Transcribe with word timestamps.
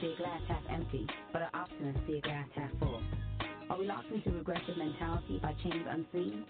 See 0.00 0.14
a 0.14 0.16
glass 0.16 0.40
half 0.48 0.62
empty, 0.70 1.06
but 1.32 1.42
an 1.42 1.48
optimist 1.54 1.98
see 2.06 2.18
a 2.18 2.20
glass 2.20 2.48
half 2.54 2.70
full? 2.78 3.02
Are 3.70 3.78
we 3.78 3.86
locked 3.86 4.10
into 4.10 4.30
regressive 4.30 4.76
mentality 4.76 5.38
by 5.42 5.54
chains 5.62 5.86
unseen? 5.88 6.44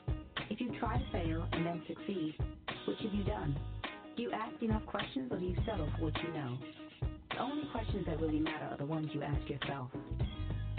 If 0.51 0.61
you 0.61 0.79
try 0.79 0.99
to 0.99 1.13
fail 1.13 1.47
and 1.53 1.67
then 1.67 1.83
succeed, 1.89 2.37
which 2.87 2.99
have 3.03 3.15
you 3.15 3.25
done? 3.25 3.59
Do 4.17 4.23
you 4.23 4.33
ask 4.33 4.61
enough 4.63 4.85
questions 4.87 5.31
or 5.33 5.39
do 5.39 5.47
you 5.47 5.57
settle 5.67 5.91
for 5.99 6.05
what 6.07 6.17
you 6.23 6.33
know? 6.33 6.59
The 7.31 7.39
only 7.41 7.69
questions 7.71 8.05
that 8.07 8.21
really 8.21 8.41
matter 8.41 8.67
are 8.67 8.77
the 8.77 8.87
ones 8.87 9.09
you 9.13 9.23
ask 9.23 9.49
yourself. 9.49 9.91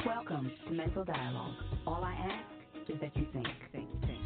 Welcome 0.06 0.52
to 0.67 0.73
Mental 0.73 1.04
Dialogue. 1.04 1.56
All 1.88 2.04
I 2.04 2.14
ask 2.14 2.89
is 2.89 3.00
that 3.02 3.16
you 3.16 3.28
think, 3.33 3.48
think, 3.72 3.89
think, 4.02 4.19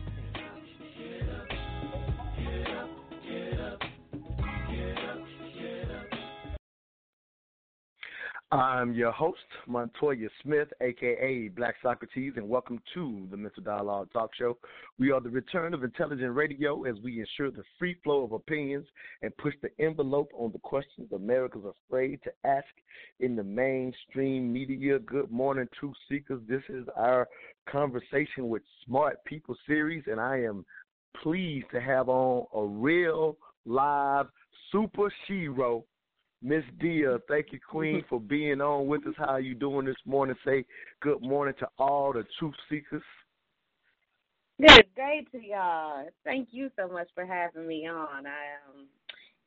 I'm 8.53 8.93
your 8.93 9.11
host, 9.11 9.39
Montoya 9.65 10.29
Smith, 10.43 10.67
aka 10.79 11.47
Black 11.47 11.73
Socrates, 11.81 12.33
and 12.35 12.47
welcome 12.47 12.79
to 12.93 13.27
the 13.31 13.35
Mental 13.35 13.63
Dialogue 13.63 14.09
Talk 14.13 14.29
Show. 14.37 14.59
We 14.99 15.09
are 15.09 15.19
the 15.19 15.31
return 15.31 15.73
of 15.73 15.83
intelligent 15.83 16.35
radio 16.35 16.83
as 16.83 16.93
we 17.03 17.19
ensure 17.19 17.49
the 17.49 17.63
free 17.79 17.97
flow 18.03 18.23
of 18.23 18.31
opinions 18.31 18.85
and 19.23 19.35
push 19.37 19.55
the 19.63 19.71
envelope 19.83 20.29
on 20.37 20.51
the 20.51 20.59
questions 20.59 21.11
America's 21.11 21.63
afraid 21.65 22.19
to 22.25 22.31
ask 22.47 22.67
in 23.21 23.35
the 23.35 23.43
mainstream 23.43 24.53
media. 24.53 24.99
Good 24.99 25.31
morning, 25.31 25.67
truth 25.79 25.95
seekers. 26.07 26.41
This 26.47 26.61
is 26.69 26.85
our 26.95 27.27
conversation 27.67 28.49
with 28.49 28.61
smart 28.85 29.17
people 29.25 29.55
series, 29.65 30.03
and 30.05 30.21
I 30.21 30.41
am 30.41 30.63
pleased 31.23 31.71
to 31.71 31.81
have 31.81 32.07
on 32.07 32.45
a 32.53 32.63
real 32.63 33.35
live 33.65 34.27
super 34.71 35.11
shero 35.27 35.85
Miss 36.43 36.63
Dia, 36.79 37.19
thank 37.29 37.47
you, 37.51 37.59
Queen, 37.69 38.03
for 38.09 38.19
being 38.19 38.59
on 38.59 38.87
with 38.87 39.07
us. 39.07 39.13
How 39.17 39.27
are 39.27 39.39
you 39.39 39.55
doing 39.55 39.85
this 39.85 39.95
morning? 40.05 40.35
Say 40.45 40.65
good 41.01 41.21
morning 41.21 41.53
to 41.59 41.67
all 41.77 42.11
the 42.11 42.25
truth 42.37 42.53
seekers. 42.69 43.01
Good 44.59 44.85
day 44.93 45.25
to 45.31 45.41
y'all. 45.41 46.05
Thank 46.25 46.49
you 46.51 46.69
so 46.77 46.89
much 46.89 47.07
for 47.15 47.25
having 47.25 47.65
me 47.65 47.87
on. 47.87 48.27
I 48.27 48.41
um, 48.67 48.87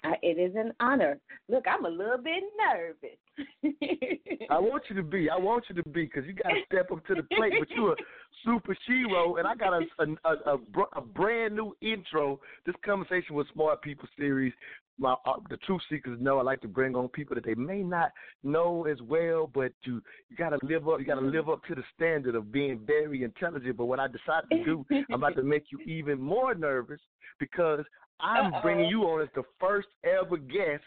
I, 0.04 0.14
it 0.22 0.38
is 0.38 0.54
an 0.56 0.72
honor. 0.80 1.18
Look, 1.50 1.64
I'm 1.68 1.84
a 1.84 1.88
little 1.88 2.16
bit 2.18 2.42
nervous. 2.58 3.18
I 4.50 4.58
want 4.58 4.84
you 4.88 4.96
to 4.96 5.02
be. 5.02 5.28
I 5.28 5.36
want 5.36 5.64
you 5.68 5.74
to 5.74 5.88
be 5.90 6.04
because 6.04 6.24
you 6.24 6.32
got 6.32 6.48
to 6.48 6.60
step 6.64 6.90
up 6.90 7.04
to 7.06 7.14
the 7.14 7.22
plate. 7.36 7.52
But 7.58 7.68
you're 7.76 7.92
a 7.92 7.96
super 8.42 8.76
shero, 8.88 9.38
and 9.38 9.46
I 9.46 9.54
got 9.54 9.74
a 9.74 9.82
a, 9.98 10.30
a, 10.30 10.54
a, 10.54 10.58
a 10.96 11.00
brand 11.02 11.56
new 11.56 11.76
intro. 11.82 12.40
This 12.64 12.74
conversation 12.84 13.34
with 13.34 13.46
Smart 13.52 13.82
People 13.82 14.08
series. 14.18 14.54
My 14.98 15.14
uh, 15.26 15.34
the 15.50 15.58
truth 15.58 15.82
seekers 15.90 16.18
know 16.20 16.38
I 16.38 16.42
like 16.42 16.60
to 16.62 16.68
bring 16.68 16.94
on 16.94 17.08
people 17.08 17.34
that 17.34 17.44
they 17.44 17.54
may 17.54 17.82
not 17.82 18.12
know 18.42 18.86
as 18.86 19.00
well, 19.02 19.50
but 19.52 19.72
you 19.82 20.02
you 20.30 20.36
got 20.36 20.50
to 20.50 20.58
live 20.62 20.88
up. 20.88 21.00
You 21.00 21.06
got 21.06 21.20
to 21.20 21.26
live 21.26 21.48
up 21.48 21.62
to 21.64 21.74
the 21.74 21.84
standard 21.94 22.34
of 22.34 22.50
being 22.50 22.80
very 22.86 23.22
intelligent. 23.22 23.76
But 23.76 23.86
what 23.86 24.00
I 24.00 24.06
decided 24.06 24.48
to 24.50 24.64
do, 24.64 24.86
I'm 25.10 25.14
about 25.22 25.36
to 25.36 25.42
make 25.54 25.64
you 25.70 25.80
even 25.80 26.20
more 26.20 26.54
nervous 26.54 27.00
because 27.38 27.84
I'm 28.20 28.54
Uh-oh. 28.54 28.62
bringing 28.62 28.88
you 28.88 29.02
on 29.02 29.22
as 29.22 29.28
the 29.34 29.42
first 29.60 29.88
ever 30.04 30.38
guest 30.38 30.82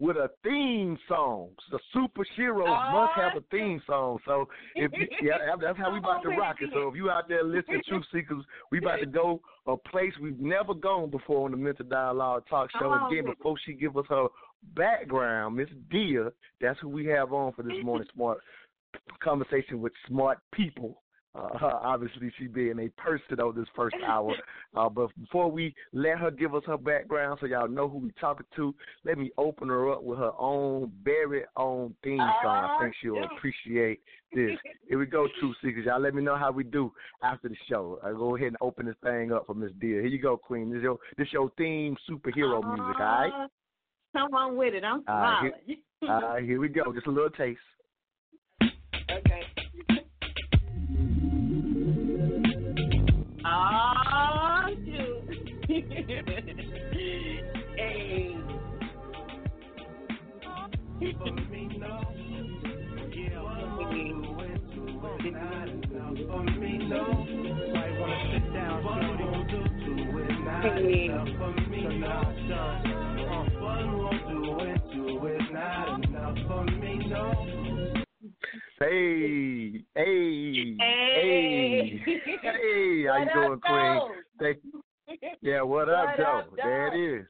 with 0.00 0.16
a 0.16 0.30
theme 0.42 0.98
song. 1.08 1.50
The 1.70 1.78
Super 1.92 2.24
Heroes 2.36 2.66
must 2.92 3.12
have 3.16 3.36
a 3.36 3.44
theme 3.50 3.80
song. 3.86 4.18
So 4.26 4.48
if 4.74 4.90
you, 4.92 5.06
yeah, 5.22 5.54
that's 5.60 5.78
how 5.78 5.92
we 5.92 5.98
about 5.98 6.22
to 6.22 6.30
rock 6.30 6.56
it. 6.60 6.70
So 6.72 6.88
if 6.88 6.96
you 6.96 7.10
out 7.10 7.28
there 7.28 7.44
listening, 7.44 7.82
Truth 7.88 8.04
Seekers, 8.12 8.44
we 8.70 8.78
about 8.78 8.96
to 8.96 9.06
go 9.06 9.40
a 9.66 9.76
place 9.76 10.12
we've 10.20 10.40
never 10.40 10.74
gone 10.74 11.10
before 11.10 11.44
on 11.44 11.52
the 11.52 11.56
Mental 11.56 11.86
Dialogue 11.86 12.44
Talk 12.50 12.70
Show. 12.72 12.90
Come 12.90 13.12
Again, 13.12 13.26
before 13.26 13.56
she 13.64 13.74
give 13.74 13.96
us 13.96 14.04
her 14.08 14.26
background, 14.74 15.56
Miss 15.56 15.68
Dia, 15.90 16.30
that's 16.60 16.78
who 16.80 16.88
we 16.88 17.06
have 17.06 17.32
on 17.32 17.52
for 17.52 17.62
this 17.62 17.82
morning. 17.82 18.06
Smart 18.14 18.38
conversation 19.22 19.80
with 19.80 19.92
smart 20.06 20.38
people. 20.52 21.02
Uh, 21.34 21.48
obviously, 21.82 22.32
she 22.38 22.46
being 22.46 22.78
a 22.78 22.88
person 23.00 23.40
on 23.40 23.54
this 23.56 23.68
first 23.74 23.96
hour. 24.06 24.34
Uh, 24.76 24.88
but 24.88 25.08
before 25.20 25.48
we 25.48 25.72
let 25.92 26.18
her 26.18 26.32
give 26.32 26.52
us 26.52 26.64
her 26.66 26.76
background, 26.76 27.38
so 27.40 27.46
y'all 27.46 27.68
know 27.68 27.88
who 27.88 27.98
we 27.98 28.10
talking 28.20 28.44
to, 28.56 28.74
let 29.04 29.16
me 29.16 29.30
open 29.38 29.68
her 29.68 29.92
up 29.92 30.02
with 30.02 30.18
her 30.18 30.32
own 30.36 30.90
very 31.04 31.44
own 31.56 31.94
theme 32.02 32.18
song. 32.42 32.64
I 32.64 32.78
think 32.82 32.92
she'll 33.00 33.22
appreciate 33.22 34.00
this. 34.32 34.58
Here 34.88 34.98
we 34.98 35.06
go, 35.06 35.28
True 35.38 35.54
Seekers. 35.62 35.86
Y'all 35.86 36.00
let 36.00 36.12
me 36.12 36.24
know 36.24 36.36
how 36.36 36.50
we 36.50 36.64
do 36.64 36.92
after 37.22 37.48
the 37.48 37.54
show. 37.68 38.00
I 38.02 38.10
go 38.10 38.34
ahead 38.34 38.48
and 38.48 38.56
open 38.60 38.86
this 38.86 38.96
thing 39.04 39.30
up 39.30 39.46
for 39.46 39.54
Miss 39.54 39.70
Dear. 39.80 40.00
Here 40.00 40.10
you 40.10 40.20
go, 40.20 40.36
Queen. 40.36 40.72
This 40.72 40.82
your 40.82 40.98
this 41.16 41.28
your 41.32 41.52
theme 41.56 41.96
superhero 42.10 42.60
music, 42.64 42.98
all 42.98 43.06
right? 43.06 43.44
Uh, 43.44 43.48
Come 44.12 44.34
on 44.34 44.56
with 44.56 44.74
it. 44.74 44.82
I'm 44.82 45.04
smiling. 45.04 45.52
here, 45.66 45.76
all 46.02 46.20
right, 46.20 46.42
here 46.42 46.60
we 46.60 46.68
go. 46.68 46.92
Just 46.92 47.06
a 47.06 47.10
little 47.10 47.30
taste. 47.30 47.60
okay. 48.60 49.53
Oh, 53.46 54.64
shoot. 54.86 55.24
hey. 55.66 57.40
Hey. 57.76 58.34
Hey, 70.62 71.08
you 83.32 83.40
What 83.40 83.46
doing, 83.46 83.52
up, 83.52 83.60
Queen? 83.60 84.24
Thank 84.40 84.58
Yeah, 85.42 85.62
what 85.62 85.88
up, 85.88 86.16
Joe? 86.16 86.38
up, 86.38 86.56
There 86.56 86.94
it 86.94 87.20
is. 87.20 87.26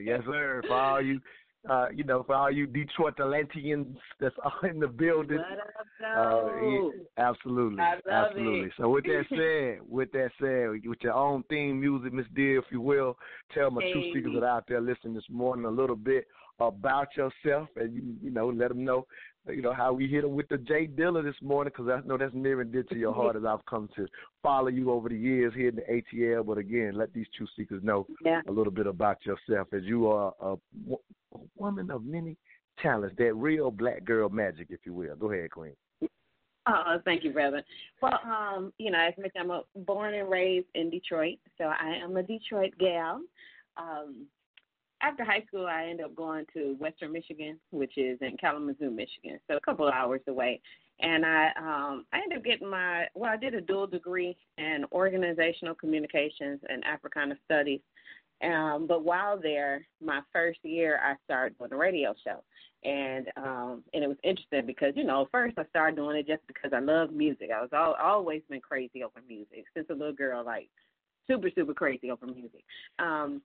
Yes, 0.00 0.20
sir. 0.26 0.62
For 0.66 0.74
all 0.74 1.02
you, 1.02 1.20
uh, 1.68 1.88
you 1.94 2.04
know, 2.04 2.22
for 2.22 2.34
all 2.34 2.50
you 2.50 2.66
Detroit 2.66 3.14
Atlanteans 3.18 3.96
that's 4.20 4.34
all 4.44 4.68
in 4.68 4.78
the 4.80 4.88
building. 4.88 5.38
What 5.38 5.58
Uh, 6.16 6.60
yeah, 6.60 6.90
absolutely, 7.18 7.82
absolutely. 8.10 8.66
it. 8.66 8.72
So 8.76 8.88
with 8.88 9.04
that 9.04 9.24
said, 9.30 9.78
with 9.88 10.10
that 10.12 10.30
said, 10.40 10.88
with 10.88 10.98
your 11.02 11.14
own 11.14 11.44
theme 11.48 11.80
music, 11.80 12.12
Miss 12.12 12.26
Dear, 12.34 12.58
if 12.58 12.64
you 12.70 12.80
will, 12.80 13.16
tell 13.54 13.70
my 13.70 13.82
two 13.82 14.00
Hey. 14.00 14.10
speakers 14.10 14.32
that 14.34 14.42
are 14.42 14.56
out 14.58 14.64
there 14.68 14.80
listening 14.80 15.14
this 15.14 15.28
morning 15.30 15.64
a 15.64 15.70
little 15.70 15.96
bit 15.96 16.26
about 16.60 17.08
yourself, 17.16 17.68
and 17.76 17.94
you, 17.94 18.02
you 18.22 18.30
know, 18.30 18.48
let 18.48 18.68
them 18.68 18.84
know, 18.84 19.06
you 19.48 19.62
know, 19.62 19.72
how 19.72 19.92
we 19.92 20.06
hit 20.06 20.22
them 20.22 20.34
with 20.34 20.48
the 20.48 20.58
Jay 20.58 20.86
Dilla 20.86 21.22
this 21.22 21.40
morning, 21.42 21.72
because 21.76 21.90
I 21.90 22.06
know 22.06 22.16
that's 22.16 22.34
near 22.34 22.60
and 22.60 22.72
dear 22.72 22.84
to 22.84 22.96
your 22.96 23.12
heart 23.12 23.36
as 23.36 23.44
I've 23.44 23.64
come 23.66 23.88
to 23.96 24.06
follow 24.42 24.68
you 24.68 24.90
over 24.90 25.08
the 25.08 25.16
years 25.16 25.52
here 25.54 25.68
in 25.70 25.76
the 25.76 25.82
ATL. 25.82 26.46
But 26.46 26.58
again, 26.58 26.92
let 26.94 27.12
these 27.12 27.26
two 27.36 27.46
seekers 27.56 27.82
know 27.82 28.06
Yeah. 28.24 28.42
a 28.46 28.52
little 28.52 28.72
bit 28.72 28.86
about 28.86 29.24
yourself, 29.26 29.68
as 29.72 29.82
you 29.84 30.06
are 30.08 30.32
a, 30.40 30.52
a 30.52 31.38
woman 31.56 31.90
of 31.90 32.04
many 32.04 32.36
talents, 32.80 33.16
that 33.18 33.34
real 33.34 33.70
black 33.70 34.04
girl 34.04 34.28
magic, 34.28 34.68
if 34.70 34.80
you 34.84 34.94
will. 34.94 35.16
Go 35.16 35.32
ahead, 35.32 35.50
Queen. 35.50 35.74
Oh, 36.68 37.00
thank 37.04 37.24
you, 37.24 37.32
brother. 37.32 37.64
Well, 38.00 38.20
um, 38.24 38.72
you 38.78 38.92
know, 38.92 39.00
as 39.00 39.14
mentioned, 39.18 39.42
I'm 39.42 39.50
a, 39.50 39.62
born 39.84 40.14
and 40.14 40.30
raised 40.30 40.68
in 40.76 40.90
Detroit, 40.90 41.38
so 41.58 41.64
I 41.64 41.96
am 42.02 42.16
a 42.16 42.22
Detroit 42.22 42.72
gal. 42.78 43.20
Um, 43.76 44.26
after 45.02 45.24
high 45.24 45.42
school, 45.46 45.66
I 45.66 45.84
ended 45.84 46.06
up 46.06 46.14
going 46.14 46.46
to 46.54 46.76
Western 46.78 47.12
Michigan, 47.12 47.58
which 47.70 47.98
is 47.98 48.18
in 48.20 48.36
Kalamazoo, 48.36 48.90
Michigan, 48.90 49.38
so 49.48 49.56
a 49.56 49.60
couple 49.60 49.86
of 49.86 49.94
hours 49.94 50.20
away. 50.28 50.60
And 51.00 51.26
I, 51.26 51.48
um, 51.58 52.04
I 52.12 52.20
ended 52.22 52.38
up 52.38 52.44
getting 52.44 52.70
my, 52.70 53.06
well, 53.14 53.30
I 53.30 53.36
did 53.36 53.54
a 53.54 53.60
dual 53.60 53.86
degree 53.86 54.36
in 54.58 54.84
organizational 54.92 55.74
communications 55.74 56.60
and 56.68 56.84
Africana 56.84 57.34
studies. 57.44 57.80
Um, 58.42 58.86
but 58.88 59.04
while 59.04 59.40
there, 59.40 59.86
my 60.04 60.20
first 60.32 60.60
year, 60.62 61.00
I 61.02 61.14
started 61.24 61.58
doing 61.58 61.72
a 61.72 61.76
radio 61.76 62.14
show 62.24 62.42
and 62.84 63.28
um 63.36 63.82
and 63.94 64.02
it 64.02 64.08
was 64.08 64.16
interesting 64.24 64.66
because 64.66 64.92
you 64.96 65.04
know 65.04 65.28
first 65.30 65.56
I 65.58 65.64
started 65.66 65.96
doing 65.96 66.16
it 66.16 66.26
just 66.26 66.46
because 66.46 66.72
I 66.74 66.80
love 66.80 67.12
music. 67.12 67.50
I 67.54 67.60
was 67.60 67.70
all, 67.72 67.94
always 68.02 68.42
been 68.48 68.60
crazy 68.60 69.04
over 69.04 69.20
music 69.28 69.64
since 69.74 69.86
a 69.90 69.94
little 69.94 70.12
girl, 70.12 70.44
like 70.44 70.68
super 71.28 71.48
super 71.54 71.74
crazy 71.74 72.10
over 72.10 72.26
music. 72.26 72.64
Um, 72.98 73.42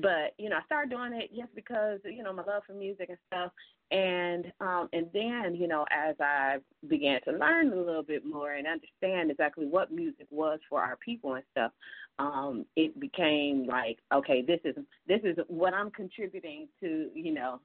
but 0.00 0.34
you 0.38 0.48
know 0.48 0.56
I 0.56 0.64
started 0.64 0.90
doing 0.90 1.12
it 1.12 1.30
just 1.34 1.54
because 1.54 1.98
you 2.04 2.22
know 2.22 2.32
my 2.32 2.44
love 2.44 2.62
for 2.66 2.72
music 2.72 3.08
and 3.08 3.18
stuff. 3.26 3.52
And 3.90 4.52
um 4.60 4.88
and 4.92 5.06
then 5.12 5.54
you 5.54 5.66
know 5.66 5.84
as 5.90 6.14
I 6.20 6.58
began 6.88 7.20
to 7.22 7.32
learn 7.32 7.72
a 7.72 7.76
little 7.76 8.02
bit 8.02 8.24
more 8.24 8.52
and 8.52 8.66
understand 8.66 9.30
exactly 9.30 9.66
what 9.66 9.92
music 9.92 10.26
was 10.30 10.60
for 10.68 10.82
our 10.82 10.96
people 10.96 11.34
and 11.34 11.44
stuff, 11.52 11.72
um 12.18 12.64
it 12.76 12.98
became 13.00 13.66
like 13.66 13.98
okay 14.12 14.42
this 14.42 14.60
is 14.64 14.76
this 15.06 15.20
is 15.24 15.36
what 15.48 15.74
I'm 15.74 15.90
contributing 15.90 16.68
to 16.80 17.08
you 17.14 17.32
know 17.32 17.60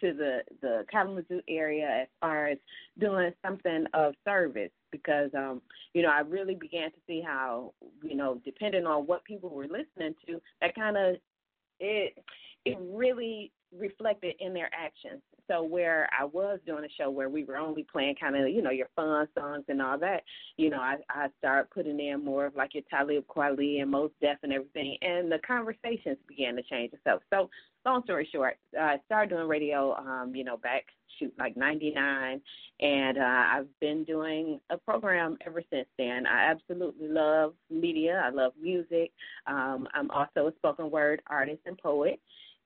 to 0.00 0.12
the 0.12 0.38
the 0.62 0.84
Kalamazoo 0.90 1.40
area 1.48 2.02
as 2.02 2.08
far 2.20 2.48
as 2.48 2.58
doing 2.98 3.32
something 3.44 3.84
of 3.94 4.14
service 4.24 4.70
because 4.92 5.30
um 5.36 5.60
you 5.92 6.02
know 6.02 6.10
I 6.10 6.20
really 6.20 6.54
began 6.54 6.90
to 6.90 6.96
see 7.06 7.20
how 7.20 7.72
you 8.02 8.14
know 8.14 8.40
depending 8.44 8.86
on 8.86 9.06
what 9.06 9.24
people 9.24 9.50
were 9.50 9.66
listening 9.66 10.14
to 10.26 10.40
that 10.60 10.74
kind 10.74 10.96
of 10.96 11.16
it 11.80 12.14
it 12.64 12.78
really 12.80 13.52
reflected 13.78 14.34
in 14.40 14.54
their 14.54 14.70
actions. 14.72 15.20
So 15.48 15.62
where 15.62 16.08
I 16.18 16.24
was 16.24 16.58
doing 16.66 16.84
a 16.84 16.88
show 16.98 17.10
where 17.10 17.28
we 17.28 17.44
were 17.44 17.58
only 17.58 17.84
playing 17.90 18.14
kind 18.18 18.34
of, 18.34 18.48
you 18.48 18.62
know, 18.62 18.70
your 18.70 18.88
fun 18.96 19.28
songs 19.38 19.64
and 19.68 19.82
all 19.82 19.98
that, 19.98 20.22
you 20.56 20.70
know, 20.70 20.78
I 20.78 20.96
I 21.10 21.28
started 21.38 21.70
putting 21.70 22.00
in 22.00 22.24
more 22.24 22.46
of 22.46 22.56
like 22.56 22.74
your 22.74 22.82
Talib 22.88 23.24
Kweli 23.26 23.82
and 23.82 23.90
Mos 23.90 24.10
Def 24.20 24.38
and 24.42 24.52
everything, 24.52 24.96
and 25.02 25.30
the 25.30 25.38
conversations 25.46 26.16
began 26.26 26.56
to 26.56 26.62
change 26.62 26.92
itself. 26.94 27.22
So 27.30 27.50
long 27.84 28.02
story 28.04 28.28
short, 28.32 28.56
I 28.78 28.98
started 29.04 29.34
doing 29.34 29.48
radio, 29.48 29.94
um, 29.96 30.34
you 30.34 30.44
know, 30.44 30.56
back 30.56 30.84
shoot 31.18 31.32
like 31.38 31.56
'99, 31.56 32.40
and 32.80 33.18
uh, 33.18 33.20
I've 33.22 33.80
been 33.80 34.04
doing 34.04 34.60
a 34.70 34.78
program 34.78 35.36
ever 35.46 35.62
since 35.70 35.88
then. 35.98 36.26
I 36.26 36.50
absolutely 36.50 37.08
love 37.08 37.52
media. 37.70 38.22
I 38.24 38.30
love 38.30 38.52
music. 38.60 39.12
Um, 39.46 39.86
I'm 39.92 40.10
also 40.10 40.48
a 40.48 40.52
spoken 40.56 40.90
word 40.90 41.20
artist 41.28 41.60
and 41.66 41.76
poet 41.76 42.18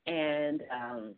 and 0.08 0.62
um 0.74 1.16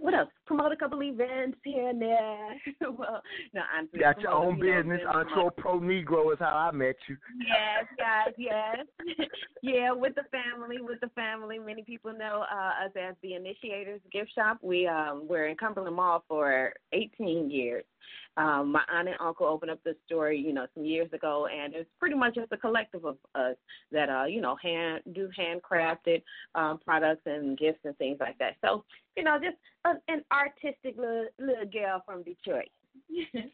what 0.00 0.14
else? 0.14 0.30
Promote 0.46 0.72
a 0.72 0.76
couple 0.76 1.02
events 1.02 1.58
here 1.64 1.88
and 1.88 2.02
there. 2.02 2.54
well, 2.80 3.22
no, 3.54 3.62
I'm 3.76 3.88
got 3.98 4.20
your 4.20 4.32
own 4.32 4.58
business. 4.58 5.00
Intro 5.00 5.50
Pro 5.50 5.80
Negro 5.80 6.32
is 6.32 6.38
how 6.40 6.68
I 6.70 6.72
met 6.72 6.96
you. 7.08 7.16
Yes, 7.38 7.86
guys, 7.96 8.34
yes, 8.36 9.28
yeah. 9.62 9.92
With 9.92 10.14
the 10.14 10.24
family, 10.30 10.78
with 10.80 11.00
the 11.00 11.10
family. 11.14 11.58
Many 11.58 11.82
people 11.82 12.12
know 12.12 12.44
uh, 12.52 12.84
us 12.86 12.92
as 13.00 13.14
the 13.22 13.34
Initiators 13.34 14.00
Gift 14.12 14.30
Shop. 14.34 14.58
We 14.62 14.86
um, 14.86 15.26
we're 15.28 15.46
in 15.46 15.56
Cumberland 15.56 15.96
Mall 15.96 16.24
for 16.28 16.72
18 16.92 17.50
years, 17.50 17.84
um, 18.36 18.72
my 18.72 18.82
aunt 18.90 19.08
and 19.08 19.16
uncle 19.20 19.46
opened 19.46 19.70
up 19.70 19.80
the 19.84 19.94
store, 20.06 20.32
you 20.32 20.52
know, 20.54 20.66
some 20.74 20.84
years 20.84 21.12
ago, 21.12 21.46
and 21.46 21.74
it's 21.74 21.90
pretty 21.98 22.14
much 22.14 22.34
just 22.34 22.50
a 22.52 22.56
collective 22.56 23.04
of 23.04 23.18
us 23.34 23.56
that, 23.90 24.08
uh, 24.08 24.24
you 24.24 24.40
know, 24.40 24.56
hand 24.62 25.02
do 25.12 25.28
handcrafted 25.38 26.22
um, 26.54 26.80
products 26.82 27.22
and 27.26 27.58
gifts 27.58 27.80
and 27.84 27.96
things 27.98 28.16
like 28.20 28.38
that. 28.38 28.56
So, 28.64 28.84
you 29.16 29.24
know, 29.24 29.38
just 29.38 29.56
a, 29.84 29.90
an 30.10 30.22
artistic 30.32 30.96
little, 30.96 31.26
little 31.38 31.66
girl 31.72 32.02
from 32.04 32.22
Detroit. 32.22 32.68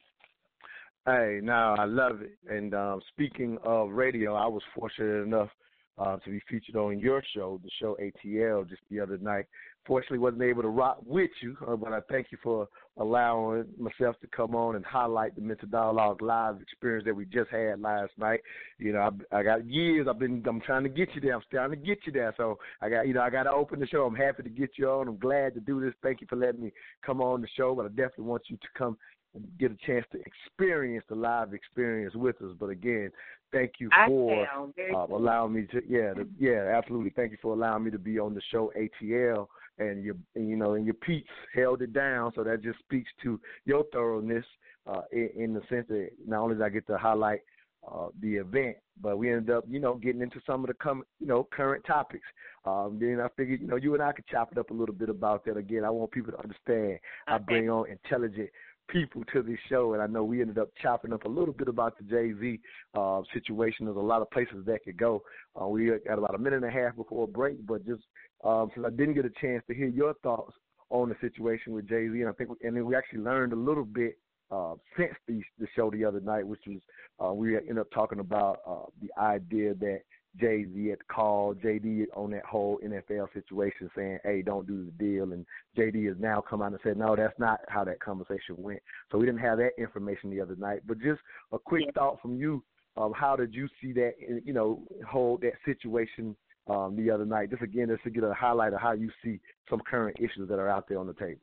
hey, 1.07 1.41
now 1.43 1.75
I 1.77 1.85
love 1.85 2.23
it. 2.23 2.39
And 2.49 2.75
um, 2.75 3.01
speaking 3.13 3.59
of 3.65 3.91
radio, 3.91 4.35
I 4.35 4.47
was 4.47 4.63
fortunate 4.75 5.23
enough 5.25 5.51
uh, 5.99 6.17
to 6.19 6.31
be 6.31 6.41
featured 6.49 6.77
on 6.77 6.99
your 6.99 7.23
show, 7.35 7.61
the 7.63 7.71
show 7.81 7.97
ATL, 8.01 8.69
just 8.69 8.83
the 8.91 9.01
other 9.01 9.19
night. 9.19 9.47
Fortunately, 9.89 10.19
wasn't 10.19 10.43
able 10.43 10.61
to 10.61 10.69
rock 10.69 10.99
with 11.07 11.31
you, 11.41 11.57
uh, 11.67 11.75
but 11.75 11.95
I 11.95 12.01
thank 12.11 12.27
you 12.31 12.37
for 12.43 12.69
allowing 12.99 13.65
myself 13.79 14.21
to 14.21 14.27
come 14.27 14.55
on 14.55 14.77
and 14.77 14.85
highlight 14.85 15.35
the 15.35 15.41
Mental 15.41 15.67
Dialogue 15.67 16.21
live 16.21 16.61
experience 16.61 17.07
that 17.07 17.17
we 17.17 17.25
just 17.25 17.49
had 17.51 17.81
last 17.81 18.13
night. 18.19 18.41
You 18.79 18.93
know, 18.93 19.11
I, 19.33 19.39
I 19.39 19.43
got 19.43 19.67
years. 19.67 20.07
I've 20.09 20.19
been. 20.19 20.45
I'm 20.47 20.61
trying 20.61 20.83
to 20.83 20.91
get 20.91 21.15
you 21.15 21.23
there. 21.23 21.35
I'm 21.35 21.43
trying 21.51 21.71
to 21.71 21.77
get 21.77 22.01
you 22.05 22.13
there. 22.13 22.35
So 22.37 22.59
I 22.83 22.91
got. 22.91 23.09
You 23.09 23.15
know, 23.15 23.23
I 23.23 23.31
got 23.31 23.45
to 23.45 23.51
open 23.51 23.81
the 23.81 23.87
show. 23.87 24.05
I'm 24.05 24.15
happy 24.15 24.43
to 24.43 24.51
get 24.51 24.73
you 24.77 24.91
on. 24.91 25.09
I'm 25.09 25.17
glad 25.17 25.55
to 25.55 25.61
do 25.61 25.81
this. 25.81 25.95
Thank 26.03 26.21
you 26.21 26.27
for 26.29 26.37
letting 26.37 26.63
me 26.63 26.73
come 27.05 27.23
on 27.23 27.41
the 27.41 27.49
show. 27.57 27.75
But 27.75 27.87
I 27.87 27.89
definitely 27.89 28.27
want 28.27 28.43
you 28.49 28.59
to 28.59 28.69
come 28.77 28.99
and 29.35 29.47
get 29.59 29.73
a 29.73 29.87
chance 29.87 30.05
to 30.13 30.19
experience 30.21 31.05
the 31.09 31.15
live 31.15 31.55
experience 31.55 32.15
with 32.15 32.37
us. 32.43 32.53
But 32.61 32.71
again, 32.71 33.11
thank 33.53 33.73
you 33.79 33.89
for 34.07 34.47
uh, 34.47 35.07
allowing 35.07 35.55
me 35.55 35.67
to. 35.73 35.81
Yeah, 35.89 36.13
the, 36.15 36.29
yeah, 36.39 36.77
absolutely. 36.77 37.11
Thank 37.17 37.33
you 37.33 37.39
for 37.41 37.55
allowing 37.55 37.85
me 37.85 37.91
to 37.91 37.99
be 37.99 38.19
on 38.19 38.35
the 38.35 38.43
show 38.51 38.71
ATL 38.77 39.47
and 39.79 40.03
your 40.05 40.17
you 40.35 40.57
know 40.57 40.75
and 40.75 40.85
your 40.85 40.95
peeps 40.95 41.31
held 41.55 41.83
it 41.83 41.93
down. 41.93 42.33
So 42.35 42.45
that 42.45 42.63
just 42.63 42.79
speaks 42.81 43.11
to 43.23 43.41
your 43.65 43.85
thoroughness 43.93 44.45
uh, 44.87 45.03
in, 45.13 45.31
in 45.37 45.55
the 45.55 45.61
sense 45.69 45.87
that 45.89 46.11
not 46.27 46.43
only 46.43 46.57
did 46.57 46.65
I 46.65 46.69
get 46.69 46.87
to 46.89 46.99
highlight 46.99 47.41
uh, 47.87 48.09
the 48.21 48.37
event, 48.37 48.77
but 49.01 49.19
we 49.19 49.31
ended 49.31 49.51
up 49.51 49.65
you 49.69 49.81
know 49.81 49.95
getting 49.95 50.23
into 50.23 50.41
some 50.47 50.63
of 50.63 50.69
the 50.69 50.75
com- 50.75 51.05
you 51.21 51.27
know 51.27 51.49
current 51.51 51.85
topics. 51.87 52.27
Um, 52.65 52.99
then 53.01 53.21
I 53.23 53.29
figured 53.37 53.61
you 53.61 53.67
know 53.67 53.77
you 53.77 53.95
and 53.95 54.03
I 54.03 54.13
could 54.13 54.27
chop 54.27 54.53
it 54.53 54.59
up 54.59 54.71
a 54.71 54.75
little 54.75 54.95
bit 54.95 55.09
about 55.09 55.45
that 55.47 55.57
again. 55.57 55.85
I 55.85 55.91
want 55.91 56.11
people 56.11 56.33
to 56.33 56.39
understand. 56.39 56.99
Okay. 56.99 57.01
I 57.29 57.39
bring 57.39 57.71
on 57.71 57.91
intelligent 57.91 58.51
people 58.89 59.23
to 59.33 59.43
this 59.43 59.59
show, 59.69 59.93
and 59.93 60.03
I 60.03 60.07
know 60.07 60.25
we 60.25 60.41
ended 60.41 60.59
up 60.59 60.71
chopping 60.81 61.13
up 61.13 61.25
a 61.25 61.29
little 61.29 61.53
bit 61.55 61.69
about 61.69 61.97
the 61.99 62.05
Jay 62.05 62.33
Z 62.41 62.61
uh, 62.95 63.23
situation. 63.33 63.87
There's 63.87 63.97
a 63.97 64.01
lot 64.01 64.23
of 64.23 64.31
places 64.31 64.65
that 64.67 64.85
could 64.85 64.97
go. 64.97 65.23
Uh, 65.61 65.69
we 65.69 65.91
got 66.07 66.19
about 66.19 66.35
a 66.35 66.39
minute 66.39 66.63
and 66.63 66.65
a 66.65 66.71
half 66.71 66.97
before 66.97 67.29
break, 67.29 67.65
but 67.67 67.87
just 67.87 68.03
um, 68.45 68.71
since 68.75 68.87
I 68.87 68.91
didn't 68.91 69.15
get 69.15 69.25
a 69.25 69.33
chance 69.41 69.63
to 69.69 69.75
hear 69.75 69.89
your 69.89 70.15
thoughts 70.23 70.53
on 70.91 71.09
the 71.09 71.17
situation 71.21 71.73
with 71.73 71.89
Jay 71.89 72.09
Z, 72.09 72.21
and 72.21 72.29
I 72.29 72.33
think, 72.33 72.51
and 72.63 72.77
then 72.77 72.87
we 72.87 72.97
actually 72.97 73.21
learned 73.21 73.53
a 73.53 73.57
little 73.57 73.85
bit 73.85 74.19
uh, 74.51 74.75
since 74.97 75.15
the 75.27 75.43
the 75.59 75.67
show 75.77 75.91
the 75.91 76.05
other 76.05 76.21
night, 76.21 76.47
which 76.47 76.63
was 76.67 76.81
uh, 77.23 77.33
we 77.33 77.57
ended 77.57 77.79
up 77.79 77.91
talking 77.93 78.21
about 78.21 78.61
uh, 78.67 78.87
the 79.03 79.11
idea 79.21 79.75
that 79.75 80.01
Jay 80.41 80.65
Z 80.73 80.89
had 80.89 81.07
called 81.09 81.61
JD 81.61 82.07
on 82.15 82.31
that 82.31 82.45
whole 82.45 82.79
NFL 82.85 83.33
situation, 83.35 83.91
saying, 83.97 84.19
"Hey, 84.25 84.43
don't 84.43 84.67
do 84.67 84.85
the 84.85 84.93
deal," 84.93 85.33
and 85.33 85.45
JD 85.77 86.07
has 86.07 86.17
now 86.19 86.41
come 86.41 86.63
out 86.63 86.73
and 86.73 86.81
said, 86.83 86.97
"No, 86.97 87.17
that's 87.17 87.39
not 87.39 87.61
how 87.69 87.85
that 87.85 88.01
conversation 88.01 88.57
went." 88.57 88.81
So 89.11 89.19
we 89.19 89.27
didn't 89.27 89.41
have 89.41 89.59
that 89.59 89.73
information 89.79 90.31
the 90.31 90.41
other 90.41 90.57
night. 90.57 90.83
But 90.87 91.01
just 91.01 91.21
a 91.53 91.59
quick 91.59 91.85
yeah. 91.87 91.93
thought 91.93 92.23
from 92.23 92.37
you: 92.37 92.63
um, 92.97 93.13
How 93.15 93.37
did 93.37 93.55
you 93.55 93.69
see 93.81 93.93
that? 93.95 94.15
You 94.45 94.53
know, 94.53 94.83
hold 95.07 95.43
that 95.43 95.55
situation 95.65 96.37
um, 96.69 96.97
the 96.97 97.11
other 97.11 97.25
night. 97.25 97.51
Just 97.51 97.63
again, 97.63 97.89
just 97.89 98.05
to 98.05 98.11
get 98.11 98.25
a 98.25 98.35
highlight 98.35 98.73
of 98.73 98.81
how 98.81 98.93
you 98.93 99.11
see 99.25 99.41
some 99.71 99.81
current 99.81 100.17
issues 100.19 100.49
that 100.49 100.59
are 100.59 100.69
out 100.69 100.89
there 100.89 100.99
on 100.99 101.07
the 101.07 101.15
table. 101.15 101.41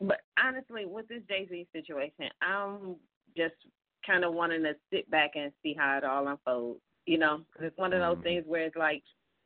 But 0.00 0.20
honestly, 0.42 0.84
with 0.86 1.08
this 1.08 1.22
Jay 1.28 1.46
Z 1.48 1.66
situation, 1.72 2.30
I'm 2.40 2.96
just 3.36 3.54
kind 4.06 4.24
of 4.24 4.32
wanting 4.32 4.62
to 4.62 4.74
sit 4.92 5.10
back 5.10 5.32
and 5.34 5.52
see 5.62 5.74
how 5.76 5.98
it 5.98 6.04
all 6.04 6.28
unfolds. 6.28 6.80
You 7.06 7.18
know, 7.18 7.38
cause 7.54 7.66
it's 7.66 7.78
one 7.78 7.92
of 7.92 8.00
those 8.00 8.14
mm-hmm. 8.16 8.22
things 8.22 8.44
where 8.46 8.66
it's 8.66 8.76
like, 8.76 9.02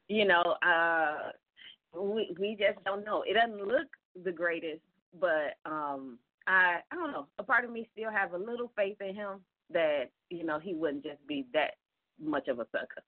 you 0.08 0.26
know, 0.26 0.42
uh, 0.66 1.30
we 1.98 2.34
we 2.38 2.56
just 2.58 2.84
don't 2.84 3.04
know. 3.04 3.22
It 3.22 3.34
doesn't 3.34 3.66
look 3.66 3.86
the 4.24 4.32
greatest, 4.32 4.82
but 5.18 5.56
um, 5.64 6.18
I 6.46 6.80
I 6.90 6.94
don't 6.94 7.12
know. 7.12 7.26
A 7.38 7.42
part 7.42 7.64
of 7.64 7.70
me 7.70 7.88
still 7.92 8.10
have 8.10 8.32
a 8.32 8.38
little 8.38 8.72
faith 8.76 8.96
in 9.00 9.14
him 9.14 9.40
that 9.70 10.10
you 10.28 10.44
know 10.44 10.58
he 10.58 10.74
wouldn't 10.74 11.04
just 11.04 11.24
be 11.26 11.46
that 11.54 11.74
much 12.20 12.48
of 12.48 12.58
a 12.58 12.66
sucker. 12.72 13.02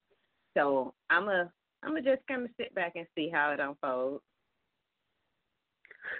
So 0.55 0.93
I'm 1.09 1.27
a 1.27 1.51
I'm 1.83 1.91
gonna 1.91 2.01
just 2.01 2.25
kind 2.27 2.43
of 2.43 2.49
sit 2.57 2.73
back 2.73 2.93
and 2.95 3.05
see 3.15 3.29
how 3.31 3.51
it 3.51 3.59
unfolds. 3.59 4.23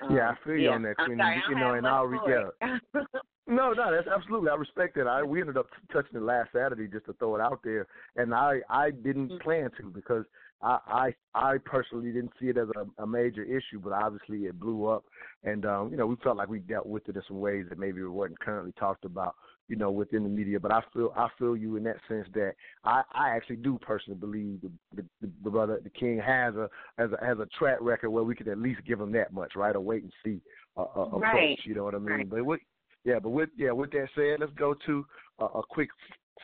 Yeah, 0.10 0.32
I 0.32 0.36
feel 0.44 0.54
um, 0.54 0.60
you 0.60 0.70
on 0.72 0.84
that, 0.84 0.98
Queen. 0.98 1.20
You 1.50 1.56
know, 1.56 1.74
and 1.74 1.88
I'll 1.88 2.12
yeah. 2.28 2.78
no, 3.48 3.72
no, 3.74 3.92
that's 3.92 4.08
absolutely. 4.08 4.50
I 4.50 4.56
respect 4.56 4.98
it. 4.98 5.08
I 5.08 5.24
we 5.24 5.42
ended 5.42 5.58
up 5.58 5.68
touching 5.92 6.18
it 6.18 6.24
last 6.24 6.50
Saturday 6.54 6.88
just 6.88 7.06
to 7.06 7.14
throw 7.14 7.36
it 7.36 7.42
out 7.42 7.62
there, 7.64 7.88
and 8.16 8.34
I 8.34 8.60
I 8.70 8.92
didn't 8.92 9.30
mm-hmm. 9.30 9.44
plan 9.44 9.70
to 9.78 9.90
because 9.90 10.26
I 10.62 11.14
I, 11.34 11.46
I 11.54 11.58
personally 11.64 12.12
didn't 12.12 12.32
see 12.40 12.48
it 12.48 12.58
as 12.58 12.68
a, 12.76 13.04
a 13.04 13.08
major 13.08 13.44
issue, 13.44 13.80
but 13.84 13.94
obviously 13.94 14.46
it 14.46 14.60
blew 14.60 14.88
up, 14.88 15.04
and 15.44 15.66
um, 15.66 15.92
you 15.92 15.98
know 15.98 16.08
we 16.08 16.16
felt 16.24 16.38
like 16.38 16.50
we 16.50 16.60
dealt 16.60 16.86
with 16.88 17.08
it 17.10 17.16
in 17.16 17.22
some 17.28 17.40
ways 17.40 17.66
that 17.70 17.80
maybe 17.80 18.02
weren't 18.04 18.40
currently 18.40 18.74
talked 18.80 19.06
about, 19.06 19.36
you 19.68 19.76
know, 19.76 19.92
within 19.92 20.24
the 20.24 20.30
media. 20.30 20.60
But 20.60 20.72
I 20.72 20.82
feel 20.94 21.14
I 21.16 21.28
feel 21.38 21.56
you 21.56 21.76
in 21.76 21.84
that 21.84 21.98
sense 22.08 22.28
that 22.34 22.54
I 22.84 23.04
I 23.14 23.30
actually 23.30 23.58
do 23.58 23.78
personally 23.82 24.20
believe 24.20 24.62
the 24.62 24.72
the, 24.96 25.30
the 25.44 25.50
brother 25.50 25.80
the 25.84 25.90
king 25.90 26.20
has 26.20 26.56
a 26.56 26.70
has 26.98 27.10
a 27.12 27.26
has 27.26 27.40
a 27.40 27.48
track 27.58 27.78
record 27.82 28.10
where 28.10 28.24
we 28.24 28.36
could 28.36 28.48
at 28.48 28.58
least 28.58 28.82
give 28.86 29.00
him 29.00 29.12
that 29.12 29.34
much, 29.34 29.54
right? 29.56 29.76
Or 29.76 29.82
wait 29.82 30.04
and 30.04 30.14
see 30.24 30.42
uh, 30.78 30.86
uh, 30.96 31.02
approach. 31.04 31.22
Right. 31.22 31.60
You 31.64 31.76
know 31.76 31.84
what 31.84 31.96
I 31.96 32.00
mean? 32.00 32.08
Right. 32.08 32.30
But 32.30 32.46
with 32.46 32.62
yeah, 33.04 33.20
but 33.20 33.30
with 33.30 33.50
yeah, 33.58 33.72
with 33.72 33.92
that 33.92 34.08
said, 34.16 34.40
let's 34.40 34.52
go 34.54 34.76
to 34.86 35.06
a, 35.40 35.46
a 35.46 35.62
quick 35.70 35.90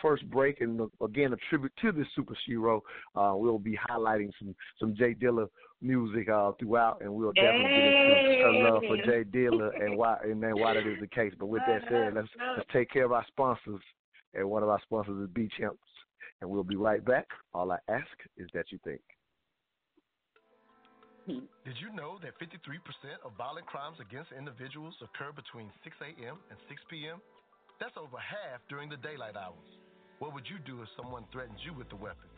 first 0.01 0.29
break, 0.29 0.61
and 0.61 0.81
again, 1.03 1.33
a 1.33 1.37
tribute 1.49 1.73
to 1.81 1.91
the 1.91 2.05
Super 2.15 2.35
Shero. 2.47 2.81
Uh, 3.15 3.35
we'll 3.35 3.59
be 3.59 3.77
highlighting 3.89 4.31
some 4.39 4.55
some 4.79 4.95
Jay 4.95 5.13
Dilla 5.13 5.47
music 5.81 6.29
uh, 6.29 6.51
throughout, 6.59 7.01
and 7.01 7.13
we'll 7.13 7.33
definitely 7.33 7.69
get 7.69 7.83
into 7.83 8.43
her 8.43 8.71
love 8.71 8.83
for 8.87 8.97
Jay 8.97 9.23
Dilla 9.23 9.69
and 9.83 9.97
why 9.97 10.17
and 10.23 10.41
then 10.41 10.59
why 10.59 10.73
that 10.73 10.87
is 10.87 10.99
the 10.99 11.07
case. 11.07 11.33
But 11.39 11.47
with 11.47 11.61
that 11.67 11.81
said, 11.89 12.13
let's 12.13 12.27
let's 12.55 12.69
take 12.71 12.89
care 12.91 13.05
of 13.05 13.11
our 13.11 13.25
sponsors, 13.27 13.81
and 14.33 14.49
one 14.49 14.63
of 14.63 14.69
our 14.69 14.81
sponsors 14.83 15.21
is 15.23 15.29
B 15.33 15.49
Champs, 15.57 15.79
and 16.41 16.49
we'll 16.49 16.63
be 16.63 16.75
right 16.75 17.03
back. 17.03 17.27
All 17.53 17.71
I 17.71 17.77
ask 17.87 18.07
is 18.37 18.47
that 18.53 18.65
you 18.71 18.79
think. 18.83 19.01
Did 21.27 21.77
you 21.77 21.93
know 21.93 22.17
that 22.25 22.33
53% 22.41 22.81
of 23.23 23.31
violent 23.37 23.67
crimes 23.67 23.97
against 24.01 24.31
individuals 24.33 24.95
occur 25.05 25.31
between 25.31 25.69
6 25.83 25.95
a.m. 26.01 26.41
and 26.49 26.57
6 26.67 26.81
p.m.? 26.89 27.21
That's 27.81 27.97
over 27.97 28.21
half 28.21 28.61
during 28.69 28.93
the 28.93 29.01
daylight 29.01 29.33
hours. 29.33 29.65
What 30.21 30.37
would 30.37 30.45
you 30.45 30.61
do 30.69 30.85
if 30.85 30.89
someone 30.93 31.25
threatens 31.33 31.65
you 31.65 31.73
with 31.73 31.89
a 31.89 31.97
weapon? 31.97 32.29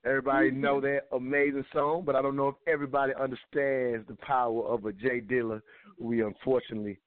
Everybody 0.06 0.52
know 0.52 0.80
that 0.80 1.02
amazing 1.12 1.66
song, 1.74 2.04
but 2.06 2.16
I 2.16 2.22
don't 2.22 2.38
know 2.38 2.48
if 2.48 2.56
everybody 2.68 3.12
understands 3.20 4.08
the 4.08 4.16
power 4.26 4.66
of 4.66 4.86
a 4.86 4.94
Jay 4.94 5.20
Dilla. 5.20 5.62
We 6.00 6.24
unfortunately 6.24 7.00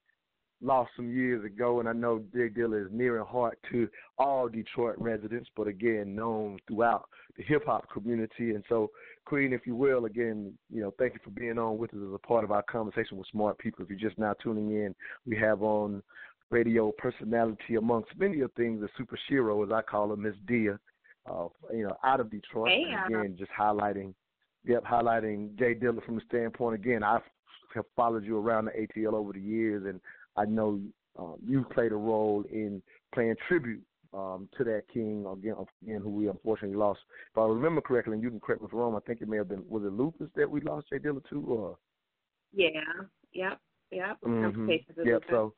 lost 0.63 0.91
some 0.95 1.11
years 1.11 1.43
ago, 1.45 1.79
and 1.79 1.89
I 1.89 1.93
know 1.93 2.23
Jay 2.33 2.49
Dilla 2.49 2.85
is 2.85 2.91
near 2.91 3.17
and 3.17 3.27
heart 3.27 3.59
to 3.71 3.87
all 4.17 4.47
Detroit 4.47 4.95
residents, 4.97 5.49
but 5.55 5.67
again, 5.67 6.15
known 6.15 6.57
throughout 6.67 7.09
the 7.37 7.43
hip 7.43 7.65
hop 7.65 7.89
community. 7.91 8.51
And 8.51 8.63
so, 8.69 8.89
Queen, 9.25 9.53
if 9.53 9.67
you 9.67 9.75
will, 9.75 10.05
again, 10.05 10.53
you 10.71 10.81
know, 10.81 10.93
thank 10.97 11.13
you 11.13 11.19
for 11.23 11.31
being 11.31 11.57
on 11.57 11.77
with 11.77 11.93
us 11.93 11.99
as 12.07 12.13
a 12.13 12.27
part 12.27 12.43
of 12.43 12.51
our 12.51 12.63
conversation 12.63 13.17
with 13.17 13.27
smart 13.31 13.57
people. 13.57 13.83
If 13.83 13.89
you're 13.89 13.99
just 13.99 14.19
now 14.19 14.33
tuning 14.41 14.71
in, 14.71 14.95
we 15.25 15.37
have 15.37 15.61
on 15.61 16.01
radio 16.49 16.91
personality 16.97 17.75
amongst 17.75 18.11
many 18.17 18.41
of 18.41 18.51
things, 18.53 18.81
the 18.81 18.89
super 18.97 19.17
shero, 19.29 19.65
as 19.65 19.71
I 19.71 19.81
call 19.81 20.09
her, 20.09 20.15
Miss 20.15 20.35
Dia, 20.47 20.79
uh, 21.29 21.47
you 21.73 21.83
know, 21.83 21.97
out 22.03 22.19
of 22.19 22.29
Detroit. 22.29 22.69
Hey, 22.69 22.85
And 22.95 23.15
again, 23.15 23.35
just 23.37 23.51
highlighting, 23.51 24.13
yep, 24.65 24.83
highlighting 24.85 25.57
Jay 25.57 25.73
Dilla 25.73 26.03
from 26.05 26.15
the 26.15 26.21
standpoint. 26.27 26.75
Again, 26.75 27.03
I 27.03 27.19
have 27.73 27.85
followed 27.95 28.23
you 28.23 28.37
around 28.37 28.65
the 28.65 28.71
ATL 28.71 29.13
over 29.13 29.33
the 29.33 29.39
years, 29.39 29.83
and 29.85 29.99
I 30.35 30.45
know 30.45 30.79
um, 31.17 31.35
you've 31.45 31.69
played 31.69 31.91
a 31.91 31.95
role 31.95 32.43
in 32.51 32.81
playing 33.13 33.35
tribute 33.47 33.83
um, 34.13 34.49
to 34.57 34.63
that 34.63 34.83
king 34.93 35.25
again, 35.31 35.55
again, 35.83 36.01
who 36.01 36.09
we 36.09 36.27
unfortunately 36.27 36.77
lost. 36.77 36.99
If 37.31 37.37
I 37.37 37.45
remember 37.45 37.81
correctly, 37.81 38.13
and 38.13 38.23
you 38.23 38.29
can 38.29 38.39
correct 38.39 38.61
me 38.61 38.67
if 38.67 38.73
I'm 38.73 38.79
wrong, 38.79 38.95
I 38.95 38.99
think 39.07 39.21
it 39.21 39.27
may 39.27 39.37
have 39.37 39.49
been 39.49 39.63
was 39.67 39.83
it 39.83 39.93
Lupus 39.93 40.29
that 40.35 40.49
we 40.49 40.61
lost 40.61 40.87
Jay 40.91 40.99
Dilla 40.99 41.21
to, 41.29 41.45
or 41.47 41.77
Yeah. 42.51 42.69
Yep. 43.33 43.59
Yep. 43.91 44.21
Mhm. 44.21 44.89
Of 44.97 45.05
Yep. 45.05 45.21
the- 45.21 45.27
So, 45.29 45.53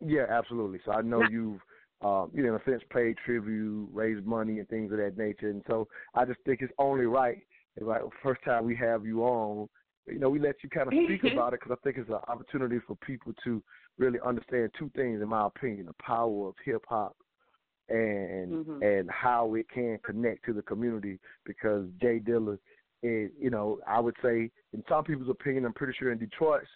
yeah, 0.00 0.26
absolutely. 0.28 0.80
So 0.84 0.92
I 0.92 1.00
know 1.02 1.20
Now- 1.20 1.28
you've, 1.28 1.60
um, 2.02 2.30
you 2.34 2.42
know, 2.42 2.54
in 2.54 2.60
a 2.60 2.64
sense, 2.64 2.82
paid 2.90 3.16
tribute, 3.18 3.88
raised 3.92 4.26
money, 4.26 4.58
and 4.58 4.68
things 4.68 4.92
of 4.92 4.98
that 4.98 5.16
nature. 5.16 5.48
And 5.48 5.62
so 5.66 5.88
I 6.14 6.24
just 6.24 6.40
think 6.42 6.60
it's 6.60 6.72
only 6.78 7.06
right. 7.06 7.38
If 7.76 7.84
like 7.84 8.02
first 8.22 8.42
time 8.44 8.64
we 8.66 8.76
have 8.76 9.04
you 9.06 9.24
on, 9.24 9.68
you 10.06 10.18
know, 10.18 10.28
we 10.28 10.38
let 10.38 10.56
you 10.62 10.68
kind 10.68 10.88
of 10.88 10.94
speak 11.04 11.24
about 11.32 11.54
it 11.54 11.60
because 11.60 11.76
I 11.78 11.82
think 11.84 11.98
it's 11.98 12.08
an 12.10 12.16
opportunity 12.28 12.78
for 12.86 12.96
people 12.96 13.32
to 13.44 13.62
really 13.98 14.18
understand 14.24 14.70
two 14.78 14.90
things, 14.94 15.22
in 15.22 15.28
my 15.28 15.46
opinion: 15.46 15.86
the 15.86 15.94
power 15.94 16.48
of 16.48 16.54
hip 16.64 16.84
hop 16.88 17.16
and 17.88 18.66
Mhm. 18.66 18.82
and 18.82 19.10
how 19.10 19.54
it 19.54 19.68
can 19.68 19.98
connect 19.98 20.44
to 20.46 20.52
the 20.52 20.62
community. 20.62 21.18
Because 21.44 21.88
Jay 22.00 22.18
Dilla 22.18 22.58
is, 23.02 23.30
you 23.38 23.50
know, 23.50 23.80
I 23.86 24.00
would 24.00 24.16
say, 24.22 24.50
in 24.72 24.84
some 24.88 25.04
people's 25.04 25.28
opinion, 25.28 25.64
I'm 25.64 25.72
pretty 25.74 25.92
sure 25.94 26.10
in 26.12 26.18
Detroit's 26.18 26.68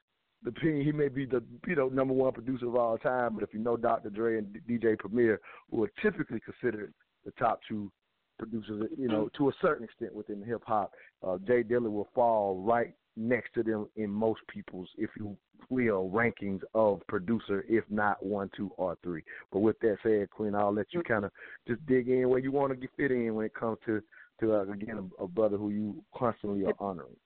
the 0.43 0.51
opinion, 0.51 0.85
he 0.85 0.93
may 0.93 1.09
be 1.09 1.25
the 1.27 1.43
you 1.67 1.75
know 1.75 1.89
number 1.89 2.15
one 2.15 2.33
producer 2.33 2.67
of 2.67 2.77
all 2.77 2.99
time. 2.99 3.35
But 3.35 3.43
if 3.43 3.53
you 3.53 3.61
know 3.61 3.77
Dr. 3.77 4.11
Dre 4.11 4.39
and 4.39 4.47
DJ 4.69 4.97
Premier, 4.99 5.41
who 5.71 5.83
are 5.83 5.91
typically 6.01 6.41
considered 6.41 6.95
the 7.25 7.33
top 7.33 7.61
two 7.69 7.91
producers, 8.39 8.89
you 8.97 9.09
know, 9.09 9.29
to 9.37 9.49
a 9.49 9.53
certain 9.61 9.83
extent 9.85 10.15
within 10.15 10.43
hip 10.45 10.63
hop, 10.65 10.93
uh, 11.27 11.39
Jay 11.39 11.65
Dilla 11.65 11.91
will 11.91 12.09
fall 12.15 12.63
right 12.63 12.95
next 13.19 13.53
to 13.55 13.63
them 13.63 13.89
in 13.97 14.09
most 14.11 14.41
people's, 14.49 14.89
if 14.97 15.11
you 15.19 15.37
will, 15.69 16.09
rankings 16.11 16.61
of 16.75 17.01
producer, 17.09 17.65
if 17.69 17.85
not 17.91 18.25
one, 18.25 18.51
two, 18.57 18.71
or 18.77 18.97
three. 19.03 19.23
But 19.53 19.61
with 19.61 19.79
that 19.81 19.97
said, 20.03 20.31
Queen, 20.31 20.55
I'll 20.55 20.73
let 20.73 20.87
you 20.93 21.03
kind 21.03 21.25
of 21.25 21.33
just 21.67 21.85
dig 21.87 22.09
in 22.09 22.29
where 22.29 22.39
you 22.39 22.53
want 22.53 22.73
to 22.73 22.77
get 22.77 22.91
fit 22.97 23.11
in 23.11 23.35
when 23.35 23.47
it 23.47 23.55
comes 23.55 23.79
to 23.87 24.03
to 24.41 24.55
uh, 24.55 24.63
again 24.63 25.11
a, 25.19 25.25
a 25.25 25.29
brother 25.29 25.57
who 25.57 25.71
you 25.71 26.05
constantly 26.15 26.65
are 26.65 26.75
honoring. 26.79 27.17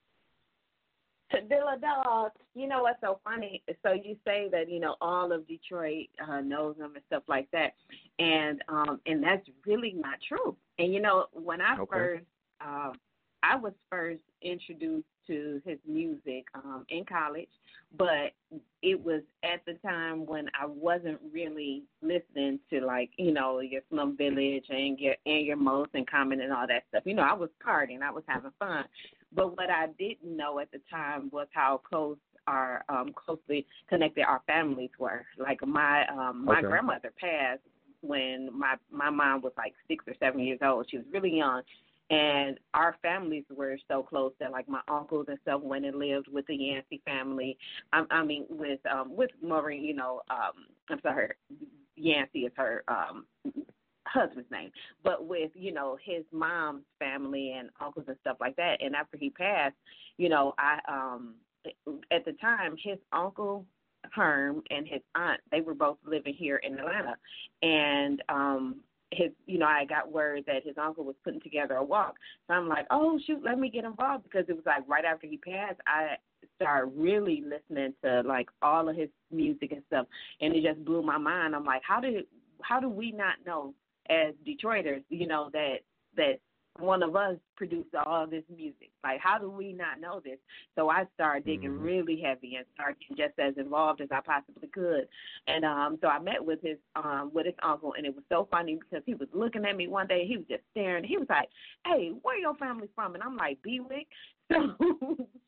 To 1.33 1.39
Dilla 1.43 1.81
Dog, 1.81 2.33
you 2.55 2.67
know 2.67 2.83
what's 2.83 3.01
so 3.01 3.21
funny? 3.23 3.63
So 3.83 3.93
you 3.93 4.17
say 4.27 4.49
that 4.51 4.71
you 4.71 4.81
know 4.81 4.97
all 5.01 5.33
of 5.33 5.47
Detroit 5.47 6.07
uh, 6.27 6.41
knows 6.41 6.77
him 6.77 6.93
and 6.95 7.05
stuff 7.07 7.23
like 7.29 7.51
that, 7.53 7.75
and 8.19 8.63
um, 8.69 9.01
and 9.07 9.23
that's 9.23 9.47
really 9.67 9.93
not 9.93 10.19
true. 10.27 10.57
And 10.79 10.93
you 10.93 11.01
know 11.01 11.27
when 11.33 11.61
I 11.61 11.77
Okay. 11.79 11.91
first, 11.91 12.25
um, 12.61 12.93
I 13.43 13.57
was 13.57 13.73
first 13.91 14.21
introduced 14.43 15.07
to 15.27 15.61
his 15.65 15.79
music 15.87 16.45
um, 16.55 16.85
in 16.89 17.05
college, 17.05 17.49
but 17.97 18.33
it 18.83 19.03
was 19.03 19.23
at 19.45 19.65
the 19.67 19.75
time 19.87 20.27
when 20.27 20.49
I 20.61 20.67
wasn't 20.67 21.21
really 21.33 21.83
listening 22.03 22.59
to 22.71 22.81
like 22.85 23.11
you 23.17 23.33
know 23.33 23.61
your 23.61 23.83
Slum 23.91 24.17
Village 24.17 24.67
and 24.69 24.99
your 24.99 25.15
and 25.27 25.47
your 25.47 25.57
Mos 25.57 25.89
and 25.95 26.09
Common 26.09 26.41
and 26.41 26.53
all 26.53 26.67
that 26.67 26.85
stuff. 26.89 27.03
You 27.07 27.15
know, 27.15 27.23
I 27.23 27.35
was 27.35 27.51
partying, 27.65 28.03
I 28.03 28.11
was 28.11 28.25
having 28.27 28.53
fun, 28.59 28.85
but 29.35 29.57
what 29.57 29.71
I 29.71 29.87
didn't 29.99 30.37
know 30.37 30.59
at 30.59 30.71
the 30.73 30.81
time 30.91 31.31
was 31.33 31.47
how 31.53 31.81
close 31.89 32.17
our 32.47 32.85
um 32.89 33.13
closely 33.15 33.67
connected 33.89 34.23
our 34.23 34.43
families 34.47 34.91
were. 34.99 35.25
Like 35.39 35.67
my 35.67 36.07
um 36.09 36.45
my 36.45 36.59
Okay. 36.59 36.69
grandmother 36.69 37.13
passed 37.21 37.63
when 38.01 38.51
my 38.53 38.75
my 38.91 39.11
mom 39.11 39.43
was 39.43 39.53
like 39.57 39.75
six 39.89 40.05
or 40.07 40.15
seven 40.21 40.41
years 40.41 40.59
old. 40.63 40.87
She 40.91 40.99
was 40.99 41.07
really 41.13 41.37
young, 41.37 41.63
and 42.13 42.61
our 42.75 42.95
families 43.01 43.45
were 43.51 43.79
so 43.89 44.03
close 44.03 44.33
that 44.39 44.53
like 44.53 44.69
my 44.69 44.83
uncles 44.87 45.27
and 45.29 45.39
stuff 45.41 45.63
went 45.63 45.87
and 45.87 45.99
lived 45.99 46.29
with 46.31 46.47
the 46.47 46.55
Yancey 46.55 47.01
family. 47.07 47.57
I, 47.93 48.05
I 48.11 48.23
mean 48.23 48.45
with 48.51 48.81
um 48.87 49.17
with 49.17 49.31
Maureen, 49.43 49.83
you 49.83 49.95
know, 49.95 50.21
um 50.31 50.67
I'm 50.91 51.01
sorry, 51.01 51.31
Yancey 51.97 52.41
is 52.41 52.53
her 52.57 52.85
um 52.87 53.25
husband's 54.07 54.51
name, 54.51 54.71
but 55.03 55.27
with 55.27 55.53
you 55.55 55.73
know 55.73 55.97
his 56.05 56.25
mom's 56.33 56.85
family 56.99 57.55
and 57.59 57.71
uncles 57.81 58.05
and 58.07 58.19
stuff 58.21 58.37
like 58.41 58.57
that. 58.57 58.83
And 58.83 58.95
after 58.95 59.17
he 59.17 59.31
passed, 59.31 59.77
you 60.19 60.29
know, 60.29 60.53
I 60.59 60.81
um 60.87 61.37
at 62.11 62.27
the 62.27 62.33
time 62.33 62.77
his 62.83 62.99
uncle 63.13 63.65
Herm 64.13 64.63
and 64.69 64.87
his 64.87 65.01
aunt 65.15 65.41
they 65.51 65.63
were 65.63 65.75
both 65.75 65.97
living 66.05 66.35
here 66.35 66.59
in 66.59 66.79
Atlanta, 66.79 67.17
and 67.63 68.23
um 68.29 68.81
his 69.13 69.31
you 69.47 69.59
know 69.59 69.67
I 69.67 69.85
got 69.85 70.11
word 70.11 70.45
that 70.47 70.65
his 70.65 70.77
uncle 70.79 71.05
was 71.05 71.17
putting 71.23 71.41
together 71.41 71.75
a 71.75 71.85
walk. 71.85 72.15
So 72.49 72.55
I'm 72.55 72.69
like, 72.69 72.87
oh 72.91 73.19
shoot, 73.27 73.43
let 73.45 73.59
me 73.59 73.71
get 73.71 73.85
involved 73.85 74.25
because 74.25 74.47
it 74.49 74.55
was 74.55 74.67
like 74.67 74.89
right 74.89 75.05
after 75.05 75.27
he 75.27 75.37
passed, 75.37 75.81
I 75.87 76.17
started 76.57 76.93
really 76.97 77.43
listening 77.45 77.95
to 78.05 78.23
like 78.23 78.49
all 78.63 78.89
of 78.89 78.97
his 78.97 79.09
music 79.31 79.73
and 79.73 79.83
stuff, 79.87 80.07
and 80.41 80.55
it 80.55 80.63
just 80.63 80.85
blew 80.85 81.03
my 81.03 81.19
mind. 81.19 81.55
I'm 81.55 81.65
like, 81.65 81.83
how 81.87 82.01
did 82.01 82.25
how 82.63 82.81
do 82.81 82.89
we 82.89 83.13
not 83.13 83.35
know 83.47 83.75
as 84.09 84.35
Detroiters, 84.47 85.03
you 85.09 85.27
know 85.27 85.51
that 85.53 85.77
that 86.17 86.41
one 86.79 87.03
of 87.03 87.15
us 87.17 87.37
produced 87.57 87.95
all 88.07 88.27
this 88.27 88.45
music. 88.55 88.91
Like, 89.05 89.21
how 89.21 89.39
do 89.39 89.51
we 89.51 89.73
not 89.73 90.01
know 90.01 90.21
this? 90.25 90.39
So 90.75 90.89
I 90.89 91.07
started 91.15 91.45
digging 91.45 91.73
Mhm. 91.73 91.85
really 91.85 92.21
heavy 92.21 92.57
and 92.57 92.67
started 92.75 92.99
getting 93.01 93.17
just 93.17 93.39
as 93.39 93.57
involved 93.59 94.01
as 94.01 94.11
I 94.11 94.21
possibly 94.21 94.69
could. 94.69 95.09
And 95.47 95.65
um, 95.65 95.99
so 96.01 96.09
I 96.09 96.19
met 96.19 96.45
with 96.45 96.63
his 96.63 96.79
um 96.97 97.31
with 97.33 97.47
his 97.47 97.55
uncle, 97.63 97.95
and 97.95 98.07
it 98.07 98.15
was 98.15 98.25
so 98.29 98.47
funny 98.51 98.77
because 98.77 99.05
he 99.05 99.15
was 99.15 99.29
looking 99.33 99.65
at 99.67 99.77
me 99.77 99.87
one 99.87 100.07
day. 100.07 100.27
He 100.27 100.39
was 100.39 100.47
just 100.49 100.63
staring. 100.71 101.05
He 101.05 101.19
was 101.19 101.29
like, 101.29 101.49
"Hey, 101.85 102.11
where 102.23 102.39
your 102.39 102.55
family 102.55 102.89
from?" 102.95 103.15
And 103.15 103.23
I'm 103.23 103.37
like, 103.37 103.61
"Bewick." 103.63 104.09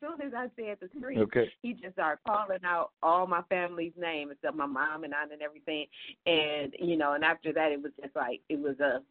So 0.01 0.09
as 0.11 0.19
soon 0.19 0.21
as 0.27 0.33
I 0.33 0.49
said 0.55 0.77
the 0.79 0.89
street, 0.97 1.19
Okay. 1.19 1.51
he 1.61 1.73
just 1.73 1.93
started 1.93 2.19
calling 2.27 2.63
out 2.63 2.91
all 3.03 3.27
my 3.27 3.41
family's 3.49 3.93
name 3.97 4.31
except 4.31 4.55
my 4.55 4.65
mom 4.65 5.03
and 5.03 5.13
aunt 5.13 5.31
and 5.31 5.41
everything. 5.41 5.85
And 6.25 6.73
you 6.79 6.97
know, 6.97 7.13
and 7.13 7.23
after 7.23 7.53
that, 7.53 7.71
it 7.71 7.81
was 7.81 7.91
just 8.01 8.15
like 8.15 8.41
it 8.49 8.59
was 8.59 8.79
a 8.79 9.01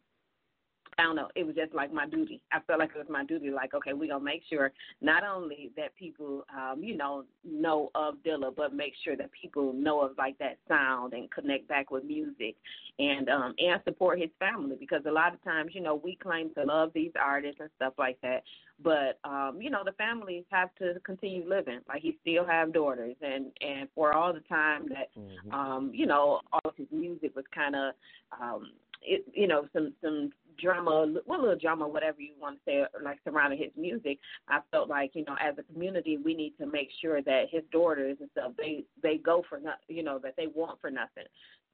I 0.97 1.03
don't 1.03 1.15
know. 1.15 1.27
It 1.35 1.45
was 1.45 1.55
just 1.55 1.73
like 1.73 1.91
my 1.91 2.07
duty. 2.07 2.39
I 2.53 2.59
felt 2.61 2.79
like 2.79 2.91
it 2.95 2.97
was 2.97 3.07
my 3.09 3.25
duty. 3.25 3.49
Like, 3.49 3.73
okay, 3.73 3.93
we're 3.93 4.07
gonna 4.07 4.23
make 4.23 4.43
sure 4.49 4.71
not 5.01 5.23
only 5.25 5.71
that 5.75 5.95
people, 5.95 6.45
um, 6.55 6.83
you 6.83 6.95
know, 6.95 7.25
know 7.43 7.91
of 7.95 8.15
Dilla, 8.25 8.55
but 8.55 8.73
make 8.73 8.93
sure 9.03 9.17
that 9.17 9.29
people 9.31 9.73
know 9.73 10.01
of 10.01 10.17
like 10.17 10.37
that 10.37 10.57
sound 10.67 11.13
and 11.13 11.29
connect 11.31 11.67
back 11.67 11.91
with 11.91 12.05
music, 12.05 12.55
and 12.97 13.29
um, 13.29 13.53
and 13.57 13.81
support 13.83 14.21
his 14.21 14.29
family 14.39 14.77
because 14.79 15.01
a 15.05 15.11
lot 15.11 15.33
of 15.33 15.43
times, 15.43 15.71
you 15.73 15.81
know, 15.81 15.95
we 15.95 16.15
claim 16.15 16.49
to 16.53 16.63
love 16.63 16.91
these 16.93 17.11
artists 17.21 17.59
and 17.59 17.69
stuff 17.75 17.93
like 17.97 18.19
that, 18.21 18.43
but 18.81 19.19
um, 19.25 19.59
you 19.61 19.69
know, 19.69 19.83
the 19.83 19.91
families 19.93 20.45
have 20.49 20.73
to 20.75 20.99
continue 21.01 21.47
living. 21.47 21.79
Like 21.89 22.01
he 22.03 22.17
still 22.21 22.45
have 22.45 22.73
daughters, 22.73 23.15
and 23.21 23.47
and 23.59 23.89
for 23.93 24.13
all 24.13 24.31
the 24.33 24.39
time 24.41 24.87
that 24.89 25.09
Mhm. 25.17 25.53
um, 25.53 25.91
you 25.93 26.05
know, 26.05 26.41
all 26.53 26.61
of 26.63 26.75
his 26.77 26.87
music 26.91 27.35
was 27.35 27.45
kind 27.53 27.75
of, 27.75 27.93
um, 28.39 28.71
it, 29.01 29.25
you 29.33 29.47
know, 29.47 29.67
some 29.73 29.93
some 30.01 30.31
drama, 30.61 31.13
well, 31.25 31.41
little 31.41 31.57
drama, 31.57 31.87
whatever 31.87 32.21
you 32.21 32.33
want 32.39 32.57
to 32.57 32.61
say, 32.65 32.83
like 33.03 33.19
surrounding 33.23 33.59
his 33.59 33.71
music. 33.77 34.19
I 34.47 34.59
felt 34.71 34.89
like, 34.89 35.11
you 35.13 35.25
know, 35.25 35.35
as 35.41 35.55
a 35.57 35.63
community, 35.73 36.17
we 36.17 36.33
need 36.33 36.53
to 36.59 36.65
make 36.65 36.89
sure 37.01 37.21
that 37.21 37.45
his 37.51 37.63
daughters 37.71 38.17
and 38.19 38.29
stuff, 38.31 38.51
they 38.57 38.83
they 39.01 39.17
go 39.17 39.43
for 39.47 39.59
not, 39.59 39.79
you 39.87 40.03
know, 40.03 40.19
that 40.19 40.35
they 40.37 40.47
want 40.47 40.79
for 40.81 40.89
nothing. 40.89 41.25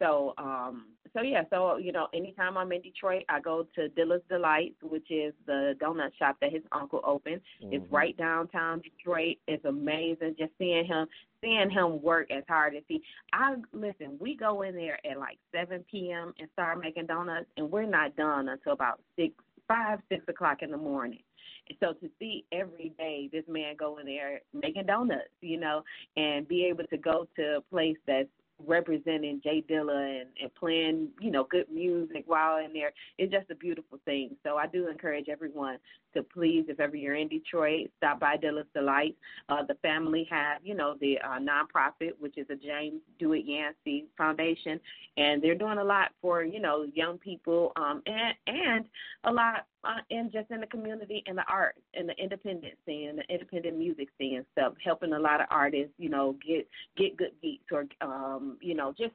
So, 0.02 0.34
um, 0.38 0.88
so 1.14 1.22
yeah, 1.22 1.44
so 1.50 1.78
you 1.78 1.92
know, 1.92 2.08
anytime 2.14 2.58
I'm 2.58 2.72
in 2.72 2.82
Detroit, 2.82 3.24
I 3.30 3.40
go 3.40 3.68
to 3.76 3.90
Dilla's 3.90 4.24
Delights, 4.30 4.82
which 4.82 5.12
is 5.12 5.34
the 5.46 5.76
donut 5.82 6.12
shop 6.18 6.38
that 6.42 6.52
his 6.52 6.64
uncle 6.72 7.02
opened. 7.04 7.42
It's 7.60 7.86
Mhm. 7.86 7.92
right 7.92 8.18
downtown 8.18 8.80
Detroit. 8.80 9.38
It's 9.48 9.64
amazing 9.66 10.36
just 10.38 10.58
seeing 10.58 10.86
him 10.86 11.08
seeing 11.42 11.70
him 11.70 12.02
work 12.02 12.30
as 12.32 12.44
hard 12.48 12.76
as 12.76 12.84
he 12.88 13.04
I 13.34 13.56
listen, 13.74 14.18
we 14.20 14.36
go 14.36 14.62
in 14.62 14.76
there 14.76 15.00
at 15.06 15.18
like 15.20 15.38
seven 15.52 15.84
PM 15.84 16.34
and 16.40 16.50
start 16.52 16.80
making 16.80 17.08
donuts 17.08 17.50
and 17.58 17.70
we're 17.70 17.86
not 17.86 18.16
done 18.16 18.50
until 18.50 18.74
about 18.74 19.02
six 19.16 19.34
five, 19.68 20.00
six 20.10 20.28
o'clock 20.28 20.62
in 20.62 20.72
the 20.72 20.78
morning. 20.78 21.24
And 21.70 21.78
so 21.80 21.94
to 21.94 22.10
see 22.20 22.46
every 22.52 22.90
day 22.98 23.30
this 23.32 23.48
man 23.48 23.76
go 23.78 23.98
in 24.00 24.06
there 24.06 24.42
making 24.54 24.86
donuts, 24.88 25.30
you 25.42 25.58
know, 25.58 25.84
and 26.18 26.48
be 26.48 26.66
able 26.66 26.86
to 26.86 26.98
go 26.98 27.28
to 27.36 27.58
a 27.58 27.62
place 27.62 27.98
that's 28.06 28.28
representing 28.68 29.42
Jay 29.44 29.64
Dilla 29.70 30.22
and, 30.22 30.30
and 30.42 30.54
playing, 30.56 31.10
you 31.20 31.32
know, 31.32 31.46
good 31.50 31.66
music 31.72 32.24
while 32.28 32.64
in 32.64 32.74
there 32.74 32.92
is 33.18 33.30
just 33.30 33.50
a 33.50 33.56
beautiful 33.56 34.00
thing. 34.06 34.36
So 34.44 34.58
I 34.58 34.68
do 34.68 34.90
encourage 34.90 35.30
everyone 35.30 35.78
to 36.14 36.24
please, 36.24 36.66
if 36.68 36.80
ever 36.80 36.96
you're 36.96 37.16
in 37.16 37.28
Detroit, 37.28 37.90
stop 37.98 38.20
by 38.20 38.38
Dilla's 38.38 38.68
Delight. 38.74 39.16
Uh, 39.50 39.64
the 39.68 39.76
family 39.76 40.28
have, 40.30 40.60
you 40.64 40.76
know, 40.76 40.96
the 41.00 41.18
uh, 41.20 41.40
nonprofit, 41.40 42.12
which 42.20 42.38
is 42.38 42.48
a 42.50 42.56
James 42.56 43.02
Dewitt 43.20 43.46
Yancey 43.46 44.06
Foundation, 44.18 44.80
and 45.18 45.42
they're 45.42 45.56
doing 45.56 45.78
a 45.78 45.84
lot 45.84 46.10
for, 46.22 46.44
you 46.44 46.60
know, 46.60 46.86
young 46.94 47.18
people 47.18 47.72
um, 47.76 48.02
and 48.06 48.36
and 48.48 48.86
a 49.24 49.32
lot 49.32 49.66
uh, 49.84 50.02
in 50.10 50.30
just 50.32 50.52
in 50.52 50.62
the 50.62 50.68
community 50.68 51.24
and 51.26 51.38
the 51.38 51.44
art 51.50 51.76
and 51.94 52.08
the 52.08 52.16
independent 52.22 52.74
scene 52.86 53.10
and 53.10 53.18
the 53.20 53.34
independent 53.34 53.78
music 53.78 54.10
scene 54.18 54.38
and 54.38 54.46
stuff, 54.52 54.74
helping 54.84 55.14
a 55.14 55.20
lot 55.20 55.42
of 55.42 55.48
artists, 55.50 55.94
you 55.98 56.10
know, 56.10 56.36
get 56.46 56.68
get 56.98 57.18
good 57.18 57.32
beats 57.42 57.66
or 57.72 57.86
um, 58.02 58.58
you 58.62 58.76
know, 58.76 58.94
just 58.98 59.14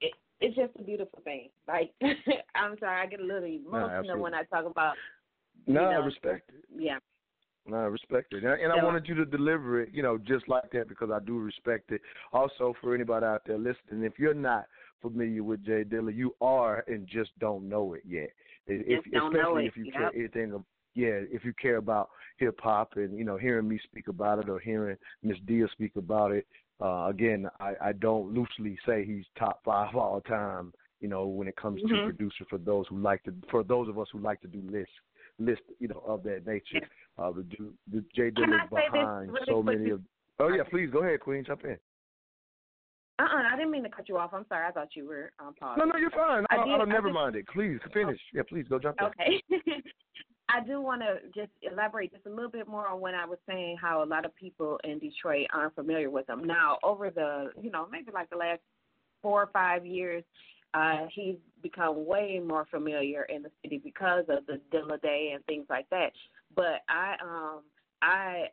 it, 0.00 0.12
it's 0.40 0.56
just 0.56 0.72
a 0.78 0.82
beautiful 0.82 1.20
thing. 1.24 1.48
Like 1.68 1.92
I'm 2.54 2.76
sorry, 2.80 3.02
I 3.02 3.06
get 3.06 3.20
a 3.20 3.24
little 3.24 3.44
emotional 3.44 3.90
absolutely. 3.90 4.22
when 4.22 4.34
I 4.34 4.42
talk 4.44 4.64
about 4.66 4.94
No, 5.66 5.82
you 5.90 5.96
I 5.96 6.04
respect 6.04 6.50
it. 6.50 6.64
yeah. 6.76 6.98
No, 7.68 7.78
I 7.78 7.84
respect 7.86 8.32
it, 8.32 8.44
and, 8.44 8.52
I- 8.52 8.58
and 8.58 8.72
I 8.72 8.84
wanted 8.84 9.08
you 9.08 9.16
to 9.16 9.24
deliver 9.24 9.80
it, 9.80 9.88
you 9.92 10.00
know, 10.00 10.18
just 10.18 10.46
like 10.48 10.70
that 10.70 10.88
because 10.88 11.10
I 11.10 11.18
do 11.18 11.38
respect 11.38 11.90
it. 11.90 12.00
Also, 12.32 12.74
for 12.80 12.94
anybody 12.94 13.26
out 13.26 13.42
there 13.44 13.58
listening, 13.58 14.04
if 14.04 14.20
you're 14.20 14.34
not 14.34 14.66
familiar 15.02 15.42
with 15.42 15.64
Jay 15.64 15.82
Dilla, 15.82 16.14
you 16.14 16.32
are 16.40 16.84
and 16.86 17.08
just 17.08 17.36
don't 17.40 17.68
know 17.68 17.94
it 17.94 18.02
yet. 18.06 18.30
If, 18.66 19.04
Just 19.04 19.14
don't 19.14 19.32
know 19.32 19.40
especially 19.40 19.66
if 19.66 19.76
you 19.76 19.84
yep. 19.84 19.94
care 19.94 20.10
anything, 20.14 20.64
yeah, 20.94 21.20
if 21.30 21.44
you 21.44 21.52
care 21.60 21.76
about 21.76 22.08
hip 22.38 22.58
hop 22.60 22.92
and 22.96 23.16
you 23.16 23.24
know 23.24 23.36
hearing 23.36 23.68
me 23.68 23.78
speak 23.84 24.08
about 24.08 24.38
it 24.38 24.48
or 24.48 24.58
hearing 24.58 24.96
Miss 25.22 25.36
Dia 25.46 25.68
speak 25.72 25.96
about 25.96 26.32
it. 26.32 26.46
Uh, 26.80 27.06
again, 27.06 27.48
I, 27.58 27.74
I 27.80 27.92
don't 27.92 28.34
loosely 28.34 28.78
say 28.86 29.04
he's 29.04 29.24
top 29.38 29.60
five 29.64 29.94
all 29.94 30.20
time. 30.20 30.72
You 31.00 31.08
know, 31.08 31.26
when 31.26 31.48
it 31.48 31.56
comes 31.56 31.80
to 31.82 31.88
Mhm. 31.88 32.04
producer 32.04 32.44
for 32.48 32.58
those 32.58 32.86
who 32.88 32.98
like 32.98 33.22
to, 33.24 33.34
for 33.50 33.62
those 33.62 33.88
of 33.88 33.98
us 33.98 34.08
who 34.12 34.18
like 34.18 34.40
to 34.42 34.48
do 34.48 34.62
lists, 34.70 34.92
list, 35.38 35.62
you 35.78 35.88
know, 35.88 36.02
of 36.06 36.22
that 36.24 36.46
nature. 36.46 36.80
Uh, 37.18 37.32
the, 37.32 37.44
the 37.92 38.04
Jay 38.14 38.30
Can 38.30 38.44
I 38.44 38.46
Dilla's 38.46 38.70
say 38.70 38.76
this 38.76 38.92
behind 38.92 39.32
really 39.32 39.44
so 39.46 39.62
many 39.62 39.90
of. 39.90 40.00
Oh 40.38 40.48
yeah, 40.48 40.64
please 40.64 40.90
go 40.90 41.02
ahead, 41.02 41.20
Queen, 41.20 41.44
jump 41.44 41.64
in. 41.64 41.78
Uh 43.18 43.22
uh 43.22 43.42
I 43.52 43.56
didn't 43.56 43.70
mean 43.70 43.82
to 43.84 43.88
cut 43.88 44.08
you 44.08 44.18
off. 44.18 44.32
I'm 44.34 44.44
sorry. 44.48 44.66
I 44.66 44.72
thought 44.72 44.88
you 44.94 45.06
were 45.06 45.32
um 45.38 45.54
paused. 45.58 45.78
No, 45.78 45.84
no, 45.84 45.96
you're 45.98 46.10
fine. 46.10 46.44
I 46.50 46.56
I, 46.56 46.64
did- 46.64 46.74
I, 46.74 46.78
I 46.78 46.84
never 46.84 47.08
did- 47.08 47.14
mind 47.14 47.36
it. 47.36 47.46
Please 47.48 47.78
finish. 47.92 48.20
Yeah, 48.34 48.42
please 48.48 48.66
go 48.68 48.78
jump 48.78 48.96
in. 49.00 49.06
Okay. 49.06 49.42
I 50.48 50.64
do 50.64 50.80
want 50.80 51.02
to 51.02 51.16
just 51.34 51.50
elaborate 51.60 52.12
just 52.12 52.24
a 52.26 52.30
little 52.30 52.50
bit 52.50 52.68
more 52.68 52.86
on 52.86 53.00
when 53.00 53.16
I 53.16 53.24
was 53.26 53.38
saying 53.48 53.78
how 53.80 54.04
a 54.04 54.06
lot 54.06 54.24
of 54.24 54.34
people 54.36 54.78
in 54.84 55.00
Detroit 55.00 55.48
aren't 55.52 55.74
familiar 55.74 56.08
with 56.08 56.28
him. 56.30 56.44
Now, 56.44 56.78
over 56.84 57.10
the, 57.10 57.50
you 57.60 57.68
know, 57.68 57.88
maybe 57.90 58.12
like 58.14 58.30
the 58.30 58.36
last 58.36 58.60
four 59.22 59.42
or 59.42 59.48
five 59.52 59.84
years, 59.84 60.22
uh, 60.72 61.06
he's 61.12 61.34
become 61.64 62.06
way 62.06 62.40
more 62.46 62.64
familiar 62.70 63.24
in 63.24 63.42
the 63.42 63.50
city 63.60 63.78
because 63.82 64.24
of 64.28 64.46
the 64.46 64.60
Dilla 64.72 65.02
Day 65.02 65.32
and 65.34 65.44
things 65.46 65.66
like 65.68 65.90
that. 65.90 66.12
But 66.54 66.82
I, 66.88 67.16
um, 67.20 67.62
I 68.00 68.44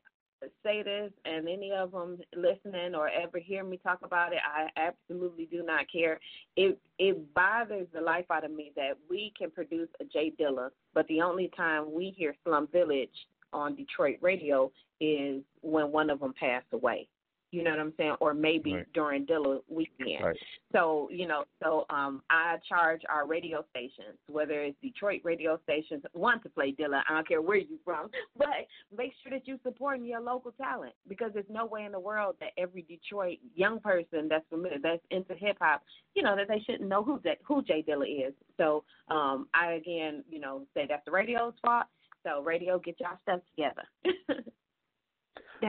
say 0.63 0.84
this, 0.84 1.12
and 1.25 1.47
any 1.47 1.71
of 1.71 1.91
them 1.91 2.19
listening 2.36 2.95
or 2.95 3.10
ever 3.10 3.39
hear 3.39 3.63
me 3.63 3.77
talk 3.77 3.99
about 4.03 4.34
it, 4.34 4.39
I 4.45 4.69
absolutely 4.79 5.45
do 5.45 5.63
not 5.63 5.86
care. 5.91 6.19
It 6.56 6.79
it 6.99 7.34
bothers 7.34 7.88
the 7.93 8.01
life 8.01 8.25
out 8.32 8.45
of 8.45 8.51
me 8.51 8.71
that 8.75 8.93
we 9.10 9.34
can 9.38 9.51
produce 9.51 9.89
a 9.99 10.06
Jay 10.06 10.32
Dilla, 10.39 10.69
but 10.93 11.08
the 11.08 11.21
only 11.21 11.51
time 11.56 11.93
we 11.93 12.13
hear 12.15 12.36
Slum 12.43 12.67
Village 12.71 13.10
on 13.51 13.75
Detroit 13.75 14.17
radio 14.21 14.71
is 14.99 15.43
when 15.62 15.91
one 15.91 16.10
of 16.10 16.19
them 16.19 16.34
passed 16.39 16.65
away. 16.71 17.08
You 17.54 17.63
know 17.63 17.70
what 17.70 17.80
I'm 17.80 17.94
saying? 17.98 18.16
Or 18.20 18.34
maybe 18.34 18.74
Right. 18.74 18.94
during 18.94 19.28
Dilla 19.28 19.62
weekend. 19.70 20.26
Right. 20.26 20.38
So, 20.72 21.08
you 21.12 21.28
know, 21.28 21.44
so 21.62 21.86
um 21.92 22.24
I 22.32 22.58
charge 22.68 23.04
our 23.08 23.28
radio 23.28 23.63
stations, 23.70 24.18
whether 24.28 24.63
it's 24.63 24.76
Detroit 24.82 25.22
radio 25.24 25.60
stations, 25.62 26.04
want 26.16 26.42
to 26.44 26.50
play 26.50 26.72
Dilla, 26.72 27.04
I 27.08 27.13
don't 27.13 27.28
care 27.28 27.44
where 27.44 27.58
you 27.58 27.78
from, 27.86 28.10
but 28.38 28.66
make 28.96 29.13
sure 29.22 29.32
that 29.32 29.48
you 29.48 29.60
supporting 29.62 30.04
your 30.04 30.20
local 30.20 30.52
talent 30.54 30.94
because 31.08 31.32
there's 31.32 31.46
no 31.50 31.68
way 31.68 31.86
in 31.86 31.92
the 31.92 32.00
world 32.00 32.36
that 32.39 32.54
every 32.58 32.82
Detroit 32.82 33.38
young 33.56 33.80
person 33.80 34.28
that's 34.28 34.48
familiar 34.50 34.80
that's 34.82 35.04
into 35.12 35.36
hip 35.36 35.58
hop, 35.62 35.84
you 36.16 36.24
know, 36.24 36.36
that 36.36 36.48
they 36.48 36.60
shouldn't 36.66 36.89
know 36.89 37.04
who 37.04 37.20
J, 37.20 37.38
who 37.44 37.62
Jay 37.62 37.84
Dilla 37.88 38.28
is. 38.28 38.34
So, 38.58 38.84
um 39.10 39.48
I 39.54 39.74
again, 39.74 40.24
you 40.28 40.39
know, 40.39 40.66
say 40.74 40.88
that's 40.89 41.06
the 41.06 41.12
radio's 41.12 41.54
fault. 41.63 41.86
So 42.24 42.42
radio, 42.42 42.80
get 42.80 43.00
y'all 43.00 43.20
stuff 43.22 43.42
together. 43.56 43.84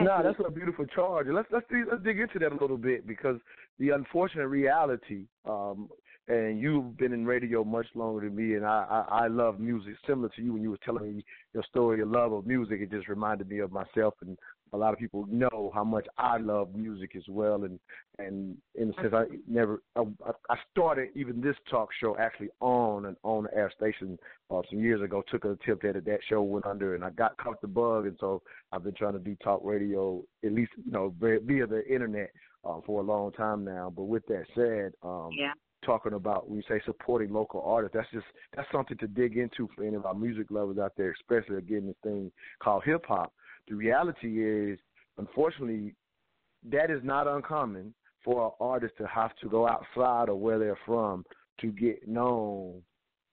No, 0.01 0.21
that's 0.23 0.39
a 0.45 0.51
beautiful 0.51 0.85
charge. 0.85 1.27
Let's 1.29 1.47
let's 1.51 1.65
let's 1.71 2.03
dig 2.03 2.19
into 2.19 2.39
that 2.39 2.51
a 2.51 2.57
little 2.57 2.77
bit 2.77 3.07
because 3.07 3.37
the 3.79 3.89
unfortunate 3.89 4.47
reality, 4.47 5.25
um, 5.45 5.89
and 6.27 6.59
you've 6.59 6.97
been 6.97 7.13
in 7.13 7.25
radio 7.25 7.63
much 7.63 7.87
longer 7.95 8.21
than 8.25 8.35
me, 8.35 8.55
and 8.55 8.65
I, 8.65 9.05
I 9.09 9.23
I 9.23 9.27
love 9.27 9.59
music. 9.59 9.95
Similar 10.07 10.29
to 10.35 10.41
you 10.41 10.53
when 10.53 10.61
you 10.61 10.71
were 10.71 10.79
telling 10.83 11.17
me 11.17 11.25
your 11.53 11.63
story, 11.63 11.97
your 11.97 12.07
love 12.07 12.33
of 12.33 12.45
music, 12.45 12.81
it 12.81 12.91
just 12.91 13.07
reminded 13.07 13.49
me 13.49 13.59
of 13.59 13.71
myself, 13.71 14.15
and 14.21 14.37
a 14.75 14.77
lot 14.77 14.93
of 14.93 14.99
people 14.99 15.25
know 15.29 15.71
how 15.73 15.83
much 15.83 16.05
I 16.17 16.37
love 16.37 16.75
music 16.75 17.15
as 17.15 17.23
well. 17.27 17.63
And 17.63 17.79
and 18.19 18.57
in 18.75 18.89
a 18.89 18.93
sense, 19.01 19.13
I 19.13 19.23
never 19.47 19.81
I, 19.95 20.03
I 20.49 20.55
started 20.71 21.09
even 21.15 21.41
this 21.41 21.55
talk 21.69 21.89
show 21.99 22.17
actually 22.17 22.49
on 22.59 23.05
an 23.05 23.15
on 23.23 23.43
the 23.43 23.55
air 23.55 23.71
station 23.75 24.19
uh, 24.51 24.61
some 24.69 24.79
years 24.79 25.01
ago. 25.01 25.23
Took 25.31 25.45
an 25.45 25.57
attempt 25.61 25.85
at 25.85 25.95
it. 25.95 26.05
That 26.05 26.19
show 26.29 26.41
went 26.41 26.65
under, 26.65 26.95
and 26.95 27.03
I 27.03 27.09
got 27.11 27.37
caught 27.37 27.61
the 27.61 27.67
bug, 27.67 28.05
and 28.05 28.17
so 28.19 28.41
I've 28.71 28.83
been 28.83 28.93
trying 28.93 29.13
to 29.13 29.19
do 29.19 29.35
talk 29.43 29.61
radio 29.63 30.21
at 30.43 30.51
least 30.51 30.71
you 30.83 30.91
know 30.91 31.13
via, 31.19 31.39
via 31.39 31.67
the 31.67 31.85
internet 31.87 32.31
uh, 32.65 32.79
for 32.85 33.01
a 33.01 33.05
long 33.05 33.31
time 33.31 33.63
now. 33.63 33.91
But 33.95 34.03
with 34.03 34.25
that 34.27 34.43
said, 34.55 34.93
um, 35.03 35.29
yeah. 35.37 35.53
talking 35.85 36.13
about 36.13 36.49
when 36.49 36.57
you 36.57 36.63
say 36.67 36.81
supporting 36.85 37.31
local 37.31 37.61
artists, 37.65 37.95
that's 37.95 38.11
just 38.11 38.25
that's 38.55 38.67
something 38.71 38.97
to 38.97 39.07
dig 39.07 39.37
into 39.37 39.69
for 39.75 39.83
any 39.83 39.95
of 39.95 40.05
our 40.05 40.15
music 40.15 40.47
lovers 40.49 40.77
out 40.77 40.93
there, 40.97 41.15
especially 41.19 41.57
again 41.57 41.87
this 41.87 41.95
thing 42.03 42.31
called 42.61 42.83
hip 42.83 43.05
hop. 43.07 43.33
The 43.67 43.75
reality 43.75 44.43
is, 44.43 44.79
unfortunately, 45.17 45.95
that 46.69 46.89
is 46.89 47.01
not 47.03 47.27
uncommon 47.27 47.93
for 48.23 48.45
an 48.47 48.51
artist 48.59 48.95
to 48.97 49.07
have 49.07 49.35
to 49.41 49.49
go 49.49 49.67
outside 49.67 50.29
of 50.29 50.37
where 50.37 50.59
they're 50.59 50.79
from 50.85 51.25
to 51.59 51.67
get 51.67 52.07
known 52.07 52.81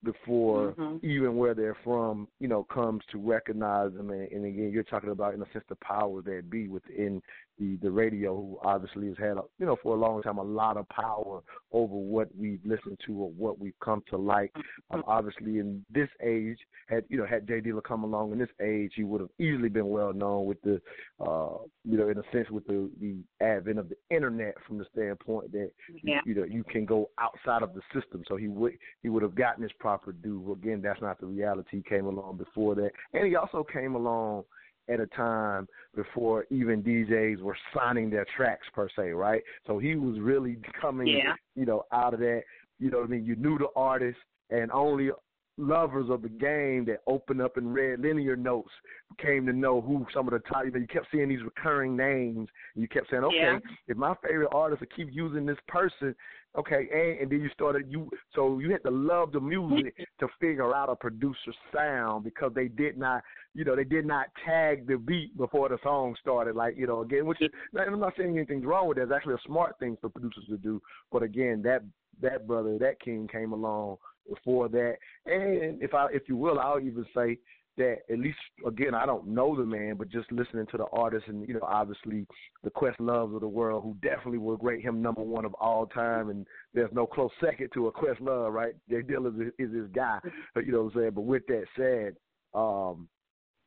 before 0.04 0.72
Mhm. 0.72 1.02
even 1.04 1.36
where 1.36 1.54
they're 1.54 1.76
from, 1.76 2.26
you 2.40 2.48
know, 2.48 2.64
comes 2.64 3.04
to 3.06 3.18
recognize 3.18 3.92
them. 3.92 4.10
And, 4.10 4.30
and 4.32 4.44
again, 4.44 4.70
you're 4.72 4.82
talking 4.82 5.10
about, 5.10 5.34
in 5.34 5.42
a 5.42 5.50
sense, 5.52 5.64
the 5.68 5.76
powers 5.76 6.24
that 6.24 6.50
be 6.50 6.68
within 6.68 7.22
the 7.58 7.76
the 7.82 7.90
radio, 7.90 8.34
who 8.34 8.58
obviously 8.62 9.08
has 9.08 9.16
had, 9.18 9.36
a, 9.36 9.42
you 9.58 9.66
know, 9.66 9.76
for 9.82 9.94
a 9.94 9.98
long 9.98 10.22
time, 10.22 10.38
a 10.38 10.42
lot 10.42 10.76
of 10.76 10.88
power 10.88 11.42
over 11.72 11.94
what 11.94 12.28
we've 12.36 12.60
listened 12.64 12.98
to 13.06 13.12
or 13.14 13.30
what 13.30 13.58
we've 13.58 13.78
come 13.82 14.02
to 14.10 14.16
like. 14.16 14.52
Um, 14.90 15.02
obviously, 15.06 15.58
in 15.58 15.84
this 15.92 16.08
age, 16.22 16.58
had 16.88 17.04
you 17.08 17.18
know, 17.18 17.26
had 17.26 17.46
Jay 17.46 17.60
Dilla 17.60 17.82
come 17.82 18.04
along 18.04 18.32
in 18.32 18.38
this 18.38 18.48
age, 18.60 18.92
he 18.96 19.04
would 19.04 19.20
have 19.20 19.30
easily 19.38 19.68
been 19.68 19.88
well 19.88 20.12
known 20.12 20.46
with 20.46 20.60
the, 20.62 20.80
uh, 21.20 21.58
you 21.84 21.96
know, 21.96 22.08
in 22.08 22.18
a 22.18 22.22
sense, 22.32 22.50
with 22.50 22.66
the 22.66 22.90
the 23.00 23.16
advent 23.40 23.78
of 23.78 23.88
the 23.88 23.96
internet, 24.10 24.54
from 24.66 24.78
the 24.78 24.86
standpoint 24.92 25.52
that 25.52 25.70
Yeah. 26.02 26.20
you 26.24 26.34
know 26.34 26.44
you 26.44 26.64
can 26.64 26.84
go 26.84 27.10
outside 27.18 27.62
of 27.62 27.74
the 27.74 27.82
system. 27.92 28.22
So 28.28 28.36
he 28.36 28.48
would 28.48 28.72
he 29.02 29.08
would 29.08 29.22
have 29.22 29.34
gotten 29.34 29.62
his 29.62 29.72
proper 29.78 30.12
due. 30.12 30.52
Again, 30.52 30.82
that's 30.82 31.00
not 31.00 31.20
the 31.20 31.26
reality. 31.26 31.78
He 31.78 31.82
came 31.82 32.06
along 32.06 32.36
before 32.38 32.74
that, 32.76 32.92
and 33.12 33.26
he 33.26 33.36
also 33.36 33.64
came 33.64 33.94
along 33.94 34.44
at 34.88 35.00
a 35.00 35.06
time 35.08 35.68
before 35.94 36.46
even 36.50 36.82
DJs 36.82 37.40
were 37.40 37.56
signing 37.74 38.10
their 38.10 38.26
tracks 38.36 38.66
per 38.74 38.88
se, 38.96 39.10
right? 39.10 39.42
So 39.66 39.78
he 39.78 39.94
was 39.94 40.18
really 40.20 40.58
coming, 40.80 41.06
Yeah. 41.06 41.34
you 41.54 41.66
know, 41.66 41.84
out 41.92 42.14
of 42.14 42.20
that. 42.20 42.42
You 42.78 42.90
know 42.90 42.98
what 42.98 43.06
I 43.06 43.10
mean? 43.10 43.24
You 43.24 43.36
knew 43.36 43.58
the 43.58 43.68
artist, 43.76 44.18
and 44.50 44.70
only 44.72 45.10
lovers 45.58 46.08
of 46.08 46.22
the 46.22 46.28
game 46.28 46.84
that 46.86 47.02
opened 47.06 47.40
up 47.40 47.56
and 47.56 47.74
read 47.74 48.00
liner 48.00 48.36
notes 48.36 48.70
came 49.18 49.44
to 49.46 49.52
know 49.52 49.80
who 49.80 50.06
some 50.12 50.26
of 50.26 50.32
the 50.32 50.40
top. 50.48 50.64
You, 50.64 50.70
know, 50.72 50.78
you 50.80 50.86
kept 50.86 51.06
seeing 51.12 51.28
these 51.28 51.42
recurring 51.42 51.96
names, 51.96 52.48
and 52.74 52.82
you 52.82 52.88
kept 52.88 53.10
saying, 53.10 53.22
okay, 53.24 53.36
Yeah. 53.36 53.58
if 53.86 53.96
my 53.96 54.14
favorite 54.26 54.48
artist 54.52 54.80
will 54.80 54.88
keep 54.96 55.08
using 55.12 55.46
this 55.46 55.58
person, 55.68 56.14
okay, 56.58 56.88
and, 56.92 57.20
and 57.20 57.30
then 57.30 57.40
you 57.40 57.48
started 57.54 57.86
you 57.88 58.08
so 58.34 58.58
you 58.58 58.70
had 58.70 58.82
to 58.82 58.90
love 58.90 59.32
the 59.32 59.40
music 59.40 59.94
to 60.20 60.28
figure 60.40 60.74
out 60.74 60.88
a 60.88 60.96
producer's 60.96 61.56
sound 61.74 62.24
because 62.24 62.52
they 62.54 62.68
did 62.68 62.98
not, 62.98 63.22
you 63.54 63.64
know, 63.64 63.76
they 63.76 63.84
did 63.84 64.06
not 64.06 64.26
tag 64.44 64.86
the 64.86 64.96
beat 64.96 65.36
before 65.36 65.68
the 65.68 65.78
song 65.82 66.14
started. 66.20 66.56
Like 66.56 66.76
you 66.76 66.86
know, 66.86 67.02
again, 67.02 67.26
which 67.26 67.40
is 67.40 67.50
I'm 67.78 68.00
not 68.00 68.14
saying 68.16 68.36
anything's 68.36 68.64
wrong 68.64 68.88
with 68.88 68.96
that. 68.98 69.04
It's 69.04 69.12
actually 69.12 69.34
a 69.34 69.46
smart 69.46 69.78
thing 69.78 69.96
for 70.00 70.08
producers 70.08 70.44
to 70.48 70.56
do. 70.56 70.80
But 71.10 71.22
again, 71.22 71.62
that 71.62 71.82
that 72.20 72.46
brother, 72.46 72.78
that 72.78 73.00
king 73.00 73.28
came 73.30 73.52
along 73.52 73.96
before 74.28 74.68
that, 74.68 74.96
and 75.26 75.82
if 75.82 75.94
I, 75.94 76.06
if 76.12 76.22
you 76.28 76.36
will, 76.36 76.60
I'll 76.60 76.80
even 76.80 77.04
say 77.14 77.38
that 77.78 77.98
at 78.10 78.18
least 78.18 78.38
again 78.66 78.94
I 78.94 79.06
don't 79.06 79.26
know 79.26 79.56
the 79.56 79.64
man, 79.64 79.96
but 79.96 80.10
just 80.10 80.30
listening 80.30 80.66
to 80.70 80.76
the 80.76 80.86
artist 80.92 81.24
and 81.28 81.46
you 81.48 81.54
know 81.54 81.60
obviously 81.62 82.26
the 82.62 82.70
Questloves 82.70 83.34
of 83.34 83.40
the 83.40 83.48
world, 83.48 83.82
who 83.82 83.94
definitely 84.06 84.38
would 84.38 84.62
rate 84.62 84.84
him 84.84 85.00
number 85.00 85.22
one 85.22 85.44
of 85.44 85.54
all 85.54 85.86
time, 85.86 86.28
and 86.28 86.46
there's 86.74 86.92
no 86.92 87.06
close 87.06 87.30
second 87.40 87.70
to 87.74 87.86
a 87.88 87.92
Questlove, 87.92 88.52
right? 88.52 88.74
Jay 88.90 89.02
Dilla 89.02 89.28
is, 89.40 89.52
is 89.58 89.74
his 89.74 89.88
guy, 89.94 90.18
you 90.56 90.72
know 90.72 90.82
what 90.82 90.94
I'm 90.94 91.00
saying. 91.00 91.10
But 91.14 91.22
with 91.22 91.46
that 91.46 91.64
said, 91.76 92.16
um, 92.54 93.08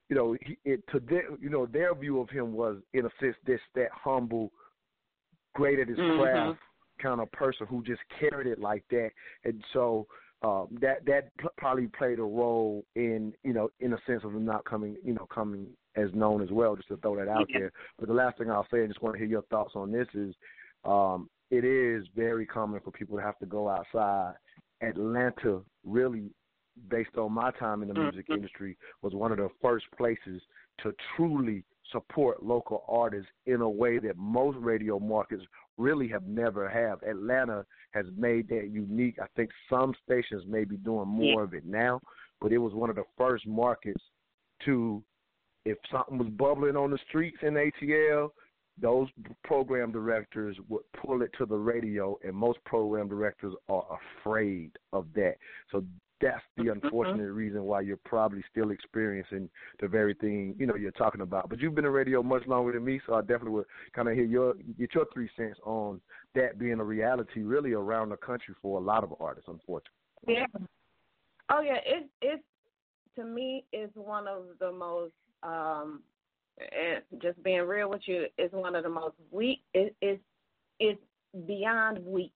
you 0.10 0.16
know, 0.16 0.38
he, 0.42 0.58
it 0.66 0.84
to 0.92 1.00
their, 1.00 1.24
you 1.42 1.50
know 1.50 1.66
their 1.66 1.96
view 1.96 2.20
of 2.20 2.30
him 2.30 2.54
was 2.54 2.78
in 2.94 3.06
a 3.06 3.10
sense 3.20 3.36
this 3.46 3.60
that 3.74 3.90
humble, 3.92 4.52
great 5.56 5.80
at 5.80 5.88
his 5.88 5.98
Mhm. 5.98 6.16
craft 6.16 6.60
kind 7.02 7.20
of 7.20 7.30
person 7.32 7.68
who 7.68 7.84
just 7.84 8.02
carried 8.20 8.48
it 8.48 8.60
like 8.60 8.84
that, 8.90 9.10
and 9.44 9.64
so 9.74 10.08
um, 10.46 10.68
that 10.80 11.06
that 11.06 11.30
probably 11.58 11.88
played 11.88 12.20
a 12.20 12.24
role 12.24 12.86
in 12.96 13.34
you 13.44 13.54
know 13.54 13.70
in 13.80 13.94
a 13.94 13.98
sense 14.06 14.24
of 14.24 14.32
him 14.36 14.46
not 14.46 14.64
coming 14.66 14.96
you 15.04 15.14
know 15.14 15.28
coming 15.34 15.68
as 15.96 16.10
known 16.14 16.44
as 16.44 16.52
well. 16.52 16.76
Just 16.76 16.90
to 16.90 16.98
throw 16.98 17.16
that 17.16 17.28
out 17.28 17.48
Yeah. 17.50 17.60
there. 17.60 17.72
But 17.98 18.10
the 18.10 18.14
last 18.14 18.38
thing 18.38 18.52
I'll 18.52 18.68
say, 18.72 18.80
and 18.80 18.90
just 18.90 19.02
want 19.02 19.16
to 19.16 19.20
hear 19.20 19.28
your 19.28 19.42
thoughts 19.44 19.72
on 19.76 19.92
this 19.92 20.08
is, 20.14 20.36
um, 20.84 21.30
it 21.50 21.64
is 21.64 22.06
very 22.16 22.46
common 22.46 22.80
for 22.82 22.92
people 22.92 23.18
to 23.18 23.24
have 23.24 23.40
to 23.40 23.46
go 23.46 23.70
outside. 23.70 24.34
Atlanta 24.82 25.62
really, 25.84 26.30
based 26.90 27.18
on 27.18 27.32
my 27.32 27.50
time 27.52 27.82
in 27.82 27.88
the 27.88 27.94
music 27.94 28.28
Mhm. 28.30 28.36
industry, 28.36 28.78
was 29.02 29.14
one 29.14 29.32
of 29.32 29.38
the 29.38 29.50
first 29.62 29.86
places 29.98 30.42
to 30.84 30.94
truly 31.16 31.64
support 31.92 32.44
local 32.44 32.84
artists 32.88 33.32
in 33.46 33.62
a 33.62 33.70
way 33.70 34.00
that 34.00 34.18
most 34.18 34.58
radio 34.58 35.00
markets 35.00 35.44
really 35.78 36.08
have 36.08 36.26
never 36.28 36.70
have. 36.70 37.02
Atlanta 37.04 37.66
has 37.92 38.06
made 38.16 38.48
that 38.50 38.70
unique. 38.72 39.18
I 39.22 39.28
think 39.36 39.50
some 39.70 39.94
stations 40.04 40.44
may 40.48 40.64
be 40.64 40.78
doing 40.78 41.08
more 41.08 41.42
Yeah. 41.42 41.44
of 41.44 41.54
it 41.54 41.66
now, 41.66 42.02
but 42.42 42.52
it 42.52 42.58
was 42.58 42.74
one 42.74 42.90
of 42.90 42.96
the 42.96 43.06
first 43.18 43.46
markets 43.48 44.04
to 44.62 45.04
if 45.66 45.78
something 45.92 46.20
was 46.20 46.30
bubbling 46.30 46.76
on 46.78 46.92
the 46.92 46.98
streets 47.00 47.42
in 47.42 47.56
ATL, 47.58 48.32
those 48.78 49.10
program 49.44 49.92
directors 49.92 50.60
would 50.68 50.84
pull 50.94 51.22
it 51.24 51.32
to 51.34 51.46
the 51.46 51.58
radio, 51.58 52.18
and 52.24 52.36
most 52.36 52.64
program 52.66 53.08
directors 53.08 53.54
are 53.68 54.00
afraid 54.22 54.78
of 54.94 55.12
that. 55.14 55.38
So 55.72 55.84
that's 56.22 56.44
the 56.56 56.64
Mhm. 56.64 56.84
unfortunate 56.84 57.32
reason 57.32 57.64
why 57.64 57.82
you're 57.82 57.98
probably 57.98 58.42
still 58.50 58.72
experiencing 58.72 59.50
the 59.80 59.88
very 59.88 60.14
thing 60.14 60.56
you 60.58 60.66
know 60.66 60.76
you're 60.76 60.92
talking 60.92 61.22
about. 61.22 61.50
But 61.50 61.60
you've 61.60 61.76
been 61.76 61.86
in 61.86 61.92
radio 61.92 62.24
much 62.24 62.46
longer 62.48 62.72
than 62.72 62.86
me, 62.86 63.02
so 63.06 63.16
I 63.16 63.22
definitely 63.22 63.52
would 63.52 63.66
kind 63.94 64.08
of 64.08 64.16
hear 64.16 64.24
your 64.24 64.54
get 64.78 64.94
your 64.96 65.06
three 65.14 65.30
cents 65.36 65.60
on 65.64 66.02
that 66.34 66.58
being 66.58 66.80
a 66.80 66.84
reality 66.84 67.44
really 67.44 67.74
around 67.74 68.10
the 68.10 68.18
country 68.18 68.56
for 68.62 68.80
a 68.80 68.84
lot 68.84 69.04
of 69.04 69.14
artists, 69.20 69.50
unfortunately. 69.50 69.92
Yeah. 70.28 70.46
Oh 71.50 71.62
yeah, 71.62 71.80
it's 71.86 72.10
it's 72.22 72.44
to 73.16 73.24
me 73.24 73.66
it's 73.72 73.96
one 73.96 74.28
of 74.28 74.46
the 74.60 74.72
most 74.72 75.14
um 75.44 76.02
and 76.58 77.04
just 77.22 77.42
being 77.44 77.62
real 77.62 77.90
with 77.90 78.08
you, 78.08 78.28
it's 78.38 78.54
one 78.54 78.76
of 78.76 78.84
the 78.84 78.90
most 78.90 79.16
weak 79.32 79.62
it 79.74 79.96
is 80.02 80.18
it's 80.80 81.02
beyond 81.46 82.04
weak 82.06 82.32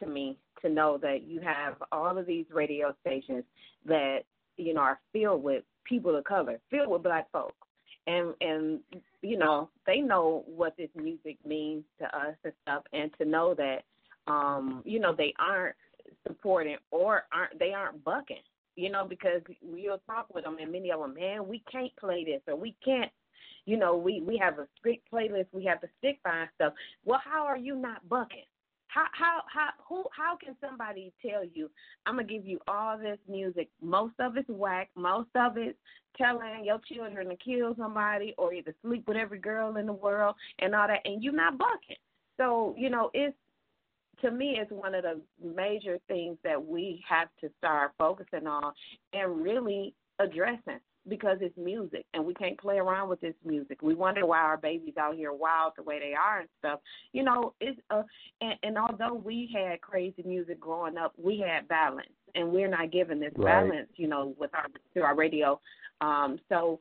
to 0.00 0.06
me 0.06 0.36
to 0.62 0.68
know 0.68 0.98
that 0.98 1.24
you 1.26 1.40
have 1.40 1.74
all 1.92 2.16
of 2.16 2.26
these 2.26 2.46
radio 2.52 2.94
stations 3.00 3.44
that, 3.86 4.20
you 4.56 4.74
know, 4.74 4.80
are 4.80 5.00
filled 5.12 5.42
with 5.42 5.64
people 5.84 6.16
of 6.16 6.24
color, 6.24 6.58
filled 6.70 6.90
with 6.90 7.02
black 7.02 7.30
folks. 7.32 7.54
And 8.06 8.34
and 8.42 8.80
you 9.22 9.38
know, 9.38 9.70
they 9.86 10.00
know 10.00 10.44
what 10.46 10.76
this 10.76 10.90
music 10.94 11.38
means 11.46 11.84
to 11.98 12.04
us 12.04 12.36
and 12.44 12.52
stuff 12.62 12.82
and 12.92 13.10
to 13.18 13.24
know 13.24 13.54
that 13.54 13.84
um, 14.26 14.82
you 14.84 15.00
know, 15.00 15.14
they 15.14 15.32
aren't 15.38 15.76
supporting 16.26 16.76
or 16.90 17.24
aren't 17.32 17.58
they 17.58 17.72
aren't 17.72 18.04
bucking, 18.04 18.42
you 18.76 18.90
know, 18.90 19.06
because 19.08 19.42
we'll 19.62 20.00
talk 20.06 20.26
with 20.34 20.44
them 20.44 20.56
and 20.60 20.72
many 20.72 20.90
of 20.90 21.00
them, 21.00 21.14
man, 21.14 21.46
we 21.46 21.62
can't 21.70 21.94
play 21.96 22.24
this 22.24 22.40
or 22.46 22.56
we 22.56 22.74
can't, 22.84 23.10
you 23.66 23.76
know, 23.76 23.96
we 23.96 24.20
we 24.20 24.36
have 24.36 24.58
a 24.58 24.66
strict 24.78 25.10
playlist, 25.12 25.46
we 25.52 25.64
have 25.64 25.80
to 25.80 25.88
stick 25.98 26.18
by 26.22 26.44
stuff. 26.54 26.72
Well, 27.04 27.20
how 27.24 27.46
are 27.46 27.58
you 27.58 27.76
not 27.76 28.06
bucking? 28.08 28.44
How 28.94 29.06
how 29.12 29.40
how 29.52 29.70
who 29.88 30.04
how 30.16 30.36
can 30.36 30.54
somebody 30.60 31.12
tell 31.20 31.44
you 31.44 31.68
I'm 32.06 32.14
gonna 32.14 32.28
give 32.28 32.46
you 32.46 32.60
all 32.68 32.96
this 32.96 33.18
music? 33.28 33.68
Most 33.82 34.14
of 34.20 34.36
it's 34.36 34.48
whack. 34.48 34.90
Most 34.94 35.30
of 35.34 35.56
it's 35.56 35.76
telling 36.16 36.64
your 36.64 36.78
children 36.88 37.28
to 37.28 37.36
kill 37.36 37.74
somebody 37.76 38.34
or 38.38 38.54
either 38.54 38.72
sleep 38.82 39.08
with 39.08 39.16
every 39.16 39.40
girl 39.40 39.76
in 39.78 39.86
the 39.86 39.92
world 39.92 40.36
and 40.60 40.76
all 40.76 40.86
that, 40.86 41.00
and 41.04 41.24
you're 41.24 41.32
not 41.32 41.58
bucking. 41.58 41.96
So 42.36 42.76
you 42.78 42.88
know 42.88 43.10
it's 43.14 43.36
to 44.22 44.30
me 44.30 44.58
it's 44.60 44.70
one 44.70 44.94
of 44.94 45.02
the 45.02 45.20
major 45.44 45.98
things 46.06 46.38
that 46.44 46.64
we 46.64 47.02
have 47.08 47.28
to 47.40 47.50
start 47.58 47.90
focusing 47.98 48.46
on 48.46 48.72
and 49.12 49.42
really 49.42 49.92
addressing 50.20 50.78
because 51.08 51.38
it's 51.40 51.56
music 51.56 52.04
and 52.14 52.24
we 52.24 52.34
can't 52.34 52.58
play 52.58 52.78
around 52.78 53.08
with 53.08 53.20
this 53.20 53.34
music. 53.44 53.82
We 53.82 53.94
wonder 53.94 54.24
why 54.26 54.38
our 54.38 54.56
babies 54.56 54.94
out 54.98 55.14
here 55.16 55.32
wild 55.32 55.74
the 55.76 55.82
way 55.82 55.98
they 55.98 56.14
are 56.14 56.40
and 56.40 56.48
stuff. 56.58 56.80
You 57.12 57.24
know, 57.24 57.54
it's 57.60 57.78
uh 57.90 58.02
and, 58.40 58.54
and 58.62 58.78
although 58.78 59.14
we 59.14 59.50
had 59.54 59.80
crazy 59.80 60.22
music 60.24 60.58
growing 60.60 60.96
up, 60.96 61.12
we 61.22 61.38
had 61.46 61.68
balance 61.68 62.08
and 62.34 62.50
we're 62.50 62.68
not 62.68 62.90
given 62.92 63.20
this 63.20 63.32
Right. 63.36 63.68
balance, 63.70 63.88
you 63.96 64.08
know, 64.08 64.34
with 64.38 64.54
our 64.54 64.66
through 64.92 65.02
our 65.02 65.14
radio. 65.14 65.60
Um 66.00 66.38
so 66.48 66.80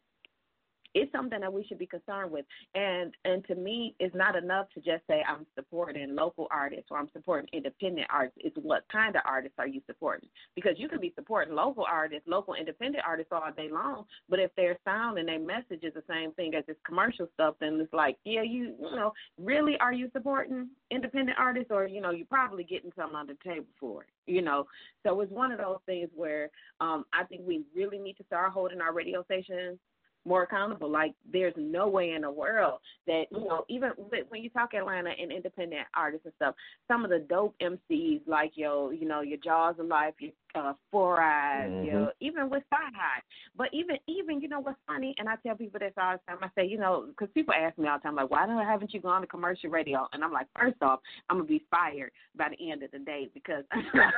it's 0.93 1.11
something 1.11 1.39
that 1.39 1.51
we 1.51 1.63
should 1.65 1.79
be 1.79 1.85
concerned 1.85 2.31
with. 2.31 2.45
And 2.75 3.13
and 3.25 3.45
to 3.47 3.55
me, 3.55 3.95
it's 3.99 4.15
not 4.15 4.35
enough 4.35 4.67
to 4.73 4.81
just 4.81 5.05
say 5.07 5.23
I'm 5.27 5.45
supporting 5.55 6.15
local 6.15 6.47
artists 6.51 6.87
or 6.91 6.97
I'm 6.97 7.09
supporting 7.13 7.49
independent 7.53 8.07
artists. 8.09 8.39
It's 8.43 8.57
what 8.57 8.83
kind 8.91 9.15
of 9.15 9.21
artists 9.25 9.55
are 9.59 9.67
you 9.67 9.81
supporting? 9.85 10.29
Because 10.55 10.73
you 10.77 10.87
can 10.87 10.99
be 10.99 11.13
supporting 11.15 11.55
local 11.55 11.85
artists, 11.89 12.27
local 12.27 12.53
independent 12.53 13.03
artists 13.07 13.31
all 13.31 13.51
day 13.55 13.69
long, 13.71 14.05
but 14.29 14.39
if 14.39 14.53
their 14.55 14.77
sound 14.85 15.17
and 15.17 15.27
their 15.27 15.39
message 15.39 15.83
is 15.83 15.93
the 15.93 16.03
same 16.07 16.31
thing 16.33 16.55
as 16.55 16.65
this 16.67 16.77
commercial 16.85 17.27
stuff, 17.33 17.55
then 17.59 17.79
it's 17.81 17.93
like, 17.93 18.17
yeah, 18.25 18.43
you 18.43 18.73
you 18.79 18.95
know, 18.95 19.13
really 19.39 19.77
are 19.79 19.93
you 19.93 20.09
supporting 20.13 20.69
independent 20.91 21.37
artists 21.39 21.71
or 21.71 21.87
you 21.87 22.01
know, 22.01 22.11
you're 22.11 22.25
probably 22.27 22.63
getting 22.63 22.91
something 22.95 23.15
on 23.15 23.27
the 23.27 23.37
table 23.43 23.65
for 23.79 24.03
it. 24.03 24.09
You 24.25 24.41
know, 24.41 24.67
so 25.05 25.19
it's 25.21 25.31
one 25.31 25.51
of 25.51 25.59
those 25.59 25.79
things 25.85 26.09
where 26.15 26.49
um, 26.79 27.05
I 27.13 27.25
think 27.25 27.41
we 27.45 27.63
really 27.75 27.97
need 27.97 28.17
to 28.17 28.23
start 28.25 28.51
holding 28.51 28.79
our 28.79 28.93
radio 28.93 29.23
stations 29.23 29.79
more 30.25 30.43
accountable. 30.43 30.89
Like 30.89 31.13
there's 31.31 31.53
no 31.57 31.87
way 31.87 32.11
in 32.11 32.21
the 32.21 32.31
world 32.31 32.79
that 33.07 33.23
you 33.31 33.45
know 33.45 33.65
even 33.69 33.91
when 34.29 34.43
you 34.43 34.49
talk 34.49 34.73
Atlanta 34.73 35.11
and 35.19 35.31
independent 35.31 35.87
artists 35.95 36.25
and 36.25 36.33
stuff, 36.35 36.55
some 36.87 37.03
of 37.03 37.09
the 37.09 37.19
dope 37.19 37.55
MCs 37.61 38.21
like 38.27 38.51
your 38.55 38.93
you 38.93 39.07
know 39.07 39.21
your 39.21 39.37
Jaws 39.43 39.75
of 39.79 39.87
Life, 39.87 40.13
your 40.19 40.31
uh, 40.55 40.73
Four 40.91 41.21
Eyes, 41.21 41.69
Mhm. 41.71 41.91
know, 41.93 42.11
even 42.19 42.49
with 42.49 42.63
Sci 42.71 42.75
High. 42.95 43.21
But 43.55 43.69
even 43.73 43.97
even 44.07 44.41
you 44.41 44.47
know 44.47 44.59
what's 44.59 44.79
funny, 44.87 45.15
and 45.17 45.27
I 45.27 45.35
tell 45.37 45.55
people 45.55 45.79
this 45.79 45.93
all 45.97 46.13
the 46.13 46.19
time. 46.31 46.43
I 46.43 46.49
say 46.55 46.65
you 46.67 46.77
know 46.77 47.05
because 47.07 47.31
people 47.33 47.53
ask 47.53 47.77
me 47.77 47.87
all 47.87 47.97
the 47.97 48.03
time 48.03 48.15
like 48.15 48.29
why 48.29 48.45
don't 48.45 48.63
haven't 48.65 48.93
you 48.93 48.99
gone 49.01 49.21
to 49.21 49.27
commercial 49.27 49.69
radio? 49.69 50.07
And 50.13 50.23
I'm 50.23 50.31
like 50.31 50.47
first 50.57 50.81
off 50.81 50.99
I'm 51.29 51.37
gonna 51.37 51.47
be 51.47 51.63
fired 51.71 52.11
by 52.35 52.49
the 52.49 52.71
end 52.71 52.83
of 52.83 52.91
the 52.91 52.99
day 52.99 53.29
because 53.33 53.63
like, 53.71 54.13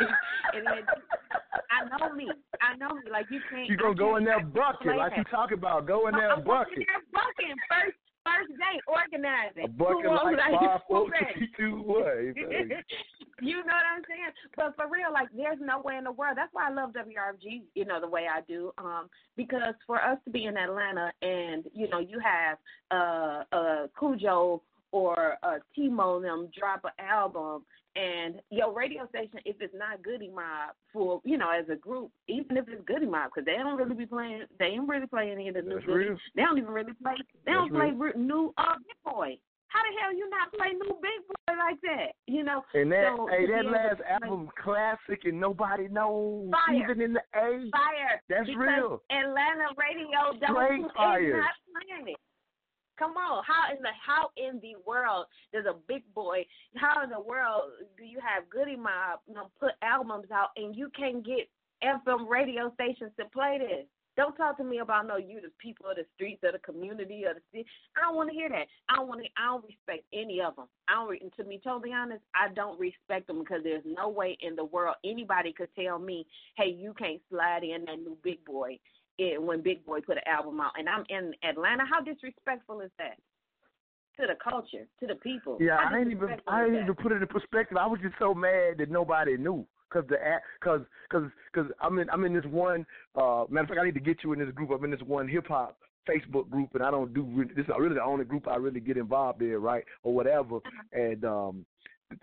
and 0.54 0.66
then, 0.66 0.84
I 1.72 1.98
know 1.98 2.14
me. 2.14 2.30
I 2.62 2.76
know 2.78 2.96
me. 2.96 3.10
Like 3.12 3.28
you 3.30 3.40
can't. 3.50 3.68
You 3.70 3.78
gonna 3.78 3.96
go 3.96 4.18
in 4.18 4.26
there 4.26 4.42
bucket 4.44 4.96
like 4.98 5.14
you 5.18 5.24
that. 5.24 5.32
talk 5.32 5.52
about. 5.52 5.86
Go 5.88 6.08
in 6.08 6.16
there 6.16 6.32
I'm 6.32 6.44
going 6.44 6.60
bucket. 6.66 6.78
there 6.88 7.04
bucking 7.12 7.56
first 7.70 7.98
first 8.26 8.52
day 8.58 8.78
organizing. 8.88 9.66
A 9.66 9.68
bucket 9.68 10.12
like 10.12 10.38
that? 10.38 10.82
five 10.90 11.10
Who 11.40 11.48
two 11.58 11.84
way. 11.86 12.34
you 13.42 13.58
know 13.58 13.76
what 13.78 13.88
I'm 13.88 14.04
saying? 14.10 14.34
But 14.56 14.76
for 14.76 14.90
real, 14.90 15.14
like 15.14 15.30
there's 15.36 15.60
no 15.62 15.82
way 15.82 15.98
in 15.98 16.04
the 16.04 16.12
world. 16.12 16.38
That's 16.38 16.54
why 16.54 16.70
I 16.70 16.74
love 16.74 16.92
WRG, 16.92 17.62
you 17.76 17.86
know, 17.86 18.02
the 18.02 18.10
way 18.10 18.26
I 18.32 18.42
do. 18.42 18.72
Um, 18.78 19.10
because 19.38 19.76
for 19.86 20.02
us 20.02 20.18
to 20.26 20.32
be 20.32 20.46
in 20.46 20.58
Atlanta 20.58 21.12
and, 21.22 21.66
you 21.74 21.88
know, 21.88 22.00
you 22.00 22.20
have 22.20 22.58
uh 22.92 23.44
uh 23.56 23.88
Cujo 23.98 24.62
or 24.92 25.38
uh 25.44 25.60
Timo 25.78 26.22
them 26.22 26.50
drop 26.58 26.84
an 26.84 27.06
album 27.06 27.64
and 27.96 28.42
your 28.50 28.74
radio 28.74 29.08
station, 29.10 29.40
if 29.46 29.56
it's 29.60 29.74
not 29.78 30.04
Goodie 30.04 30.30
Mob 30.34 30.76
for 30.92 31.22
you 31.24 31.38
know 31.38 31.50
as 31.50 31.66
a 31.70 31.76
group, 31.76 32.12
even 32.28 32.58
if 32.58 32.68
it's 32.68 32.84
Goodie 32.86 33.06
Mob, 33.06 33.32
because 33.34 33.46
they 33.46 33.58
don't 33.58 33.78
really 33.78 33.96
be 33.96 34.06
playing, 34.06 34.44
they 34.60 34.76
don't 34.76 34.88
really 34.88 35.08
play 35.08 35.32
any 35.32 35.48
of 35.48 35.56
the 35.56 35.62
new 35.62 35.76
That's 35.76 35.86
Goodie. 35.86 36.10
real. 36.10 36.18
They 36.36 36.42
don't 36.42 36.58
even 36.58 36.72
really 36.72 36.94
play. 37.02 37.16
They 37.46 37.52
don't 37.54 37.72
play 37.72 37.92
re- 37.96 38.14
new 38.16 38.54
uh 38.58 38.76
Big 38.78 38.98
Boi. 39.06 39.38
How 39.68 39.82
the 39.82 40.00
hell 40.02 40.16
you 40.16 40.30
not 40.30 40.54
play 40.54 40.72
new 40.72 40.98
Big 41.02 41.20
Boi 41.28 41.54
like 41.58 41.82
that? 41.84 42.16
You 42.28 42.44
know. 42.44 42.64
And 42.74 42.92
that 42.92 43.14
So, 43.18 43.28
hey, 43.28 43.46
that 43.48 43.66
last 43.66 43.98
play 43.98 44.06
album 44.22 44.50
classic 44.62 45.26
and 45.26 45.40
nobody 45.40 45.88
knows. 45.90 46.50
Fire. 46.52 46.76
Even 46.84 47.02
in 47.02 47.14
the 47.14 47.22
A. 47.36 47.70
fire. 47.72 48.22
That's 48.30 48.50
real. 48.56 49.02
Atlanta 49.12 49.72
radio 49.76 50.40
don't 50.40 50.86
is 50.86 50.92
fire. 50.96 51.38
not 51.40 51.56
playing 51.76 52.16
it. 52.16 52.20
Come 52.98 53.18
on, 53.18 53.44
how 53.46 53.76
in 53.76 53.82
the 53.82 53.90
how 54.06 54.32
in 54.38 54.60
the 54.62 54.76
world 54.88 55.26
does 55.54 55.66
a 55.66 55.76
Big 55.88 56.04
Boi? 56.14 56.46
How 56.76 57.04
in 57.04 57.10
the 57.10 57.20
world 57.20 57.64
do 57.98 58.06
you 58.06 58.20
have 58.20 58.50
Goodie 58.50 58.78
Mob 58.78 59.20
you 59.28 59.34
know, 59.34 59.52
put 59.60 59.72
albums 59.82 60.28
out 60.34 60.50
and 60.56 60.76
you 60.76 60.90
can't 60.96 61.26
get 61.26 61.50
FM 61.84 62.30
radio 62.30 62.72
stations 62.74 63.12
to 63.20 63.26
play 63.26 63.58
this? 63.60 63.86
Don't 64.18 64.36
talk 64.38 64.56
to 64.58 64.64
me 64.64 64.80
about 64.80 65.08
no 65.08 65.18
you 65.18 65.42
the 65.42 65.52
people 65.60 65.88
of 65.90 65.98
the 65.98 66.06
streets 66.16 66.42
of 66.46 66.54
the 66.54 66.60
community 66.60 67.26
of 67.26 67.36
the 67.36 67.42
city. 67.52 67.66
I 67.98 68.02
don't 68.02 68.16
want 68.16 68.30
to 68.30 68.36
hear 68.36 68.48
that. 68.48 68.68
I 68.88 68.96
don't 68.96 69.10
want 69.10 69.22
to. 69.22 69.28
I 69.38 69.48
don't 69.48 69.66
respect 69.66 70.06
any 70.14 70.40
of 70.40 70.56
them. 70.56 70.68
I 70.88 70.94
don't. 70.94 71.10
Re- 71.10 71.32
to 71.38 71.44
be 71.44 71.60
totally 71.62 71.92
honest, 71.92 72.24
I 72.34 72.54
don't 72.54 72.80
respect 72.80 73.28
them 73.28 73.40
because 73.40 73.62
there's 73.64 73.84
no 73.86 74.08
way 74.08 74.38
in 74.42 74.56
the 74.56 74.64
world 74.64 74.96
anybody 75.04 75.52
could 75.52 75.68
tell 75.78 76.00
me, 76.00 76.26
hey, 76.56 76.70
you 76.70 76.94
can't 76.94 77.20
slide 77.30 77.64
in 77.64 77.84
that 77.86 78.00
new 78.00 78.18
Big 78.24 78.44
Boi 78.46 78.80
it, 79.18 79.42
when 79.42 79.62
Big 79.62 79.86
Boi 79.86 80.02
put 80.02 80.18
an 80.18 80.24
album 80.28 80.60
out, 80.60 80.72
and 80.78 80.90
I'm 80.90 81.06
in 81.10 81.34
Atlanta. 81.48 81.84
How 81.90 82.02
disrespectful 82.02 82.82
is 82.82 82.92
that 82.98 83.18
to 84.20 84.28
the 84.28 84.36
culture, 84.44 84.88
to 85.00 85.08
the 85.08 85.16
people? 85.16 85.58
Yeah, 85.60 85.78
How 85.78 85.96
I 85.96 86.00
ain't 86.00 86.12
even 86.12 86.30
I 86.48 86.66
ain't 86.66 86.74
even 86.76 86.96
put 86.96 87.12
it 87.12 87.22
in 87.22 87.28
perspective. 87.28 87.78
I 87.78 87.88
was 87.88 88.00
just 88.02 88.16
so 88.20 88.34
mad 88.34 88.78
that 88.80 88.90
nobody 88.90 89.38
knew. 89.38 89.66
Cause 89.94 90.04
the 90.10 90.18
cause 90.62 90.82
cause 91.10 91.30
cause 91.54 91.68
I'm 91.80 92.00
in 92.00 92.10
I'm 92.10 92.26
in 92.26 92.34
this 92.34 92.44
one 92.46 92.86
uh 93.16 93.46
matter 93.50 93.64
of 93.64 93.70
fact 93.70 93.80
I 93.82 93.86
need 93.86 93.94
to 93.94 94.00
get 94.02 94.24
you 94.24 94.34
in 94.34 94.40
this 94.40 94.50
group. 94.50 94.72
I'm 94.72 94.84
in 94.84 94.92
this 94.92 95.00
one 95.02 95.28
hip 95.28 95.48
hop 95.48 95.78
Facebook 96.10 96.50
group 96.50 96.72
and 96.74 96.84
I 96.84 96.92
don't 96.92 97.14
do 97.14 97.46
this 97.56 97.66
is 97.66 97.72
really 97.78 97.96
the 97.96 98.04
only 98.04 98.26
group 98.26 98.48
I 98.48 98.56
really 98.58 98.80
get 98.80 98.98
involved 98.98 99.42
in, 99.42 99.54
right? 99.54 99.86
Or 100.04 100.14
whatever. 100.14 100.60
And 100.92 101.24
um 101.24 101.66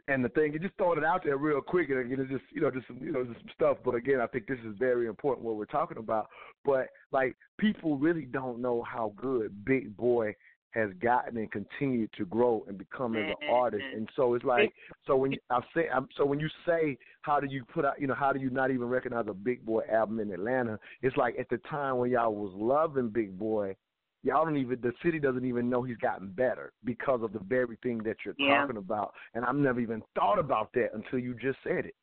and 0.08 0.24
the 0.24 0.28
thing, 0.30 0.52
you 0.52 0.58
just 0.58 0.76
throwing 0.76 0.98
it 0.98 1.04
out 1.04 1.24
there 1.24 1.36
real 1.36 1.60
quick, 1.60 1.90
and 1.90 1.98
again, 1.98 2.20
it's 2.20 2.30
just 2.30 2.44
you 2.52 2.60
know, 2.60 2.70
just 2.70 2.86
some, 2.86 2.98
you 3.02 3.12
know, 3.12 3.24
just 3.24 3.40
some 3.40 3.50
stuff. 3.54 3.78
But 3.84 3.94
again, 3.94 4.20
I 4.20 4.26
think 4.26 4.46
this 4.46 4.58
is 4.60 4.76
very 4.78 5.06
important 5.06 5.44
what 5.44 5.56
we're 5.56 5.64
talking 5.64 5.98
about. 5.98 6.28
But 6.64 6.88
like, 7.10 7.36
people 7.58 7.98
really 7.98 8.22
don't 8.22 8.60
know 8.60 8.82
how 8.82 9.12
good 9.16 9.64
Big 9.64 9.96
Boi 9.96 10.34
has 10.72 10.90
gotten 11.02 11.36
and 11.36 11.50
continued 11.52 12.10
to 12.16 12.24
grow 12.24 12.64
and 12.66 12.78
become 12.78 13.14
as 13.14 13.24
an 13.24 13.34
mm-hmm. 13.42 13.54
artist. 13.54 13.84
And 13.94 14.08
so 14.16 14.34
it's 14.34 14.44
like, 14.44 14.72
so 15.06 15.16
when 15.16 15.32
you, 15.32 15.38
I 15.50 15.60
say, 15.74 15.88
I'm, 15.94 16.08
so 16.16 16.24
when 16.24 16.40
you 16.40 16.48
say, 16.66 16.96
how 17.20 17.40
do 17.40 17.46
you 17.46 17.64
put 17.64 17.84
out, 17.84 18.00
you 18.00 18.06
know, 18.06 18.14
how 18.14 18.32
do 18.32 18.40
you 18.40 18.48
not 18.48 18.70
even 18.70 18.88
recognize 18.88 19.26
a 19.28 19.34
Big 19.34 19.66
Boi 19.66 19.82
album 19.92 20.20
in 20.20 20.32
Atlanta? 20.32 20.78
It's 21.02 21.16
like 21.16 21.36
at 21.38 21.48
the 21.50 21.58
time 21.68 21.98
when 21.98 22.10
y'all 22.10 22.34
was 22.34 22.52
loving 22.54 23.10
Big 23.10 23.38
Boi, 23.38 23.76
y'all 24.22 24.44
don't 24.44 24.56
even 24.56 24.80
the 24.80 24.92
city 25.02 25.18
doesn't 25.18 25.44
even 25.44 25.68
know 25.68 25.82
he's 25.82 25.96
gotten 25.98 26.28
better 26.28 26.72
because 26.84 27.22
of 27.22 27.32
the 27.32 27.40
very 27.40 27.76
thing 27.82 28.02
that 28.04 28.16
you're 28.24 28.34
Yeah. 28.38 28.60
talking 28.60 28.76
about. 28.76 29.14
And 29.34 29.44
I've 29.44 29.56
never 29.56 29.80
even 29.80 30.02
thought 30.14 30.38
about 30.38 30.72
that 30.74 30.94
until 30.94 31.18
you 31.18 31.34
just 31.34 31.58
said 31.62 31.86
it. 31.86 31.94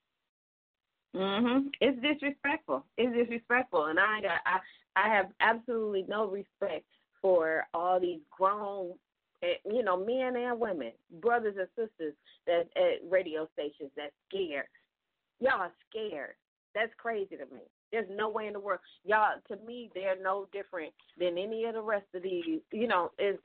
Mhm. 1.16 1.74
It's 1.82 2.00
disrespectful. 2.02 2.86
It's 2.98 3.14
disrespectful, 3.16 3.86
and 3.86 4.00
I 4.00 4.22
got 4.22 4.42
I 4.46 4.60
I 4.96 5.10
have 5.10 5.32
absolutely 5.40 6.04
no 6.04 6.28
respect 6.28 6.86
for 7.22 7.66
all 7.74 8.00
these 8.00 8.22
grown, 8.30 8.98
eh, 9.42 9.56
you 9.66 9.84
know, 9.84 9.98
men 9.98 10.36
and 10.36 10.60
women, 10.60 10.92
brothers 11.20 11.58
and 11.58 11.68
sisters 11.76 12.14
that 12.46 12.70
at 12.76 13.10
radio 13.10 13.48
stations 13.54 13.92
that's 13.96 14.14
scared. 14.28 14.68
Y'all 15.40 15.62
are 15.62 15.74
scared. 15.90 16.36
That's 16.76 16.94
crazy 16.96 17.38
to 17.38 17.46
me. 17.48 17.62
There's 17.92 18.08
no 18.12 18.30
way 18.30 18.48
in 18.48 18.54
the 18.54 18.60
world. 18.60 18.82
Y'all, 19.04 19.40
to 19.48 19.56
me, 19.66 19.90
they're 19.94 20.22
no 20.22 20.48
different 20.52 20.94
than 21.18 21.38
any 21.38 21.66
of 21.66 21.74
the 21.74 21.82
rest 21.82 22.06
of 22.14 22.24
these. 22.24 22.62
You 22.72 22.88
know, 22.88 23.12
it's 23.18 23.42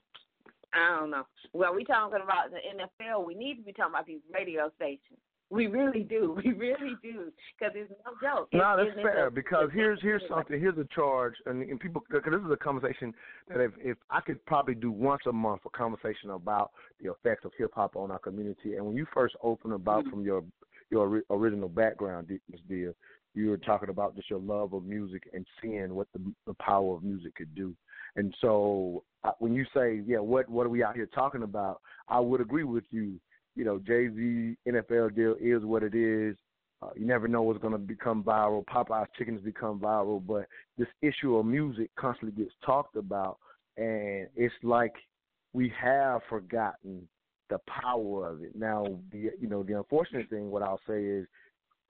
I 0.75 0.99
don't 0.99 1.11
know. 1.11 1.25
Well, 1.53 1.75
we 1.75 1.85
talking 1.85 2.21
about 2.23 2.51
the 2.51 2.59
NFL. 2.59 3.25
We 3.27 3.35
need 3.35 3.57
to 3.57 3.63
be 3.63 3.73
talking 3.73 3.95
about 3.95 4.07
these 4.07 4.21
radio 4.33 4.71
stations. 4.77 5.19
We 5.51 5.69
really 5.69 6.03
do. 6.03 6.37
We 6.45 6.53
really 6.53 6.97
do. 7.03 7.33
Because 7.59 7.75
it's 7.77 7.93
no 8.05 8.13
joke. 8.21 8.49
No, 8.53 8.73
It's- 8.73 8.87
that's 8.87 8.99
it's 8.99 9.03
fair 9.03 9.31
because 9.31 9.71
here's 9.73 10.01
here's 10.03 10.23
something. 10.29 10.59
Here's 10.59 10.77
a 10.79 10.87
charge, 10.95 11.35
and, 11.47 11.63
and 11.63 11.79
people 11.79 12.03
because 12.11 12.33
this 12.33 12.41
is 12.41 12.51
a 12.51 12.57
conversation 12.57 13.15
that 13.49 13.61
if 13.61 13.73
if 13.79 13.97
I 14.11 14.21
could 14.21 14.45
probably 14.47 14.75
do 14.75 14.91
once 14.91 15.23
a 15.27 15.33
month 15.33 15.63
a 15.65 15.71
conversation 15.71 16.31
about 16.31 16.73
the 17.01 17.13
effects 17.13 17.45
of 17.45 17.53
hip 17.57 17.71
hop 17.75 17.95
on 17.97 18.11
our 18.11 18.19
community. 18.19 18.77
And 18.77 18.85
when 18.85 18.97
you 18.97 19.07
first 19.15 19.37
opened 19.43 19.75
about 19.75 20.01
mm-hmm. 20.01 20.11
from 20.11 20.25
your 20.25 20.43
your 20.91 21.23
original 21.31 21.69
background, 21.69 22.29
Ms. 22.29 22.61
Dia, 22.69 22.93
you 23.35 23.51
were 23.51 23.59
talking 23.59 23.89
about 23.89 24.17
just 24.17 24.31
your 24.31 24.39
love 24.39 24.73
of 24.73 24.85
music 24.85 25.29
and 25.33 25.47
seeing 25.61 25.95
what 25.95 26.09
the 26.13 26.21
the 26.47 26.55
power 26.55 26.95
of 26.95 27.03
music 27.03 27.35
could 27.35 27.55
do. 27.55 27.75
And 28.17 28.35
so 28.41 29.03
when 29.39 29.55
you 29.55 29.65
say, 29.75 30.03
yeah, 30.07 30.19
what 30.19 30.49
what 30.49 30.67
are 30.67 30.71
we 30.71 30.85
out 30.85 30.95
here 30.95 31.09
talking 31.15 31.43
about? 31.43 31.81
I 32.09 32.21
would 32.21 32.41
agree 32.41 32.65
with 32.65 32.85
you. 32.91 33.21
You 33.57 33.65
know, 33.65 33.79
Jay 33.79 34.09
Z 34.09 34.57
NFL 34.69 35.15
deal 35.15 35.37
is 35.41 35.65
what 35.65 35.83
it 35.83 35.95
is. 35.95 36.37
Uh, 36.83 36.91
you 36.97 37.07
never 37.07 37.29
know 37.29 37.43
what's 37.43 37.61
going 37.61 37.73
to 37.73 37.79
become 37.79 38.23
viral. 38.23 38.65
Popeye's 38.67 39.09
chickens 39.17 39.41
become 39.41 39.81
viral, 39.81 40.25
but 40.25 40.47
this 40.77 40.89
issue 41.03 41.37
of 41.37 41.47
music 41.47 41.91
constantly 41.97 42.43
gets 42.43 42.55
talked 42.65 42.97
about, 42.97 43.39
and 43.77 44.29
it's 44.37 44.55
like 44.63 44.93
we 45.53 45.73
have 45.81 46.21
forgotten 46.29 47.09
the 47.49 47.59
power 47.69 48.29
of 48.29 48.43
it. 48.43 48.55
Now, 48.57 48.99
the 49.13 49.31
you 49.41 49.49
know 49.49 49.63
the 49.63 49.77
unfortunate 49.79 50.29
thing, 50.29 50.51
what 50.51 50.63
I'll 50.63 50.81
say 50.87 51.05
is, 51.05 51.27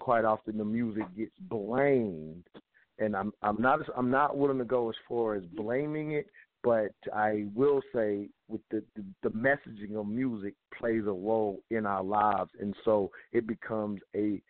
quite 0.05 0.27
often 0.27 0.59
the 0.59 0.65
music 0.65 1.05
gets 1.17 1.33
blamed, 1.49 2.45
and 2.99 3.17
I'm 3.17 3.33
I'm 3.41 3.57
not 3.59 3.81
I'm 3.97 4.11
not 4.11 4.37
willing 4.37 4.59
to 4.59 4.65
go 4.65 4.91
as 4.91 4.97
far 5.09 5.35
as 5.35 5.43
blaming 5.57 6.13
it, 6.13 6.27
but 6.63 6.93
I 7.15 7.47
will 7.55 7.81
say 7.95 8.29
with 8.47 8.61
the, 8.71 8.85
the 8.97 9.05
the 9.23 9.31
messaging 9.31 9.99
of 9.99 10.07
music 10.07 10.53
plays 10.79 11.05
a 11.07 11.13
role 11.13 11.61
in 11.71 11.87
our 11.87 12.05
lives, 12.05 12.51
and 12.61 12.75
so 12.85 13.11
it 13.33 13.47
becomes 13.47 14.03
a 14.15 14.43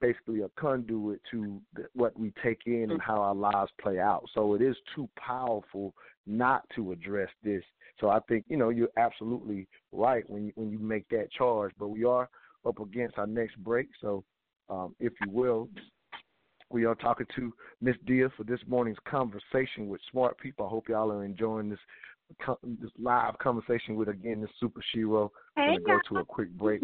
basically 0.00 0.40
a 0.40 0.48
conduit 0.58 1.20
to 1.30 1.62
what 1.94 2.18
we 2.18 2.32
take 2.42 2.62
in 2.66 2.90
and 2.90 3.00
how 3.00 3.20
our 3.20 3.34
lives 3.34 3.70
play 3.80 4.00
out. 4.00 4.24
So 4.34 4.54
it 4.54 4.60
is 4.60 4.76
too 4.92 5.08
powerful 5.16 5.94
not 6.26 6.64
to 6.74 6.90
address 6.90 7.30
this. 7.44 7.62
So 8.00 8.10
I 8.10 8.18
think 8.28 8.44
you 8.48 8.56
know 8.56 8.70
you're 8.70 8.88
absolutely 8.98 9.68
right 9.92 10.28
when 10.28 10.46
you 10.46 10.52
when 10.56 10.68
you 10.72 10.80
make 10.80 11.08
that 11.10 11.30
charge. 11.30 11.70
But 11.78 11.90
we 11.90 12.02
are 12.02 12.28
up 12.66 12.80
against 12.80 13.18
our 13.18 13.28
next 13.28 13.56
break, 13.62 13.86
so 14.00 14.24
um, 14.68 14.94
if 15.00 15.12
you 15.24 15.30
will, 15.30 15.68
we 16.70 16.84
are 16.84 16.94
talking 16.94 17.26
to 17.36 17.52
Miss 17.80 17.96
Dia 18.06 18.28
for 18.36 18.44
this 18.44 18.60
morning's 18.66 18.98
conversation 19.08 19.88
with 19.88 20.00
smart 20.10 20.38
people. 20.38 20.66
I 20.66 20.68
hope 20.68 20.88
y'all 20.88 21.12
are 21.12 21.24
enjoying 21.24 21.70
this 21.70 21.78
this 22.80 22.90
live 22.98 23.38
conversation 23.38 23.94
with 23.94 24.08
again 24.08 24.40
this 24.40 24.50
super 24.58 24.80
shero. 24.94 25.30
Hey, 25.54 25.68
We're 25.68 25.78
gonna 25.78 26.00
go 26.00 26.16
to 26.16 26.20
a 26.22 26.24
quick 26.24 26.50
break. 26.50 26.82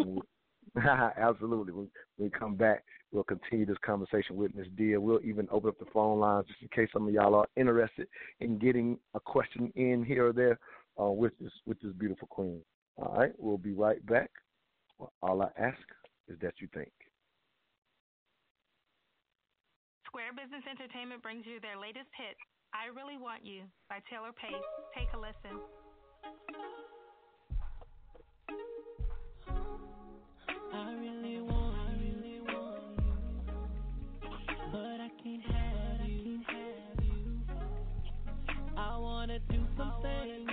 Absolutely. 0.77 1.73
When 1.73 1.88
we 2.16 2.31
come 2.31 2.55
back, 2.55 2.85
we'll 3.11 3.25
continue 3.25 3.66
this 3.66 3.77
conversation 3.85 4.37
with 4.37 4.55
Ms. 4.55 4.68
Dia. 4.77 5.01
We'll 5.01 5.21
even 5.25 5.49
open 5.51 5.71
up 5.71 5.79
the 5.79 5.90
phone 5.92 6.21
lines 6.21 6.47
just 6.47 6.62
in 6.62 6.68
case 6.68 6.88
some 6.92 7.09
of 7.09 7.12
y'all 7.12 7.35
are 7.35 7.49
interested 7.57 8.07
in 8.40 8.59
getting 8.59 8.99
a 9.14 9.21
question 9.21 9.73
in 9.75 10.05
here 10.05 10.29
or 10.29 10.33
there 10.33 10.59
uh, 11.01 11.11
with 11.11 11.33
this 11.40 11.53
with 11.66 11.81
this 11.81 11.92
beautiful 11.99 12.29
queen. 12.29 12.61
All 12.97 13.16
right, 13.18 13.33
we'll 13.37 13.59
be 13.59 13.73
right 13.73 14.05
back. 14.07 14.31
All 15.23 15.42
I 15.42 15.49
ask 15.61 15.79
is 16.29 16.38
that 16.40 16.55
you 16.61 16.68
think. 16.73 16.92
Square 20.12 20.37
Business 20.37 20.61
Entertainment 20.68 21.22
brings 21.22 21.46
you 21.46 21.59
their 21.64 21.81
latest 21.81 22.12
hit, 22.12 22.37
I 22.77 22.92
Really 22.92 23.16
Want 23.16 23.46
You 23.46 23.62
by 23.88 23.96
Taylor 24.12 24.29
Pace. 24.37 24.53
Take 24.92 25.09
a 25.14 25.16
listen. 25.16 25.57
I 30.68 30.92
really 31.01 31.40
want, 31.40 31.77
I 31.81 31.92
really 31.96 32.40
want 32.44 32.77
you, 32.92 33.14
but 34.70 35.01
I 35.01 35.09
can't 35.25 35.40
have 35.48 36.07
you. 36.07 36.44
I 38.77 38.98
wanna 38.98 39.38
do 39.48 39.64
something, 39.79 40.46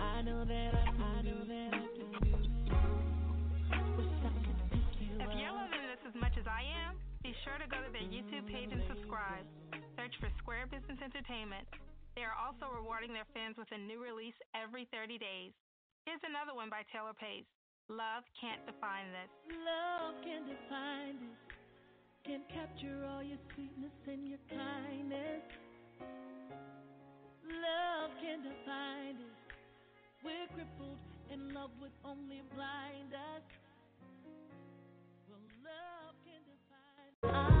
I 0.00 0.22
know 0.22 0.42
that 0.46 0.72
I, 0.72 0.88
I 1.04 1.20
know 1.20 1.44
that 1.44 1.68
I 1.68 1.84
can 2.00 2.12
do. 2.16 2.32
Wish 3.52 3.68
I 3.68 4.32
could 4.40 4.56
pick 4.72 4.88
you 5.04 5.20
If 5.20 5.28
you're 5.36 5.52
loving 5.52 5.84
this 5.84 6.00
as 6.08 6.14
much 6.18 6.32
as 6.40 6.46
I 6.46 6.62
am, 6.88 6.96
be 7.26 7.34
sure 7.42 7.58
to 7.58 7.66
go 7.66 7.82
to 7.82 7.90
their 7.90 8.06
YouTube 8.06 8.46
page 8.46 8.70
and 8.70 8.86
subscribe. 8.86 9.42
Search 9.98 10.14
for 10.22 10.30
Square 10.38 10.70
Business 10.70 10.94
Entertainment. 11.02 11.66
They 12.14 12.22
are 12.22 12.38
also 12.38 12.70
rewarding 12.70 13.10
their 13.10 13.26
fans 13.34 13.58
with 13.58 13.66
a 13.74 13.80
new 13.82 13.98
release 13.98 14.38
every 14.54 14.86
30 14.94 15.18
days. 15.18 15.50
Here's 16.06 16.22
another 16.22 16.54
one 16.54 16.70
by 16.70 16.86
Taylor 16.94 17.18
Pace. 17.18 17.42
Love 17.90 18.22
can't 18.38 18.62
define 18.62 19.10
this. 19.10 19.26
Love 19.58 20.14
can't 20.22 20.46
define 20.46 21.18
this, 21.18 21.42
can 22.22 22.46
capture 22.46 23.02
all 23.10 23.26
your 23.26 23.42
sweetness 23.58 23.98
and 24.06 24.22
your 24.30 24.42
kindness. 24.46 25.42
Love 27.42 28.14
can't 28.22 28.46
define 28.46 29.18
this. 29.18 29.38
We're 30.22 30.46
crippled 30.54 31.02
and 31.34 31.50
love 31.50 31.74
would 31.82 31.94
only 32.06 32.46
blind 32.54 33.10
define. 37.26 37.55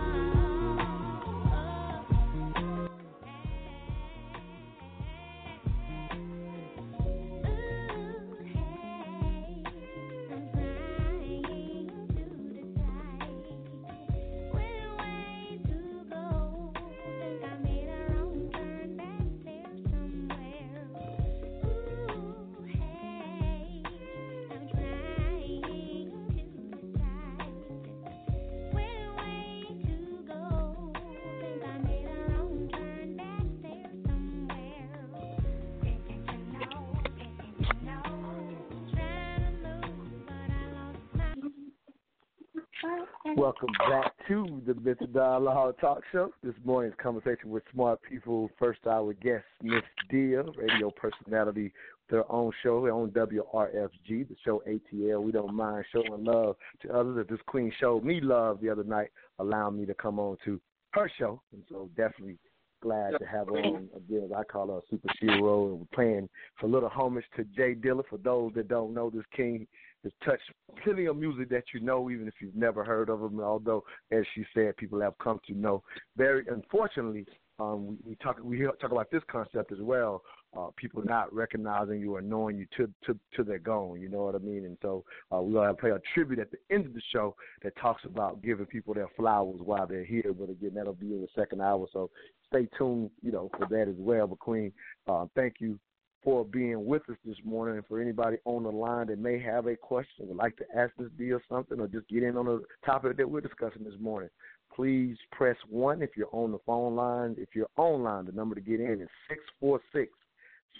Welcome 43.46 43.74
back 43.88 44.12
to 44.26 44.60
the 44.66 44.74
Mental 44.74 45.06
Dialogue 45.06 45.76
Talk 45.80 46.02
Show. 46.10 46.32
This 46.42 46.56
morning's 46.64 46.96
conversation 47.00 47.50
with 47.50 47.62
smart 47.72 48.00
people. 48.02 48.50
First, 48.58 48.80
our 48.88 49.12
guest, 49.12 49.44
Miss 49.62 49.84
Dia, 50.10 50.42
radio 50.56 50.90
personality, 50.90 51.72
their 52.10 52.24
own 52.30 52.50
show, 52.64 52.82
their 52.82 52.90
own 52.90 53.10
WRFG, 53.10 54.28
the 54.28 54.34
show 54.44 54.64
ATL. 54.68 55.22
We 55.22 55.30
don't 55.30 55.54
mind 55.54 55.84
showing 55.92 56.24
love 56.24 56.56
to 56.82 56.92
others. 56.92 57.18
If 57.20 57.28
this 57.28 57.38
queen 57.46 57.70
showed 57.78 58.02
me 58.02 58.20
love 58.20 58.60
the 58.60 58.68
other 58.68 58.82
night, 58.82 59.10
allowing 59.38 59.78
me 59.78 59.86
to 59.86 59.94
come 59.94 60.18
on 60.18 60.38
to 60.44 60.60
her 60.94 61.08
show, 61.16 61.40
and 61.52 61.62
so 61.68 61.88
definitely 61.96 62.38
glad 62.82 63.12
to 63.20 63.26
have 63.26 63.46
her 63.46 63.58
on 63.58 63.88
again. 63.96 64.30
I 64.36 64.42
call 64.42 64.66
her 64.68 64.78
a 64.78 65.32
and 65.32 65.40
we're 65.40 65.76
playing 65.94 66.28
a 66.64 66.66
little 66.66 66.88
homage 66.88 67.24
to 67.36 67.44
Jay 67.56 67.76
Dilla. 67.76 68.02
For 68.10 68.18
those 68.18 68.54
that 68.56 68.66
don't 68.66 68.92
know, 68.92 69.08
this 69.08 69.22
king 69.36 69.68
has 70.02 70.12
touched 70.24 70.50
plenty 70.82 71.06
of 71.06 71.16
music 71.16 71.48
that 71.50 71.64
you 71.74 71.80
know, 71.80 72.10
even 72.10 72.28
if 72.28 72.34
you've 72.40 72.54
never 72.54 72.84
heard 72.84 73.08
of 73.08 73.20
him. 73.20 73.40
Although, 73.40 73.84
as 74.10 74.24
she 74.34 74.44
said, 74.54 74.76
people 74.76 75.00
have 75.00 75.18
come 75.18 75.40
to 75.46 75.54
know. 75.54 75.82
Very 76.16 76.44
unfortunately, 76.48 77.26
um, 77.58 77.86
we, 77.86 77.96
we 78.04 78.16
talk 78.16 78.38
we 78.42 78.58
talk 78.80 78.92
about 78.92 79.10
this 79.10 79.22
concept 79.30 79.72
as 79.72 79.80
well. 79.80 80.22
Uh, 80.56 80.68
people 80.76 81.02
not 81.04 81.32
recognizing 81.34 82.00
you 82.00 82.14
or 82.14 82.22
knowing 82.22 82.56
you 82.56 82.66
to 82.76 82.90
to 83.04 83.18
to 83.34 83.42
their 83.42 83.58
gone. 83.58 84.00
You 84.00 84.08
know 84.08 84.24
what 84.24 84.34
I 84.34 84.38
mean? 84.38 84.64
And 84.64 84.76
so 84.82 85.04
uh, 85.34 85.40
we're 85.40 85.60
gonna 85.60 85.74
play 85.74 85.90
a 85.90 86.00
tribute 86.14 86.38
at 86.38 86.50
the 86.50 86.58
end 86.70 86.86
of 86.86 86.94
the 86.94 87.02
show 87.12 87.34
that 87.62 87.76
talks 87.76 88.04
about 88.04 88.42
giving 88.42 88.66
people 88.66 88.94
their 88.94 89.08
flowers 89.16 89.60
while 89.62 89.86
they're 89.86 90.04
here. 90.04 90.32
But 90.38 90.50
again, 90.50 90.72
that'll 90.74 90.94
be 90.94 91.12
in 91.14 91.20
the 91.20 91.28
second 91.34 91.60
hour. 91.60 91.86
So 91.92 92.10
stay 92.48 92.68
tuned, 92.78 93.10
you 93.22 93.32
know, 93.32 93.50
for 93.58 93.66
that 93.70 93.88
as 93.88 93.96
well. 93.98 94.26
But 94.26 94.38
Queen, 94.38 94.72
uh, 95.08 95.26
thank 95.34 95.54
you 95.58 95.78
for 96.26 96.44
being 96.44 96.84
with 96.84 97.08
us 97.08 97.16
this 97.24 97.36
morning. 97.44 97.76
And 97.76 97.86
for 97.86 98.00
anybody 98.00 98.38
on 98.46 98.64
the 98.64 98.68
line 98.68 99.06
that 99.06 99.20
may 99.20 99.38
have 99.38 99.68
a 99.68 99.76
question, 99.76 100.26
would 100.26 100.36
like 100.36 100.56
to 100.56 100.64
ask 100.76 100.92
this 100.98 101.06
deal 101.16 101.38
something, 101.48 101.78
or 101.78 101.86
just 101.86 102.08
get 102.08 102.24
in 102.24 102.36
on 102.36 102.46
the 102.46 102.62
topic 102.84 103.16
that 103.16 103.30
we're 103.30 103.40
discussing 103.40 103.84
this 103.84 103.94
morning, 104.00 104.28
please 104.74 105.16
press 105.30 105.56
one 105.70 106.02
if 106.02 106.10
you're 106.16 106.26
on 106.32 106.50
the 106.50 106.58
phone 106.66 106.96
line. 106.96 107.36
If 107.38 107.50
you're 107.54 107.70
online, 107.76 108.26
the 108.26 108.32
number 108.32 108.56
to 108.56 108.60
get 108.60 108.80
in 108.80 109.00
is 109.00 109.08
six 109.28 109.40
four 109.60 109.80
six 109.94 110.10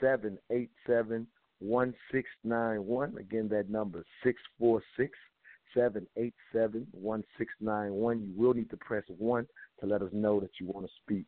seven 0.00 0.36
eight 0.50 0.70
seven 0.84 1.28
one 1.60 1.94
six 2.10 2.28
nine 2.42 2.84
one. 2.84 3.16
Again, 3.16 3.48
that 3.50 3.70
number 3.70 4.04
six 4.24 4.42
four 4.58 4.82
six 4.96 5.16
seven 5.76 6.08
eight 6.16 6.34
seven 6.52 6.88
one 6.90 7.22
six 7.38 7.52
nine 7.60 7.92
one. 7.92 8.20
You 8.20 8.32
will 8.36 8.52
need 8.52 8.68
to 8.70 8.76
press 8.78 9.04
one 9.16 9.46
to 9.78 9.86
let 9.86 10.02
us 10.02 10.10
know 10.12 10.40
that 10.40 10.50
you 10.60 10.66
want 10.66 10.86
to 10.86 10.92
speak. 11.04 11.24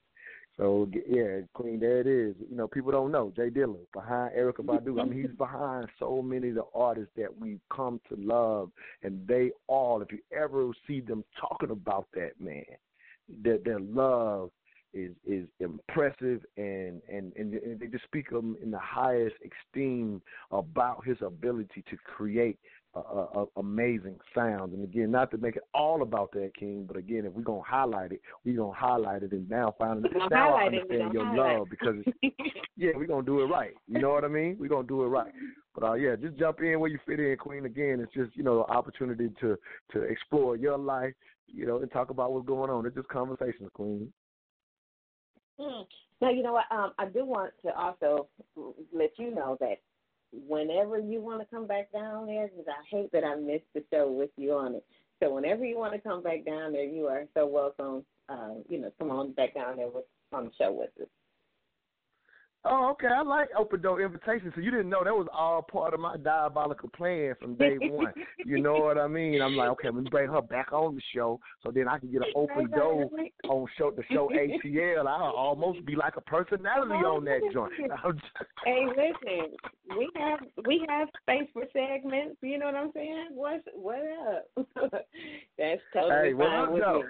So 0.58 0.88
yeah, 1.08 1.40
Queen, 1.54 1.78
there 1.78 2.00
it 2.00 2.08
is. 2.08 2.34
You 2.50 2.56
know, 2.56 2.66
people 2.66 2.90
don't 2.90 3.12
know 3.12 3.32
Jay 3.36 3.48
Dilla 3.48 3.76
behind 3.94 4.34
Erykah 4.34 4.64
Badu. 4.64 5.00
I 5.00 5.04
mean, 5.04 5.22
he's 5.22 5.30
behind 5.38 5.86
so 6.00 6.20
many 6.20 6.48
of 6.48 6.56
the 6.56 6.64
artists 6.74 7.12
that 7.16 7.38
we've 7.38 7.60
come 7.74 8.00
to 8.08 8.16
love, 8.16 8.70
and 9.04 9.24
they 9.28 9.52
all, 9.68 10.02
if 10.02 10.10
you 10.10 10.18
ever 10.36 10.68
see 10.86 11.00
them 11.00 11.24
talking 11.40 11.70
about 11.70 12.08
that 12.14 12.32
man, 12.40 12.64
their 13.42 13.58
their 13.58 13.78
love 13.78 14.50
is 14.92 15.12
is 15.24 15.46
impressive, 15.60 16.44
and 16.56 17.02
and 17.08 17.32
and 17.36 17.78
they 17.78 17.86
just 17.86 18.04
speak 18.04 18.32
of 18.32 18.42
him 18.42 18.56
in 18.60 18.72
the 18.72 18.80
highest 18.80 19.36
esteem 19.44 20.20
about 20.50 21.04
his 21.06 21.18
ability 21.22 21.84
to 21.88 21.96
create 21.98 22.58
uh, 23.00 23.44
amazing 23.56 24.18
sounds. 24.34 24.74
And 24.74 24.84
again, 24.84 25.10
not 25.10 25.30
to 25.32 25.38
make 25.38 25.56
it 25.56 25.62
all 25.74 26.02
about 26.02 26.32
that 26.32 26.52
King, 26.58 26.84
but 26.86 26.96
again, 26.96 27.24
if 27.24 27.32
we're 27.32 27.42
gonna 27.42 27.62
highlight 27.66 28.12
it, 28.12 28.20
we're 28.44 28.56
gonna 28.56 28.72
highlight 28.72 29.22
it. 29.22 29.32
And 29.32 29.48
now 29.48 29.74
finally, 29.78 30.10
We're 30.12 30.20
gonna 30.20 30.34
now 30.34 30.54
I 30.54 30.64
highlight 30.64 30.74
it, 30.74 30.82
we're 30.88 31.02
understand 31.02 31.14
your 31.14 31.24
gonna 31.24 31.36
highlight 31.36 31.58
love 31.58 31.68
because 31.70 31.94
it's, 32.22 32.36
yeah, 32.76 32.90
we're 32.94 33.06
gonna 33.06 33.26
do 33.26 33.40
it 33.40 33.46
right. 33.46 33.74
You 33.86 34.00
know 34.00 34.10
what 34.10 34.24
I 34.24 34.28
mean? 34.28 34.56
We're 34.58 34.68
gonna 34.68 34.86
do 34.86 35.02
it 35.02 35.08
right. 35.08 35.32
But 35.74 35.86
uh, 35.86 35.94
yeah, 35.94 36.16
just 36.16 36.36
jump 36.38 36.60
in 36.60 36.80
where 36.80 36.90
you 36.90 36.98
fit 37.06 37.20
in, 37.20 37.36
Queen. 37.36 37.64
Again, 37.64 38.00
it's 38.00 38.12
just 38.14 38.36
you 38.36 38.42
know 38.42 38.64
an 38.64 38.74
opportunity 38.74 39.28
to 39.40 39.56
to 39.92 40.02
explore 40.02 40.56
your 40.56 40.78
life, 40.78 41.14
you 41.46 41.66
know, 41.66 41.78
and 41.78 41.90
talk 41.90 42.10
about 42.10 42.32
what's 42.32 42.46
going 42.46 42.70
on. 42.70 42.86
It's 42.86 42.96
just 42.96 43.08
conversations, 43.08 43.70
Queen. 43.74 44.12
Mm. 45.60 45.84
Now, 46.20 46.30
you 46.30 46.42
know 46.42 46.52
what? 46.52 46.64
Um, 46.70 46.92
I 46.98 47.06
do 47.06 47.24
want 47.24 47.52
to 47.64 47.76
also 47.76 48.28
let 48.92 49.10
you 49.18 49.34
know 49.34 49.56
that 49.60 49.78
whenever 50.32 50.98
you 50.98 51.20
want 51.20 51.40
to 51.40 51.46
come 51.46 51.66
back 51.66 51.92
down 51.92 52.26
there, 52.26 52.48
because 52.48 52.66
I 52.68 52.84
hate 52.90 53.12
that 53.12 53.24
I 53.24 53.36
missed 53.36 53.64
the 53.74 53.82
show 53.92 54.10
with 54.10 54.30
you 54.36 54.52
on 54.54 54.74
it. 54.74 54.84
So 55.20 55.34
whenever 55.34 55.64
you 55.64 55.78
want 55.78 55.94
to 55.94 56.00
come 56.00 56.22
back 56.22 56.44
down 56.44 56.72
there, 56.72 56.84
you 56.84 57.06
are 57.06 57.24
so 57.34 57.46
welcome. 57.46 58.04
Uh, 58.28 58.54
you 58.68 58.78
know, 58.78 58.90
come 58.98 59.10
on 59.10 59.32
back 59.32 59.54
down 59.54 59.76
there 59.76 59.88
with 59.88 60.04
on 60.32 60.44
the 60.44 60.50
show 60.58 60.72
with 60.72 60.90
us. 61.00 61.08
Oh, 62.64 62.90
okay. 62.92 63.06
I 63.06 63.22
like 63.22 63.48
open 63.56 63.80
door 63.80 64.00
invitations. 64.00 64.52
So 64.54 64.60
you 64.60 64.70
didn't 64.70 64.88
know 64.88 65.04
that 65.04 65.14
was 65.14 65.28
all 65.32 65.62
part 65.62 65.94
of 65.94 66.00
my 66.00 66.16
diabolical 66.16 66.88
plan 66.90 67.34
from 67.40 67.54
day 67.54 67.76
one. 67.80 68.12
you 68.44 68.60
know 68.60 68.74
what 68.74 68.98
I 68.98 69.06
mean? 69.06 69.40
I'm 69.40 69.56
like, 69.56 69.68
okay, 69.70 69.88
let 69.88 70.02
me 70.02 70.10
bring 70.10 70.28
her 70.28 70.42
back 70.42 70.72
on 70.72 70.96
the 70.96 71.02
show 71.14 71.38
so 71.62 71.70
then 71.70 71.86
I 71.88 71.98
can 71.98 72.10
get 72.10 72.22
an 72.22 72.32
open 72.34 72.68
door 72.70 73.08
on 73.48 73.66
show 73.78 73.92
the 73.92 74.02
show 74.12 74.28
ATL. 74.34 75.06
I'll 75.06 75.32
almost 75.32 75.86
be 75.86 75.94
like 75.94 76.16
a 76.16 76.20
personality 76.20 76.94
on 76.94 77.24
that 77.24 77.40
joint. 77.52 77.72
hey, 78.64 78.86
listen, 78.86 79.56
we 79.96 80.10
have 80.16 80.40
we 80.66 80.84
have 80.88 81.08
space 81.22 81.48
for 81.52 81.64
segments. 81.72 82.36
You 82.42 82.58
know 82.58 82.66
what 82.66 82.74
I'm 82.74 82.90
saying? 82.92 83.28
What's 83.30 83.64
what 83.72 84.00
up? 84.28 84.66
That's 85.58 85.80
totally 85.94 86.30
hey, 86.30 86.32
fine 86.36 86.72
with 86.72 86.82
me. 86.82 87.02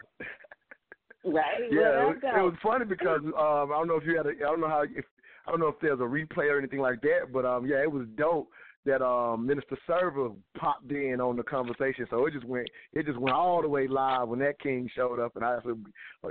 Right? 1.24 1.60
Yeah, 1.70 2.02
it, 2.02 2.06
was- 2.06 2.16
it 2.22 2.42
was 2.42 2.54
funny 2.62 2.84
because 2.84 3.20
um, 3.24 3.72
I 3.72 3.78
don't 3.78 3.88
know 3.88 3.96
if 3.96 4.04
you 4.06 4.16
had 4.16 4.26
a, 4.26 4.30
I 4.30 4.50
don't 4.50 4.60
know 4.60 4.68
how 4.68 4.82
if 4.82 5.04
I 5.48 5.50
don't 5.50 5.60
know 5.60 5.68
if 5.68 5.80
there's 5.80 6.00
a 6.00 6.02
replay 6.02 6.50
or 6.52 6.58
anything 6.58 6.80
like 6.80 7.00
that, 7.00 7.32
but 7.32 7.46
um, 7.46 7.64
yeah, 7.66 7.82
it 7.82 7.90
was 7.90 8.06
dope 8.16 8.50
that 8.84 9.02
um 9.04 9.46
Minister 9.46 9.76
Server 9.86 10.28
popped 10.56 10.90
in 10.92 11.20
on 11.20 11.36
the 11.36 11.42
conversation, 11.42 12.06
so 12.10 12.26
it 12.26 12.32
just 12.34 12.44
went 12.44 12.68
it 12.92 13.06
just 13.06 13.18
went 13.18 13.34
all 13.34 13.62
the 13.62 13.68
way 13.68 13.88
live 13.88 14.28
when 14.28 14.38
that 14.40 14.60
king 14.60 14.88
showed 14.94 15.18
up, 15.18 15.36
and 15.36 15.44
I 15.44 15.58
said, 15.64 15.82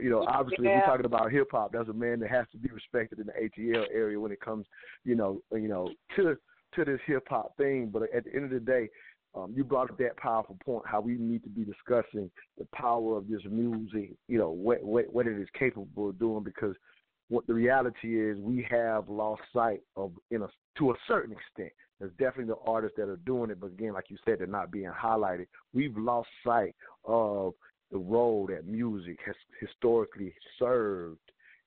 you 0.02 0.10
know, 0.10 0.24
obviously 0.28 0.68
Yeah. 0.68 0.80
we're 0.80 0.86
talking 0.86 1.06
about 1.06 1.32
hip 1.32 1.48
hop, 1.52 1.72
that's 1.74 1.90
a 1.90 1.94
man 1.94 2.20
that 2.20 2.30
has 2.30 2.46
to 2.52 2.58
be 2.58 2.70
respected 2.70 3.20
in 3.20 3.26
the 3.28 3.34
ATL 3.34 3.88
area 3.92 4.20
when 4.20 4.32
it 4.32 4.40
comes, 4.40 4.66
you 5.04 5.16
know, 5.16 5.42
you 5.52 5.68
know 5.68 5.90
to 6.16 6.38
to 6.76 6.86
this 6.86 7.00
hip 7.08 7.28
hop 7.28 7.58
thing. 7.58 7.90
But 7.92 8.04
at 8.14 8.26
the 8.26 8.36
end 8.36 8.46
of 8.46 8.52
the 8.52 8.60
day, 8.60 8.88
um, 9.36 9.54
you 9.56 9.64
brought 9.64 9.90
up 9.92 9.98
that 9.98 10.18
powerful 10.18 10.58
point 10.64 10.84
how 10.86 11.02
we 11.02 11.16
need 11.16 11.44
to 11.44 11.50
be 11.50 11.64
discussing 11.64 12.30
the 12.58 12.68
power 12.74 13.18
of 13.18 13.28
this 13.28 13.42
music, 13.50 14.14
you 14.28 14.38
know, 14.38 14.50
what 14.52 14.84
what, 14.84 15.12
what 15.12 15.28
it 15.28 15.40
is 15.40 15.48
capable 15.58 16.10
of 16.10 16.20
doing 16.20 16.44
because 16.44 16.76
what 17.30 17.46
the 17.48 17.54
reality 17.54 18.20
is 18.20 18.40
we 18.40 18.66
have 18.70 19.10
lost 19.10 19.42
sight 19.54 19.82
of 19.96 20.12
in 20.32 20.44
a 20.44 20.48
to 20.78 20.92
a 20.92 20.96
certain 21.08 21.34
extent. 21.34 21.72
There's 22.00 22.12
definitely 22.20 22.54
the 22.54 22.72
artists 22.72 22.96
that 22.98 23.10
are 23.10 23.20
doing 23.26 23.50
it, 23.50 23.60
but 23.60 23.68
again, 23.68 23.94
like 23.94 24.10
you 24.10 24.18
said, 24.24 24.40
they're 24.40 24.48
not 24.48 24.72
being 24.72 24.92
highlighted. 24.92 25.48
We've 25.74 25.98
lost 25.98 26.30
sight 26.46 26.76
of 27.06 27.54
the 27.92 27.98
role 27.98 28.46
that 28.48 28.68
music 28.68 29.18
has 29.26 29.36
historically 29.60 30.34
served 30.60 31.20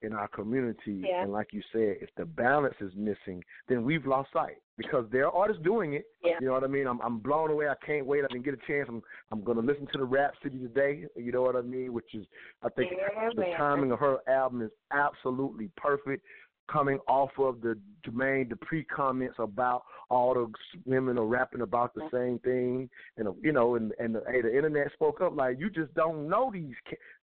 in 0.03 0.13
our 0.13 0.29
community. 0.29 1.05
Yeah. 1.07 1.23
And 1.23 1.33
like 1.33 1.49
you 1.53 1.63
said, 1.73 1.97
if 2.01 2.11
the 2.17 2.25
balance 2.25 2.77
is 2.81 2.93
missing, 2.97 3.43
then 3.69 3.85
we've 3.85 4.07
lost 4.07 4.31
sight 4.33 4.57
because 4.77 5.05
there 5.13 5.27
are 5.27 5.33
artists 5.33 5.63
doing 5.63 5.95
it. 5.95 6.05
Yeah. 6.25 6.35
You 6.41 6.47
know 6.47 6.53
what 6.55 6.65
I 6.65 6.69
mean? 6.69 6.87
I'm 6.87 7.01
I'm 7.01 7.19
blown 7.19 7.51
away. 7.51 7.69
I 7.69 7.75
can't 7.85 8.07
wait. 8.07 8.25
I 8.25 8.29
didn't 8.33 8.45
get 8.45 8.55
a 8.55 8.67
chance. 8.67 8.87
I'm 8.89 9.03
I'm 9.31 9.43
gonna 9.43 9.61
listen 9.61 9.87
to 9.93 9.99
the 9.99 10.05
Rap 10.05 10.33
City 10.43 10.59
today. 10.59 11.05
You 11.17 11.33
know 11.33 11.43
what 11.43 11.57
I 11.57 11.63
mean? 11.63 11.93
Which 11.93 12.15
is 12.15 12.27
I 12.63 12.69
think 12.71 12.93
Yeah, 12.93 13.29
the 13.35 13.53
timing 13.57 13.93
of 13.93 13.99
her 13.99 14.19
album 14.29 14.63
is 14.63 14.71
absolutely 14.93 15.71
perfect. 15.77 16.25
Coming 16.71 16.99
off 17.09 17.31
of 17.39 17.61
the 17.61 17.77
Jermaine 18.07 18.53
Dupri 18.53 18.87
comments 18.87 19.37
about 19.39 19.83
all 20.09 20.35
the 20.35 20.47
women 20.87 21.19
are 21.19 21.27
rapping 21.27 21.63
about 21.63 21.95
the 21.95 22.09
same 22.13 22.39
thing, 22.41 22.89
and 23.17 23.29
you 23.43 23.53
know, 23.53 23.77
and 23.77 23.93
and 23.99 24.15
the, 24.15 24.23
hey, 24.31 24.43
the 24.43 24.55
internet 24.55 24.93
spoke 24.93 25.21
up 25.21 25.37
like 25.37 25.59
you 25.59 25.71
just 25.71 25.93
don't 25.95 26.29
know 26.29 26.51
these 26.53 26.75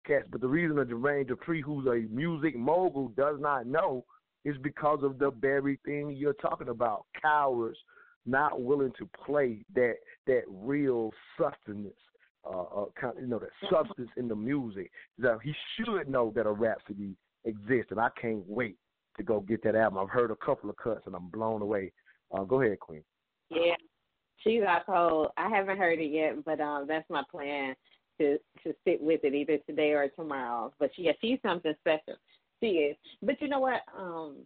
cats. 0.05 0.25
But 0.31 0.41
the 0.41 0.47
reason 0.47 0.77
that 0.77 0.89
Jermaine 0.89 1.29
Dupri, 1.29 1.61
who's 1.61 1.85
a 1.87 2.13
music 2.13 2.55
mogul, 2.55 3.09
does 3.09 3.37
not 3.39 3.67
know 3.67 4.05
is 4.45 4.55
because 4.61 4.99
of 5.03 5.19
the 5.19 5.31
very 5.31 5.79
thing 5.85 6.11
you're 6.11 6.33
talking 6.33 6.69
about. 6.69 7.05
Cowards 7.21 7.77
not 8.25 8.61
willing 8.61 8.91
to 8.99 9.09
play 9.25 9.63
that 9.75 9.95
that 10.25 10.43
real 10.49 11.11
sustenance, 11.37 11.93
uh, 12.45 12.61
uh 12.61 12.85
kind 12.99 13.15
you 13.19 13.27
know, 13.27 13.39
that 13.39 13.69
substance 13.69 14.09
in 14.17 14.27
the 14.27 14.35
music. 14.35 14.91
That 15.19 15.39
he 15.43 15.53
should 15.75 16.09
know 16.09 16.31
that 16.35 16.45
a 16.45 16.51
Rapsody 16.51 17.15
exists, 17.45 17.91
and 17.91 17.99
I 17.99 18.09
can't 18.19 18.43
wait 18.47 18.77
to 19.17 19.23
go 19.23 19.39
get 19.39 19.63
that 19.63 19.75
album. 19.75 19.99
I've 19.99 20.09
heard 20.09 20.31
a 20.31 20.35
couple 20.35 20.69
of 20.69 20.77
cuts, 20.77 21.01
and 21.05 21.15
I'm 21.15 21.29
blown 21.29 21.61
away. 21.61 21.91
Uh, 22.31 22.43
go 22.43 22.61
ahead, 22.61 22.79
Queen. 22.79 23.03
Yeah, 23.49 23.75
she's 24.43 24.63
out 24.63 24.85
cold. 24.85 25.29
I 25.37 25.49
haven't 25.49 25.77
heard 25.77 25.99
it 25.99 26.11
yet, 26.11 26.43
but 26.45 26.59
um, 26.59 26.85
that's 26.87 27.09
my 27.09 27.23
plan 27.29 27.75
to 28.19 28.37
to 28.63 28.73
sit 28.85 29.01
with 29.01 29.21
it 29.23 29.33
either 29.33 29.57
today 29.59 29.91
or 29.91 30.09
tomorrow. 30.09 30.73
But 30.79 30.91
yeah, 30.97 31.13
she's 31.21 31.39
something 31.43 31.73
special. 31.79 32.15
She 32.61 32.67
is. 32.67 32.97
But 33.21 33.41
you 33.41 33.47
know 33.47 33.59
what? 33.59 33.81
Um, 33.97 34.37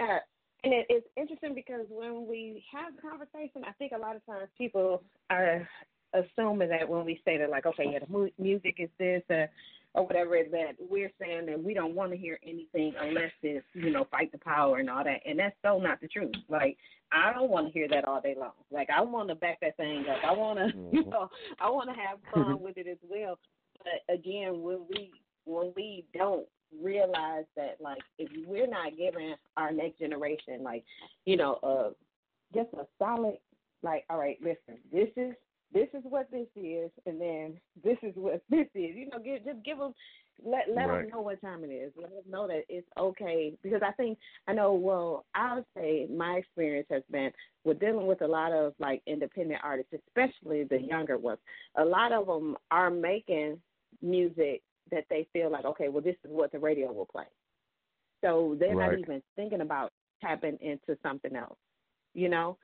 uh, 0.00 0.18
and 0.64 0.72
it, 0.72 0.86
it's 0.88 1.06
interesting 1.16 1.54
because 1.54 1.86
when 1.88 2.26
we 2.26 2.64
have 2.72 2.92
conversation, 3.00 3.62
I 3.66 3.72
think 3.72 3.92
a 3.92 3.98
lot 3.98 4.16
of 4.16 4.24
times 4.26 4.48
people 4.56 5.02
are 5.30 5.68
assuming 6.14 6.68
that 6.70 6.88
when 6.88 7.04
we 7.04 7.20
say 7.24 7.38
that, 7.38 7.50
like, 7.50 7.66
okay, 7.66 7.84
yeah, 7.92 8.00
the 8.00 8.12
mu- 8.12 8.30
music 8.38 8.76
is 8.78 8.88
this, 8.98 9.22
uh, 9.30 9.46
or 9.94 10.06
whatever, 10.06 10.36
it 10.36 10.46
is 10.46 10.52
that 10.52 10.72
we're 10.78 11.10
saying 11.20 11.46
that 11.46 11.62
we 11.62 11.74
don't 11.74 11.94
want 11.94 12.10
to 12.12 12.16
hear 12.16 12.38
anything 12.42 12.94
unless 13.00 13.32
it's, 13.42 13.64
you 13.74 13.90
know, 13.90 14.06
fight 14.10 14.30
the 14.32 14.38
power 14.38 14.78
and 14.78 14.88
all 14.90 15.04
that. 15.04 15.20
And 15.26 15.38
that's 15.38 15.56
so 15.62 15.78
not 15.78 16.00
the 16.00 16.08
truth. 16.08 16.34
Like, 16.48 16.76
I 17.10 17.32
don't 17.32 17.50
want 17.50 17.66
to 17.66 17.72
hear 17.72 17.88
that 17.88 18.04
all 18.04 18.20
day 18.20 18.36
long. 18.38 18.52
Like, 18.70 18.88
I 18.94 19.00
want 19.00 19.28
to 19.28 19.34
back 19.34 19.58
that 19.60 19.76
thing 19.76 20.04
up. 20.08 20.18
I 20.24 20.32
want 20.32 20.58
to, 20.58 20.66
you 20.92 21.04
Mhm. 21.04 21.10
know, 21.10 21.28
I 21.60 21.70
want 21.70 21.88
to 21.88 21.94
have 21.94 22.18
fun 22.32 22.60
with 22.60 22.76
it 22.76 22.86
as 22.86 22.98
well. 23.08 23.38
But 23.78 24.14
again, 24.14 24.62
when 24.62 24.80
we 24.88 25.12
when 25.44 25.72
we 25.74 26.04
don't 26.12 26.46
realize 26.82 27.44
that, 27.56 27.76
like, 27.80 28.02
if 28.18 28.28
we're 28.46 28.66
not 28.66 28.96
giving 28.98 29.34
our 29.56 29.72
next 29.72 29.98
generation, 29.98 30.62
like, 30.62 30.84
you 31.24 31.36
know, 31.38 31.54
uh, 31.62 31.90
just 32.54 32.68
a 32.74 32.86
solid, 32.98 33.38
like, 33.82 34.04
all 34.10 34.18
right, 34.18 34.38
listen, 34.42 34.78
this 34.92 35.08
is 35.16 35.34
this 35.72 35.88
is 35.94 36.02
what 36.04 36.30
this 36.30 36.46
is, 36.56 36.90
and 37.06 37.20
then 37.20 37.54
this 37.84 37.98
is 38.02 38.12
what 38.16 38.42
this 38.50 38.66
is. 38.74 38.96
You 38.96 39.08
know, 39.10 39.18
give, 39.18 39.44
just 39.44 39.64
give 39.64 39.78
them, 39.78 39.94
let 40.44 40.64
let 40.74 40.86
Right. 40.86 41.00
them 41.00 41.08
know 41.08 41.20
what 41.20 41.40
time 41.40 41.64
it 41.64 41.68
is. 41.68 41.92
Let 41.96 42.10
them 42.10 42.22
know 42.30 42.46
that 42.48 42.62
it's 42.68 42.86
okay. 42.98 43.54
Because 43.62 43.82
I 43.84 43.92
think 43.92 44.18
I 44.46 44.52
know. 44.54 44.72
Well, 44.74 45.24
I 45.34 45.56
would 45.56 45.64
say 45.76 46.06
my 46.14 46.34
experience 46.34 46.86
has 46.90 47.02
been 47.10 47.30
with 47.64 47.80
dealing 47.80 48.06
with 48.06 48.22
a 48.22 48.26
lot 48.28 48.52
of 48.52 48.74
like 48.78 49.02
independent 49.06 49.60
artists, 49.62 49.92
especially 50.08 50.64
the 50.64 50.80
younger 50.80 51.18
ones. 51.18 51.40
A 51.76 51.84
lot 51.84 52.12
of 52.12 52.26
them 52.26 52.56
are 52.70 52.90
making 52.90 53.60
music 54.02 54.62
that 54.90 55.04
they 55.10 55.26
feel 55.32 55.50
like, 55.50 55.64
okay, 55.64 55.88
well, 55.88 56.02
this 56.02 56.16
is 56.24 56.30
what 56.30 56.52
the 56.52 56.58
radio 56.58 56.92
will 56.92 57.06
play. 57.06 57.24
So 58.22 58.56
they're 58.58 58.74
Right. 58.74 58.76
not 58.76 58.94
even 58.94 59.22
thinking 59.36 59.60
about 59.60 59.92
tapping 60.20 60.58
into 60.60 60.98
something 61.02 61.36
else, 61.36 61.58
you 62.14 62.28
know. 62.28 62.56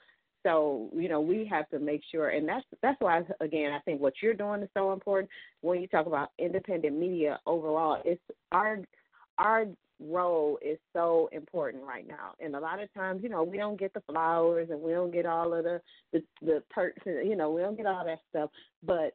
So 0.45 0.91
you 0.95 1.09
know 1.09 1.21
we 1.21 1.47
have 1.47 1.69
to 1.71 1.79
make 1.79 2.03
sure, 2.13 2.29
and 2.29 2.47
that's 2.49 2.65
that's 2.83 3.01
why 3.01 3.23
again 3.41 3.73
I 3.73 3.81
think 3.81 4.01
what 4.01 4.15
you're 4.23 4.35
doing 4.35 4.63
is 4.63 4.69
so 4.75 4.93
important. 4.93 5.31
When 5.63 5.81
you 5.81 5.89
talk 5.89 6.07
about 6.07 6.31
independent 6.39 6.97
media 6.97 7.41
overall, 7.47 8.01
it's 8.05 8.21
our 8.53 8.79
our 9.39 9.67
role 10.01 10.59
is 10.63 10.79
so 10.93 11.31
important 11.33 11.83
right 11.85 12.07
now, 12.07 12.35
and 12.41 12.55
a 12.55 12.61
lot 12.61 12.83
of 12.83 12.93
times 12.95 13.23
you 13.23 13.31
know 13.31 13.43
we 13.43 13.57
don't 13.57 13.81
get 13.81 13.95
the 13.95 14.03
flowers 14.03 14.69
and 14.71 14.81
we 14.81 14.93
don't 14.93 15.13
get 15.13 15.25
all 15.25 15.55
of 15.55 15.65
the 15.65 15.81
the, 16.13 16.23
the 16.43 16.63
perks, 16.71 17.03
and, 17.07 17.29
you 17.29 17.37
know 17.37 17.51
we 17.51 17.63
don't 17.63 17.77
get 17.77 17.87
all 17.87 18.05
that 18.05 18.21
stuff, 18.31 18.51
but 18.83 19.15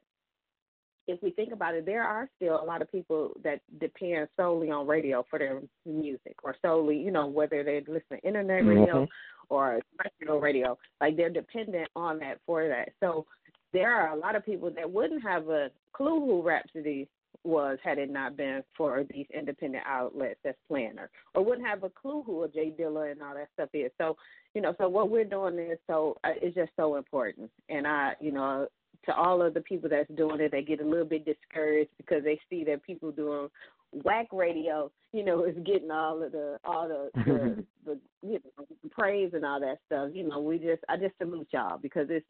if 1.07 1.21
we 1.23 1.32
think 1.32 1.51
about 1.51 1.73
it, 1.73 1.88
there 1.88 2.03
are 2.03 2.30
still 2.36 2.61
a 2.61 2.63
lot 2.63 2.84
of 2.84 2.91
people 2.91 3.32
that 3.43 3.61
depend 3.80 4.27
solely 4.38 4.69
on 4.69 4.86
radio 4.86 5.25
for 5.30 5.39
their 5.39 5.61
music, 5.86 6.36
or 6.43 6.55
solely, 6.61 6.97
you 6.97 7.09
know, 7.09 7.25
whether 7.25 7.63
they 7.63 7.80
listen 7.82 8.17
to 8.17 8.19
internet 8.19 8.63
radio 8.63 9.01
Mhm. 9.01 9.09
Or 9.49 9.79
terrestrial 9.97 10.39
radio, 10.39 10.77
like 11.01 11.17
they're 11.17 11.29
dependent 11.29 11.89
on 11.95 12.19
that 12.19 12.37
for 12.45 12.67
that. 12.67 12.89
So 12.99 13.25
there 13.73 13.91
are 13.93 14.15
a 14.15 14.19
lot 14.19 14.35
of 14.35 14.45
people 14.45 14.71
that 14.75 14.89
wouldn't 14.89 15.23
have 15.23 15.49
a 15.49 15.71
clue 15.93 16.19
who 16.19 16.41
Rapsody 16.41 17.07
was 17.43 17.77
had 17.83 17.97
it 17.97 18.09
not 18.09 18.35
been 18.35 18.63
for 18.75 19.03
these 19.13 19.25
independent 19.33 19.83
outlets 19.87 20.39
that's 20.43 20.57
playing 20.67 20.97
her, 20.97 21.09
or 21.33 21.43
wouldn't 21.43 21.67
have 21.67 21.83
a 21.83 21.89
clue 21.89 22.21
who 22.23 22.43
a 22.43 22.47
Jay 22.47 22.71
Dilla 22.77 23.11
and 23.11 23.21
all 23.21 23.33
that 23.33 23.47
stuff 23.53 23.69
is. 23.73 23.91
So, 23.97 24.17
you 24.53 24.61
know, 24.61 24.75
so 24.77 24.89
what 24.89 25.09
we're 25.09 25.23
doing 25.23 25.57
is 25.57 25.79
so 25.87 26.17
uh, 26.23 26.31
it's 26.41 26.55
just 26.55 26.71
so 26.75 26.97
important, 26.97 27.49
and 27.69 27.87
I, 27.87 28.13
you 28.19 28.31
know, 28.31 28.67
to 29.05 29.15
all 29.15 29.41
of 29.41 29.53
the 29.53 29.61
people 29.61 29.89
that's 29.89 30.09
doing 30.15 30.41
it, 30.41 30.51
they 30.51 30.61
get 30.61 30.81
a 30.81 30.85
little 30.87 31.05
bit 31.05 31.25
discouraged 31.25 31.91
because 31.97 32.23
they 32.23 32.39
see 32.49 32.63
that 32.65 32.83
people 32.83 33.11
doing 33.11 33.47
whack 33.91 34.27
radio, 34.31 34.91
you 35.13 35.23
know, 35.23 35.43
is 35.45 35.55
getting 35.65 35.91
all 35.91 36.21
of 36.21 36.31
the 36.31 36.57
all 36.63 36.87
the 36.87 37.09
the, 37.25 37.63
the 37.85 37.99
you 38.21 38.39
know 38.57 38.65
praise 38.91 39.31
and 39.33 39.45
all 39.45 39.59
that 39.59 39.79
stuff. 39.85 40.09
You 40.13 40.27
know, 40.27 40.39
we 40.39 40.57
just 40.57 40.83
I 40.89 40.97
just 40.97 41.17
salute 41.17 41.47
y'all 41.51 41.77
because 41.77 42.07
it's 42.09 42.25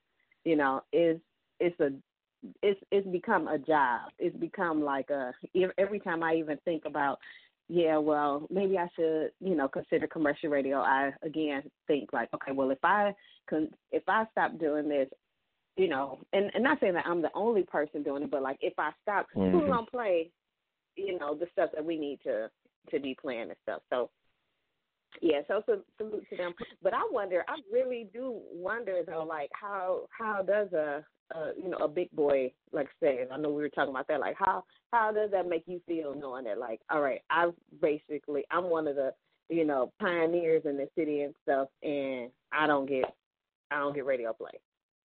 you 0.45 0.55
know 0.55 0.81
it's 0.91 1.21
it's 1.59 1.79
a 1.79 1.91
it's 2.61 2.79
it's 2.91 3.07
become 3.07 3.47
a 3.47 3.57
job. 3.57 4.11
It's 4.17 4.35
become 4.37 4.83
like 4.83 5.09
a 5.09 5.33
every 5.77 5.99
time 5.99 6.23
I 6.23 6.35
even 6.35 6.57
think 6.65 6.83
about 6.85 7.19
yeah, 7.71 7.97
well, 7.97 8.47
maybe 8.49 8.79
I 8.79 8.87
should, 8.95 9.29
you 9.39 9.55
know, 9.55 9.67
consider 9.67 10.07
commercial 10.07 10.49
radio. 10.49 10.77
I 10.79 11.11
again 11.21 11.61
think 11.85 12.11
like, 12.11 12.29
okay, 12.33 12.51
well, 12.51 12.71
if 12.71 12.83
I 12.83 13.13
can, 13.47 13.69
if 13.91 14.03
I 14.07 14.25
stop 14.31 14.57
doing 14.59 14.89
this, 14.89 15.07
you 15.77 15.87
know, 15.87 16.19
and 16.33 16.49
and 16.55 16.63
not 16.63 16.79
saying 16.79 16.95
that 16.95 17.05
I'm 17.05 17.21
the 17.21 17.29
only 17.35 17.61
person 17.63 18.01
doing 18.01 18.23
it, 18.23 18.31
but 18.31 18.41
like 18.41 18.57
if 18.61 18.73
I 18.79 18.91
stop, 19.03 19.27
who's 19.33 19.45
Mhm. 19.51 19.67
gonna 19.67 19.85
play, 19.85 20.31
you 20.95 21.17
know, 21.17 21.35
the 21.35 21.47
stuff 21.53 21.69
that 21.73 21.83
we 21.85 21.97
need 21.97 22.19
to 22.23 22.49
to 22.91 22.99
be 22.99 23.15
playing 23.21 23.41
and 23.43 23.55
stuff. 23.63 23.81
So 23.89 24.09
Yeah, 25.21 25.41
so 25.47 25.61
so 25.65 25.81
salute 25.97 26.25
to 26.29 26.37
them. 26.37 26.53
But 26.81 26.93
I 26.93 27.01
wonder, 27.11 27.43
I 27.47 27.57
really 27.71 28.07
do 28.13 28.39
wonder 28.53 29.01
though, 29.05 29.25
like 29.27 29.49
how 29.53 30.07
how 30.17 30.41
does 30.43 30.71
a, 30.73 31.03
a 31.31 31.51
you 31.61 31.69
know 31.69 31.77
a 31.77 31.87
Big 31.87 32.09
Boi 32.11 32.51
like 32.71 32.87
say, 33.01 33.25
I 33.31 33.37
know 33.37 33.49
we 33.49 33.61
were 33.61 33.69
talking 33.69 33.91
about 33.93 34.07
that, 34.07 34.19
like 34.19 34.35
how 34.37 34.63
how 34.91 35.11
does 35.11 35.31
that 35.31 35.49
make 35.49 35.63
you 35.67 35.81
feel 35.87 36.15
knowing 36.15 36.45
that 36.45 36.57
like 36.59 36.79
all 36.89 37.01
right, 37.01 37.21
I've 37.29 37.53
basically 37.81 38.43
I'm 38.51 38.65
one 38.69 38.87
of 38.87 38.95
the 38.95 39.13
you 39.49 39.65
know 39.65 39.91
pioneers 39.99 40.63
in 40.65 40.77
the 40.77 40.87
city 40.97 41.21
and 41.21 41.33
stuff, 41.43 41.67
and 41.83 42.29
I 42.51 42.67
don't 42.67 42.87
get 42.87 43.05
I 43.71 43.79
don't 43.79 43.95
get 43.95 44.05
radio 44.05 44.31
play. 44.33 44.51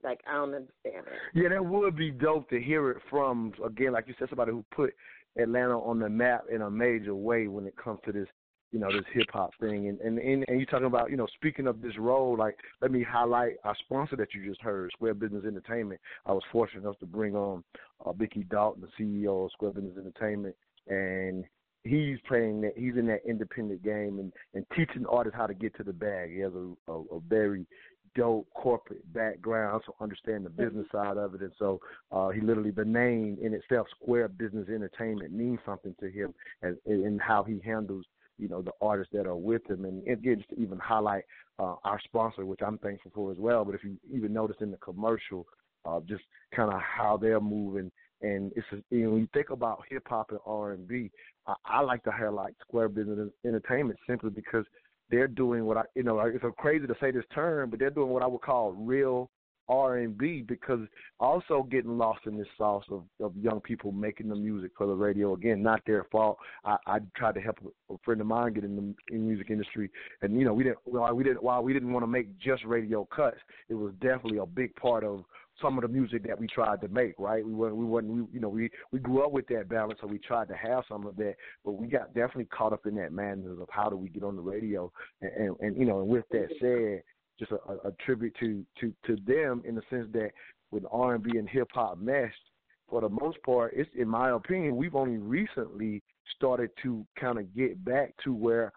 Like 0.03 0.21
I 0.29 0.35
don't 0.35 0.55
understand 0.55 1.07
it. 1.07 1.19
Yeah, 1.35 1.49
that 1.49 1.65
would 1.65 1.97
be 1.97 2.11
dope 2.11 2.51
to 2.51 2.61
hear 2.61 2.91
it 2.91 2.99
from 3.09 3.55
again, 3.65 3.93
like 3.93 4.07
you 4.07 4.15
said, 4.19 4.29
somebody 4.29 4.53
who 4.53 4.65
put 4.71 4.95
Atlanta 5.37 5.79
on 5.79 5.99
the 5.99 6.09
map 6.09 6.45
in 6.53 6.63
a 6.63 6.71
major 6.71 7.15
way 7.15 7.49
when 7.49 7.67
it 7.67 7.75
comes 7.77 8.01
to 8.05 8.13
this, 8.13 8.29
you 8.73 8.79
know, 8.79 8.91
this 8.91 9.05
hip 9.13 9.29
hop 9.33 9.51
thing. 9.61 9.89
And 9.89 10.01
and 10.01 10.19
and, 10.19 10.45
and 10.49 10.59
you're 10.59 10.67
talking 10.67 10.87
about, 10.87 11.11
you 11.11 11.17
know, 11.17 11.27
speaking 11.35 11.67
of 11.67 11.83
this 11.83 11.99
role, 11.99 12.37
like 12.37 12.57
let 12.81 12.91
me 12.91 13.03
highlight 13.03 13.55
our 13.65 13.77
sponsor 13.85 14.17
that 14.17 14.35
you 14.35 14.47
just 14.49 14.63
heard, 14.63 14.91
Square 14.93 15.15
Business 15.15 15.45
Entertainment. 15.45 16.01
I 16.27 16.33
was 16.33 16.43
fortunate 16.53 16.83
enough 16.83 16.99
to 17.01 17.07
bring 17.07 17.35
on 17.35 17.65
uh, 18.05 18.13
Vicky 18.13 18.45
Dalton, 18.45 18.83
the 18.83 19.05
CEO 19.05 19.47
of 19.47 19.53
Square 19.53 19.73
Business 19.73 19.97
Entertainment, 19.99 20.55
and 20.89 21.45
he's 21.85 22.19
playing 22.27 22.63
that 22.63 22.73
he's 22.77 22.97
in 22.97 23.07
that 23.07 23.21
independent 23.29 23.83
game 23.83 24.19
and 24.19 24.33
and 24.55 24.65
teaching 24.77 25.07
artists 25.07 25.37
how 25.37 25.47
to 25.47 25.55
get 25.55 25.77
to 25.77 25.85
the 25.85 25.93
bag. 25.93 26.33
He 26.33 26.41
has 26.41 26.53
a, 26.55 26.93
a, 26.93 27.01
a 27.17 27.21
very 27.29 27.67
dope 28.15 28.47
corporate 28.55 29.13
background, 29.13 29.83
so 29.87 29.95
understand 30.01 30.47
the 30.47 30.51
business 30.51 30.87
side 30.93 31.17
of 31.17 31.35
it. 31.35 31.41
And 31.41 31.53
so 31.59 31.81
uh, 32.13 32.29
he 32.31 32.41
literally, 32.41 32.71
the 32.71 32.85
name 32.85 33.39
in 33.43 33.55
itself, 33.55 33.87
Square 34.01 34.29
Business 34.29 34.69
Entertainment, 34.69 35.33
means 35.33 35.59
something 35.67 35.95
to 36.01 36.11
him 36.11 36.35
and 36.63 36.77
in 36.87 37.19
how 37.19 37.43
he 37.43 37.61
handles, 37.65 38.05
you 38.39 38.49
know, 38.49 38.63
the 38.63 38.73
artists 38.81 39.13
that 39.13 39.27
are 39.27 39.37
with 39.37 39.69
him. 39.69 39.85
And 39.85 40.07
again, 40.09 40.39
just 40.39 40.51
to 40.51 40.61
even 40.61 40.79
highlight 40.79 41.25
uh, 41.59 41.77
our 41.85 42.01
sponsor, 42.05 42.47
which 42.47 42.61
I'm 42.65 42.79
thankful 42.79 43.13
for 43.15 43.33
as 43.33 43.39
well. 43.39 43.65
But 43.65 43.75
if 43.75 43.85
you 43.85 43.97
even 44.13 44.33
notice 44.33 44.57
in 44.61 44.71
the 44.71 44.77
commercial, 44.79 45.47
uh, 45.85 46.01
just 46.09 46.23
kind 46.55 46.73
of 46.73 46.81
how 46.81 47.17
they're 47.17 47.41
moving. 47.41 47.91
And 48.23 48.53
it's 48.57 48.67
you 48.91 49.05
know 49.05 49.11
when 49.11 49.21
you 49.21 49.29
think 49.35 49.51
about 49.51 49.83
hip 49.91 50.05
hop 50.07 50.31
and 50.31 50.41
R 50.47 50.73
and 50.73 50.89
B, 50.89 51.11
I, 51.47 51.55
I 51.67 51.81
like 51.81 52.03
to 52.05 52.11
highlight 52.11 52.55
Square 52.61 52.91
Business 52.91 53.29
Entertainment 53.45 53.99
simply 54.07 54.31
because 54.31 54.65
they're 55.15 55.29
doing 55.29 55.65
what 55.65 55.77
I, 55.77 55.83
you 55.95 56.03
know, 56.03 56.19
it's 56.19 56.43
so 56.43 56.51
crazy 56.51 56.89
to 56.89 56.95
say 57.01 57.13
this 57.13 57.25
term, 57.33 57.71
but 57.71 57.79
they're 57.79 57.91
doing 57.91 58.09
what 58.09 58.25
I 58.25 58.27
would 58.27 58.41
call 58.41 58.73
real 58.73 59.31
R 59.69 59.99
and 59.99 60.19
B 60.19 60.43
because 60.43 60.81
also 61.21 61.67
getting 61.71 61.97
lost 61.97 62.27
in 62.27 62.37
this 62.37 62.49
sauce 62.59 62.85
of, 62.91 63.05
of 63.21 63.33
young 63.41 63.61
people 63.61 63.93
making 63.93 64.29
the 64.29 64.35
music 64.35 64.73
for 64.77 64.89
the 64.89 64.93
radio. 64.93 65.35
Again, 65.35 65.63
not 65.63 65.83
their 65.87 66.05
fault. 66.11 66.37
I, 66.65 66.77
I 66.87 66.99
tried 67.17 67.37
to 67.37 67.41
help 67.41 67.59
a 67.91 67.95
friend 68.05 68.21
of 68.21 68.27
mine 68.27 68.55
get 68.55 68.65
in 68.65 68.75
the 68.75 69.15
in 69.15 69.27
music 69.27 69.51
industry, 69.51 69.89
and 70.21 70.37
you 70.37 70.45
know 70.45 70.53
we 70.53 70.65
didn't 70.65 70.79
while 70.85 71.15
we 71.15 71.23
didn't 71.23 71.43
while 71.43 71.63
we 71.63 71.73
didn't 71.73 71.93
want 71.93 72.03
to 72.03 72.09
make 72.09 72.37
just 72.39 72.65
radio 72.65 73.07
cuts. 73.15 73.39
It 73.69 73.75
was 73.75 73.93
definitely 74.03 74.39
a 74.39 74.47
big 74.47 74.75
part 74.75 75.05
of 75.05 75.25
some 75.61 75.79
of 75.79 75.83
the 75.83 75.89
music 75.89 76.27
that 76.27 76.39
we 76.39 76.47
tried 76.47 76.81
to 76.81 76.89
make, 76.89 77.15
right? 77.19 77.45
We 77.45 77.53
weren't, 77.53 77.77
we 77.77 77.85
weren't, 77.85 78.09
we, 78.09 78.23
you 78.33 78.41
know, 78.41 78.49
we 78.49 78.71
we 78.93 78.99
grew 78.99 79.25
up 79.25 79.33
with 79.33 79.47
that 79.49 79.69
balance, 79.69 79.99
so 80.01 80.07
we 80.07 80.19
tried 80.19 80.49
to 80.49 80.55
have 80.55 80.85
some 80.89 81.07
of 81.07 81.17
that, 81.17 81.35
but 81.65 81.73
we 81.73 81.87
got 81.87 82.15
definitely 82.15 82.47
caught 82.47 82.73
up 82.73 82.87
in 82.87 82.95
that 82.97 83.13
madness 83.13 83.59
of 83.61 83.69
how 83.71 83.89
do 83.89 83.97
we 83.97 84.09
get 84.09 84.25
on 84.25 84.37
the 84.37 84.43
radio, 84.43 84.91
and 85.23 85.31
and, 85.33 85.57
and 85.61 85.77
you 85.77 85.85
know, 85.85 86.01
and 86.01 86.09
with 86.09 86.25
that 86.33 86.49
said, 86.61 87.03
just 87.39 87.53
a, 87.53 87.89
a 87.89 87.93
tribute 88.05 88.35
to 88.41 88.65
to 88.81 88.93
to 89.07 89.17
them 89.27 89.63
in 89.65 89.75
the 89.75 89.83
sense 89.91 90.09
that 90.13 90.31
with 90.71 90.85
R 90.91 91.15
and 91.15 91.23
B 91.25 91.39
and 91.39 91.49
hip 91.49 91.69
hop 91.73 91.99
meshed, 91.99 92.35
for 92.89 93.01
the 93.01 93.09
most 93.09 93.39
part, 93.45 93.73
it's 93.77 93.91
in 93.97 94.09
my 94.09 94.31
opinion, 94.31 94.77
we've 94.77 94.97
only 94.97 95.19
recently 95.19 96.03
started 96.37 96.71
to 96.83 97.07
kind 97.19 97.39
of 97.39 97.55
get 97.55 97.85
back 97.85 98.15
to 98.25 98.33
where. 98.33 98.73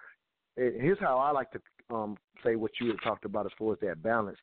Here's 0.56 1.00
how 1.00 1.20
I 1.20 1.30
like 1.30 1.52
to 1.52 1.62
um, 1.96 2.18
say 2.44 2.56
what 2.56 2.72
you 2.82 2.88
had 2.88 2.98
talked 3.04 3.26
about 3.26 3.46
as 3.46 3.52
far 3.60 3.74
as 3.74 3.80
that 3.82 4.02
balance 4.02 4.40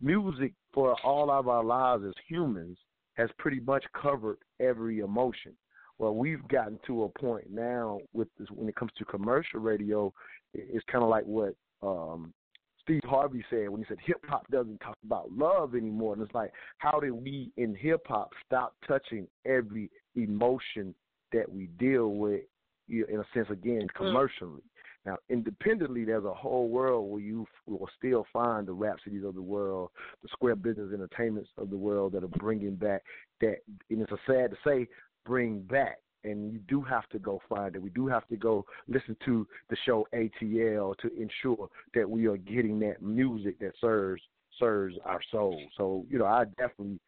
music 0.00 0.52
for 0.74 0.96
all 1.04 1.30
of 1.30 1.48
our 1.48 1.64
lives 1.64 2.04
as 2.06 2.14
humans 2.28 2.76
has 3.14 3.30
pretty 3.38 3.60
much 3.60 3.84
covered 4.00 4.38
every 4.60 4.98
emotion. 4.98 5.52
Well, 5.98 6.16
we've 6.16 6.46
gotten 6.48 6.78
to 6.88 7.04
a 7.04 7.08
point 7.08 7.48
now 7.48 8.00
with 8.12 8.28
this 8.38 8.48
when 8.50 8.68
it 8.68 8.74
comes 8.74 8.90
to 8.98 9.04
commercial 9.04 9.60
radio, 9.60 10.12
it's 10.52 10.84
kind 10.90 11.04
of 11.04 11.10
like 11.10 11.24
what 11.24 11.54
um, 11.82 12.34
Steve 12.82 13.00
Harvey 13.04 13.44
said 13.48 13.68
when 13.68 13.80
he 13.80 13.86
said 13.88 13.98
hip 14.04 14.18
hop 14.28 14.50
doesn't 14.50 14.80
talk 14.80 14.98
about 15.04 15.30
love 15.32 15.74
anymore. 15.74 16.14
And 16.14 16.22
it's 16.22 16.34
like, 16.34 16.52
how 16.78 16.98
did 16.98 17.12
we 17.12 17.52
in 17.56 17.74
hip 17.76 18.02
hop 18.06 18.30
stop 18.44 18.74
touching 18.86 19.28
every 19.46 19.90
emotion 20.16 20.94
that 21.32 21.50
we 21.50 21.68
deal 21.78 22.08
with, 22.08 22.42
in 22.88 23.20
a 23.20 23.24
sense, 23.32 23.48
again, 23.50 23.82
mm. 23.82 23.94
commercially? 23.94 24.62
Now, 25.06 25.18
independently, 25.28 26.04
there's 26.04 26.24
a 26.24 26.32
whole 26.32 26.68
world 26.68 27.10
where 27.10 27.20
you 27.20 27.46
will 27.66 27.88
still 27.98 28.26
find 28.32 28.66
the 28.66 28.74
Rapsodys 28.74 29.26
of 29.26 29.34
the 29.34 29.42
world, 29.42 29.90
the 30.22 30.28
Square 30.28 30.56
Business 30.56 30.92
Entertainments 30.94 31.50
of 31.58 31.70
the 31.70 31.76
world 31.76 32.12
that 32.12 32.24
are 32.24 32.38
bringing 32.38 32.74
back 32.74 33.02
that, 33.40 33.56
and 33.90 34.00
it's 34.00 34.12
a 34.12 34.18
sad 34.26 34.50
to 34.50 34.56
say, 34.66 34.88
bring 35.26 35.60
back. 35.60 35.98
And 36.24 36.50
you 36.50 36.58
do 36.68 36.80
have 36.80 37.06
to 37.10 37.18
go 37.18 37.42
find 37.50 37.76
it. 37.76 37.82
We 37.82 37.90
do 37.90 38.06
have 38.06 38.26
to 38.28 38.36
go 38.36 38.64
listen 38.88 39.14
to 39.26 39.46
the 39.68 39.76
show 39.84 40.08
ATL 40.14 40.96
to 40.96 41.10
ensure 41.20 41.68
that 41.94 42.08
we 42.08 42.26
are 42.26 42.38
getting 42.38 42.78
that 42.80 43.02
music 43.02 43.58
that 43.58 43.72
serves 43.78 44.22
serves 44.58 44.94
our 45.04 45.20
soul. 45.30 45.60
So, 45.76 46.06
you 46.08 46.18
know, 46.18 46.24
I 46.24 46.44
definitely, 46.56 46.98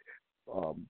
um, 0.53 0.87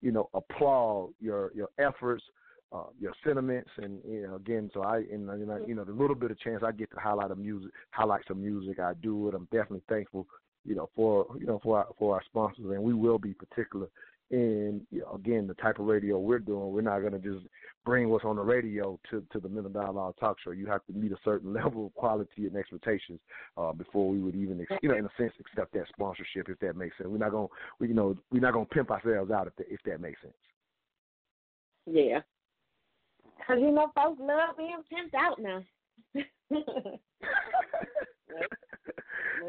you 0.00 0.10
know, 0.10 0.30
applaud 0.32 1.10
your 1.20 1.52
your 1.54 1.68
efforts 1.78 2.24
uh, 2.72 2.84
your 3.00 3.12
sentiments. 3.24 3.70
And 3.78 3.98
you 4.08 4.26
know 4.26 4.36
again 4.36 4.70
so 4.72 4.82
I 4.82 4.98
and 4.98 5.26
you 5.38 5.46
know, 5.46 5.64
you 5.66 5.74
know 5.74 5.84
the 5.84 5.92
little 5.92 6.16
bit 6.16 6.30
of 6.30 6.40
chance 6.40 6.62
I 6.64 6.72
get 6.72 6.90
to 6.92 7.00
highlight 7.00 7.30
a 7.30 7.36
music 7.36 7.70
highlight 7.90 8.22
some 8.26 8.42
music 8.42 8.78
I 8.78 8.94
do 8.94 9.28
it. 9.28 9.34
I'm 9.34 9.48
definitely 9.52 9.82
thankful 9.88 10.26
you 10.64 10.74
know 10.74 10.88
for 10.94 11.26
you 11.38 11.46
know 11.46 11.60
for 11.62 11.78
our, 11.78 11.86
for 11.98 12.14
our 12.14 12.22
sponsors. 12.24 12.66
And 12.66 12.82
we 12.82 12.94
will 12.94 13.18
be 13.18 13.34
particular 13.34 13.88
in 14.30 14.80
you 14.90 15.00
know, 15.00 15.12
again 15.14 15.46
the 15.46 15.54
type 15.54 15.78
of 15.78 15.86
radio 15.86 16.18
we're 16.18 16.38
doing. 16.38 16.72
We're 16.72 16.80
not 16.80 17.00
going 17.00 17.12
to 17.12 17.18
just 17.18 17.46
bring 17.84 18.08
what's 18.08 18.24
on 18.24 18.36
the 18.36 18.42
radio 18.42 18.98
to 19.10 19.22
to 19.32 19.40
the 19.40 19.48
Million 19.48 19.72
Dollar 19.72 20.12
Talk 20.18 20.38
Show. 20.42 20.52
You 20.52 20.66
have 20.66 20.84
to 20.86 20.92
meet 20.92 21.12
a 21.12 21.18
certain 21.24 21.52
level 21.62 21.86
of 21.86 21.94
quality 21.94 22.46
and 22.46 22.56
expectations 22.56 23.20
uh, 23.56 23.72
before 23.72 24.08
we 24.08 24.18
would 24.20 24.34
even 24.34 24.64
you 24.80 24.88
know 24.88 24.96
in 24.96 25.04
a 25.04 25.10
sense 25.18 25.32
accept 25.40 25.74
that 25.74 25.86
sponsorship 25.88 26.48
if 26.48 26.58
that 26.60 26.76
makes 26.76 26.96
sense. 26.96 27.10
We're 27.10 27.18
not 27.18 27.32
going 27.32 27.48
we 27.78 27.88
you 27.88 27.94
know 27.94 28.16
we're 28.30 28.40
not 28.40 28.54
going 28.54 28.66
to 28.66 28.74
pimp 28.74 28.90
ourselves 28.90 29.30
out 29.30 29.46
if 29.46 29.56
that, 29.56 29.66
if 29.68 29.80
that 29.84 30.00
makes 30.00 30.22
sense. 30.22 30.34
Yeah 31.86 32.20
Cause 33.46 33.58
you 33.60 33.72
know 33.72 33.90
folks 33.94 34.20
love 34.20 34.56
being 34.56 34.82
pimped 34.92 35.14
out 35.14 35.40
now. 35.40 35.62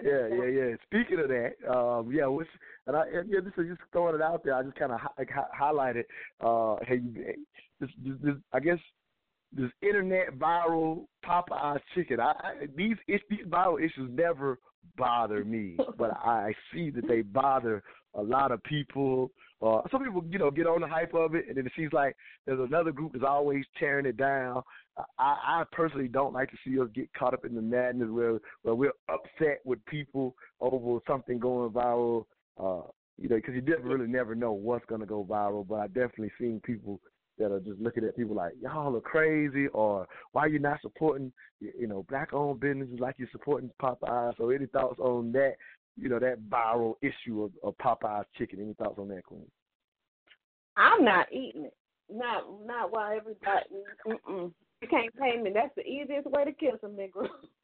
yeah, 0.04 0.28
yeah, 0.32 0.46
yeah. 0.46 0.76
Speaking 0.86 1.20
of 1.20 1.30
that, 1.30 1.54
um, 1.70 2.12
yeah, 2.12 2.26
which, 2.26 2.48
and 2.88 2.96
I, 2.96 3.04
and 3.08 3.30
yeah, 3.30 3.40
this 3.40 3.54
is 3.58 3.70
just 3.70 3.82
throwing 3.92 4.16
it 4.16 4.22
out 4.22 4.44
there. 4.44 4.56
I 4.56 4.64
just 4.64 4.76
kind 4.76 4.92
of 4.92 5.00
hi- 5.00 5.26
highlighted, 5.60 6.04
uh, 6.42 6.78
hey, 6.88 7.02
this, 7.80 7.90
this, 8.04 8.16
this, 8.24 8.36
I 8.52 8.60
guess 8.60 8.80
this 9.56 9.72
internet 9.82 10.38
viral 10.38 11.06
Popeyes 11.26 11.80
chicken. 11.94 12.20
I, 12.20 12.32
I 12.32 12.54
these 12.76 12.98
these 13.08 13.20
viral 13.48 13.80
issues 13.80 14.10
never 14.12 14.60
bother 14.98 15.44
me, 15.44 15.78
but 15.98 16.12
I 16.24 16.54
see 16.74 16.90
that 16.92 17.08
they 17.08 17.22
bother 17.22 17.84
a 18.16 18.22
lot 18.22 18.52
of 18.52 18.64
people. 18.64 19.32
Uh, 19.62 19.82
some 19.92 20.04
people, 20.04 20.24
you 20.30 20.38
know, 20.38 20.52
get 20.52 20.68
on 20.68 20.82
the 20.82 20.88
hype 20.88 21.14
of 21.14 21.36
it, 21.36 21.46
and 21.48 21.58
then 21.58 21.66
it 21.66 21.72
seems 21.76 21.94
like 21.94 22.16
there's 22.46 22.60
another 22.60 22.92
group 22.92 23.14
that's 23.14 23.26
always 23.28 23.64
tearing 23.80 24.06
it 24.06 24.18
down. 24.18 24.62
I, 25.18 25.38
I 25.62 25.64
personally 25.72 26.08
don't 26.08 26.34
like 26.34 26.52
to 26.52 26.58
see 26.66 26.80
us 26.80 26.88
get 26.94 27.12
caught 27.14 27.34
up 27.34 27.46
in 27.46 27.56
the 27.56 27.62
madness 27.62 28.10
where 28.10 28.40
where 28.62 28.76
we're 28.76 28.92
upset 29.10 29.60
with 29.66 29.84
people 29.86 30.36
over 30.60 31.00
something 31.08 31.40
going 31.40 31.72
viral. 31.72 32.26
Uh, 32.60 32.88
you 33.18 33.30
know, 33.30 33.36
because 33.36 33.54
you 33.56 33.78
really 33.84 34.08
never 34.08 34.36
know 34.36 34.54
what's 34.54 34.86
going 34.86 35.02
to 35.02 35.08
go 35.08 35.24
viral. 35.24 35.68
But 35.68 35.76
I 35.76 35.88
definitely 35.88 36.32
seen 36.40 36.60
people 36.64 37.00
that 37.38 37.52
are 37.52 37.60
just 37.60 37.80
looking 37.80 38.04
at 38.04 38.16
people 38.16 38.36
like 38.36 38.54
y'all 38.62 38.96
are 38.96 39.02
crazy, 39.02 39.68
or 39.68 40.08
why 40.32 40.46
you 40.46 40.60
not 40.60 40.82
supporting 40.82 41.32
you 41.60 41.88
know 41.88 42.06
black 42.10 42.34
owned 42.34 42.60
businesses 42.60 43.00
like 43.00 43.16
you're 43.18 43.28
supporting 43.32 43.70
Popeyes. 43.82 44.38
So 44.38 44.50
any 44.50 44.68
thoughts 44.68 45.00
on 45.00 45.32
that? 45.34 45.54
You 45.96 46.10
know 46.10 46.20
that 46.20 46.50
viral 46.50 46.96
issue 47.02 47.44
of, 47.44 47.52
of 47.64 47.78
Popeyes 47.78 48.26
chicken. 48.38 48.60
Any 48.62 48.74
thoughts 48.74 48.98
on 48.98 49.10
that, 49.10 49.24
Queen? 49.24 49.46
I'm 50.76 51.04
not 51.06 51.32
eating 51.32 51.66
it. 51.66 51.74
Not 52.12 52.44
not 52.66 52.92
while 52.92 53.16
everybody. 53.16 53.66
Mm-mm. 54.08 54.52
You 54.84 54.90
can't 54.90 55.16
pay 55.18 55.42
me. 55.42 55.50
That's 55.54 55.74
the 55.78 55.88
easiest 55.88 56.28
way 56.28 56.44
to 56.44 56.52
kill 56.52 56.74
some 56.82 56.92
Negro. 56.92 57.30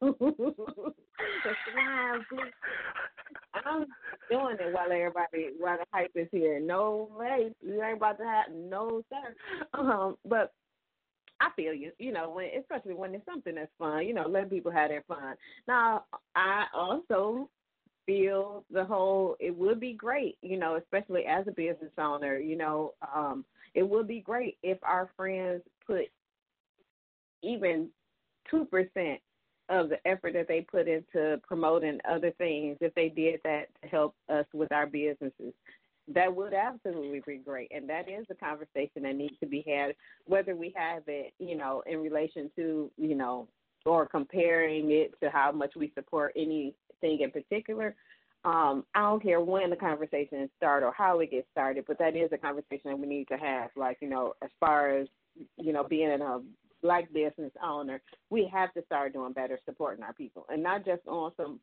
I'm 3.62 3.84
doing 4.30 4.56
it 4.58 4.72
while 4.72 4.90
everybody 4.90 5.50
while 5.58 5.76
the 5.76 5.84
hype 5.92 6.12
is 6.14 6.28
here. 6.32 6.58
No 6.60 7.10
way, 7.14 7.52
you 7.60 7.82
ain't 7.82 7.98
about 7.98 8.16
to 8.18 8.24
have 8.24 8.46
no 8.54 9.02
sir. 9.10 9.34
Um, 9.74 10.16
but 10.26 10.54
I 11.40 11.50
feel 11.56 11.74
you. 11.74 11.92
You 11.98 12.12
know, 12.12 12.30
when 12.30 12.48
especially 12.58 12.94
when 12.94 13.14
it's 13.14 13.26
something 13.26 13.54
that's 13.54 13.70
fun. 13.78 14.06
You 14.06 14.14
know, 14.14 14.26
let 14.26 14.48
people 14.48 14.72
have 14.72 14.88
their 14.88 15.04
fun. 15.06 15.34
Now, 15.68 16.04
I 16.34 16.68
also 16.72 17.50
feel 18.06 18.64
the 18.70 18.86
whole. 18.86 19.36
It 19.40 19.54
would 19.54 19.78
be 19.78 19.92
great. 19.92 20.38
You 20.40 20.58
know, 20.58 20.76
especially 20.76 21.26
as 21.26 21.46
a 21.46 21.52
business 21.52 21.92
owner. 21.98 22.38
You 22.38 22.56
know, 22.56 22.94
um, 23.14 23.44
it 23.74 23.86
would 23.86 24.08
be 24.08 24.20
great 24.20 24.56
if 24.62 24.78
our 24.82 25.10
friends 25.18 25.60
put 25.86 26.06
even 27.42 27.88
two 28.50 28.64
percent 28.64 29.20
of 29.68 29.88
the 29.88 29.98
effort 30.04 30.32
that 30.32 30.48
they 30.48 30.62
put 30.62 30.88
into 30.88 31.40
promoting 31.46 31.98
other 32.10 32.32
things 32.38 32.76
if 32.80 32.92
they 32.94 33.08
did 33.08 33.38
that 33.44 33.66
to 33.82 33.88
help 33.88 34.14
us 34.28 34.44
with 34.52 34.72
our 34.72 34.86
businesses. 34.86 35.54
That 36.12 36.34
would 36.34 36.54
absolutely 36.54 37.22
be 37.24 37.36
great, 37.36 37.70
and 37.70 37.88
that 37.88 38.08
is 38.08 38.26
a 38.30 38.34
conversation 38.34 39.02
that 39.02 39.14
needs 39.14 39.38
to 39.38 39.46
be 39.46 39.64
had, 39.64 39.94
whether 40.26 40.56
we 40.56 40.74
have 40.74 41.04
it, 41.06 41.32
you 41.38 41.56
know, 41.56 41.84
in 41.86 42.02
relation 42.02 42.50
to, 42.56 42.90
you 42.96 43.14
know, 43.14 43.46
or 43.86 44.06
comparing 44.06 44.90
it 44.90 45.14
to 45.22 45.30
how 45.30 45.52
much 45.52 45.76
we 45.76 45.92
support 45.94 46.32
anything 46.34 46.74
in 47.20 47.30
particular. 47.30 47.94
Um, 48.44 48.84
I 48.94 49.02
don't 49.02 49.22
care 49.22 49.40
when 49.40 49.70
the 49.70 49.76
conversation 49.76 50.50
starts 50.56 50.82
or 50.84 50.92
how 50.96 51.20
it 51.20 51.30
gets 51.30 51.46
started, 51.52 51.84
but 51.86 51.98
that 51.98 52.16
is 52.16 52.30
a 52.32 52.38
conversation 52.38 52.90
that 52.90 52.98
we 52.98 53.06
need 53.06 53.28
to 53.28 53.36
have. 53.36 53.70
Like, 53.76 53.98
you 54.00 54.08
know, 54.08 54.34
as 54.42 54.50
far 54.58 54.96
as, 54.96 55.06
you 55.58 55.72
know, 55.72 55.84
being 55.84 56.10
in 56.10 56.22
a 56.22 56.40
black 56.82 57.12
business 57.12 57.52
owner, 57.62 58.00
we 58.30 58.48
have 58.52 58.72
to 58.74 58.82
start 58.86 59.12
doing 59.12 59.32
better 59.32 59.58
supporting 59.64 60.04
our 60.04 60.12
people 60.12 60.46
and 60.48 60.62
not 60.62 60.84
just 60.84 61.06
on 61.06 61.32
some 61.36 61.60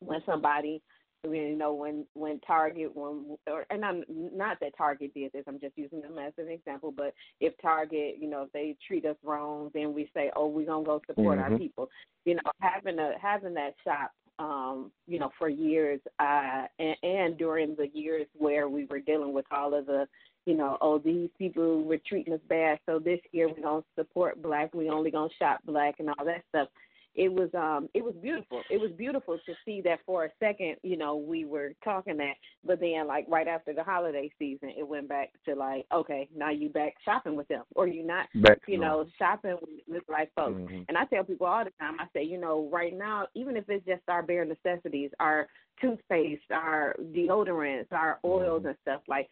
when 0.00 0.20
somebody 0.26 0.82
you 1.24 1.56
know 1.56 1.72
when 1.72 2.04
when 2.14 2.38
Target 2.40 2.94
when 2.94 3.36
or 3.46 3.64
and 3.70 3.84
I'm 3.84 4.04
not 4.08 4.60
that 4.60 4.76
Target 4.76 5.14
did 5.14 5.32
this 5.32 5.44
I'm 5.48 5.58
just 5.58 5.76
using 5.76 6.00
them 6.00 6.18
as 6.18 6.32
an 6.38 6.48
example 6.48 6.92
but 6.96 7.14
if 7.40 7.54
Target 7.60 8.16
you 8.20 8.28
know 8.28 8.42
if 8.42 8.52
they 8.52 8.76
treat 8.86 9.04
us 9.06 9.16
wrong 9.24 9.70
then 9.74 9.94
we 9.94 10.10
say 10.14 10.30
oh 10.36 10.46
we're 10.46 10.66
gonna 10.66 10.84
go 10.84 11.00
support 11.06 11.38
Mhm. 11.38 11.42
our 11.42 11.58
people 11.58 11.90
you 12.24 12.34
know 12.34 12.42
having 12.60 12.98
a 12.98 13.18
having 13.20 13.54
that 13.54 13.74
shop 13.82 14.12
um 14.38 14.92
you 15.08 15.18
know 15.18 15.32
for 15.38 15.48
years 15.48 16.00
uh 16.20 16.66
and, 16.78 16.96
and 17.02 17.38
during 17.38 17.74
the 17.74 17.88
years 17.88 18.26
where 18.36 18.68
we 18.68 18.84
were 18.84 19.00
dealing 19.00 19.32
with 19.32 19.46
all 19.50 19.74
of 19.74 19.86
the 19.86 20.06
you 20.46 20.54
know 20.56 20.78
oh 20.80 20.98
these 20.98 21.28
people 21.36 21.82
were 21.82 21.98
treating 21.98 22.32
us 22.32 22.40
bad 22.48 22.78
so 22.86 22.98
this 22.98 23.20
year 23.32 23.48
we're 23.48 23.62
gonna 23.62 23.82
support 23.96 24.40
black 24.40 24.72
we 24.72 24.88
only 24.88 25.10
gonna 25.10 25.28
shop 25.38 25.60
black 25.66 25.96
and 25.98 26.08
all 26.08 26.24
that 26.24 26.42
stuff 26.48 26.68
it 27.16 27.32
was 27.32 27.48
um 27.54 27.88
it 27.94 28.04
was 28.04 28.14
beautiful. 28.22 28.62
It 28.70 28.78
was 28.78 28.90
beautiful 28.92 29.38
to 29.46 29.54
see 29.64 29.80
that 29.82 30.00
for 30.04 30.26
a 30.26 30.28
second, 30.38 30.76
you 30.82 30.96
know, 30.96 31.16
we 31.16 31.46
were 31.46 31.72
talking 31.82 32.16
that, 32.18 32.34
but 32.64 32.78
then 32.78 33.06
like 33.06 33.26
right 33.28 33.48
after 33.48 33.72
the 33.72 33.82
holiday 33.82 34.30
season, 34.38 34.70
it 34.76 34.86
went 34.86 35.08
back 35.08 35.30
to 35.46 35.54
like, 35.54 35.86
okay, 35.92 36.28
now 36.36 36.50
you 36.50 36.68
back 36.68 36.94
shopping 37.04 37.34
with 37.34 37.48
them, 37.48 37.64
or 37.74 37.88
you 37.88 38.06
not, 38.06 38.26
Back 38.36 38.58
you 38.68 38.78
know, 38.78 38.86
normal. 38.88 39.12
shopping 39.18 39.56
with, 39.62 39.80
with 39.88 40.06
black 40.06 40.28
folks. 40.36 40.60
Mhm. 40.60 40.84
And 40.88 40.98
I 40.98 41.06
tell 41.06 41.24
people 41.24 41.46
all 41.46 41.64
the 41.64 41.70
time, 41.80 41.96
I 41.98 42.06
say, 42.12 42.22
you 42.22 42.38
know, 42.38 42.68
right 42.70 42.96
now, 42.96 43.26
even 43.34 43.56
if 43.56 43.64
it's 43.68 43.84
just 43.86 44.02
our 44.08 44.22
bare 44.22 44.44
necessities, 44.44 45.10
our 45.18 45.48
toothpaste, 45.80 46.50
our 46.50 46.94
deodorants, 47.14 47.90
our 47.92 48.18
oils 48.24 48.64
and 48.66 48.76
stuff, 48.82 49.00
like 49.08 49.28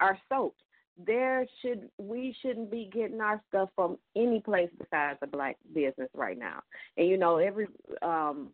our 0.00 0.18
soaps, 0.28 0.62
there 1.06 1.46
should 1.62 1.88
we 1.98 2.34
shouldn't 2.42 2.70
be 2.70 2.90
getting 2.92 3.20
our 3.20 3.42
stuff 3.48 3.68
from 3.74 3.98
any 4.16 4.40
place 4.40 4.70
besides 4.78 5.18
a 5.22 5.26
black 5.26 5.56
business 5.74 6.08
right 6.14 6.38
now. 6.38 6.60
And 6.96 7.08
you 7.08 7.16
know, 7.16 7.38
every 7.38 7.66
um 8.02 8.50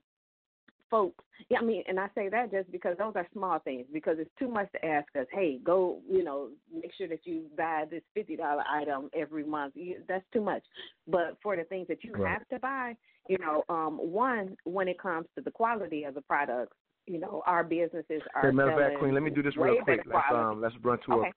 folks 0.91 1.25
yeah, 1.49 1.59
I 1.59 1.65
mean 1.65 1.83
and 1.89 1.99
I 1.99 2.09
say 2.15 2.29
that 2.29 2.51
just 2.51 2.71
because 2.71 2.97
those 2.99 3.13
are 3.17 3.27
small 3.33 3.59
things 3.61 3.87
because 3.93 4.17
it's 4.19 4.31
too 4.39 4.49
much 4.49 4.71
to 4.73 4.85
ask 4.85 5.09
us, 5.19 5.27
hey, 5.33 5.59
go, 5.63 6.01
you 6.11 6.23
know, 6.25 6.51
make 6.73 6.93
sure 6.97 7.09
that 7.09 7.21
you 7.25 7.45
buy 7.57 7.85
this 7.91 8.03
fifty 8.15 8.37
dollar 8.37 8.65
item 8.71 9.11
every 9.15 9.45
month. 9.45 9.75
You, 9.77 10.03
that's 10.09 10.25
too 10.33 10.41
much. 10.41 10.63
But 11.07 11.37
for 11.43 11.57
the 11.57 11.65
things 11.65 11.89
that 11.89 12.05
you 12.05 12.15
Right. 12.15 12.33
have 12.33 12.49
to 12.49 12.59
buy, 12.59 12.97
you 13.29 13.39
know, 13.39 13.65
um, 13.69 13.99
one, 13.99 14.57
when 14.65 14.89
it 14.89 14.99
comes 14.99 15.27
to 15.37 15.43
the 15.43 15.51
quality 15.51 16.05
of 16.05 16.15
the 16.15 16.23
products, 16.23 16.77
you 17.07 17.19
know, 17.19 17.43
our 17.47 17.65
businesses 17.65 18.23
are 18.35 18.51
Hey, 18.51 18.51
matter 18.51 18.71
of 18.71 18.79
fact, 18.79 18.99
Queen, 18.99 19.15
let 19.15 19.23
me 19.23 19.31
do 19.31 19.43
this 19.43 19.57
real 19.57 19.77
quick. 19.83 20.01
Let's 20.07 20.25
um, 20.33 20.61
let's 20.61 20.75
run 20.83 20.99
to 21.07 21.13
Okay. 21.13 21.33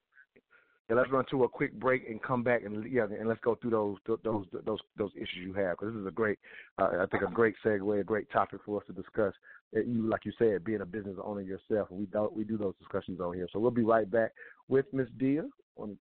Let's 0.96 1.12
run 1.12 1.26
to 1.30 1.44
a 1.44 1.50
quick 1.50 1.74
break 1.80 2.10
and 2.10 2.22
come 2.22 2.44
back 2.44 2.64
and 2.64 2.92
yeah, 2.92 3.04
and 3.04 3.28
let's 3.28 3.42
go 3.42 3.56
through 3.56 3.72
those 3.72 3.98
those 4.24 4.46
those 4.66 4.80
those 4.98 5.12
issues 5.16 5.46
you 5.46 5.54
have 5.54 5.78
because 5.78 5.94
this 5.94 6.02
is 6.02 6.08
a 6.08 6.12
great, 6.12 6.40
uh, 6.80 6.90
I 7.02 7.06
think 7.06 7.24
a 7.24 7.32
great 7.32 7.56
segue, 7.64 8.00
a 8.00 8.04
great 8.04 8.32
topic 8.32 8.62
for 8.66 8.82
us 8.82 8.88
to 8.88 8.94
discuss. 8.94 9.34
You 9.72 10.10
like 10.10 10.26
you 10.26 10.32
said, 10.40 10.64
being 10.64 10.82
a 10.82 10.86
business 10.86 11.18
owner 11.24 11.42
yourself, 11.42 11.90
we 11.92 12.06
do 12.08 12.30
we 12.36 12.44
do 12.44 12.58
those 12.58 12.74
discussions 12.80 13.20
on 13.20 13.36
here. 13.36 13.48
So 13.54 13.60
we'll 13.60 13.72
be 13.72 13.84
right 13.84 14.10
back 14.10 14.32
with 14.68 14.86
Miss 14.92 15.08
Dia 15.18 15.44
on 15.76 15.98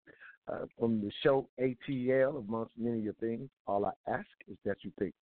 uh, 0.47 0.65
on 0.79 1.01
the 1.01 1.11
show 1.23 1.47
ATL 1.59 2.39
amongst 2.47 2.71
many 2.77 2.99
of 2.99 3.03
your 3.03 3.13
things. 3.15 3.49
All 3.67 3.85
I 3.85 3.91
ask 4.09 4.27
is 4.49 4.57
that 4.65 4.77
you 4.83 4.91
think. 4.97 5.13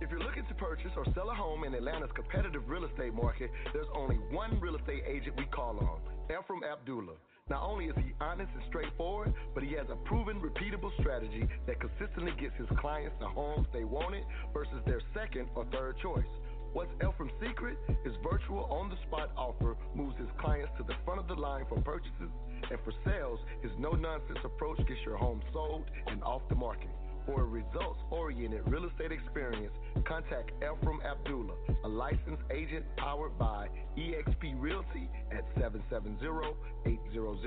If 0.00 0.10
you're 0.10 0.20
looking 0.20 0.44
to 0.46 0.54
purchase 0.54 0.90
or 0.96 1.04
sell 1.14 1.30
a 1.30 1.34
home 1.34 1.64
in 1.64 1.74
Atlanta's 1.74 2.10
competitive 2.14 2.68
real 2.68 2.84
estate 2.84 3.14
market, 3.14 3.50
there's 3.72 3.86
only 3.96 4.16
one 4.16 4.60
real 4.60 4.76
estate 4.76 5.02
agent 5.06 5.34
we 5.38 5.46
call 5.46 5.78
on, 5.78 6.00
Ephraim 6.30 6.64
Abdullah. 6.64 7.16
Not 7.50 7.62
only 7.62 7.86
is 7.86 7.96
he 7.96 8.14
honest 8.20 8.50
and 8.54 8.62
straightforward, 8.68 9.34
but 9.52 9.62
he 9.62 9.72
has 9.74 9.86
a 9.90 9.96
proven, 10.08 10.40
repeatable 10.40 10.90
strategy 11.00 11.46
that 11.66 11.80
consistently 11.80 12.32
gets 12.40 12.56
his 12.56 12.68
clients 12.80 13.14
the 13.20 13.28
homes 13.28 13.66
they 13.72 13.84
wanted 13.84 14.24
versus 14.52 14.80
their 14.86 15.02
second 15.12 15.48
or 15.54 15.66
third 15.66 15.96
choice. 16.00 16.24
What's 16.72 16.90
Ephraim's 16.96 17.32
secret? 17.40 17.78
His 18.02 18.14
virtual 18.24 18.64
on 18.64 18.88
the 18.88 18.96
spot 19.06 19.30
offer 19.36 19.76
moves 19.94 20.16
his 20.18 20.28
clients 20.40 20.72
to 20.78 20.84
the 20.84 20.94
front 21.04 21.20
of 21.20 21.28
the 21.28 21.34
line 21.34 21.66
for 21.68 21.80
purchases. 21.82 22.32
And 22.70 22.80
for 22.82 22.92
sales, 23.04 23.38
his 23.62 23.70
no 23.78 23.92
nonsense 23.92 24.40
approach 24.42 24.78
gets 24.78 25.00
your 25.04 25.16
home 25.16 25.42
sold 25.52 25.84
and 26.06 26.22
off 26.24 26.42
the 26.48 26.56
market. 26.56 26.90
For 27.26 27.40
a 27.40 27.44
results 27.44 28.00
oriented 28.10 28.60
real 28.66 28.84
estate 28.84 29.10
experience, 29.10 29.72
contact 30.06 30.50
Ephraim 30.58 31.00
Abdullah, 31.00 31.54
a 31.84 31.88
licensed 31.88 32.42
agent 32.50 32.84
powered 32.98 33.38
by 33.38 33.68
eXp 33.96 34.60
Realty 34.60 35.08
at 35.32 35.44
770 35.58 36.18
800 36.84 37.38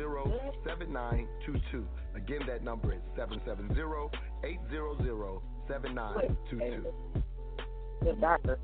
7922. 0.65 1.85
Again, 2.15 2.41
that 2.47 2.63
number 2.63 2.93
is 2.93 3.01
770 3.15 3.73
800 4.43 5.41
7922. 5.67 6.85
Good 8.03 8.21
doctor. 8.21 8.57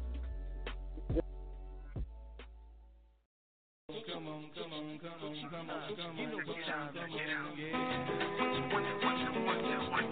Come 4.11 4.27
on, 4.27 4.45
come 4.55 4.73
on, 4.73 4.99
come 4.99 5.13
on, 5.21 5.37
come 5.49 5.69
on, 5.69 5.95
come 5.95 6.09
on, 6.09 6.17
come 6.17 6.17
on, 6.17 6.41
come 6.93 7.07
on, 7.07 7.57
yeah. 7.57 7.83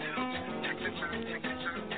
Hey, 0.02 0.20
hey, 0.96 1.91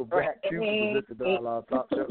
welcome 0.00 0.18
back 0.18 0.42
to 0.50 1.02
the. 1.08 1.14
Dialogue 1.14 1.68
Talk 1.68 1.88
Show. 1.90 2.08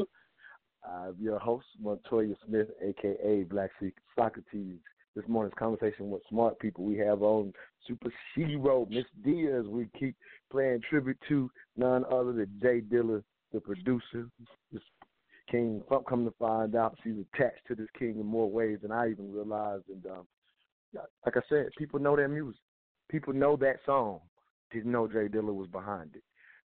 I'm 0.84 1.16
your 1.20 1.38
host, 1.38 1.66
Montoya 1.80 2.34
Smith, 2.46 2.68
aka 2.82 3.44
Black 3.44 3.70
Sea- 3.80 3.92
Socrates. 4.16 4.78
This 5.16 5.24
morning's 5.26 5.54
conversation 5.58 6.08
with 6.08 6.22
smart 6.28 6.58
people 6.60 6.84
we 6.84 6.96
have 6.98 7.22
on 7.22 7.52
Super 7.86 8.12
Hero, 8.36 8.86
Miss 8.88 9.04
Diaz. 9.24 9.64
We 9.66 9.88
keep 9.98 10.14
playing 10.52 10.82
tribute 10.88 11.18
to 11.28 11.50
none 11.76 12.04
other 12.10 12.32
than 12.32 12.48
Jay 12.62 12.80
Dilla, 12.80 13.22
the 13.52 13.60
producer. 13.60 14.28
This 14.72 14.82
king, 15.50 15.82
come 16.08 16.24
to 16.24 16.34
find 16.38 16.76
out, 16.76 16.96
she's 17.02 17.16
attached 17.34 17.66
to 17.66 17.74
this 17.74 17.88
king 17.98 18.20
in 18.20 18.26
more 18.26 18.48
ways 18.48 18.78
than 18.82 18.92
I 18.92 19.10
even 19.10 19.32
realized. 19.32 19.84
And 19.88 20.06
um, 20.06 20.26
like 21.26 21.36
I 21.36 21.40
said, 21.48 21.70
people 21.76 21.98
know 21.98 22.14
their 22.14 22.28
music. 22.28 22.60
People 23.10 23.32
know 23.32 23.56
that 23.56 23.80
song 23.84 24.20
didn't 24.70 24.92
know 24.92 25.08
Jay 25.08 25.26
Dilla 25.26 25.52
was 25.52 25.68
behind 25.68 26.10
it. 26.14 26.22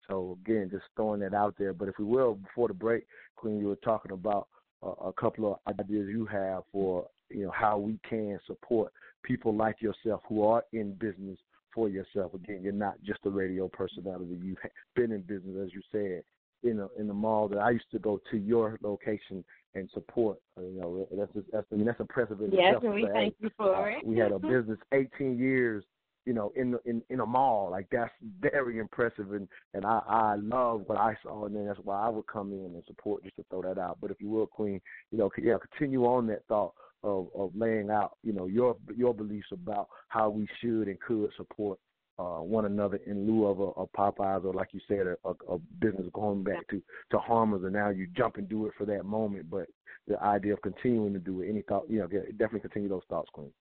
So 0.09 0.37
again, 0.43 0.69
just 0.71 0.85
throwing 0.95 1.21
that 1.21 1.33
out 1.33 1.55
there. 1.57 1.73
But 1.73 1.89
if 1.89 1.95
we 1.97 2.05
will, 2.05 2.35
before 2.35 2.67
the 2.67 2.73
break, 2.73 3.05
Queen, 3.35 3.59
you 3.59 3.67
were 3.67 3.75
talking 3.77 4.11
about 4.11 4.47
uh, 4.83 4.91
a 5.05 5.13
couple 5.13 5.51
of 5.51 5.79
ideas 5.79 6.07
you 6.09 6.25
have 6.25 6.63
for 6.71 7.07
you 7.29 7.45
know 7.45 7.51
how 7.51 7.77
we 7.77 7.99
can 8.07 8.39
support 8.45 8.91
people 9.23 9.55
like 9.55 9.81
yourself 9.81 10.21
who 10.27 10.43
are 10.43 10.63
in 10.73 10.93
business 10.93 11.37
for 11.73 11.89
yourself. 11.89 12.33
Again, 12.33 12.61
you're 12.63 12.71
not 12.71 12.95
just 13.03 13.19
a 13.25 13.29
radio 13.29 13.67
personality. 13.67 14.39
You've 14.41 14.57
been 14.95 15.11
in 15.11 15.21
business, 15.21 15.55
as 15.65 15.73
you 15.73 15.81
said, 15.91 16.23
in 16.63 16.79
a, 16.79 16.87
in 16.99 17.07
the 17.07 17.13
mall 17.13 17.47
that 17.49 17.57
I 17.57 17.71
used 17.71 17.91
to 17.91 17.99
go 17.99 18.21
to 18.31 18.37
your 18.37 18.79
location 18.81 19.43
and 19.73 19.89
support. 19.93 20.37
Uh, 20.57 20.61
you 20.61 20.79
know, 20.79 21.07
that's 21.17 21.33
just, 21.33 21.47
that's 21.51 21.67
I 21.71 21.75
mean 21.75 21.85
that's 21.85 21.99
impressive 21.99 22.39
in 22.41 22.51
Yes, 22.51 22.75
itself. 22.75 22.83
and 22.83 22.93
we 22.93 23.01
say, 23.03 23.11
thank 23.13 23.35
you 23.39 23.49
for 23.57 23.75
uh, 23.75 23.97
it. 23.97 24.05
We 24.05 24.17
had 24.17 24.31
a 24.31 24.39
business 24.39 24.79
18 24.93 25.37
years 25.37 25.83
you 26.25 26.33
know, 26.33 26.51
in 26.55 26.77
in 26.85 27.01
in 27.09 27.19
a 27.19 27.25
mall. 27.25 27.69
Like 27.71 27.87
that's 27.91 28.11
very 28.41 28.79
impressive, 28.79 29.31
and 29.33 29.47
and 29.73 29.85
I 29.85 30.01
I 30.07 30.35
love 30.35 30.83
what 30.87 30.97
I 30.97 31.15
saw, 31.23 31.45
and 31.45 31.55
then 31.55 31.67
that's 31.67 31.79
why 31.83 32.05
I 32.05 32.09
would 32.09 32.27
come 32.27 32.51
in 32.51 32.73
and 32.73 32.83
support 32.87 33.23
just 33.23 33.35
to 33.37 33.45
throw 33.49 33.61
that 33.61 33.77
out. 33.77 33.97
But 34.01 34.11
if 34.11 34.21
you 34.21 34.29
will, 34.29 34.47
Queen, 34.47 34.81
you 35.11 35.17
know, 35.17 35.29
yeah, 35.37 35.57
continue 35.71 36.05
on 36.05 36.27
that 36.27 36.45
thought 36.47 36.73
of 37.03 37.27
of 37.35 37.51
laying 37.55 37.89
out, 37.89 38.17
you 38.23 38.33
know, 38.33 38.47
your 38.47 38.75
your 38.95 39.13
beliefs 39.13 39.47
about 39.51 39.87
how 40.09 40.29
we 40.29 40.47
should 40.61 40.87
and 40.87 40.99
could 40.99 41.29
support 41.37 41.79
uh, 42.17 42.39
one 42.39 42.65
another 42.65 42.99
in 43.05 43.27
lieu 43.27 43.45
of 43.45 43.59
a, 43.59 43.81
a 43.81 43.87
Popeyes 43.87 44.45
or, 44.45 44.53
like 44.53 44.69
you 44.71 44.79
said, 44.87 45.05
a, 45.07 45.15
a, 45.27 45.55
a 45.55 45.59
business 45.79 46.07
going 46.13 46.43
back 46.43 46.67
to 46.69 46.81
to 47.11 47.19
Harmers, 47.19 47.63
and 47.63 47.73
now 47.73 47.89
you 47.89 48.07
jump 48.15 48.37
and 48.37 48.49
do 48.49 48.65
it 48.65 48.73
for 48.77 48.85
that 48.85 49.05
moment. 49.05 49.49
But 49.49 49.67
the 50.07 50.21
idea 50.21 50.53
of 50.53 50.61
continuing 50.61 51.13
to 51.13 51.19
do 51.19 51.41
it, 51.41 51.49
any 51.49 51.61
thought, 51.61 51.89
you 51.89 51.99
know, 51.99 52.07
definitely 52.07 52.61
continue 52.61 52.89
those 52.89 53.03
thoughts, 53.09 53.29
Queen. 53.33 53.51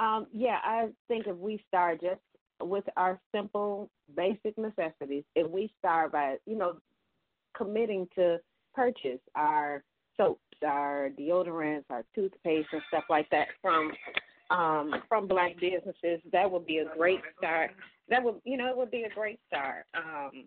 Um, 0.00 0.26
yeah, 0.32 0.58
I 0.64 0.88
think 1.08 1.26
if 1.26 1.36
we 1.36 1.62
start 1.68 2.00
just 2.00 2.20
with 2.62 2.84
our 2.96 3.20
simple, 3.34 3.90
basic 4.16 4.56
necessities, 4.56 5.24
if 5.36 5.48
we 5.48 5.70
start 5.78 6.12
by, 6.12 6.36
you 6.46 6.56
know, 6.56 6.76
committing 7.56 8.08
to 8.14 8.38
purchase 8.74 9.20
our 9.34 9.84
soaps, 10.16 10.40
our 10.66 11.10
deodorants, 11.18 11.84
our 11.90 12.04
toothpaste, 12.14 12.68
and 12.72 12.82
stuff 12.88 13.04
like 13.10 13.28
that 13.30 13.48
from 13.60 13.92
um, 14.50 14.94
from 15.08 15.28
black 15.28 15.52
businesses, 15.60 16.20
that 16.32 16.50
would 16.50 16.66
be 16.66 16.78
a 16.78 16.86
great 16.96 17.20
start. 17.38 17.70
That 18.08 18.24
would, 18.24 18.36
you 18.44 18.56
know, 18.56 18.68
it 18.68 18.76
would 18.76 18.90
be 18.90 19.02
a 19.02 19.14
great 19.14 19.38
start. 19.46 19.84
Um, 19.94 20.46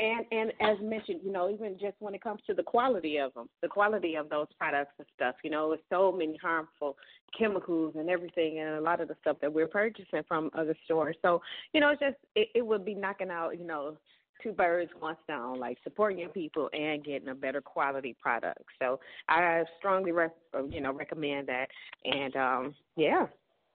and 0.00 0.26
and 0.30 0.52
as 0.60 0.76
mentioned, 0.82 1.20
you 1.24 1.32
know, 1.32 1.50
even 1.50 1.76
just 1.80 1.94
when 2.00 2.14
it 2.14 2.22
comes 2.22 2.40
to 2.46 2.54
the 2.54 2.62
quality 2.62 3.18
of 3.18 3.32
them, 3.34 3.48
the 3.62 3.68
quality 3.68 4.14
of 4.16 4.28
those 4.28 4.46
products 4.58 4.92
and 4.98 5.06
stuff, 5.14 5.36
you 5.42 5.50
know, 5.50 5.68
with 5.68 5.80
so 5.90 6.12
many 6.12 6.36
harmful 6.42 6.96
chemicals 7.38 7.94
and 7.96 8.08
everything, 8.08 8.60
and 8.60 8.76
a 8.76 8.80
lot 8.80 9.00
of 9.00 9.08
the 9.08 9.16
stuff 9.20 9.36
that 9.40 9.52
we're 9.52 9.66
purchasing 9.66 10.22
from 10.26 10.50
other 10.56 10.76
stores. 10.84 11.16
So, 11.22 11.40
you 11.72 11.80
know, 11.80 11.90
it's 11.90 12.00
just 12.00 12.16
it, 12.34 12.48
it 12.54 12.66
would 12.66 12.84
be 12.84 12.94
knocking 12.94 13.30
out, 13.30 13.58
you 13.58 13.66
know, 13.66 13.96
two 14.42 14.52
birds, 14.52 14.90
one 14.98 15.16
stone, 15.24 15.58
like 15.58 15.78
supporting 15.82 16.18
your 16.18 16.28
people 16.28 16.68
and 16.72 17.04
getting 17.04 17.28
a 17.28 17.34
better 17.34 17.60
quality 17.60 18.14
product. 18.20 18.62
So 18.80 19.00
I 19.28 19.64
strongly, 19.78 20.12
rec- 20.12 20.36
you 20.68 20.80
know, 20.80 20.92
recommend 20.92 21.48
that. 21.48 21.68
And 22.04 22.36
um, 22.36 22.74
yeah, 22.96 23.26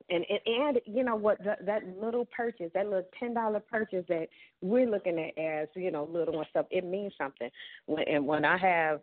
and 0.09 0.25
and, 0.29 0.39
and 0.45 0.79
you 0.85 1.03
know 1.03 1.15
what 1.15 1.43
that, 1.43 1.65
that 1.65 1.83
little 2.01 2.25
purchase, 2.25 2.71
that 2.73 2.85
little 2.85 3.07
ten 3.19 3.33
dollar 3.33 3.59
purchase 3.59 4.05
that 4.09 4.27
we're 4.61 4.89
looking 4.89 5.19
at 5.19 5.41
as 5.41 5.67
you 5.75 5.91
know 5.91 6.07
little 6.11 6.37
and 6.39 6.47
stuff, 6.49 6.65
it 6.71 6.85
means 6.85 7.13
something. 7.17 7.49
When 7.85 8.07
and 8.07 8.25
when 8.25 8.45
I 8.45 8.57
have 8.57 9.01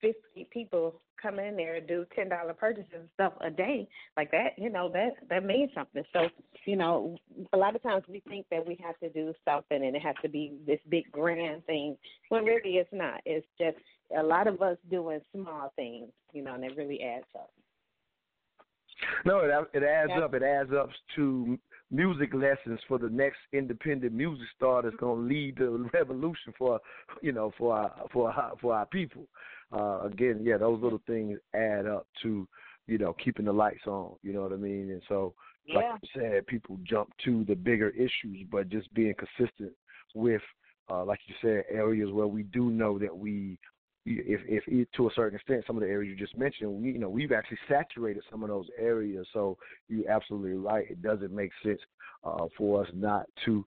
fifty 0.00 0.48
people 0.50 1.00
come 1.20 1.38
in 1.38 1.56
there 1.56 1.76
and 1.76 1.88
do 1.88 2.04
ten 2.14 2.28
dollar 2.28 2.52
purchases 2.52 2.90
and 2.94 3.08
stuff 3.14 3.32
a 3.40 3.50
day 3.50 3.88
like 4.16 4.30
that, 4.30 4.50
you 4.58 4.70
know 4.70 4.90
that 4.92 5.12
that 5.30 5.44
means 5.44 5.70
something. 5.74 6.04
So 6.12 6.28
you 6.66 6.76
know, 6.76 7.16
a 7.52 7.56
lot 7.56 7.76
of 7.76 7.82
times 7.82 8.04
we 8.08 8.22
think 8.28 8.46
that 8.50 8.66
we 8.66 8.78
have 8.84 8.98
to 9.00 9.08
do 9.10 9.32
something 9.44 9.84
and 9.84 9.96
it 9.96 10.02
has 10.02 10.16
to 10.22 10.28
be 10.28 10.54
this 10.66 10.80
big 10.88 11.10
grand 11.12 11.64
thing 11.66 11.96
when 12.28 12.44
really 12.44 12.76
it's 12.76 12.90
not. 12.92 13.20
It's 13.24 13.46
just 13.58 13.76
a 14.18 14.22
lot 14.22 14.46
of 14.46 14.60
us 14.62 14.76
doing 14.90 15.20
small 15.34 15.72
things, 15.76 16.08
you 16.32 16.42
know, 16.42 16.54
and 16.54 16.64
it 16.64 16.76
really 16.76 17.02
adds 17.02 17.26
up. 17.34 17.50
No, 19.24 19.38
it 19.38 19.50
it 19.72 19.82
adds 19.82 20.12
up. 20.22 20.34
It 20.34 20.42
adds 20.42 20.70
up 20.72 20.90
to 21.16 21.58
music 21.90 22.34
lessons 22.34 22.80
for 22.88 22.98
the 22.98 23.08
next 23.08 23.38
independent 23.52 24.12
music 24.12 24.46
star 24.56 24.82
that's 24.82 24.96
going 24.96 25.22
to 25.22 25.34
lead 25.34 25.56
the 25.56 25.88
revolution 25.94 26.52
for 26.58 26.80
you 27.22 27.32
know 27.32 27.52
for 27.56 27.76
our 27.76 27.92
for 28.12 28.30
our, 28.30 28.52
for 28.60 28.74
our 28.74 28.86
people. 28.86 29.26
Uh, 29.72 30.02
again, 30.02 30.40
yeah, 30.42 30.56
those 30.56 30.82
little 30.82 31.00
things 31.06 31.38
add 31.54 31.86
up 31.86 32.06
to 32.22 32.46
you 32.86 32.98
know 32.98 33.14
keeping 33.24 33.46
the 33.46 33.52
lights 33.52 33.86
on. 33.86 34.14
You 34.22 34.32
know 34.32 34.42
what 34.42 34.52
I 34.52 34.56
mean? 34.56 34.90
And 34.90 35.02
so, 35.08 35.34
yeah. 35.66 35.76
like 35.76 35.86
you 36.02 36.20
said, 36.20 36.46
people 36.46 36.78
jump 36.84 37.10
to 37.24 37.44
the 37.44 37.54
bigger 37.54 37.90
issues, 37.90 38.46
but 38.50 38.68
just 38.68 38.92
being 38.94 39.14
consistent 39.14 39.72
with, 40.14 40.42
uh, 40.90 41.04
like 41.04 41.20
you 41.26 41.34
said, 41.42 41.64
areas 41.70 42.10
where 42.12 42.26
we 42.26 42.44
do 42.44 42.70
know 42.70 42.98
that 42.98 43.16
we 43.16 43.58
if 44.06 44.40
if 44.46 44.90
to 44.92 45.08
a 45.08 45.10
certain 45.14 45.36
extent 45.36 45.64
some 45.66 45.76
of 45.76 45.82
the 45.82 45.88
areas 45.88 46.10
you 46.10 46.26
just 46.26 46.36
mentioned 46.36 46.70
we 46.70 46.92
you 46.92 46.98
know 46.98 47.08
we've 47.08 47.32
actually 47.32 47.58
saturated 47.68 48.22
some 48.30 48.42
of 48.42 48.48
those 48.48 48.66
areas. 48.78 49.26
So 49.32 49.56
you're 49.88 50.10
absolutely 50.10 50.52
right. 50.52 50.90
It 50.90 51.02
doesn't 51.02 51.32
make 51.32 51.50
sense 51.62 51.80
uh, 52.22 52.46
for 52.56 52.82
us 52.82 52.88
not 52.94 53.26
to 53.46 53.64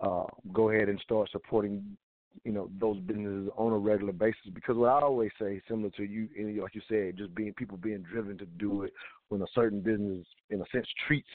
uh, 0.00 0.24
go 0.52 0.70
ahead 0.70 0.88
and 0.88 1.00
start 1.00 1.28
supporting 1.32 1.96
you 2.44 2.52
know 2.52 2.70
those 2.78 2.98
businesses 3.00 3.50
on 3.56 3.72
a 3.72 3.78
regular 3.78 4.12
basis. 4.12 4.50
Because 4.54 4.76
what 4.76 4.90
I 4.90 5.00
always 5.00 5.32
say 5.40 5.60
similar 5.68 5.90
to 5.90 6.04
you 6.04 6.28
like 6.62 6.74
you 6.74 6.82
said 6.88 7.16
just 7.16 7.34
being 7.34 7.52
people 7.54 7.76
being 7.76 8.02
driven 8.02 8.38
to 8.38 8.46
do 8.46 8.82
it 8.82 8.92
when 9.28 9.42
a 9.42 9.46
certain 9.54 9.80
business 9.80 10.24
in 10.50 10.60
a 10.60 10.64
sense 10.72 10.86
treats 11.06 11.28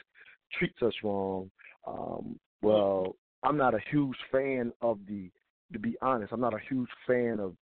treats 0.57 0.81
us 0.81 0.93
wrong. 1.03 1.51
Um, 1.85 2.39
well 2.61 3.15
I'm 3.43 3.57
not 3.57 3.73
a 3.73 3.79
huge 3.91 4.17
fan 4.31 4.71
of 4.81 4.99
the 5.09 5.29
to 5.73 5.79
be 5.79 5.97
honest 6.01 6.31
I'm 6.31 6.39
not 6.39 6.53
a 6.53 6.59
huge 6.69 6.89
fan 7.05 7.39
of 7.41 7.55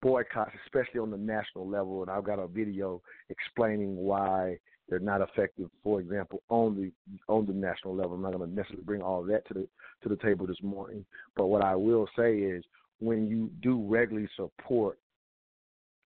boycotts, 0.00 0.52
especially 0.64 1.00
on 1.00 1.10
the 1.10 1.16
national 1.16 1.68
level, 1.68 2.02
and 2.02 2.10
I've 2.10 2.24
got 2.24 2.38
a 2.38 2.46
video 2.46 3.02
explaining 3.30 3.96
why 3.96 4.58
they're 4.88 4.98
not 4.98 5.20
effective. 5.20 5.68
For 5.82 6.00
example, 6.00 6.42
on 6.48 6.76
the 6.76 6.90
on 7.32 7.46
the 7.46 7.52
national 7.52 7.94
level, 7.94 8.14
I'm 8.14 8.22
not 8.22 8.32
going 8.32 8.48
to 8.48 8.54
necessarily 8.54 8.84
bring 8.84 9.02
all 9.02 9.22
that 9.24 9.46
to 9.48 9.54
the 9.54 9.68
to 10.02 10.08
the 10.08 10.16
table 10.16 10.46
this 10.46 10.62
morning. 10.62 11.04
But 11.36 11.46
what 11.46 11.62
I 11.62 11.74
will 11.74 12.08
say 12.16 12.38
is, 12.38 12.64
when 13.00 13.26
you 13.28 13.50
do 13.62 13.84
regularly 13.86 14.28
support 14.36 14.98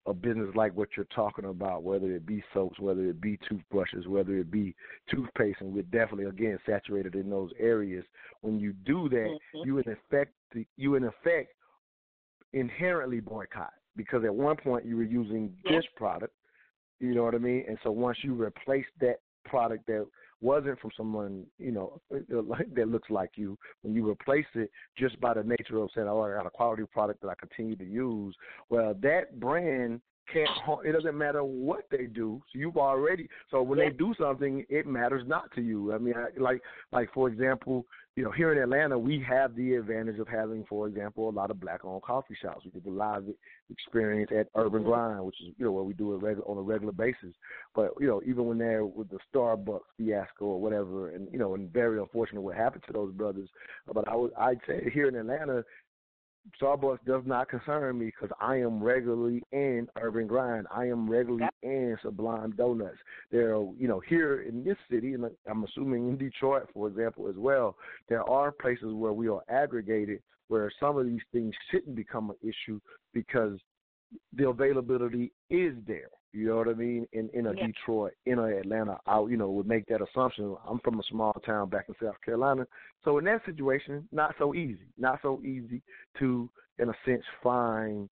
a 0.05 0.13
business 0.13 0.47
like 0.55 0.75
what 0.75 0.87
you're 0.95 1.05
talking 1.13 1.45
about, 1.45 1.83
whether 1.83 2.11
it 2.13 2.25
be 2.25 2.41
soaps, 2.53 2.79
whether 2.79 3.03
it 3.09 3.19
be 3.19 3.37
toothbrushes, 3.47 4.07
whether 4.07 4.37
it 4.37 4.49
be 4.49 4.73
toothpaste, 5.11 5.59
and 5.59 5.73
we're 5.73 5.81
definitely 5.83 6.25
again 6.25 6.57
saturated 6.65 7.15
in 7.15 7.29
those 7.29 7.51
areas. 7.59 8.05
When 8.41 8.57
you 8.59 8.73
do 8.85 9.09
that, 9.09 9.15
mm-hmm. 9.15 9.67
you 9.67 9.79
in 9.79 9.89
effect 9.89 10.33
you 10.77 10.95
in 10.95 11.03
effect 11.03 11.51
inherently 12.53 13.19
boycott 13.19 13.73
because 13.95 14.23
at 14.23 14.33
one 14.33 14.55
point 14.55 14.85
you 14.85 14.95
were 14.95 15.03
using 15.03 15.51
this 15.63 15.83
product, 15.95 16.33
you 16.99 17.13
know 17.13 17.23
what 17.23 17.35
I 17.35 17.39
mean? 17.39 17.65
And 17.67 17.77
so 17.83 17.91
once 17.91 18.17
you 18.21 18.39
replace 18.39 18.85
that 19.01 19.17
product 19.45 19.87
that 19.87 20.05
wasn't 20.39 20.79
from 20.79 20.91
someone, 20.95 21.45
you 21.57 21.71
know, 21.71 21.99
uh, 22.13 22.19
that 22.75 22.87
looks 22.87 23.09
like 23.09 23.31
you, 23.35 23.57
when 23.81 23.93
you 23.95 24.07
replace 24.07 24.45
it 24.53 24.69
just 24.97 25.19
by 25.19 25.33
the 25.33 25.43
nature 25.43 25.77
of 25.77 25.89
saying, 25.95 26.07
oh, 26.07 26.21
I 26.21 26.33
got 26.33 26.45
a 26.45 26.51
quality 26.51 26.83
product 26.91 27.21
that 27.21 27.29
I 27.29 27.35
continue 27.35 27.75
to 27.75 27.85
use, 27.85 28.35
well, 28.69 28.93
that 29.01 29.39
brand 29.39 30.01
can't 30.31 30.49
it 30.83 30.91
doesn't 30.91 31.17
matter 31.17 31.43
what 31.43 31.85
they 31.89 32.05
do 32.05 32.41
so 32.51 32.59
you've 32.59 32.75
already 32.75 33.29
so 33.49 33.61
when 33.61 33.79
yeah. 33.79 33.85
they 33.85 33.95
do 33.95 34.13
something 34.19 34.65
it 34.69 34.85
matters 34.85 35.23
not 35.25 35.49
to 35.55 35.61
you 35.61 35.93
i 35.93 35.97
mean 35.97 36.13
I, 36.17 36.37
like 36.37 36.61
like 36.91 37.09
for 37.13 37.29
example 37.29 37.85
you 38.17 38.23
know 38.23 38.31
here 38.31 38.51
in 38.51 38.57
atlanta 38.57 38.97
we 38.97 39.23
have 39.25 39.55
the 39.55 39.75
advantage 39.75 40.17
of 40.17 40.27
having 40.27 40.65
for 40.67 40.87
example 40.87 41.29
a 41.29 41.31
lot 41.31 41.51
of 41.51 41.59
black 41.59 41.85
owned 41.85 42.01
coffee 42.01 42.35
shops. 42.41 42.65
We 42.65 42.71
get 42.71 42.83
the 42.83 42.89
live 42.89 43.23
experience 43.69 44.31
at 44.37 44.47
urban 44.55 44.81
Mm-hmm. 44.81 44.89
grind 44.89 45.25
which 45.25 45.39
is 45.41 45.53
you 45.57 45.65
know 45.65 45.71
where 45.71 45.83
we 45.83 45.93
do 45.93 46.15
it 46.15 46.21
regular 46.21 46.47
on 46.47 46.57
a 46.57 46.61
regular 46.61 46.91
basis. 46.91 47.33
But 47.75 47.91
you 47.99 48.07
know 48.07 48.21
even 48.25 48.45
when 48.45 48.57
they're 48.57 48.85
with 48.85 49.09
the 49.09 49.19
starbucks 49.33 49.81
fiasco 49.97 50.45
or 50.45 50.59
whatever 50.59 51.11
and 51.11 51.27
you 51.31 51.37
know 51.37 51.53
and 51.53 51.71
very 51.71 51.99
unfortunate 51.99 52.41
what 52.41 52.57
happened 52.57 52.83
to 52.87 52.93
those 52.93 53.13
brothers. 53.13 53.49
But 53.93 54.07
i 54.07 54.15
would 54.15 54.33
i'd 54.33 54.59
say 54.67 54.89
here 54.91 55.07
in 55.07 55.15
atlanta 55.15 55.63
Starbucks 56.61 57.03
does 57.05 57.23
not 57.25 57.49
concern 57.49 57.99
me 57.99 58.05
because 58.05 58.35
I 58.39 58.55
am 58.57 58.81
regularly 58.81 59.43
in 59.51 59.87
Urban 59.99 60.27
Grind. 60.27 60.67
I 60.73 60.85
am 60.85 61.09
regularly 61.09 61.47
in 61.63 61.97
Sublime 62.01 62.51
Donuts. 62.51 62.97
There, 63.31 63.55
are, 63.55 63.65
you 63.77 63.87
know, 63.87 64.01
here 64.07 64.43
in 64.43 64.63
this 64.63 64.77
city, 64.89 65.13
and 65.13 65.25
I'm 65.49 65.63
assuming 65.63 66.09
in 66.09 66.17
Detroit, 66.17 66.69
for 66.73 66.87
example, 66.87 67.27
as 67.27 67.35
well. 67.35 67.75
There 68.09 68.27
are 68.29 68.51
places 68.51 68.93
where 68.93 69.13
we 69.13 69.27
are 69.27 69.41
aggregated, 69.49 70.21
where 70.47 70.71
some 70.79 70.97
of 70.97 71.05
these 71.05 71.21
things 71.31 71.53
shouldn't 71.69 71.95
become 71.95 72.29
an 72.29 72.37
issue 72.41 72.79
because 73.13 73.59
the 74.33 74.47
availability 74.47 75.31
is 75.49 75.73
there. 75.85 76.09
You 76.37 76.49
know 76.49 76.57
what 76.57 76.67
I 76.67 76.73
mean? 76.73 77.07
In 77.13 77.29
in 77.33 77.47
a 77.47 77.53
Yeah. 77.55 77.65
Detroit, 77.65 78.13
in 78.27 78.37
a 78.37 78.45
Atlanta, 78.59 78.99
I 79.07 79.19
you 79.21 79.37
know 79.37 79.49
would 79.49 79.67
make 79.67 79.87
that 79.87 80.01
assumption. 80.01 80.55
I'm 80.67 80.79
from 80.81 80.99
a 80.99 81.03
small 81.09 81.33
town 81.33 81.69
back 81.69 81.85
in 81.89 81.95
South 81.99 82.21
Carolina, 82.23 82.67
so 83.03 83.17
in 83.17 83.25
that 83.25 83.43
situation, 83.43 84.07
not 84.11 84.35
so 84.37 84.53
easy. 84.53 84.85
Not 84.99 85.19
so 85.23 85.41
easy 85.43 85.81
to, 86.19 86.47
in 86.77 86.89
a 86.89 86.93
sense, 87.05 87.23
find 87.41 88.07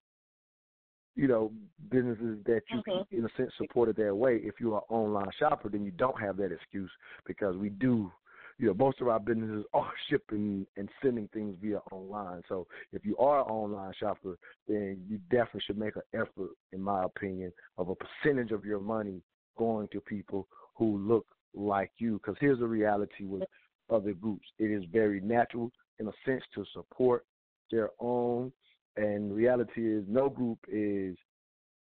you 1.15 1.28
know 1.28 1.51
businesses 1.91 2.43
that 2.45 2.63
you 2.71 2.80
Mhm. 2.80 2.84
can, 2.84 3.05
in 3.11 3.26
a 3.26 3.30
sense, 3.38 3.53
support 3.57 3.89
it 3.89 3.95
their 3.95 4.15
way. 4.15 4.38
If 4.38 4.59
you're 4.59 4.78
an 4.78 4.84
online 4.89 5.30
shopper, 5.38 5.69
then 5.69 5.86
you 5.86 5.91
don't 5.91 6.19
have 6.19 6.38
that 6.38 6.51
excuse 6.51 6.91
because 7.28 7.55
we 7.57 7.69
do 7.69 8.11
you 8.58 8.68
know, 8.68 8.74
most 8.74 9.01
of 9.01 9.08
our 9.08 9.20
businesses 9.20 9.66
are 9.74 9.91
shipping 10.10 10.66
and 10.78 10.89
sending 11.01 11.28
things 11.34 11.56
via 11.62 11.80
online. 11.91 12.41
So 12.47 12.68
if 12.93 13.06
you 13.06 13.18
are 13.18 13.39
an 13.39 13.47
online 13.47 13.93
shopper, 13.99 14.38
then 14.68 15.03
you 15.08 15.20
definitely 15.30 15.62
should 15.66 15.78
make 15.78 15.95
an 15.95 16.01
effort, 16.14 16.51
in 16.72 16.82
my 16.82 17.03
opinion, 17.03 17.51
of 17.78 17.89
a 17.89 17.95
percentage 17.95 18.51
of 18.51 18.66
your 18.66 18.80
money 18.80 19.22
going 19.58 19.88
to 19.89 20.01
people 20.01 20.47
who 20.76 20.97
look 20.97 21.26
like 21.53 21.91
you. 21.97 22.14
Because 22.14 22.36
here's 22.39 22.60
the 22.60 22.68
reality 22.68 23.26
with 23.26 23.43
other 23.89 24.14
groups: 24.14 24.45
it 24.60 24.72
is 24.72 24.84
very 24.91 25.20
natural, 25.22 25.72
in 25.99 26.08
a 26.08 26.12
sense, 26.26 26.43
to 26.56 26.66
support 26.74 27.26
their 27.72 27.89
own. 27.99 28.51
And 28.97 29.34
reality 29.36 29.93
is, 29.93 30.06
no 30.08 30.30
group 30.30 30.60
is 30.70 31.18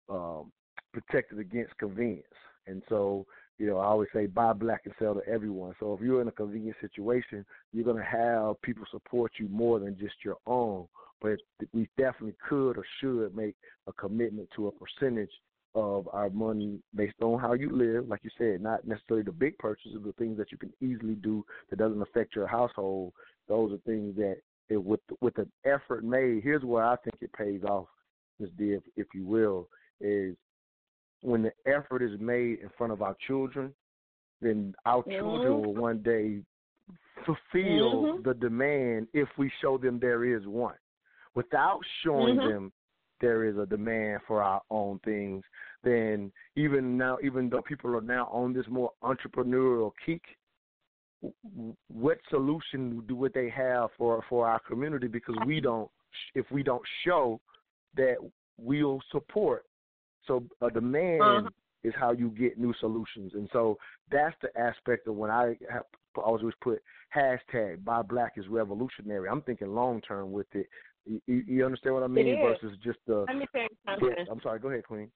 um, 0.09 0.51
protected 0.93 1.39
against 1.39 1.75
convenience. 1.77 2.25
And 2.67 2.83
so 2.89 3.25
you 3.57 3.67
know, 3.67 3.77
I 3.77 3.85
always 3.85 4.09
say 4.13 4.25
buy 4.25 4.53
black 4.53 4.81
and 4.85 4.93
sell 4.97 5.13
to 5.13 5.27
everyone. 5.27 5.75
So 5.79 5.93
if 5.93 6.01
you're 6.01 6.21
in 6.21 6.27
a 6.27 6.31
convenient 6.31 6.77
situation, 6.81 7.45
you're 7.71 7.85
going 7.85 7.97
to 7.97 8.03
have 8.03 8.61
people 8.61 8.85
support 8.91 9.33
you 9.37 9.47
more 9.49 9.79
than 9.79 9.97
just 9.99 10.15
your 10.25 10.37
own. 10.47 10.87
But 11.21 11.37
we 11.71 11.87
definitely 11.97 12.35
could 12.49 12.77
or 12.77 12.83
should 12.99 13.35
make 13.35 13.55
a 13.87 13.93
commitment 13.93 14.49
to 14.55 14.67
a 14.67 14.71
percentage 14.71 15.29
of 15.75 16.09
our 16.11 16.29
money 16.29 16.79
based 16.95 17.21
on 17.21 17.39
how 17.39 17.53
you 17.53 17.69
live, 17.69 18.07
like 18.07 18.21
you 18.23 18.29
said, 18.37 18.61
not 18.61 18.85
necessarily 18.85 19.23
the 19.23 19.31
big 19.31 19.57
purchases, 19.57 19.99
the 20.03 20.11
things 20.13 20.37
that 20.37 20.51
you 20.51 20.57
can 20.57 20.73
easily 20.81 21.15
do 21.15 21.45
that 21.69 21.79
doesn't 21.79 22.01
affect 22.01 22.35
your 22.35 22.47
household. 22.47 23.13
Those 23.47 23.71
are 23.71 23.77
things 23.85 24.15
that, 24.17 24.37
it, 24.69 24.83
with 24.83 25.01
with 25.21 25.37
an 25.37 25.51
effort 25.65 26.03
made, 26.03 26.41
here's 26.43 26.63
where 26.63 26.83
I 26.83 26.95
think 26.97 27.15
it 27.21 27.31
pays 27.33 27.61
off, 27.63 27.87
Ms. 28.39 28.49
D, 28.57 28.71
if, 28.71 28.83
if 28.95 29.07
you 29.13 29.25
will, 29.25 29.67
is 29.99 30.35
when 31.21 31.43
the 31.43 31.53
effort 31.65 32.01
is 32.01 32.19
made 32.19 32.59
in 32.59 32.69
front 32.77 32.91
of 32.91 33.01
our 33.01 33.15
children, 33.27 33.73
then 34.41 34.73
our 34.85 35.03
Mm-hmm. 35.03 35.19
children 35.19 35.61
will 35.61 35.73
one 35.75 35.99
day 35.99 36.43
fulfill 37.25 38.03
Mhm. 38.03 38.23
the 38.23 38.33
demand 38.33 39.07
if 39.13 39.29
we 39.37 39.49
show 39.61 39.77
them 39.77 39.99
there 39.99 40.23
is 40.25 40.45
one. 40.47 40.77
Without 41.35 41.85
showing 42.01 42.37
Mhm. 42.37 42.49
them 42.49 42.73
there 43.19 43.43
is 43.45 43.55
a 43.57 43.65
demand 43.67 44.23
for 44.23 44.41
our 44.41 44.61
own 44.71 44.97
things, 44.99 45.45
then 45.83 46.31
even 46.55 46.97
now, 46.97 47.19
even 47.21 47.49
though 47.49 47.61
people 47.61 47.95
are 47.95 48.01
now 48.01 48.25
on 48.27 48.51
this 48.51 48.67
more 48.67 48.91
entrepreneurial 49.03 49.93
kick, 50.03 50.23
what 51.87 52.19
solution 52.29 53.01
do 53.01 53.15
would 53.15 53.33
they 53.33 53.47
have 53.49 53.91
for 53.93 54.23
for 54.23 54.47
our 54.47 54.59
community? 54.59 55.07
Because 55.07 55.35
we 55.45 55.59
don't, 55.59 55.89
if 56.33 56.49
we 56.51 56.63
don't 56.63 56.85
show 57.03 57.39
that 57.93 58.17
we'll 58.57 59.01
support, 59.11 59.65
so 60.27 60.43
a 60.61 60.69
demand 60.69 61.21
Uh-huh. 61.21 61.49
is 61.83 61.93
how 61.95 62.11
you 62.11 62.29
get 62.29 62.57
new 62.57 62.73
solutions, 62.79 63.33
and 63.33 63.49
so 63.51 63.77
that's 64.11 64.35
the 64.41 64.55
aspect 64.59 65.07
of 65.07 65.15
when 65.15 65.31
I 65.31 65.57
have 65.69 65.83
I 66.17 66.21
always 66.21 66.53
put 66.61 66.81
hashtag 67.15 67.83
Buy 67.83 68.01
Black 68.01 68.33
is 68.35 68.47
revolutionary. 68.47 69.29
I'm 69.29 69.41
thinking 69.41 69.73
long 69.73 70.01
term 70.01 70.31
with 70.31 70.47
it. 70.53 70.67
You, 71.05 71.21
you 71.47 71.65
understand 71.65 71.95
what 71.95 72.03
I 72.03 72.07
mean? 72.07 72.39
Versus 72.39 72.77
just 72.83 72.99
the. 73.07 73.25
Let 73.27 73.37
me 73.37 73.47
you 73.53 73.67
something. 73.87 74.13
Yes, 74.17 74.27
I'm 74.29 74.41
sorry. 74.41 74.59
Go 74.59 74.69
ahead, 74.69 74.85
Queen. 74.85 75.09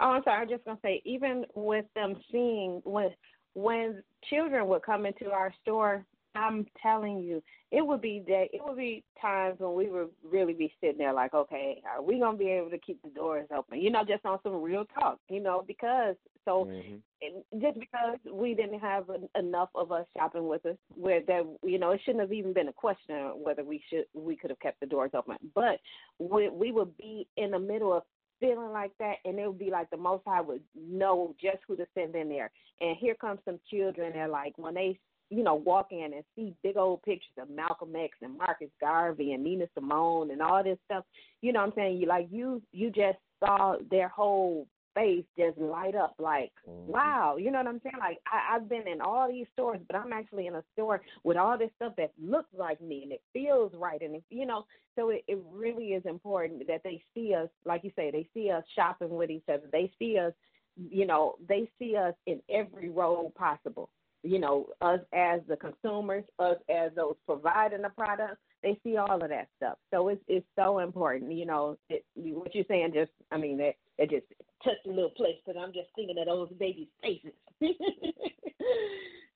Oh, 0.00 0.10
I'm 0.12 0.22
sorry. 0.22 0.38
I 0.38 0.40
was 0.42 0.50
just 0.50 0.64
gonna 0.64 0.78
say, 0.82 1.02
even 1.04 1.44
with 1.54 1.84
them 1.94 2.16
seeing 2.30 2.80
when 2.84 3.10
when 3.54 4.02
children 4.30 4.66
would 4.68 4.82
come 4.82 5.06
into 5.06 5.30
our 5.30 5.52
store, 5.60 6.06
I'm 6.34 6.66
telling 6.82 7.20
you, 7.20 7.42
it 7.70 7.86
would 7.86 8.00
be 8.00 8.22
day. 8.26 8.48
It 8.52 8.60
would 8.64 8.76
be 8.76 9.04
times 9.20 9.60
when 9.60 9.74
we 9.74 9.88
would 9.90 10.08
really 10.24 10.54
be 10.54 10.72
sitting 10.80 10.98
there 10.98 11.12
like, 11.12 11.34
okay, 11.34 11.82
are 11.88 12.02
we 12.02 12.18
gonna 12.18 12.36
be 12.36 12.50
able 12.50 12.70
to 12.70 12.78
keep 12.78 13.00
the 13.02 13.10
doors 13.10 13.48
open? 13.56 13.80
You 13.80 13.90
know, 13.90 14.04
just 14.06 14.24
on 14.24 14.38
some 14.42 14.62
real 14.62 14.84
talk. 14.98 15.18
You 15.28 15.40
know, 15.40 15.64
because 15.66 16.16
so 16.44 16.66
Mhm. 16.66 17.02
it, 17.20 17.46
just 17.60 17.78
because 17.78 18.18
we 18.30 18.54
didn't 18.54 18.80
have 18.80 19.08
en- 19.10 19.28
enough 19.36 19.70
of 19.74 19.92
us 19.92 20.06
shopping 20.16 20.48
with 20.48 20.64
us, 20.66 20.76
where 20.94 21.20
that 21.22 21.46
you 21.62 21.78
know 21.78 21.90
it 21.92 22.00
shouldn't 22.04 22.20
have 22.22 22.32
even 22.32 22.52
been 22.52 22.68
a 22.68 22.72
question 22.72 23.42
whether 23.42 23.64
we 23.64 23.82
should 23.88 24.06
we 24.14 24.36
could 24.36 24.50
have 24.50 24.60
kept 24.60 24.80
the 24.80 24.86
doors 24.86 25.12
open, 25.14 25.36
but 25.54 25.80
we 26.18 26.48
we 26.48 26.72
would 26.72 26.96
be 26.96 27.26
in 27.36 27.52
the 27.52 27.58
middle 27.58 27.92
of 27.92 28.02
feeling 28.40 28.72
like 28.72 28.90
that, 28.98 29.16
and 29.24 29.38
it 29.38 29.46
would 29.46 29.58
be 29.58 29.70
like 29.70 29.88
the 29.90 29.96
Most 29.96 30.24
High 30.26 30.40
would 30.40 30.62
know 30.74 31.34
just 31.40 31.58
who 31.66 31.76
to 31.76 31.86
send 31.94 32.16
in 32.16 32.28
there. 32.28 32.50
And 32.80 32.96
here 32.96 33.14
comes 33.14 33.38
some 33.44 33.60
children, 33.70 34.12
They're 34.12 34.26
like 34.26 34.54
when 34.56 34.74
they 34.74 34.98
you 35.32 35.42
know 35.42 35.54
walk 35.54 35.88
in 35.90 36.12
and 36.14 36.24
see 36.36 36.54
big 36.62 36.76
old 36.76 37.02
pictures 37.02 37.32
of 37.40 37.48
Malcolm 37.48 37.94
X 37.96 38.16
and 38.20 38.36
Marcus 38.36 38.68
Garvey 38.80 39.32
and 39.32 39.42
Nina 39.42 39.66
Simone 39.74 40.30
and 40.30 40.42
all 40.42 40.62
this 40.62 40.78
stuff, 40.84 41.04
you 41.40 41.52
know 41.52 41.60
what 41.60 41.68
I'm 41.68 41.72
saying? 41.74 41.96
You 41.96 42.06
like 42.06 42.28
you 42.30 42.62
you 42.72 42.90
just 42.90 43.18
saw 43.40 43.76
their 43.90 44.08
whole 44.08 44.66
face 44.94 45.24
just 45.38 45.56
light 45.56 45.94
up 45.94 46.14
like 46.18 46.52
mm-hmm. 46.68 46.92
wow. 46.92 47.36
You 47.38 47.50
know 47.50 47.58
what 47.58 47.66
i'm 47.66 47.80
saying? 47.82 47.96
Like 47.98 48.18
I, 48.26 48.56
i've 48.56 48.68
been 48.68 48.86
in 48.86 49.00
all 49.00 49.26
these 49.30 49.46
stores 49.54 49.80
but 49.86 49.96
i'm 49.96 50.12
actually 50.12 50.48
in 50.48 50.54
a 50.54 50.62
store 50.74 51.00
with 51.24 51.38
all 51.38 51.56
this 51.56 51.70
stuff 51.76 51.94
that 51.96 52.12
looks 52.22 52.50
like 52.56 52.78
me 52.82 53.02
and 53.02 53.12
it 53.12 53.22
feels 53.32 53.72
right 53.74 54.02
and 54.02 54.16
it, 54.16 54.24
you 54.28 54.44
know 54.44 54.66
so 54.96 55.08
it, 55.08 55.24
it 55.26 55.38
really 55.50 55.88
is 55.88 56.04
important 56.04 56.66
that 56.66 56.82
they 56.84 57.02
see 57.14 57.34
us 57.34 57.48
like 57.64 57.84
you 57.84 57.90
say 57.96 58.10
they 58.10 58.28
see 58.34 58.50
us 58.50 58.64
shopping 58.76 59.08
with 59.16 59.30
each 59.30 59.48
other. 59.48 59.62
They 59.72 59.90
see 59.98 60.18
us 60.18 60.34
you 60.76 61.06
know 61.06 61.36
they 61.48 61.70
see 61.78 61.96
us 61.96 62.14
in 62.26 62.40
every 62.50 62.90
role 62.90 63.32
possible 63.36 63.88
you 64.22 64.38
know 64.38 64.66
us 64.80 65.00
as 65.12 65.40
the 65.48 65.56
consumers 65.56 66.24
us 66.38 66.56
as 66.70 66.92
those 66.94 67.16
providing 67.26 67.82
the 67.82 67.88
product 67.90 68.36
they 68.62 68.78
see 68.84 68.96
all 68.96 69.22
of 69.22 69.28
that 69.28 69.48
stuff 69.56 69.76
so 69.92 70.08
it's 70.08 70.22
it's 70.28 70.46
so 70.56 70.78
important 70.78 71.32
you 71.32 71.46
know 71.46 71.76
it, 71.88 72.04
what 72.14 72.54
you're 72.54 72.64
saying 72.68 72.92
just 72.94 73.10
i 73.30 73.36
mean 73.36 73.60
it 73.60 73.76
it 73.98 74.10
just 74.10 74.26
touched 74.62 74.86
a 74.86 74.90
little 74.90 75.10
place 75.10 75.36
because 75.44 75.60
i'm 75.60 75.72
just 75.72 75.88
thinking 75.96 76.16
of 76.18 76.26
those 76.26 76.48
babies 76.58 76.88
faces 77.02 77.32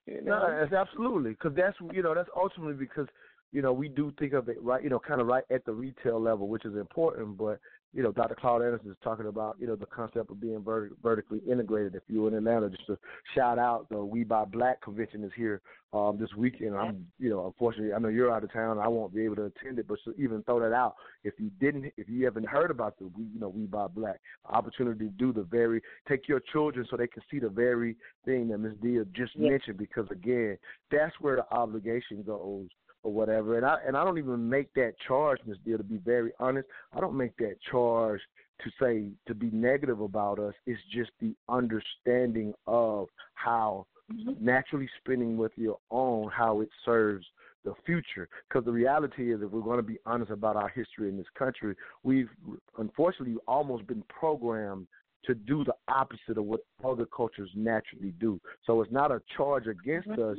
you 0.07 0.23
know 0.23 0.39
No, 0.39 0.63
it's 0.63 0.73
absolutely 0.73 1.31
because 1.31 1.55
that's 1.57 1.77
you 1.93 2.03
know 2.03 2.15
that's 2.15 2.31
ultimately 2.37 2.75
because 2.75 3.09
you 3.53 3.63
know 3.63 3.73
we 3.73 3.89
do 3.89 4.13
think 4.19 4.33
of 4.33 4.49
it 4.49 4.63
right 4.63 4.83
you 4.83 4.91
know 4.91 4.99
kind 4.99 5.21
of 5.21 5.27
right 5.27 5.45
at 5.51 5.65
the 5.65 5.73
retail 5.73 6.21
level, 6.21 6.49
which 6.49 6.65
is 6.65 6.77
important. 6.77 7.37
But 7.37 7.59
you 7.93 8.03
know, 8.03 8.13
Dr. 8.13 8.35
Claude 8.35 8.63
Anderson 8.63 8.91
is 8.91 8.97
talking 9.03 9.27
about 9.27 9.57
you 9.59 9.67
know 9.67 9.77
the 9.77 9.87
concept 9.87 10.31
of 10.31 10.41
being 10.41 10.63
ver- 10.63 10.91
vertically 11.03 11.41
integrated. 11.51 11.95
If 11.95 12.03
you're 12.09 12.29
in 12.29 12.35
Atlanta, 12.35 12.69
just 12.69 12.87
to 12.87 12.99
shout 13.35 13.59
out 13.59 13.89
the 13.89 14.05
We 14.05 14.25
Buy 14.25 14.45
Black 14.45 14.83
convention 14.83 15.25
is 15.25 15.33
here 15.37 15.63
um, 15.93 16.19
this 16.21 16.29
weekend. 16.37 16.77
I'm 16.77 17.07
you 17.19 17.31
know 17.31 17.47
unfortunately 17.47 17.95
I 17.95 17.99
know 17.99 18.09
you're 18.09 18.33
out 18.33 18.45
of 18.45 18.53
town. 18.53 18.79
I 18.79 18.89
won't 18.89 19.15
be 19.15 19.25
able 19.25 19.37
to 19.37 19.45
attend 19.45 19.79
it, 19.79 19.89
but 19.89 19.99
to 20.05 20.15
even 20.23 20.43
throw 20.43 20.61
that 20.61 20.75
out, 20.75 20.97
if 21.25 21.35
you 21.39 21.51
didn't, 21.61 21.93
if 21.97 22.09
you 22.09 22.25
haven't 22.25 22.47
heard 22.47 22.71
about 22.71 22.99
the 22.99 23.07
we 23.17 23.25
you 23.25 23.41
know 23.41 23.49
We 23.49 23.65
Buy 23.67 23.87
Black 23.87 24.21
opportunity 24.49 25.07
to 25.07 25.13
do 25.13 25.33
the 25.33 25.45
very 25.45 25.81
take 26.09 26.29
your 26.29 26.41
children 26.53 26.87
so 26.91 26.97
they 26.97 27.07
can 27.07 27.23
see 27.31 27.39
the 27.39 27.49
very 27.49 27.97
thing 28.25 28.49
that 28.49 28.59
Ms. 28.59 28.75
Dia 28.83 29.05
just 29.13 29.33
Yes. 29.37 29.51
mentioned 29.51 29.79
because 29.79 30.07
again 30.11 30.59
that's 30.91 31.15
where 31.21 31.37
the 31.37 31.47
obligation 31.51 32.23
goes 32.23 32.69
or 33.07 33.13
whatever. 33.13 33.57
And 33.57 33.65
I 33.65 33.79
and 33.87 33.97
I 33.97 34.05
don't 34.05 34.19
even 34.19 34.49
make 34.49 34.75
that 34.75 34.95
charge, 35.07 35.39
Ms. 35.47 35.59
Dia, 35.65 35.79
to 35.79 35.85
be 35.85 35.99
very 35.99 36.33
honest. 36.41 36.69
I 36.95 37.01
don't 37.01 37.17
make 37.17 37.37
that 37.37 37.55
charge 37.71 38.21
to 38.63 38.71
say 38.81 39.11
to 39.29 39.35
be 39.35 39.49
negative 39.53 40.01
about 40.01 40.41
us. 40.41 40.55
It's 40.67 40.81
just 40.93 41.11
the 41.21 41.35
understanding 41.49 42.53
of 42.67 43.07
how 43.35 43.87
mm-hmm. 44.13 44.45
naturally 44.45 44.89
spending 44.99 45.37
with 45.37 45.53
your 45.55 45.79
own, 45.91 46.31
how 46.37 46.63
it 46.63 46.69
serves 46.85 47.25
the 47.65 47.75
future. 47.85 48.29
Because 48.49 48.65
the 48.65 48.73
reality 48.73 49.33
is, 49.33 49.41
if 49.41 49.51
we're 49.51 49.61
going 49.61 49.77
to 49.77 49.85
be 49.85 49.99
honest 50.05 50.33
about 50.33 50.57
our 50.57 50.69
history 50.69 51.09
in 51.09 51.17
this 51.17 51.27
country, 51.39 51.77
we've 52.03 52.31
unfortunately 52.79 53.37
almost 53.47 53.87
been 53.87 54.03
programmed 54.09 54.89
to 55.27 55.35
do 55.35 55.65
the 55.65 55.75
opposite 55.89 56.39
of 56.39 56.45
what 56.45 56.61
other 56.85 57.07
cultures 57.07 57.51
naturally 57.55 58.15
do. 58.19 58.41
So 58.65 58.81
it's 58.81 58.93
not 58.93 59.13
a 59.13 59.21
charge 59.37 59.67
against 59.69 60.09
mm-hmm. 60.09 60.33
us 60.33 60.39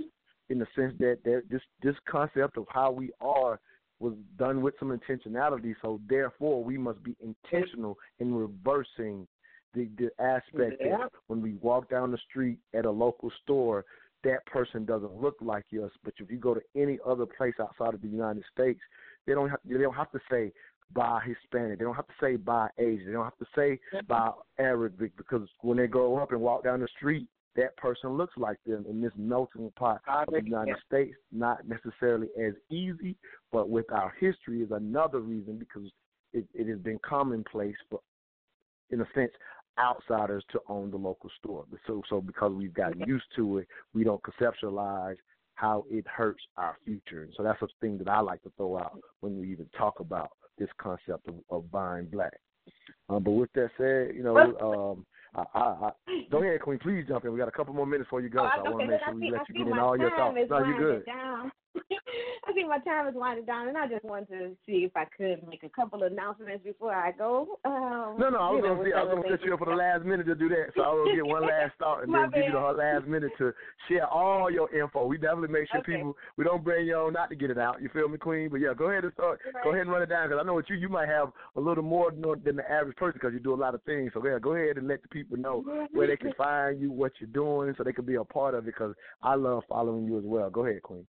in 0.49 0.59
the 0.59 0.67
sense 0.75 0.93
that 0.99 1.19
this 1.23 1.61
this 1.81 1.95
concept 2.09 2.57
of 2.57 2.65
how 2.69 2.91
we 2.91 3.11
are 3.21 3.59
was 3.99 4.13
done 4.37 4.61
with 4.61 4.75
some 4.79 4.97
intentionality. 4.97 5.73
So 5.81 5.99
therefore, 6.07 6.63
we 6.63 6.77
must 6.77 7.01
be 7.03 7.15
intentional 7.19 7.97
in 8.19 8.33
reversing 8.33 9.27
the 9.73 9.89
the 9.97 10.09
aspect 10.21 10.81
Yeah. 10.81 10.97
that 10.97 11.11
when 11.27 11.41
we 11.41 11.53
walk 11.55 11.89
down 11.89 12.11
the 12.11 12.17
street 12.29 12.59
at 12.73 12.85
a 12.85 12.91
local 12.91 13.31
store, 13.43 13.85
that 14.23 14.45
person 14.45 14.85
doesn't 14.85 15.13
look 15.21 15.35
like 15.41 15.65
us. 15.73 15.91
But 16.03 16.13
if 16.19 16.31
you 16.31 16.37
go 16.37 16.53
to 16.53 16.61
any 16.75 16.99
other 17.05 17.25
place 17.25 17.55
outside 17.59 17.93
of 17.93 18.01
the 18.01 18.07
United 18.07 18.43
States, 18.53 18.79
they 19.25 19.33
don't 19.33 19.49
have, 19.49 19.59
they 19.65 19.77
don't 19.77 19.93
have 19.93 20.11
to 20.11 20.19
say 20.29 20.51
by 20.93 21.19
Hispanic. 21.25 21.79
They 21.79 21.85
don't 21.85 21.95
have 21.95 22.07
to 22.07 22.13
say 22.21 22.35
by 22.37 22.69
Asian. 22.77 23.07
They 23.07 23.11
don't 23.13 23.25
have 23.25 23.37
to 23.37 23.47
say 23.55 23.79
by 24.07 24.31
Arabic 24.57 25.15
because 25.17 25.47
when 25.61 25.77
they 25.77 25.87
grow 25.87 26.17
up 26.17 26.31
and 26.31 26.41
walk 26.41 26.63
down 26.63 26.79
the 26.79 26.87
street, 26.95 27.27
that 27.57 27.75
person 27.75 28.11
looks 28.11 28.33
like 28.37 28.57
them 28.65 28.85
in 28.89 29.01
this 29.01 29.11
melting 29.17 29.71
pot 29.75 30.01
of 30.07 30.27
the 30.31 30.43
United. 30.43 30.75
States. 30.87 31.15
Not 31.31 31.67
necessarily 31.67 32.27
as 32.39 32.53
easy, 32.69 33.15
but 33.51 33.69
with 33.69 33.91
our 33.91 34.13
history 34.19 34.61
is 34.61 34.71
another 34.71 35.19
reason 35.19 35.57
because 35.57 35.89
it, 36.33 36.45
it 36.53 36.67
has 36.67 36.79
been 36.79 36.99
commonplace 37.03 37.75
for, 37.89 37.99
in 38.91 39.01
a 39.01 39.07
sense, 39.13 39.31
outsiders 39.79 40.43
to 40.51 40.59
own 40.69 40.91
the 40.91 40.97
local 40.97 41.29
store. 41.39 41.65
So, 41.85 42.01
so 42.09 42.21
because 42.21 42.53
we've 42.53 42.73
gotten 42.73 43.01
used 43.07 43.25
to 43.35 43.59
it, 43.59 43.67
we 43.93 44.03
don't 44.03 44.21
conceptualize 44.23 45.17
how 45.55 45.85
it 45.89 46.05
hurts 46.07 46.43
our 46.57 46.77
future. 46.85 47.23
And 47.23 47.33
so 47.35 47.43
that's 47.43 47.61
a 47.61 47.67
thing 47.81 47.97
that 47.97 48.07
I 48.07 48.19
like 48.19 48.43
to 48.43 48.51
throw 48.57 48.77
out 48.77 48.99
when 49.21 49.39
we 49.39 49.51
even 49.51 49.67
talk 49.75 49.99
about 49.99 50.29
this 50.57 50.69
concept 50.77 51.27
of, 51.27 51.35
of 51.49 51.71
buying 51.71 52.05
black. 52.05 52.33
Um, 53.09 53.23
but 53.23 53.31
with 53.31 53.51
that 53.53 53.71
said, 53.77 54.15
you 54.15 54.23
know, 54.23 54.37
um, 54.37 55.05
I, 55.35 55.43
I, 55.53 55.59
I, 55.59 55.91
go 56.31 56.37
ahead, 56.43 56.61
Queen. 56.61 56.79
Please 56.79 57.05
jump 57.07 57.25
in. 57.25 57.31
We 57.33 57.39
got 57.39 57.47
a 57.47 57.51
couple 57.51 57.73
more 57.73 57.85
minutes 57.85 58.07
before 58.07 58.21
you 58.21 58.29
go, 58.29 58.43
Oh, 58.45 58.49
so 58.55 58.65
I 58.65 58.69
want 58.69 58.81
to 58.85 58.87
make 58.91 59.01
sure 59.03 59.13
we 59.15 59.27
see- 59.27 59.31
let 59.31 59.49
you 59.49 59.55
get 59.55 59.67
in 59.67 59.79
all 59.79 59.97
your 59.97 60.09
thoughts. 60.11 60.37
No, 60.49 60.59
you're 60.65 60.77
good. 60.79 61.05
Think 62.57 62.69
my 62.69 62.79
time 62.79 63.07
is 63.07 63.13
winding 63.13 63.45
down, 63.45 63.67
and 63.67 63.77
I 63.77 63.87
just 63.87 64.03
wanted 64.03 64.29
to 64.29 64.57
see 64.65 64.81
if 64.81 64.97
I 64.97 65.05
could 65.05 65.47
make 65.47 65.61
a 65.61 65.69
couple 65.69 66.01
of 66.01 66.11
announcements 66.11 66.63
before 66.63 66.91
I 66.91 67.11
go. 67.11 67.59
Um, 67.63 68.17
No, 68.17 68.33
no, 68.33 68.39
I 68.41 68.49
was 68.49 68.63
gonna 68.65 68.83
see, 68.83 68.93
I 68.97 69.03
was 69.03 69.13
gonna 69.13 69.29
set 69.29 69.45
you 69.45 69.53
up 69.53 69.59
for 69.59 69.69
the 69.69 69.77
last 69.77 70.03
minute 70.05 70.25
to 70.25 70.33
do 70.33 70.49
that. 70.49 70.73
So 70.75 70.81
I 70.81 70.89
will 70.89 71.13
get 71.13 71.23
one 71.23 71.45
last 71.45 71.77
thought 71.77 72.01
and 72.01 72.09
then 72.15 72.31
give 72.33 72.45
you 72.45 72.53
the 72.53 72.57
last 72.57 73.05
minute 73.05 73.29
to 73.37 73.53
share 73.87 74.07
all 74.07 74.49
your 74.49 74.73
info. 74.73 75.05
We 75.05 75.19
definitely 75.19 75.49
make 75.49 75.69
sure 75.69 75.81
Okay. 75.81 75.97
people 76.01 76.17
we 76.35 76.45
don't 76.45 76.63
bring 76.63 76.87
you 76.87 76.95
on 76.95 77.13
not 77.13 77.29
to 77.29 77.35
get 77.35 77.51
it 77.51 77.59
out. 77.59 77.79
You 77.79 77.89
feel 77.93 78.09
me, 78.09 78.17
Queen? 78.17 78.49
But 78.49 78.57
yeah, 78.59 78.73
go 78.73 78.89
ahead 78.89 79.03
and 79.03 79.13
start. 79.13 79.39
Go 79.63 79.69
ahead 79.69 79.81
and 79.81 79.91
run 79.91 80.01
it 80.01 80.09
down 80.09 80.27
because 80.27 80.41
I 80.41 80.43
know 80.43 80.55
what 80.55 80.67
you 80.67 80.77
you 80.77 80.89
might 80.89 81.09
have 81.09 81.29
a 81.57 81.61
little 81.61 81.83
more 81.83 82.09
than 82.09 82.23
than 82.43 82.55
the 82.55 82.65
average 82.65 82.97
person 82.97 83.19
because 83.21 83.33
you 83.35 83.39
do 83.39 83.53
a 83.53 83.61
lot 83.61 83.75
of 83.75 83.83
things. 83.83 84.09
So 84.15 84.25
yeah, 84.25 84.39
go 84.41 84.55
ahead 84.55 84.77
and 84.79 84.87
let 84.87 85.03
the 85.03 85.09
people 85.09 85.37
know 85.37 85.61
where 85.93 86.07
they 86.07 86.17
can 86.17 86.33
find 86.39 86.81
you, 86.81 86.89
what 86.91 87.11
you're 87.19 87.29
doing, 87.29 87.75
so 87.77 87.83
they 87.83 87.93
can 87.93 88.05
be 88.05 88.15
a 88.15 88.23
part 88.23 88.55
of 88.55 88.63
it. 88.63 88.73
Because 88.73 88.95
I 89.21 89.35
love 89.35 89.61
following 89.69 90.05
you 90.05 90.17
as 90.17 90.25
well. 90.25 90.49
Go 90.49 90.65
ahead, 90.65 90.81
Queen. 90.81 91.05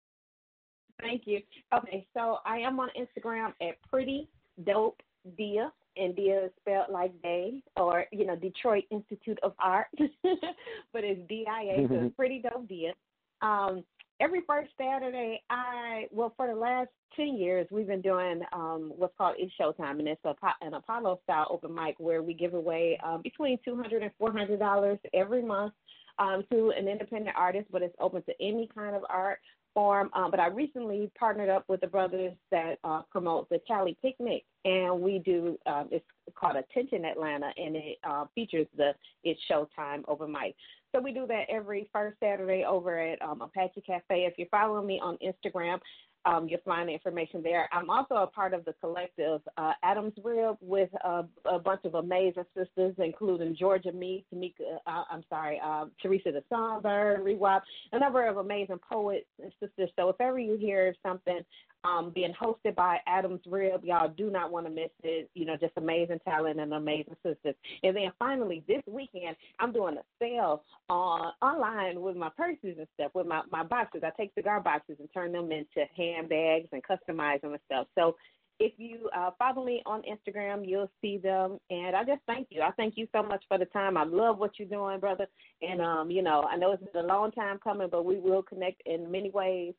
Thank 1.01 1.23
you. 1.25 1.41
Okay, 1.73 2.07
so 2.13 2.37
I 2.45 2.57
am 2.59 2.79
on 2.79 2.89
Instagram 2.97 3.53
at 3.61 3.81
Pretty 3.89 4.27
Dope 4.65 5.01
Dia, 5.37 5.71
and 5.97 6.15
Dia 6.15 6.45
is 6.45 6.51
spelled 6.61 6.89
like 6.89 7.19
day, 7.21 7.61
or 7.77 8.05
you 8.11 8.25
know 8.25 8.35
Detroit 8.35 8.85
Institute 8.91 9.39
of 9.43 9.53
Art, 9.59 9.87
but 9.97 11.03
it's 11.03 11.21
D 11.27 11.45
I 11.49 11.63
A. 11.63 11.87
So 11.87 11.95
it's 11.95 12.15
pretty 12.15 12.41
dope 12.41 12.67
Dia. 12.67 12.93
Um, 13.41 13.83
every 14.19 14.41
first 14.47 14.71
Saturday, 14.77 15.41
I 15.49 16.05
well 16.11 16.33
for 16.37 16.47
the 16.47 16.55
last 16.55 16.89
ten 17.15 17.37
years 17.37 17.67
we've 17.71 17.87
been 17.87 18.01
doing 18.01 18.41
um, 18.53 18.93
what's 18.95 19.13
called 19.17 19.35
It's 19.37 19.53
Showtime, 19.59 19.99
and 19.99 20.07
it's 20.07 20.23
a, 20.25 20.35
an 20.61 20.73
Apollo 20.73 21.19
style 21.23 21.47
open 21.49 21.73
mic 21.73 21.95
where 21.99 22.21
we 22.21 22.33
give 22.33 22.53
away 22.53 22.99
um, 23.05 23.21
between 23.21 23.57
two 23.65 23.75
hundred 23.75 24.03
and 24.03 24.11
four 24.17 24.31
hundred 24.31 24.59
dollars 24.59 24.99
every 25.13 25.41
month 25.41 25.73
um, 26.19 26.43
to 26.51 26.71
an 26.77 26.87
independent 26.87 27.35
artist, 27.37 27.67
but 27.71 27.81
it's 27.81 27.95
open 27.99 28.21
to 28.23 28.33
any 28.39 28.69
kind 28.73 28.95
of 28.95 29.03
art 29.09 29.39
form. 29.75 30.09
Um, 30.13 30.31
but 30.31 30.39
I 30.39 30.47
recently 30.47 31.11
partnered 31.19 31.49
up 31.49 31.65
with 31.67 31.81
the 31.81 31.87
brothers 31.87 32.33
that 32.49 32.79
uh, 32.83 33.03
promote 33.11 33.47
the 33.49 33.59
Cali 33.67 33.95
Picnic, 34.01 34.43
and 34.63 34.99
we 34.99 35.19
do 35.19 35.59
um, 35.67 35.89
it's 35.91 36.05
called 36.33 36.55
Attention 36.55 37.05
Atlanta, 37.05 37.51
and 37.57 37.75
it 37.75 37.97
uh, 38.03 38.25
features 38.33 38.65
the 38.75 38.93
It's 39.23 39.39
Showtime 39.51 40.01
over 40.07 40.27
mic. 40.27 40.55
So 40.95 41.01
we 41.01 41.11
do 41.11 41.27
that 41.27 41.43
every 41.49 41.89
first 41.93 42.17
Saturday 42.19 42.63
over 42.63 42.97
at 42.97 43.21
um, 43.21 43.41
Apache 43.41 43.83
Cafe. 43.85 44.25
If 44.25 44.33
you're 44.37 44.47
following 44.49 44.87
me 44.87 44.99
on 45.03 45.17
Instagram, 45.17 45.79
um, 46.25 46.47
you'll 46.49 46.59
find 46.65 46.89
the 46.89 46.93
information 46.93 47.41
there. 47.43 47.69
I'm 47.71 47.89
also 47.89 48.15
a 48.15 48.27
part 48.27 48.53
of 48.53 48.65
the 48.65 48.73
collective 48.73 49.41
uh, 49.57 49.73
Adams 49.83 50.13
Rib 50.23 50.57
with 50.61 50.89
a, 51.03 51.25
a 51.45 51.59
bunch 51.59 51.81
of 51.85 51.95
amazing 51.95 52.45
sisters, 52.57 52.95
including 52.97 53.55
Georgia 53.55 53.91
Me, 53.91 54.25
Tamika, 54.33 54.77
uh, 54.87 55.03
I'm 55.09 55.23
sorry, 55.29 55.61
uh, 55.63 55.85
Teresa 56.01 56.31
the 56.31 56.41
Rewap, 56.51 57.61
a 57.91 57.99
number 57.99 58.27
of 58.27 58.37
amazing 58.37 58.79
poets 58.91 59.27
and 59.41 59.51
sisters. 59.59 59.89
So 59.95 60.09
if 60.09 60.19
ever 60.19 60.39
you 60.39 60.57
hear 60.57 60.95
something 61.05 61.39
um, 61.85 62.11
being 62.13 62.33
hosted 62.33 62.75
by 62.75 62.97
Adams 63.07 63.41
Rib. 63.45 63.83
Y'all 63.83 64.09
do 64.09 64.29
not 64.29 64.51
want 64.51 64.65
to 64.65 64.71
miss 64.71 64.89
it. 65.03 65.29
You 65.33 65.45
know, 65.45 65.55
just 65.57 65.73
amazing 65.77 66.19
talent 66.25 66.59
and 66.59 66.73
amazing 66.73 67.15
sisters. 67.23 67.55
And 67.83 67.95
then 67.95 68.11
finally, 68.17 68.63
this 68.67 68.81
weekend, 68.87 69.35
I'm 69.59 69.71
doing 69.71 69.97
a 69.97 70.03
sale 70.19 70.63
on 70.89 71.31
online 71.41 72.01
with 72.01 72.15
my 72.15 72.29
purses 72.35 72.75
and 72.77 72.87
stuff, 72.95 73.11
with 73.13 73.27
my, 73.27 73.41
my 73.51 73.63
boxes. 73.63 74.03
I 74.05 74.11
take 74.17 74.33
cigar 74.35 74.59
boxes 74.61 74.97
and 74.99 75.09
turn 75.13 75.31
them 75.31 75.51
into 75.51 75.85
handbags 75.95 76.69
and 76.71 76.81
customize 76.83 77.41
them 77.41 77.51
and 77.51 77.61
stuff. 77.65 77.87
So 77.95 78.15
if 78.59 78.73
you 78.77 79.09
uh, 79.15 79.31
follow 79.37 79.65
me 79.65 79.81
on 79.85 80.01
Instagram, 80.03 80.67
you'll 80.67 80.91
see 81.01 81.17
them. 81.17 81.59
And 81.69 81.95
I 81.95 82.03
just 82.03 82.21
thank 82.25 82.47
you. 82.49 82.61
I 82.61 82.71
thank 82.71 82.97
you 82.97 83.07
so 83.13 83.21
much 83.21 83.43
for 83.47 83.57
the 83.57 83.65
time. 83.65 83.97
I 83.97 84.03
love 84.03 84.37
what 84.37 84.57
you're 84.57 84.67
doing, 84.67 84.99
brother. 84.99 85.27
And 85.61 85.81
um, 85.81 86.09
you 86.09 86.21
know, 86.21 86.47
I 86.49 86.55
know 86.55 86.71
it's 86.71 86.83
been 86.93 87.03
a 87.03 87.07
long 87.07 87.31
time 87.31 87.59
coming, 87.63 87.89
but 87.91 88.05
we 88.05 88.17
will 88.17 88.41
connect 88.41 88.81
in 88.85 89.11
many 89.11 89.29
ways. 89.29 89.73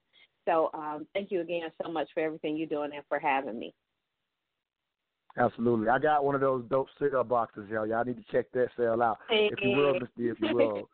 So 0.47 0.70
um, 0.74 1.07
thank 1.12 1.30
you 1.30 1.40
again 1.40 1.68
so 1.82 1.90
much 1.90 2.09
for 2.14 2.20
everything 2.20 2.57
you're 2.57 2.68
doing 2.68 2.90
and 2.94 3.05
for 3.09 3.18
having 3.18 3.59
me. 3.59 3.74
Absolutely. 5.38 5.88
I 5.88 5.99
got 5.99 6.24
one 6.24 6.34
of 6.34 6.40
those 6.40 6.64
dope 6.70 6.88
cigar 6.99 7.24
boxes, 7.24 7.68
y'all. 7.70 7.86
Y'all 7.86 8.05
need 8.05 8.16
to 8.16 8.32
check 8.32 8.47
that 8.53 8.68
sale 8.76 9.03
out. 9.03 9.18
Hey. 9.28 9.51
If 9.53 9.59
you 9.62 9.76
will, 9.76 9.94
Mr. 9.94 10.09
If 10.16 10.40
you 10.40 10.49
will. 10.55 10.88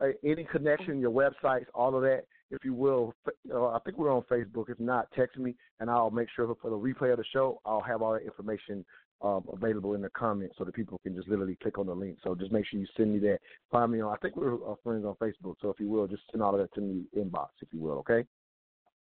hey, 0.00 0.12
any 0.28 0.44
connection, 0.44 1.00
your 1.00 1.10
websites, 1.10 1.66
all 1.74 1.96
of 1.96 2.02
that, 2.02 2.24
if 2.50 2.64
you 2.64 2.74
will. 2.74 3.14
Uh, 3.50 3.68
I 3.68 3.78
think 3.84 3.96
we're 3.96 4.14
on 4.14 4.22
Facebook. 4.30 4.68
If 4.68 4.78
not, 4.78 5.08
text 5.16 5.38
me, 5.38 5.54
and 5.80 5.88
I'll 5.88 6.10
make 6.10 6.28
sure 6.36 6.54
for 6.60 6.70
the 6.70 6.76
replay 6.76 7.12
of 7.12 7.18
the 7.18 7.24
show, 7.32 7.60
I'll 7.64 7.80
have 7.80 8.02
all 8.02 8.12
that 8.12 8.24
information 8.24 8.84
um, 9.22 9.44
available 9.52 9.94
in 9.94 10.02
the 10.02 10.10
comments 10.10 10.56
so 10.58 10.64
that 10.64 10.74
people 10.74 11.00
can 11.02 11.14
just 11.14 11.28
literally 11.28 11.56
click 11.62 11.78
on 11.78 11.86
the 11.86 11.94
link. 11.94 12.18
So 12.22 12.34
just 12.34 12.52
make 12.52 12.66
sure 12.66 12.78
you 12.78 12.86
send 12.96 13.12
me 13.12 13.18
that. 13.20 13.38
Find 13.70 13.90
me 13.90 14.00
on, 14.00 14.12
I 14.12 14.16
think 14.18 14.36
we're 14.36 14.54
uh, 14.54 14.74
friends 14.84 15.04
on 15.04 15.14
Facebook. 15.14 15.56
So 15.60 15.70
if 15.70 15.80
you 15.80 15.88
will, 15.88 16.06
just 16.06 16.22
send 16.30 16.42
all 16.42 16.54
of 16.54 16.60
that 16.60 16.72
to 16.74 16.80
me 16.80 17.04
inbox, 17.16 17.48
if 17.62 17.68
you 17.72 17.80
will, 17.80 17.98
okay? 17.98 18.24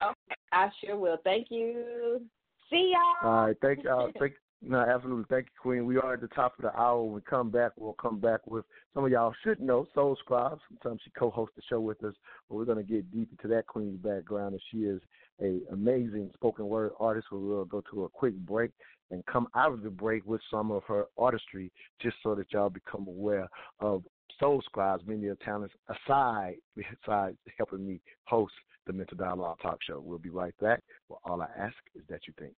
Okay, 0.03 0.35
I 0.51 0.69
sure 0.83 0.97
will. 0.97 1.17
Thank 1.23 1.47
you. 1.49 2.21
See 2.69 2.93
y'all. 2.93 3.29
All 3.29 3.45
right, 3.47 3.57
thank 3.61 3.83
y'all. 3.83 4.09
Thank 4.19 4.33
no, 4.67 4.79
absolutely. 4.79 5.25
Thank 5.29 5.45
you, 5.45 5.51
Queen. 5.61 5.85
We 5.85 5.97
are 5.97 6.13
at 6.13 6.21
the 6.21 6.27
top 6.29 6.57
of 6.57 6.63
the 6.63 6.75
hour. 6.75 7.03
When 7.03 7.13
we 7.13 7.21
come 7.21 7.51
back, 7.51 7.73
we'll 7.77 7.93
come 7.93 8.19
back 8.19 8.47
with 8.47 8.65
some 8.93 9.05
of 9.05 9.11
y'all 9.11 9.33
should 9.43 9.59
know 9.59 9.85
Soul 9.93 10.17
Scribe. 10.19 10.57
Sometimes 10.69 11.01
she 11.03 11.11
co-hosts 11.11 11.55
the 11.55 11.61
show 11.69 11.79
with 11.79 12.03
us, 12.03 12.15
but 12.49 12.55
we're 12.55 12.65
going 12.65 12.83
to 12.83 12.83
get 12.83 13.11
deep 13.11 13.29
into 13.31 13.47
that 13.53 13.67
Queen's 13.67 13.99
background. 13.99 14.53
And 14.53 14.61
she 14.71 14.79
is 14.79 15.01
a 15.41 15.59
amazing 15.71 16.31
spoken 16.33 16.67
word 16.67 16.93
artist. 16.99 17.27
We 17.31 17.39
will 17.39 17.65
go 17.65 17.83
to 17.91 18.05
a 18.05 18.09
quick 18.09 18.35
break 18.37 18.71
and 19.11 19.23
come 19.27 19.47
out 19.55 19.71
of 19.71 19.83
the 19.83 19.89
break 19.89 20.25
with 20.25 20.41
some 20.49 20.71
of 20.71 20.83
her 20.85 21.05
artistry, 21.17 21.71
just 22.01 22.15
so 22.23 22.33
that 22.33 22.51
y'all 22.51 22.69
become 22.69 23.07
aware 23.07 23.47
of 23.79 24.03
Soul 24.39 24.63
Scribe's 24.65 25.05
many 25.05 25.27
of 25.27 25.39
talents 25.41 25.75
aside, 25.89 26.55
besides 26.75 27.37
helping 27.57 27.85
me 27.85 27.99
host 28.23 28.53
the 28.85 28.93
Mental 28.93 29.17
Dialogue 29.17 29.57
Talk 29.61 29.79
Show. 29.87 30.01
We'll 30.03 30.19
be 30.19 30.29
right 30.29 30.55
back. 30.59 30.81
Well, 31.09 31.19
all 31.25 31.41
I 31.41 31.47
ask 31.57 31.75
is 31.95 32.03
that 32.09 32.21
you 32.27 32.33
think. 32.39 32.55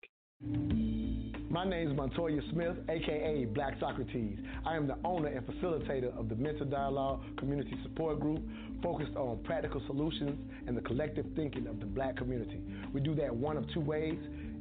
My 1.49 1.67
name 1.67 1.89
is 1.89 1.95
Montoya 1.95 2.41
Smith, 2.51 2.75
aka 2.89 3.45
Black 3.45 3.79
Socrates. 3.79 4.37
I 4.65 4.75
am 4.75 4.85
the 4.85 4.97
owner 5.03 5.29
and 5.29 5.45
facilitator 5.47 6.15
of 6.19 6.29
the 6.29 6.35
Mental 6.35 6.65
Dialogue 6.65 7.21
Community 7.37 7.73
Support 7.83 8.19
Group, 8.19 8.41
focused 8.83 9.15
on 9.15 9.39
practical 9.45 9.81
solutions 9.87 10.39
and 10.67 10.77
the 10.77 10.81
collective 10.81 11.25
thinking 11.35 11.65
of 11.65 11.79
the 11.79 11.85
black 11.85 12.17
community. 12.17 12.61
We 12.93 12.99
do 13.01 13.15
that 13.15 13.35
one 13.35 13.57
of 13.57 13.65
two 13.73 13.79
ways 13.79 14.19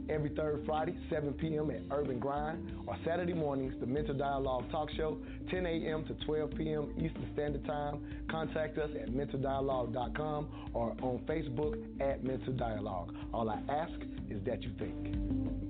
every 0.09 0.31
third 0.31 0.63
Friday, 0.67 0.97
7 1.11 1.33
p.m. 1.35 1.71
at 1.71 1.83
Urban 1.91 2.19
Grind, 2.19 2.73
or 2.87 2.97
Saturday 3.05 3.35
mornings, 3.35 3.75
the 3.81 3.87
Mental 3.87 4.15
Dialogue 4.15 4.71
Talk 4.71 4.89
Show, 4.97 5.19
10 5.51 5.67
a.m. 5.67 6.05
to 6.07 6.15
12 6.27 6.51
p.m. 6.57 6.93
Eastern 6.97 7.29
Standard 7.35 7.65
Time. 7.67 8.27
Contact 8.31 8.79
us 8.79 8.91
at 9.01 9.11
mentaldialogue.com 9.11 10.71
or 10.75 10.97
on 11.03 11.21
Facebook 11.29 11.83
at 12.01 12.25
Mental 12.25 12.53
Dialogue. 12.53 13.15
All 13.33 13.49
I 13.49 13.61
ask 13.69 13.95
is 14.31 14.41
that 14.47 14.63
you 14.63 14.71
think. 14.79 15.67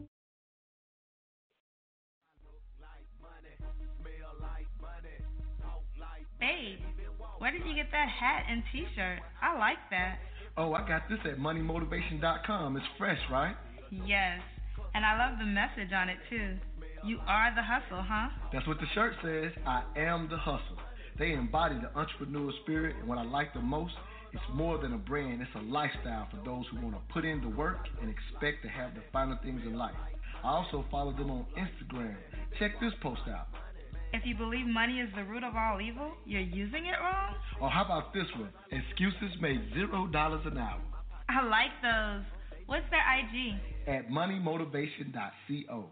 Babe, 6.38 6.78
where 7.38 7.50
did 7.50 7.66
you 7.66 7.74
get 7.74 7.90
that 7.92 8.08
hat 8.08 8.44
and 8.50 8.62
t-shirt? 8.72 9.20
I 9.40 9.58
like 9.58 9.78
that. 9.90 10.18
Oh, 10.58 10.72
I 10.72 10.86
got 10.86 11.08
this 11.08 11.18
at 11.24 11.38
moneymotivation.com. 11.38 12.76
It's 12.76 12.86
fresh, 12.98 13.18
right? 13.30 13.54
Yes, 13.90 14.40
and 14.94 15.04
I 15.04 15.18
love 15.18 15.38
the 15.38 15.46
message 15.46 15.92
on 15.92 16.08
it 16.08 16.18
too. 16.28 16.56
You 17.04 17.18
are 17.26 17.54
the 17.54 17.62
hustle, 17.62 18.02
huh? 18.02 18.28
That's 18.52 18.66
what 18.66 18.78
the 18.80 18.86
shirt 18.94 19.14
says. 19.22 19.52
I 19.66 19.82
am 19.96 20.28
the 20.28 20.36
hustle. 20.36 20.78
They 21.18 21.32
embody 21.32 21.76
the 21.76 21.88
entrepreneurial 21.98 22.52
spirit, 22.62 22.96
and 22.98 23.08
what 23.08 23.18
I 23.18 23.24
like 23.24 23.54
the 23.54 23.60
most, 23.60 23.94
it's 24.32 24.42
more 24.54 24.78
than 24.78 24.92
a 24.92 24.98
brand, 24.98 25.40
it's 25.40 25.50
a 25.54 25.62
lifestyle 25.72 26.28
for 26.30 26.44
those 26.44 26.64
who 26.70 26.80
want 26.82 26.94
to 26.96 27.12
put 27.12 27.24
in 27.24 27.40
the 27.40 27.48
work 27.48 27.86
and 28.02 28.10
expect 28.10 28.62
to 28.64 28.68
have 28.68 28.94
the 28.94 29.00
finer 29.12 29.38
things 29.42 29.62
in 29.64 29.74
life. 29.78 29.94
I 30.44 30.48
also 30.48 30.84
follow 30.90 31.12
them 31.12 31.30
on 31.30 31.46
Instagram. 31.56 32.16
Check 32.58 32.72
this 32.80 32.92
post 33.02 33.22
out. 33.28 33.48
If 34.12 34.22
you 34.24 34.36
believe 34.36 34.66
money 34.66 35.00
is 35.00 35.08
the 35.14 35.24
root 35.24 35.44
of 35.44 35.56
all 35.56 35.80
evil, 35.80 36.12
you're 36.24 36.40
using 36.40 36.86
it 36.86 36.96
wrong? 37.00 37.34
Or 37.60 37.70
how 37.70 37.84
about 37.84 38.12
this 38.14 38.26
one? 38.38 38.50
Excuses 38.70 39.36
made 39.40 39.60
zero 39.74 40.06
dollars 40.06 40.42
an 40.46 40.58
hour. 40.58 40.80
I 41.28 41.44
like 41.46 41.72
those. 41.82 42.24
What's 42.66 42.86
their 42.90 43.00
IG? 43.00 43.60
At 43.86 44.08
moneymotivation.co. 44.10 45.84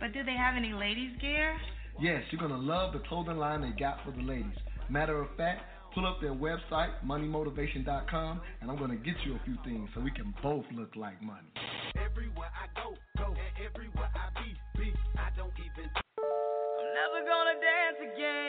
But 0.00 0.12
do 0.12 0.24
they 0.24 0.36
have 0.36 0.56
any 0.56 0.72
ladies' 0.72 1.16
gear? 1.20 1.56
Yes, 2.00 2.22
you're 2.30 2.40
going 2.40 2.50
to 2.50 2.58
love 2.58 2.92
the 2.92 2.98
clothing 3.08 3.36
line 3.36 3.62
they 3.62 3.70
got 3.78 3.98
for 4.04 4.10
the 4.10 4.22
ladies. 4.22 4.58
Matter 4.90 5.22
of 5.22 5.28
fact, 5.36 5.62
pull 5.94 6.06
up 6.06 6.20
their 6.20 6.34
website, 6.34 6.90
moneymotivation.com, 7.06 8.40
and 8.60 8.70
I'm 8.70 8.76
going 8.76 8.90
to 8.90 8.96
get 8.96 9.14
you 9.24 9.36
a 9.36 9.40
few 9.44 9.56
things 9.64 9.88
so 9.94 10.00
we 10.00 10.10
can 10.10 10.34
both 10.42 10.64
look 10.74 10.96
like 10.96 11.22
money. 11.22 11.46
Everywhere 11.94 12.50
I 12.50 12.66
go, 12.74 12.96
go, 13.16 13.30
and 13.30 13.54
everywhere 13.62 14.10
I 14.10 14.34
be, 14.42 14.50
be, 14.76 14.92
I 15.16 15.30
don't 15.38 15.54
even. 15.54 15.86
I'm 15.86 16.90
never 16.98 17.22
gonna 17.22 17.54
dance 17.62 17.98
again. 18.12 18.43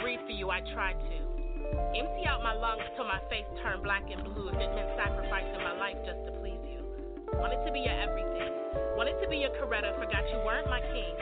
Breathe 0.00 0.20
for 0.24 0.32
you, 0.32 0.48
I 0.48 0.64
tried 0.72 0.96
to. 0.96 1.18
Empty 1.92 2.24
out 2.24 2.42
my 2.42 2.56
lungs 2.56 2.82
till 2.96 3.04
my 3.04 3.20
face 3.28 3.46
turned 3.62 3.84
black 3.84 4.02
and 4.08 4.24
blue 4.24 4.48
if 4.48 4.56
it 4.56 4.70
meant 4.72 4.96
sacrificing 4.96 5.60
my 5.60 5.76
life 5.76 5.96
just 6.08 6.24
to 6.24 6.32
please 6.40 6.58
you. 6.64 6.80
Wanted 7.36 7.60
to 7.68 7.70
be 7.70 7.84
your 7.84 7.94
everything. 7.94 8.50
Wanted 8.96 9.20
to 9.20 9.28
be 9.28 9.44
your 9.44 9.52
Coretta, 9.60 9.92
forgot 10.00 10.24
you 10.32 10.40
weren't 10.42 10.72
my 10.72 10.80
king. 10.80 11.14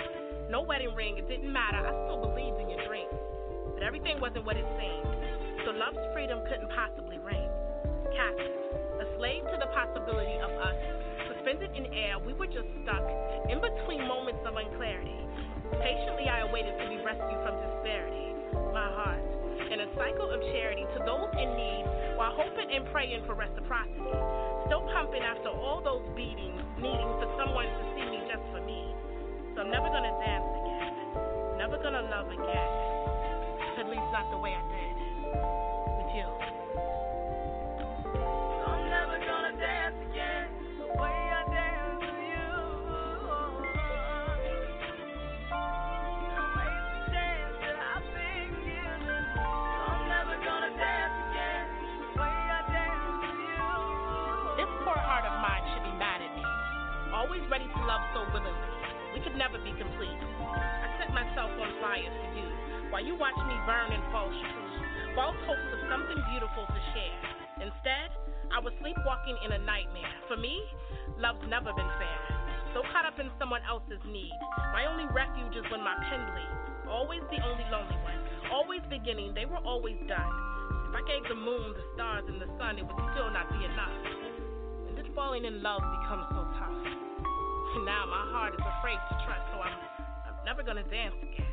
No 0.49 0.63
wedding 0.63 0.95
ring, 0.95 1.19
it 1.19 1.29
didn't 1.29 1.53
matter. 1.53 1.83
I 1.83 1.93
still 2.07 2.23
believed 2.23 2.63
in 2.63 2.71
your 2.71 2.81
dreams. 2.87 3.13
But 3.75 3.83
everything 3.83 4.23
wasn't 4.23 4.47
what 4.47 4.57
it 4.57 4.65
seemed. 4.79 5.11
So 5.67 5.75
love's 5.75 6.01
freedom 6.15 6.41
couldn't 6.49 6.71
possibly 6.71 7.19
reign. 7.19 7.51
Captive, 8.15 8.57
a 9.03 9.07
slave 9.19 9.43
to 9.53 9.57
the 9.59 9.69
possibility 9.75 10.39
of 10.39 10.55
us. 10.55 10.79
Suspended 11.35 11.75
in 11.75 11.93
air, 11.93 12.17
we 12.23 12.33
were 12.33 12.49
just 12.49 12.71
stuck 12.87 13.05
in 13.51 13.59
between 13.59 14.07
moments 14.07 14.41
of 14.47 14.55
unclarity. 14.55 15.19
Patiently, 15.83 16.31
I 16.31 16.47
awaited 16.49 16.79
to 16.79 16.87
be 16.89 17.03
rescued 17.05 17.43
from 17.45 17.59
disparity. 17.61 18.28
My 18.73 18.91
heart, 18.93 19.25
in 19.73 19.81
a 19.81 19.89
cycle 19.97 20.31
of 20.31 20.41
charity 20.53 20.85
to 20.95 20.99
those 21.05 21.33
in 21.35 21.51
need, 21.57 21.85
while 22.17 22.35
hoping 22.37 22.69
and 22.75 22.85
praying 22.93 23.25
for 23.27 23.35
reciprocity. 23.35 24.13
Still 24.67 24.85
pumping 24.93 25.23
after 25.23 25.49
all 25.49 25.81
those 25.81 26.05
beatings, 26.15 26.61
needing 26.77 27.11
for 27.19 27.29
someone 27.41 27.67
to 27.67 27.83
see 27.97 28.05
me 28.07 28.19
just 28.29 28.45
for 28.53 28.61
me. 28.63 28.93
So 29.55 29.63
I'm 29.63 29.71
never 29.71 29.89
gonna 29.89 30.15
dance 30.21 30.51
again. 30.63 30.95
Never 31.59 31.77
gonna 31.83 32.07
love 32.13 32.29
again. 32.31 32.71
At 33.79 33.87
least 33.89 34.09
not 34.13 34.31
the 34.31 34.39
way 34.39 34.55
I 34.55 34.63
did. 34.71 34.95
With 35.99 36.13
you. 36.15 36.48
Never 59.59 59.75
be 59.75 59.75
complete. 59.83 60.19
I 60.55 60.87
set 60.99 61.11
myself 61.11 61.51
on 61.59 61.71
fire 61.83 62.07
for 62.07 62.29
you, 62.39 62.47
while 62.91 63.05
you 63.05 63.15
watch 63.19 63.37
me 63.47 63.55
burn 63.67 63.93
in 63.93 64.03
false 64.15 64.35
truth, 64.35 64.75
false 65.15 65.37
hopes 65.47 65.71
of 65.75 65.81
something 65.91 66.19
beautiful 66.31 66.65
to 66.67 66.81
share. 66.95 67.19
Instead, 67.67 68.15
I 68.55 68.63
was 68.63 68.73
sleepwalking 68.81 69.37
in 69.45 69.53
a 69.53 69.61
nightmare. 69.67 70.15
For 70.31 70.37
me, 70.37 70.63
love's 71.19 71.43
never 71.51 71.75
been 71.75 71.91
fair. 71.99 72.21
So 72.75 72.87
caught 72.93 73.09
up 73.09 73.19
in 73.19 73.31
someone 73.39 73.63
else's 73.67 74.01
need. 74.07 74.35
My 74.73 74.87
only 74.87 75.09
refuge 75.11 75.57
is 75.57 75.67
when 75.73 75.83
my 75.83 75.97
pen 76.07 76.23
bleeds. 76.31 76.87
Always 76.87 77.25
the 77.33 77.41
only 77.43 77.67
lonely 77.73 77.99
one. 78.07 78.21
Always 78.53 78.81
beginning, 78.89 79.35
they 79.35 79.45
were 79.45 79.61
always 79.65 79.99
done. 80.07 80.33
If 80.89 80.95
I 80.97 81.03
gave 81.05 81.25
the 81.29 81.37
moon, 81.37 81.75
the 81.77 81.85
stars, 81.97 82.25
and 82.29 82.41
the 82.41 82.49
sun, 82.57 82.79
it 82.79 82.87
would 82.87 83.01
still 83.13 83.29
not 83.33 83.51
be 83.53 83.61
enough. 83.61 83.97
When 84.87 84.95
did 84.97 85.09
falling 85.13 85.45
in 85.45 85.61
love 85.61 85.83
become 86.01 86.25
so 86.33 86.41
tough? 86.57 87.08
And 87.79 87.87
now 87.87 88.07
my 88.07 88.27
heart 88.33 88.55
is 88.55 88.61
afraid 88.79 88.99
to 89.09 89.15
trust, 89.25 89.43
so 89.55 89.61
I'm, 89.61 89.79
I'm 90.27 90.45
never 90.45 90.65
gonna 90.65 90.83
dance 90.83 91.15
again. 91.23 91.47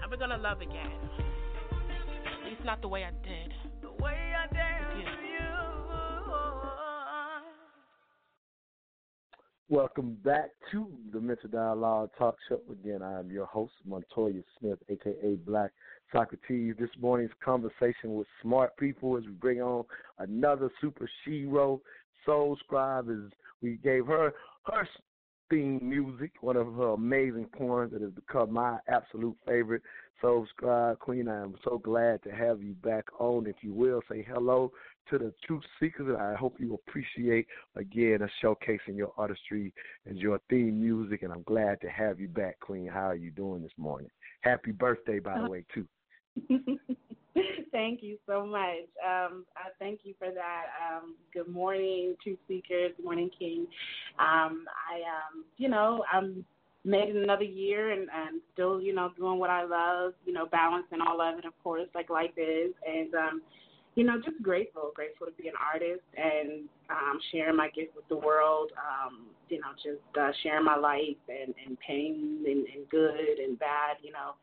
Never 0.00 0.16
gonna 0.16 0.38
love 0.38 0.60
again. 0.60 0.92
At 2.44 2.48
least 2.48 2.64
not 2.64 2.80
the 2.80 2.86
way 2.86 3.02
I 3.02 3.10
did. 3.10 3.52
The 3.82 3.90
way 4.00 4.34
I 4.38 4.46
danced 4.54 4.94
With 4.94 5.04
you. 5.04 5.10
with 5.10 5.18
you. 5.24 5.38
Welcome 9.68 10.16
back 10.24 10.50
to 10.70 10.86
the 11.12 11.20
Mental 11.20 11.50
Dialogue 11.50 12.10
Talk 12.16 12.36
Show. 12.48 12.60
Again, 12.70 13.02
I 13.02 13.18
am 13.18 13.32
your 13.32 13.46
host, 13.46 13.72
Montoya 13.84 14.42
Smith, 14.60 14.78
aka 14.88 15.34
Black 15.44 15.72
Socrates. 16.12 16.76
This 16.78 16.90
morning's 17.00 17.32
conversation 17.44 18.14
with 18.14 18.28
smart 18.42 18.76
people 18.76 19.16
as 19.16 19.24
we 19.24 19.32
bring 19.32 19.60
on 19.60 19.84
another 20.20 20.70
super 20.80 21.10
shero. 21.26 21.80
Soul 22.24 22.56
Scribe 22.64 23.10
is 23.10 23.32
we 23.60 23.78
gave 23.82 24.06
her 24.06 24.32
her 24.72 24.88
theme 25.50 25.80
music, 25.82 26.32
one 26.40 26.56
of 26.56 26.74
her 26.74 26.90
amazing 26.90 27.46
poems 27.56 27.92
that 27.92 28.02
has 28.02 28.10
become 28.10 28.52
my 28.52 28.78
absolute 28.88 29.36
favorite. 29.46 29.82
Soul 30.20 30.46
Scribe 30.50 30.98
Queen, 30.98 31.28
I 31.28 31.42
am 31.42 31.54
so 31.64 31.78
glad 31.78 32.22
to 32.24 32.30
have 32.30 32.60
you 32.62 32.74
back 32.74 33.04
on. 33.20 33.46
If 33.46 33.56
you 33.62 33.72
will, 33.72 34.02
say 34.10 34.26
hello 34.28 34.72
to 35.10 35.18
the 35.18 35.32
truth 35.46 35.62
seekers. 35.78 36.16
I 36.20 36.34
hope 36.34 36.56
you 36.58 36.74
appreciate 36.74 37.46
again 37.76 38.20
a 38.22 38.44
showcasing 38.44 38.96
your 38.96 39.12
artistry 39.16 39.72
and 40.06 40.18
your 40.18 40.40
theme 40.50 40.80
music. 40.80 41.22
And 41.22 41.32
I'm 41.32 41.44
glad 41.44 41.80
to 41.82 41.88
have 41.88 42.20
you 42.20 42.28
back, 42.28 42.58
Queen. 42.60 42.88
How 42.88 43.06
are 43.06 43.16
you 43.16 43.30
doing 43.30 43.62
this 43.62 43.72
morning? 43.78 44.10
Happy 44.40 44.72
birthday, 44.72 45.20
by 45.20 45.38
the 45.38 45.44
uh, 45.44 45.48
way, 45.48 45.64
too. 45.72 45.86
thank 47.72 48.02
you 48.02 48.18
so 48.26 48.44
much. 48.46 48.88
Um, 49.04 49.44
I 49.56 49.70
thank 49.78 50.00
you 50.04 50.14
for 50.18 50.28
that. 50.30 50.64
Um, 50.82 51.14
good 51.32 51.48
morning, 51.48 52.16
Truth 52.22 52.38
Seekers. 52.48 52.92
Good 52.96 53.04
morning, 53.04 53.30
King. 53.38 53.66
Um, 54.18 54.64
I, 54.90 55.00
um, 55.06 55.44
you 55.56 55.68
know, 55.68 56.04
I'm 56.12 56.44
made 56.84 57.14
another 57.14 57.44
year 57.44 57.90
and, 57.90 58.02
and 58.02 58.40
still, 58.52 58.80
you 58.80 58.94
know, 58.94 59.10
doing 59.16 59.38
what 59.38 59.50
I 59.50 59.64
love. 59.64 60.14
You 60.24 60.32
know, 60.32 60.46
balancing 60.46 61.00
all 61.06 61.20
of 61.20 61.38
it, 61.38 61.44
of 61.44 61.52
course, 61.62 61.88
like 61.94 62.10
life 62.10 62.30
is, 62.36 62.72
and 62.86 63.14
um, 63.14 63.42
you 63.94 64.04
know, 64.04 64.20
just 64.24 64.40
grateful, 64.42 64.92
grateful 64.94 65.26
to 65.26 65.32
be 65.32 65.48
an 65.48 65.54
artist 65.60 66.04
and 66.16 66.68
um, 66.88 67.18
sharing 67.32 67.56
my 67.56 67.68
gift 67.70 67.96
with 67.96 68.06
the 68.08 68.16
world. 68.16 68.70
Um, 68.78 69.26
you 69.48 69.58
know, 69.60 69.68
just 69.74 70.18
uh, 70.20 70.30
sharing 70.42 70.64
my 70.64 70.76
life 70.76 71.18
and, 71.28 71.54
and 71.66 71.76
pain 71.80 72.44
and, 72.46 72.66
and 72.66 72.88
good 72.90 73.38
and 73.42 73.58
bad. 73.58 73.96
You 74.02 74.12
know, 74.12 74.34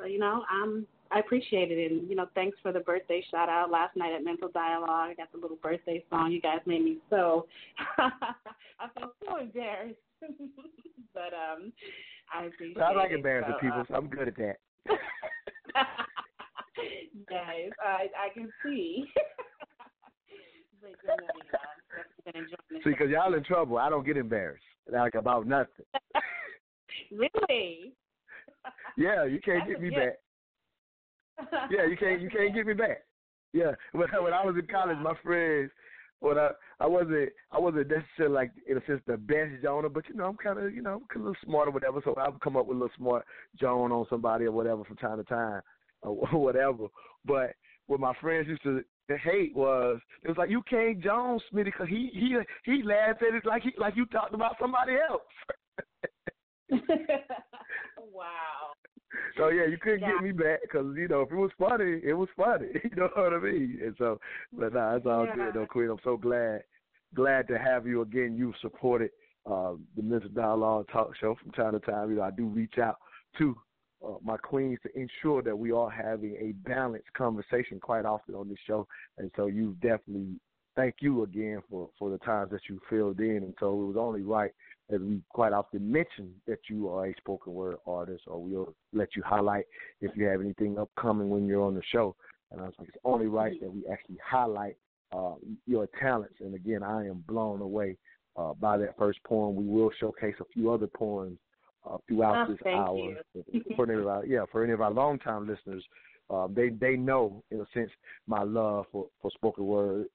so 0.00 0.06
you 0.06 0.18
know, 0.18 0.44
I'm 0.50 0.86
I 1.12 1.18
appreciate 1.18 1.72
it, 1.72 1.90
and 1.90 2.08
you 2.08 2.16
know, 2.16 2.26
thanks 2.34 2.56
for 2.62 2.72
the 2.72 2.80
birthday 2.80 3.24
shout 3.30 3.48
out 3.48 3.70
last 3.70 3.96
night 3.96 4.12
at 4.12 4.24
Mental 4.24 4.48
Dialogue. 4.48 5.10
I 5.10 5.14
got 5.14 5.32
the 5.32 5.38
little 5.38 5.58
birthday 5.62 6.04
song 6.10 6.30
you 6.32 6.40
guys 6.40 6.60
made 6.66 6.84
me 6.84 6.98
so. 7.10 7.46
I 7.98 8.88
felt 8.98 9.14
so 9.26 9.38
embarrassed, 9.38 9.98
but 11.14 11.32
um, 11.34 11.72
I 12.32 12.44
appreciate. 12.44 12.76
It. 12.76 12.82
I 12.82 12.92
like 12.94 13.10
embarrassing 13.10 13.54
So, 13.54 13.60
people, 13.60 13.84
so 13.88 13.94
I'm 13.94 14.08
good 14.08 14.28
at 14.28 14.36
that. 14.36 14.56
yes, 17.30 17.72
I 17.84 18.08
I 18.16 18.32
can 18.32 18.50
see. 18.64 19.06
But, 20.80 20.92
you 21.02 21.08
know, 21.08 21.16
yeah, 21.52 21.58
I've 21.98 22.32
been 22.32 22.42
enjoying 22.42 22.56
this. 22.70 22.84
See, 22.84 22.90
because 22.90 23.10
y'all 23.10 23.34
in 23.34 23.44
trouble. 23.44 23.78
I 23.78 23.90
don't 23.90 24.06
get 24.06 24.16
embarrassed 24.16 24.64
like 24.92 25.14
about 25.14 25.46
nothing. 25.46 25.84
really? 27.10 27.92
Yeah, 28.96 29.24
you 29.24 29.40
can't 29.40 29.60
That's 29.60 29.70
get 29.72 29.80
me 29.80 29.90
gift. 29.90 30.00
back. 30.00 31.70
Yeah, 31.70 31.86
you 31.86 31.96
can't 31.96 32.20
you 32.20 32.28
can't 32.36 32.54
get 32.54 32.66
me 32.66 32.74
back. 32.74 33.02
Yeah, 33.52 33.72
when 33.92 34.08
when 34.22 34.32
I 34.32 34.44
was 34.44 34.54
in 34.58 34.66
college, 34.66 34.98
my 34.98 35.14
friends, 35.22 35.70
when 36.20 36.38
I 36.38 36.50
I 36.78 36.86
wasn't 36.86 37.30
I 37.50 37.58
wasn't 37.58 37.88
necessarily 37.88 38.34
like 38.34 38.50
in 38.68 38.76
a 38.76 38.86
sense 38.86 39.00
the 39.06 39.16
best 39.16 39.62
Jonah, 39.62 39.88
but 39.88 40.08
you 40.08 40.14
know 40.14 40.26
I'm 40.26 40.36
kind 40.36 40.58
of 40.58 40.74
you 40.74 40.82
know 40.82 41.02
I'm 41.14 41.20
a 41.20 41.24
little 41.24 41.36
smart 41.44 41.68
or 41.68 41.72
whatever, 41.72 42.00
so 42.04 42.14
I 42.14 42.28
would 42.28 42.40
come 42.40 42.56
up 42.56 42.66
with 42.66 42.76
a 42.76 42.80
little 42.80 42.96
smart 42.96 43.24
Joan 43.58 43.92
on 43.92 44.06
somebody 44.10 44.44
or 44.44 44.52
whatever 44.52 44.84
from 44.84 44.96
time 44.96 45.18
to 45.18 45.24
time 45.24 45.62
or 46.02 46.14
whatever. 46.32 46.86
But 47.24 47.54
what 47.86 48.00
my 48.00 48.14
friends 48.20 48.48
used 48.48 48.62
to 48.62 48.84
hate 49.18 49.54
was 49.56 49.98
it 50.22 50.28
was 50.28 50.36
like 50.36 50.50
you 50.50 50.62
can't 50.68 51.00
Jones 51.00 51.42
Smitty 51.52 51.64
because 51.64 51.88
he 51.88 52.10
he 52.12 52.36
he 52.64 52.82
laughed 52.82 53.22
at 53.22 53.34
it 53.34 53.44
like 53.44 53.62
he 53.62 53.72
like 53.78 53.96
you 53.96 54.06
talked 54.06 54.34
about 54.34 54.56
somebody 54.60 54.92
else. 55.08 55.22
wow. 58.12 58.72
So 59.36 59.48
yeah, 59.48 59.66
you 59.66 59.76
couldn't 59.78 60.00
Yeah. 60.00 60.12
get 60.14 60.22
me 60.22 60.32
back 60.32 60.62
because 60.62 60.96
you 60.96 61.08
know 61.08 61.22
if 61.22 61.32
it 61.32 61.36
was 61.36 61.50
funny, 61.58 62.00
it 62.04 62.14
was 62.14 62.28
funny. 62.36 62.68
You 62.84 62.90
know 62.96 63.08
what 63.14 63.32
I 63.34 63.38
mean? 63.38 63.78
And 63.82 63.94
so, 63.98 64.20
but 64.52 64.72
nah, 64.74 64.96
it's 64.96 65.06
all 65.06 65.26
Yeah. 65.26 65.34
good 65.34 65.54
though, 65.54 65.66
Queen. 65.66 65.90
I'm 65.90 65.98
so 66.04 66.16
glad, 66.16 66.62
glad 67.14 67.48
to 67.48 67.58
have 67.58 67.86
you 67.86 68.02
again. 68.02 68.36
You've 68.36 68.56
supported 68.60 69.10
uh, 69.46 69.74
the 69.96 70.02
Mental 70.02 70.30
Dialogue 70.30 70.88
Talk 70.92 71.16
Show 71.16 71.34
from 71.42 71.52
time 71.52 71.72
to 71.72 71.80
time. 71.80 72.10
You 72.10 72.16
know, 72.16 72.22
I 72.22 72.30
do 72.30 72.46
reach 72.46 72.78
out 72.78 72.98
to 73.38 73.56
uh, 74.06 74.14
my 74.22 74.36
queens 74.36 74.78
to 74.82 74.98
ensure 74.98 75.42
that 75.42 75.56
we 75.58 75.72
are 75.72 75.90
having 75.90 76.36
a 76.36 76.52
balanced 76.68 77.12
conversation 77.14 77.80
quite 77.80 78.04
often 78.04 78.34
on 78.34 78.48
this 78.48 78.58
show. 78.66 78.86
And 79.18 79.30
so, 79.36 79.46
you 79.46 79.76
definitely 79.82 80.36
thank 80.76 80.96
you 81.00 81.24
again 81.24 81.62
for 81.68 81.90
for 81.98 82.10
the 82.10 82.18
times 82.18 82.50
that 82.50 82.62
you 82.68 82.80
filled 82.88 83.20
in. 83.20 83.38
And 83.38 83.54
so, 83.58 83.72
it 83.72 83.86
was 83.86 83.96
only 83.98 84.22
right 84.22 84.52
as 84.92 85.00
we 85.00 85.20
quite 85.30 85.52
often 85.52 85.90
mention 85.90 86.32
that 86.46 86.58
you 86.68 86.88
are 86.88 87.06
a 87.06 87.14
spoken 87.16 87.54
word 87.54 87.76
artist, 87.86 88.24
or 88.26 88.42
we'll 88.42 88.74
let 88.92 89.14
you 89.16 89.22
highlight 89.24 89.64
if 90.00 90.16
you 90.16 90.26
have 90.26 90.40
anything 90.40 90.78
upcoming 90.78 91.30
when 91.30 91.46
you're 91.46 91.62
on 91.62 91.74
the 91.74 91.82
show. 91.92 92.14
And 92.50 92.60
I 92.60 92.64
was 92.64 92.74
like, 92.78 92.88
it's 92.88 92.98
only 93.04 93.26
right 93.26 93.60
that 93.60 93.72
we 93.72 93.86
actually 93.86 94.18
highlight 94.24 94.76
uh, 95.12 95.34
your 95.66 95.88
talents. 96.00 96.34
And 96.40 96.54
again, 96.54 96.82
I 96.82 97.06
am 97.06 97.24
blown 97.28 97.60
away 97.60 97.96
uh, 98.36 98.54
by 98.54 98.76
that 98.78 98.96
first 98.98 99.22
poem. 99.24 99.54
We 99.56 99.64
will 99.64 99.90
showcase 100.00 100.34
a 100.40 100.44
few 100.52 100.70
other 100.70 100.86
poems 100.86 101.38
uh, 101.88 101.98
throughout 102.08 102.48
Oh, 102.48 102.52
this 102.52 102.60
hour. 102.66 103.14
for 103.76 103.90
any 103.90 104.00
of 104.00 104.06
our, 104.06 104.24
yeah, 104.24 104.44
for 104.50 104.64
any 104.64 104.72
of 104.72 104.80
our 104.80 104.90
longtime 104.90 105.48
listeners, 105.48 105.84
uh, 106.30 106.46
they 106.54 106.68
they 106.68 106.96
know 106.96 107.42
in 107.50 107.60
a 107.60 107.66
sense 107.74 107.90
my 108.26 108.42
love 108.42 108.86
for 108.92 109.06
for 109.20 109.30
spoken 109.32 109.66
word 109.66 110.06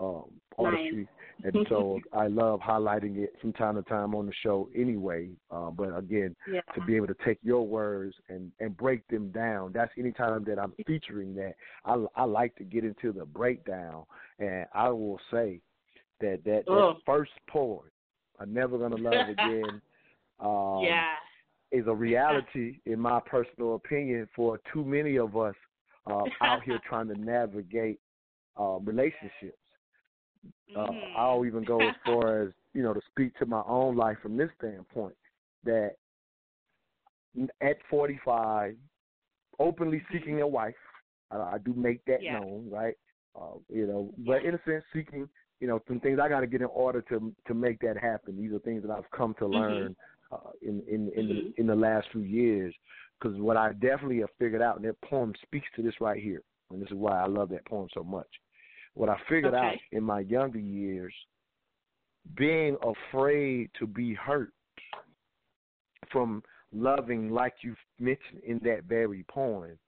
um, 0.00 0.24
artistry, 0.56 1.06
and 1.44 1.66
so 1.68 2.00
I 2.12 2.26
love 2.26 2.60
highlighting 2.60 3.16
it 3.18 3.34
from 3.40 3.52
time 3.52 3.76
to 3.76 3.82
time 3.82 4.14
on 4.14 4.26
the 4.26 4.32
show 4.42 4.68
anyway. 4.74 5.30
Uh, 5.50 5.70
but 5.70 5.96
again, 5.96 6.34
Yeah. 6.50 6.60
to 6.74 6.80
be 6.82 6.96
able 6.96 7.06
to 7.08 7.16
take 7.24 7.38
your 7.42 7.66
words 7.66 8.14
and 8.28 8.52
and 8.60 8.76
break 8.76 9.06
them 9.08 9.30
down, 9.30 9.72
that's 9.72 9.92
any 9.98 10.12
time 10.12 10.44
that 10.44 10.58
I'm 10.58 10.72
featuring 10.86 11.34
that. 11.36 11.54
I 11.84 12.04
I 12.16 12.24
like 12.24 12.54
to 12.56 12.64
get 12.64 12.84
into 12.84 13.12
the 13.12 13.24
breakdown, 13.24 14.04
and 14.38 14.66
I 14.74 14.88
will 14.90 15.20
say 15.30 15.60
that 16.20 16.42
that, 16.44 16.64
that 16.66 16.96
first 17.06 17.32
poem, 17.48 17.84
"I'm 18.40 18.52
Never 18.52 18.78
Gonna 18.78 18.96
Love 19.10 19.28
Again." 19.28 19.80
Um, 20.40 20.84
yeah. 20.84 21.14
is 21.72 21.86
a 21.88 21.94
reality, 21.94 22.78
in 22.86 23.00
my 23.00 23.20
personal 23.20 23.74
opinion, 23.74 24.28
for 24.34 24.60
too 24.72 24.84
many 24.84 25.18
of 25.18 25.36
us 25.36 25.54
uh, 26.06 26.24
out 26.40 26.62
here 26.62 26.78
trying 26.88 27.08
to 27.08 27.14
navigate 27.16 27.98
uh, 28.58 28.78
relationships. 28.80 29.58
Uh, 30.74 30.86
Mhm. 30.86 31.10
I'll 31.16 31.44
even 31.46 31.64
go 31.64 31.88
as 31.88 31.94
far 32.04 32.42
as 32.42 32.52
you 32.74 32.82
know 32.82 32.94
to 32.94 33.00
speak 33.10 33.36
to 33.38 33.46
my 33.46 33.62
own 33.66 33.96
life 33.96 34.18
from 34.20 34.36
this 34.36 34.50
standpoint 34.58 35.16
that 35.64 35.96
at 37.60 37.76
45, 37.90 38.76
openly 39.58 40.02
seeking 40.12 40.40
a 40.40 40.46
wife, 40.46 40.74
I, 41.30 41.36
I 41.36 41.58
do 41.58 41.74
make 41.74 42.04
that 42.06 42.22
Yeah. 42.22 42.34
known, 42.34 42.68
right? 42.70 42.96
Uh, 43.34 43.58
you 43.68 43.86
know, 43.86 44.12
but 44.18 44.44
in 44.44 44.54
a 44.54 44.60
sense, 44.64 44.84
seeking 44.92 45.28
you 45.60 45.66
know 45.66 45.80
some 45.88 46.00
things 46.00 46.18
I 46.20 46.28
got 46.28 46.40
to 46.40 46.46
get 46.46 46.60
in 46.60 46.68
order 46.68 47.02
to 47.02 47.34
to 47.46 47.54
make 47.54 47.80
that 47.80 47.96
happen. 47.96 48.36
These 48.36 48.52
are 48.52 48.58
things 48.60 48.82
that 48.82 48.90
I've 48.90 49.10
come 49.10 49.34
to 49.38 49.46
learn 49.46 49.96
uh, 50.32 50.50
in 50.62 50.82
in 50.88 51.10
in, 51.16 51.28
the, 51.28 51.52
in 51.56 51.66
the 51.66 51.76
last 51.76 52.08
few 52.12 52.22
years. 52.22 52.74
Because 53.20 53.38
what 53.40 53.56
I 53.56 53.72
definitely 53.72 54.20
have 54.20 54.30
figured 54.38 54.62
out, 54.62 54.76
and 54.76 54.84
that 54.84 55.00
poem 55.00 55.34
speaks 55.42 55.66
to 55.74 55.82
this 55.82 56.00
right 56.00 56.22
here, 56.22 56.42
and 56.70 56.80
this 56.80 56.88
is 56.88 56.94
why 56.94 57.20
I 57.20 57.26
love 57.26 57.48
that 57.50 57.64
poem 57.66 57.88
so 57.92 58.04
much. 58.04 58.28
What 58.98 59.08
I 59.08 59.16
figured 59.28 59.54
Okay. 59.54 59.64
out 59.64 59.76
in 59.92 60.02
my 60.02 60.20
younger 60.20 60.58
years, 60.58 61.14
being 62.36 62.76
afraid 62.82 63.70
to 63.78 63.86
be 63.86 64.12
hurt 64.12 64.52
from 66.10 66.42
loving, 66.72 67.30
like 67.30 67.54
you 67.62 67.76
mentioned 68.00 68.40
in 68.44 68.58
that 68.64 68.84
very 68.88 69.24
poem, 69.30 69.78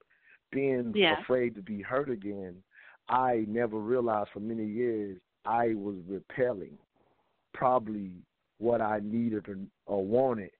being 0.52 0.92
Yeah. 0.94 1.16
afraid 1.20 1.56
to 1.56 1.60
be 1.60 1.82
hurt 1.82 2.08
again, 2.08 2.62
I 3.08 3.46
never 3.48 3.80
realized 3.80 4.30
for 4.32 4.38
many 4.38 4.64
years 4.64 5.18
I 5.44 5.74
was 5.74 5.96
repelling 6.06 6.78
probably 7.52 8.12
what 8.58 8.80
I 8.80 9.00
needed 9.02 9.48
or, 9.48 9.58
or 9.86 10.06
wanted 10.06 10.52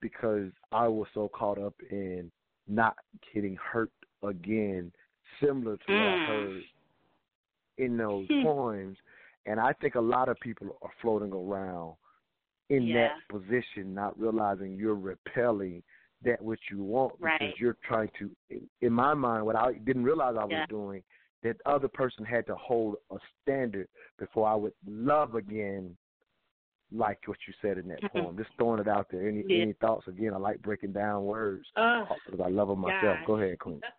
because 0.00 0.52
I 0.70 0.86
was 0.86 1.08
so 1.12 1.28
caught 1.34 1.58
up 1.58 1.74
in 1.90 2.30
not 2.68 2.96
getting 3.34 3.56
hurt 3.56 3.90
again, 4.22 4.92
similar 5.40 5.76
to 5.88 5.92
what 5.92 6.06
I 6.12 6.16
Mm. 6.16 6.26
heard 6.26 6.64
in 7.78 7.96
those 7.96 8.26
Hmm. 8.28 8.42
poems. 8.42 8.98
And 9.46 9.60
I 9.60 9.72
think 9.74 9.94
a 9.94 10.00
lot 10.00 10.28
of 10.28 10.38
people 10.40 10.76
are 10.82 10.90
floating 11.00 11.32
around 11.32 11.94
in 12.68 12.88
Yeah. 12.88 13.08
that 13.08 13.28
position, 13.28 13.94
not 13.94 14.18
realizing 14.18 14.74
you're 14.76 14.94
repelling 14.94 15.82
that 16.22 16.42
which 16.42 16.60
you 16.70 16.82
want 16.82 17.12
because 17.20 17.38
Right. 17.40 17.58
you're 17.60 17.76
trying 17.86 18.08
to. 18.18 18.34
In 18.80 18.92
my 18.92 19.14
mind, 19.14 19.46
what 19.46 19.54
I 19.54 19.74
didn't 19.74 20.04
realize 20.04 20.36
I 20.36 20.44
was 20.44 20.58
Yeah. 20.58 20.66
doing, 20.66 21.04
that 21.42 21.60
other 21.66 21.88
person 21.88 22.24
had 22.24 22.46
to 22.46 22.56
hold 22.56 22.96
a 23.10 23.18
standard 23.42 23.88
before 24.18 24.48
I 24.48 24.54
would 24.54 24.74
love 24.86 25.36
again, 25.36 25.96
like 26.90 27.18
what 27.28 27.38
you 27.46 27.52
said 27.60 27.78
in 27.78 27.86
that 27.88 28.02
Mhm. 28.02 28.10
poem. 28.10 28.36
Just 28.36 28.50
throwing 28.56 28.80
it 28.80 28.88
out 28.88 29.08
there. 29.10 29.28
Any 29.28 29.44
Yeah. 29.46 29.62
any 29.62 29.72
thoughts? 29.74 30.08
Again, 30.08 30.34
I 30.34 30.38
like 30.38 30.60
breaking 30.62 30.92
down 30.92 31.24
words 31.24 31.70
Oh, 31.76 32.18
because 32.24 32.40
I 32.40 32.48
love 32.48 32.68
them 32.68 32.80
myself. 32.80 33.24
Go 33.24 33.36
ahead, 33.36 33.58
Queen. 33.60 33.82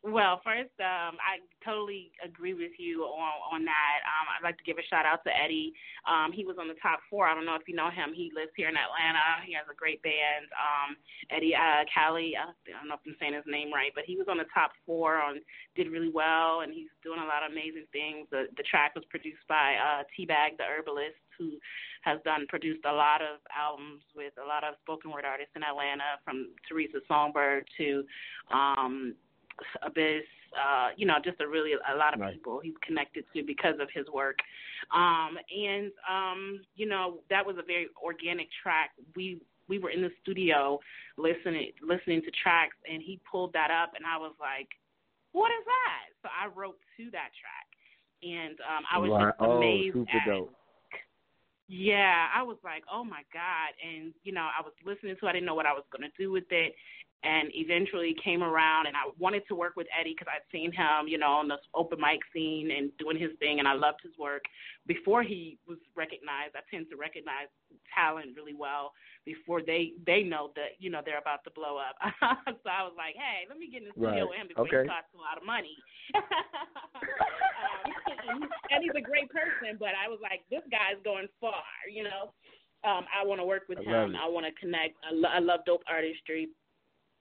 Well, 0.00 0.40
first, 0.40 0.72
um, 0.80 1.20
I 1.20 1.44
totally 1.60 2.08
agree 2.24 2.56
with 2.56 2.72
you 2.80 3.04
on 3.04 3.36
on 3.52 3.64
that. 3.68 4.00
Um, 4.08 4.32
I'd 4.32 4.40
like 4.40 4.56
to 4.56 4.64
give 4.64 4.80
a 4.80 4.86
shout 4.88 5.04
out 5.04 5.20
to 5.28 5.32
Eddie. 5.36 5.76
Um, 6.08 6.32
he 6.32 6.48
was 6.48 6.56
on 6.56 6.72
the 6.72 6.80
top 6.80 7.04
four. 7.12 7.28
I 7.28 7.34
don't 7.36 7.44
know 7.44 7.54
if 7.54 7.68
you 7.68 7.76
know 7.76 7.92
him. 7.92 8.16
He 8.16 8.32
lives 8.32 8.48
here 8.56 8.72
in 8.72 8.80
Atlanta. 8.80 9.44
He 9.44 9.52
has 9.52 9.68
a 9.68 9.76
great 9.76 10.00
band. 10.00 10.48
Um, 10.56 10.96
Eddie 11.28 11.52
uh, 11.52 11.84
Callie. 11.92 12.32
I 12.32 12.48
don't 12.48 12.88
know 12.88 12.96
if 12.96 13.04
I'm 13.04 13.12
saying 13.20 13.36
his 13.36 13.44
name 13.44 13.68
right, 13.68 13.92
but 13.92 14.08
he 14.08 14.16
was 14.16 14.24
on 14.24 14.40
the 14.40 14.48
top 14.56 14.72
four. 14.88 15.20
On 15.20 15.36
did 15.76 15.92
really 15.92 16.08
well, 16.08 16.64
and 16.64 16.72
he's 16.72 16.88
doing 17.04 17.20
a 17.20 17.28
lot 17.28 17.44
of 17.44 17.52
amazing 17.52 17.84
things. 17.92 18.24
The 18.32 18.48
the 18.56 18.64
track 18.64 18.96
was 18.96 19.04
produced 19.12 19.44
by 19.52 19.76
uh, 19.76 20.08
Teabag, 20.16 20.56
the 20.56 20.64
herbalist, 20.64 21.20
who 21.36 21.60
has 22.08 22.24
done 22.24 22.48
produced 22.48 22.88
a 22.88 22.92
lot 22.92 23.20
of 23.20 23.44
albums 23.52 24.00
with 24.16 24.32
a 24.40 24.48
lot 24.48 24.64
of 24.64 24.80
spoken 24.80 25.12
word 25.12 25.28
artists 25.28 25.52
in 25.52 25.60
Atlanta, 25.60 26.16
from 26.24 26.56
Teresa 26.64 27.04
Songbird 27.04 27.68
to 27.76 28.00
um, 28.48 29.12
Abyss, 29.82 30.24
uh, 30.56 30.88
you 30.96 31.06
know, 31.06 31.16
just 31.24 31.40
a 31.40 31.46
really 31.46 31.72
a 31.72 31.96
lot 31.96 32.14
of 32.14 32.20
Right. 32.20 32.32
people 32.34 32.60
he's 32.62 32.74
connected 32.82 33.24
to 33.34 33.42
because 33.42 33.76
of 33.80 33.88
his 33.92 34.06
work. 34.08 34.38
Um, 34.94 35.38
and 35.54 35.92
um, 36.08 36.60
you 36.74 36.86
know, 36.86 37.20
that 37.30 37.44
was 37.46 37.56
a 37.58 37.62
very 37.62 37.88
organic 38.02 38.48
track. 38.62 38.90
We 39.16 39.40
we 39.68 39.78
were 39.78 39.90
in 39.90 40.02
the 40.02 40.10
studio 40.22 40.80
listening 41.16 41.72
listening 41.82 42.22
to 42.22 42.30
tracks 42.42 42.76
and 42.90 43.02
he 43.02 43.20
pulled 43.30 43.52
that 43.52 43.70
up 43.70 43.92
and 43.96 44.04
I 44.04 44.18
was 44.18 44.34
like, 44.40 44.68
What 45.32 45.50
is 45.50 45.64
that? 45.64 46.04
So 46.22 46.28
I 46.28 46.46
wrote 46.48 46.78
to 46.96 47.04
that 47.12 47.30
track. 47.38 47.68
And 48.22 48.58
um 48.60 48.84
I 48.92 48.98
was 48.98 49.10
just 49.10 49.36
oh, 49.40 49.56
amazed 49.58 49.94
super 49.94 50.16
at 50.16 50.26
dope. 50.26 50.52
yeah, 51.68 52.26
I 52.34 52.42
was 52.42 52.56
like, 52.64 52.82
oh 52.92 53.04
my 53.04 53.22
God. 53.32 53.70
And, 53.78 54.12
you 54.24 54.32
know, 54.32 54.48
I 54.50 54.60
was 54.60 54.72
listening 54.84 55.14
to 55.20 55.26
it. 55.26 55.28
I 55.28 55.32
didn't 55.32 55.46
know 55.46 55.54
what 55.54 55.66
I 55.66 55.72
was 55.72 55.84
going 55.96 56.02
to 56.02 56.16
do 56.18 56.32
with 56.32 56.50
it. 56.50 56.74
And 57.22 57.50
eventually 57.52 58.16
came 58.24 58.42
around, 58.42 58.86
and 58.86 58.96
I 58.96 59.12
wanted 59.18 59.42
to 59.48 59.54
work 59.54 59.76
with 59.76 59.86
Eddie 59.92 60.16
because 60.16 60.32
I'd 60.32 60.48
seen 60.50 60.72
him, 60.72 61.04
you 61.06 61.18
know, 61.18 61.32
on 61.36 61.48
the 61.48 61.58
open 61.74 62.00
mic 62.00 62.20
scene 62.32 62.70
and 62.72 62.88
doing 62.96 63.20
his 63.20 63.32
thing, 63.38 63.58
and 63.58 63.68
I 63.68 63.74
loved 63.74 64.00
his 64.02 64.16
work. 64.18 64.40
Before 64.86 65.22
he 65.22 65.58
was 65.68 65.76
recognized, 65.94 66.56
I 66.56 66.64
tend 66.72 66.88
to 66.88 66.96
recognize 66.96 67.52
talent 67.92 68.32
really 68.36 68.54
well 68.56 68.92
before 69.26 69.60
they 69.60 69.92
they 70.06 70.22
know 70.22 70.48
that 70.56 70.80
you 70.80 70.88
know 70.88 71.02
they're 71.04 71.20
about 71.20 71.44
to 71.44 71.50
blow 71.52 71.76
up. 71.76 71.92
so 72.64 72.68
I 72.72 72.88
was 72.88 72.96
like, 72.96 73.14
hey, 73.20 73.44
let 73.52 73.58
me 73.58 73.68
get 73.68 73.82
in 73.84 73.92
the 73.92 73.96
studio 74.00 74.24
with 74.24 74.40
him 74.40 74.48
before 74.48 74.64
Okay. 74.64 74.82
he 74.82 74.88
costs 74.88 75.12
a 75.12 75.20
lot 75.20 75.36
of 75.36 75.44
money. 75.44 75.76
um, 76.16 77.84
and, 78.32 78.48
and 78.72 78.78
he's 78.80 78.96
a 78.96 79.04
great 79.04 79.28
person, 79.28 79.76
but 79.78 79.92
I 79.92 80.08
was 80.08 80.18
like, 80.22 80.40
this 80.48 80.64
guy's 80.70 80.96
going 81.04 81.28
far, 81.40 81.68
you 81.92 82.04
know. 82.04 82.32
Um, 82.82 83.04
I 83.12 83.26
want 83.26 83.40
to 83.40 83.44
work 83.44 83.68
with 83.68 83.78
I 83.78 83.84
him. 83.84 84.16
I 84.16 84.26
want 84.26 84.46
to 84.48 84.52
connect. 84.56 84.96
I, 85.04 85.12
lo- 85.12 85.28
I 85.28 85.38
love 85.38 85.60
dope 85.66 85.84
artistry. 85.86 86.48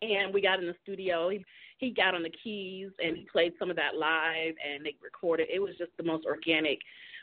And 0.01 0.33
we 0.33 0.41
got 0.41 0.59
in 0.59 0.67
the 0.67 0.75
studio. 0.83 1.29
He 1.29 1.43
he 1.77 1.91
got 1.91 2.13
on 2.13 2.23
the 2.23 2.31
keys 2.43 2.89
and 3.03 3.17
he 3.17 3.27
played 3.31 3.53
some 3.57 3.69
of 3.69 3.75
that 3.77 3.95
live, 3.95 4.55
and 4.63 4.85
they 4.85 4.95
recorded. 5.01 5.47
It 5.51 5.59
was 5.59 5.75
just 5.77 5.91
the 5.97 6.03
most 6.03 6.25
organic, 6.25 6.79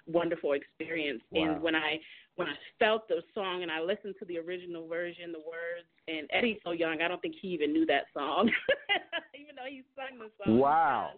wonderful 0.06 0.52
experience. 0.52 1.22
Wow. 1.30 1.52
And 1.52 1.62
when 1.62 1.74
I 1.74 1.98
when 2.36 2.48
I 2.48 2.54
felt 2.78 3.08
the 3.08 3.22
song 3.34 3.62
and 3.62 3.70
I 3.70 3.80
listened 3.80 4.14
to 4.18 4.24
the 4.26 4.38
original 4.38 4.86
version, 4.86 5.32
the 5.32 5.38
words, 5.38 5.88
and 6.06 6.28
Eddie's 6.32 6.58
so 6.64 6.72
young, 6.72 7.00
I 7.00 7.08
don't 7.08 7.20
think 7.20 7.34
he 7.40 7.48
even 7.48 7.72
knew 7.72 7.86
that 7.86 8.04
song, 8.12 8.50
even 9.34 9.56
though 9.56 9.68
he 9.68 9.82
sung 9.94 10.18
the 10.18 10.30
song. 10.44 10.58
Wow. 10.58 11.10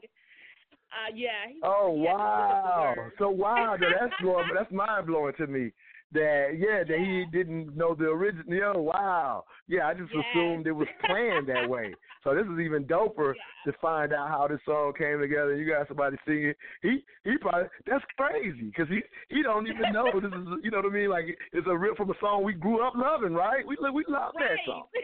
Uh, 0.91 1.13
yeah. 1.15 1.49
He, 1.49 1.61
Oh 1.63 1.95
he 1.97 2.07
had 2.07 2.17
to 2.17 2.23
look 2.23 3.09
up 3.11 3.19
the 3.19 3.29
wow! 3.29 3.29
So 3.29 3.31
wow, 3.31 3.77
that's 3.79 4.55
that's 4.55 4.73
mind 4.73 5.07
blowing 5.07 5.35
to 5.39 5.47
me. 5.47 5.73
That 6.13 6.57
yeah, 6.57 6.85
that 6.85 6.99
he 6.99 7.27
didn't 7.31 7.77
know 7.77 7.95
the 7.95 8.07
original. 8.07 8.55
Yo, 8.55 8.81
wow. 8.81 9.45
Yeah, 9.69 9.89
I 9.89 9.93
just 9.93 10.11
Yes. 10.15 10.25
assumed 10.33 10.67
it 10.67 10.73
was 10.73 10.89
planned 11.05 11.49
that 11.49 11.69
way. 11.69 11.93
So 12.25 12.35
this 12.35 12.47
is 12.47 12.59
even 12.61 12.85
doper 12.85 13.35
to 13.67 13.73
find 13.81 14.15
out 14.15 14.29
how 14.29 14.49
this 14.49 14.61
song 14.65 14.95
came 14.97 15.21
together. 15.21 15.55
You 15.55 15.69
got 15.69 15.87
somebody 15.87 16.17
singing. 16.27 16.55
He 16.81 17.05
he 17.25 17.37
probably 17.37 17.69
that's 17.87 18.05
crazy 18.17 18.73
because 18.73 18.89
he 18.89 19.03
he 19.29 19.43
don't 19.43 19.67
even 19.67 19.93
know 19.93 20.09
this 20.19 20.33
is 20.33 20.49
you 20.65 20.71
know 20.71 20.79
what 20.79 20.87
I 20.87 20.95
mean. 20.97 21.11
Like 21.11 21.27
it's 21.53 21.67
a 21.69 21.77
rip 21.77 21.97
from 21.99 22.11
a 22.11 22.19
song 22.21 22.43
we 22.43 22.55
grew 22.55 22.81
up 22.81 22.95
loving, 22.97 23.35
right? 23.35 23.67
We 23.67 23.77
we 23.93 24.05
love 24.09 24.33
that 24.41 24.59
song. 24.65 24.89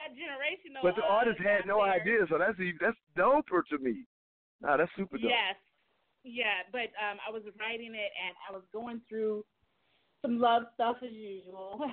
that 0.00 0.12
generational. 0.12 0.82
But 0.82 0.96
the 0.96 1.02
uh, 1.02 1.12
artist 1.16 1.40
had 1.40 1.64
no 1.66 1.80
there. 1.80 1.92
idea, 1.96 2.26
so 2.28 2.36
that's 2.36 2.60
even 2.60 2.76
that's 2.78 2.96
doper 3.16 3.64
to 3.70 3.78
me. 3.78 4.04
Nah, 4.60 4.76
that's 4.76 4.90
super 4.96 5.16
dope. 5.16 5.30
Yes. 5.30 5.56
Yeah, 6.24 6.62
but 6.70 6.92
um 7.00 7.18
I 7.26 7.32
was 7.32 7.42
writing 7.58 7.94
it 7.96 8.12
and 8.20 8.36
I 8.48 8.52
was 8.52 8.62
going 8.72 9.00
through 9.08 9.44
some 10.22 10.38
love 10.38 10.64
stuff 10.74 10.96
as 11.04 11.12
usual. 11.12 11.80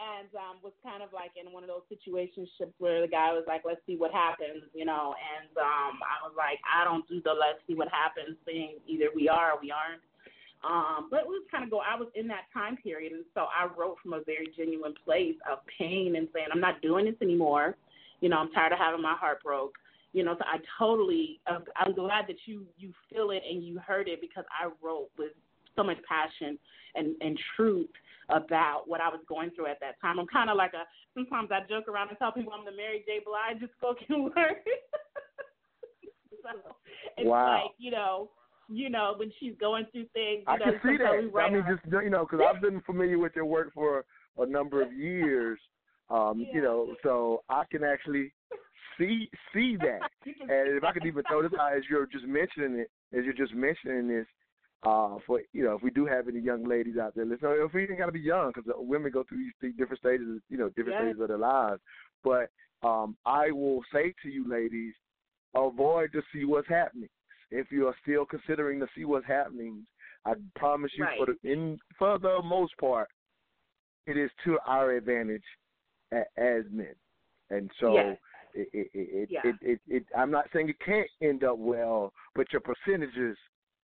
and 0.00 0.32
um 0.34 0.56
was 0.64 0.72
kind 0.82 1.02
of 1.02 1.12
like 1.12 1.30
in 1.36 1.52
one 1.52 1.62
of 1.62 1.68
those 1.68 1.84
situationships 1.92 2.72
where 2.78 3.00
the 3.00 3.08
guy 3.08 3.32
was 3.32 3.44
like, 3.46 3.62
Let's 3.64 3.80
see 3.86 3.96
what 3.96 4.12
happens, 4.12 4.64
you 4.74 4.84
know, 4.84 5.14
and 5.14 5.50
um 5.56 6.02
I 6.02 6.20
was 6.26 6.34
like, 6.36 6.58
I 6.66 6.84
don't 6.84 7.06
do 7.08 7.22
the 7.22 7.32
let's 7.32 7.62
see 7.66 7.74
what 7.74 7.88
happens 7.88 8.36
thing. 8.44 8.76
Either 8.86 9.06
we 9.14 9.28
are 9.28 9.52
or 9.52 9.60
we 9.60 9.70
aren't. 9.70 10.02
Um, 10.62 11.08
but 11.10 11.20
it 11.20 11.26
was 11.26 11.42
kind 11.50 11.64
of 11.64 11.70
go. 11.70 11.80
I 11.80 11.96
was 11.96 12.08
in 12.14 12.28
that 12.28 12.44
time 12.52 12.76
period, 12.76 13.12
and 13.12 13.24
so 13.32 13.46
I 13.48 13.64
wrote 13.64 13.96
from 14.02 14.12
a 14.12 14.20
very 14.20 14.48
genuine 14.54 14.94
place 15.04 15.36
of 15.50 15.60
pain 15.78 16.16
and 16.16 16.28
saying, 16.34 16.48
"I'm 16.52 16.60
not 16.60 16.82
doing 16.82 17.06
this 17.06 17.14
anymore. 17.22 17.76
You 18.20 18.28
know, 18.28 18.36
I'm 18.36 18.52
tired 18.52 18.72
of 18.72 18.78
having 18.78 19.00
my 19.00 19.14
heart 19.14 19.42
broke. 19.42 19.76
You 20.12 20.22
know, 20.22 20.34
so 20.36 20.44
I 20.44 20.58
totally. 20.78 21.40
I'm 21.46 21.64
I'm 21.76 21.94
glad 21.94 22.26
that 22.28 22.36
you 22.44 22.66
you 22.76 22.92
feel 23.08 23.30
it 23.30 23.42
and 23.48 23.64
you 23.64 23.78
heard 23.78 24.06
it 24.06 24.20
because 24.20 24.44
I 24.50 24.68
wrote 24.84 25.08
with 25.16 25.32
so 25.76 25.82
much 25.82 25.98
passion 26.08 26.58
and 26.94 27.14
and 27.20 27.38
truth 27.56 27.90
about 28.28 28.84
what 28.86 29.00
I 29.00 29.08
was 29.08 29.20
going 29.28 29.50
through 29.50 29.66
at 29.66 29.80
that 29.80 30.00
time. 30.00 30.18
I'm 30.18 30.26
kind 30.26 30.50
of 30.50 30.56
like 30.56 30.72
a. 30.74 30.84
Sometimes 31.14 31.50
I 31.52 31.60
joke 31.68 31.88
around 31.88 32.08
and 32.10 32.18
tell 32.18 32.32
people 32.32 32.52
I'm 32.52 32.64
the 32.64 32.72
Mary 32.72 33.02
J. 33.06 33.20
Blige 33.24 33.62
of 33.62 33.70
spoken 33.76 34.24
word. 34.36 34.62
so 36.42 36.76
it's 37.16 37.26
Wow. 37.26 37.64
like 37.64 37.72
you 37.78 37.90
know. 37.90 38.30
You 38.72 38.88
know, 38.88 39.14
when 39.16 39.32
she's 39.40 39.54
going 39.60 39.84
through 39.90 40.04
things, 40.12 40.44
you 40.46 40.52
I 40.52 40.56
know, 40.56 40.64
can 40.64 40.80
see 40.84 40.96
that. 40.98 41.40
I 41.42 41.50
mean, 41.50 41.64
just 41.68 41.92
you 42.04 42.08
know, 42.08 42.24
because 42.24 42.46
I've 42.48 42.62
been 42.62 42.80
familiar 42.82 43.18
with 43.18 43.32
your 43.34 43.44
work 43.44 43.72
for 43.74 44.04
a 44.38 44.46
number 44.46 44.80
of 44.80 44.92
years. 44.92 45.58
Um, 46.08 46.46
You 46.52 46.62
know, 46.62 46.94
so 47.02 47.42
I 47.48 47.64
can 47.68 47.82
actually 47.82 48.32
see 48.96 49.28
see 49.52 49.74
that. 49.76 50.02
and 50.24 50.76
if 50.76 50.84
I 50.84 50.92
could 50.92 51.04
even 51.04 51.24
throw 51.28 51.42
this 51.42 51.50
out 51.60 51.76
as 51.76 51.82
you're 51.90 52.06
just 52.06 52.26
mentioning 52.26 52.78
it, 52.78 52.90
as 53.16 53.24
you're 53.24 53.34
just 53.34 53.54
mentioning 53.54 54.06
this, 54.06 54.26
uh, 54.82 55.16
for 55.26 55.42
you 55.52 55.62
know, 55.64 55.74
if 55.74 55.82
we 55.82 55.90
do 55.90 56.06
have 56.06 56.28
any 56.28 56.40
young 56.40 56.64
ladies 56.64 56.96
out 56.96 57.14
there 57.14 57.24
listening, 57.26 57.52
if 57.58 57.74
we 57.74 57.82
even 57.82 57.98
got 57.98 58.06
to 58.06 58.12
be 58.12 58.20
young, 58.20 58.52
because 58.54 58.70
women 58.76 59.12
go 59.12 59.24
through 59.28 59.38
these 59.38 59.52
th- 59.60 59.76
different 59.76 60.00
stages, 60.00 60.40
you 60.48 60.56
know, 60.56 60.68
different 60.70 60.96
Yes. 60.98 61.08
stages 61.08 61.20
of 61.20 61.28
their 61.28 61.38
lives. 61.38 61.80
But 62.24 62.50
um, 62.82 63.16
I 63.26 63.50
will 63.50 63.82
say 63.92 64.14
to 64.22 64.28
you, 64.30 64.48
ladies, 64.48 64.94
avoid 65.54 66.12
to 66.12 66.22
see 66.32 66.44
what's 66.44 66.68
happening. 66.68 67.08
If 67.50 67.70
you 67.70 67.88
are 67.88 67.96
still 68.02 68.24
considering 68.24 68.80
to 68.80 68.86
see 68.96 69.04
what's 69.04 69.26
happening, 69.26 69.86
I 70.24 70.34
promise 70.56 70.92
you, 70.96 71.06
for 71.16 71.26
the 71.26 71.50
in 71.50 71.78
for 71.98 72.18
the 72.18 72.40
most 72.42 72.76
part, 72.78 73.08
it 74.06 74.16
is 74.16 74.30
to 74.44 74.58
our 74.66 74.92
advantage 74.92 75.42
a, 76.12 76.20
as 76.38 76.64
men. 76.70 76.94
And 77.50 77.70
so, 77.80 77.94
Yes. 77.94 78.16
It, 78.52 78.68
it, 78.72 78.90
it, 78.94 79.28
Yeah. 79.30 79.40
it, 79.44 79.56
it, 79.62 79.80
it, 79.86 80.04
I'm 80.16 80.30
not 80.32 80.46
saying 80.52 80.68
it 80.68 80.80
can't 80.84 81.08
end 81.22 81.44
up 81.44 81.56
well, 81.56 82.12
but 82.34 82.52
your 82.52 82.60
percentages 82.60 83.36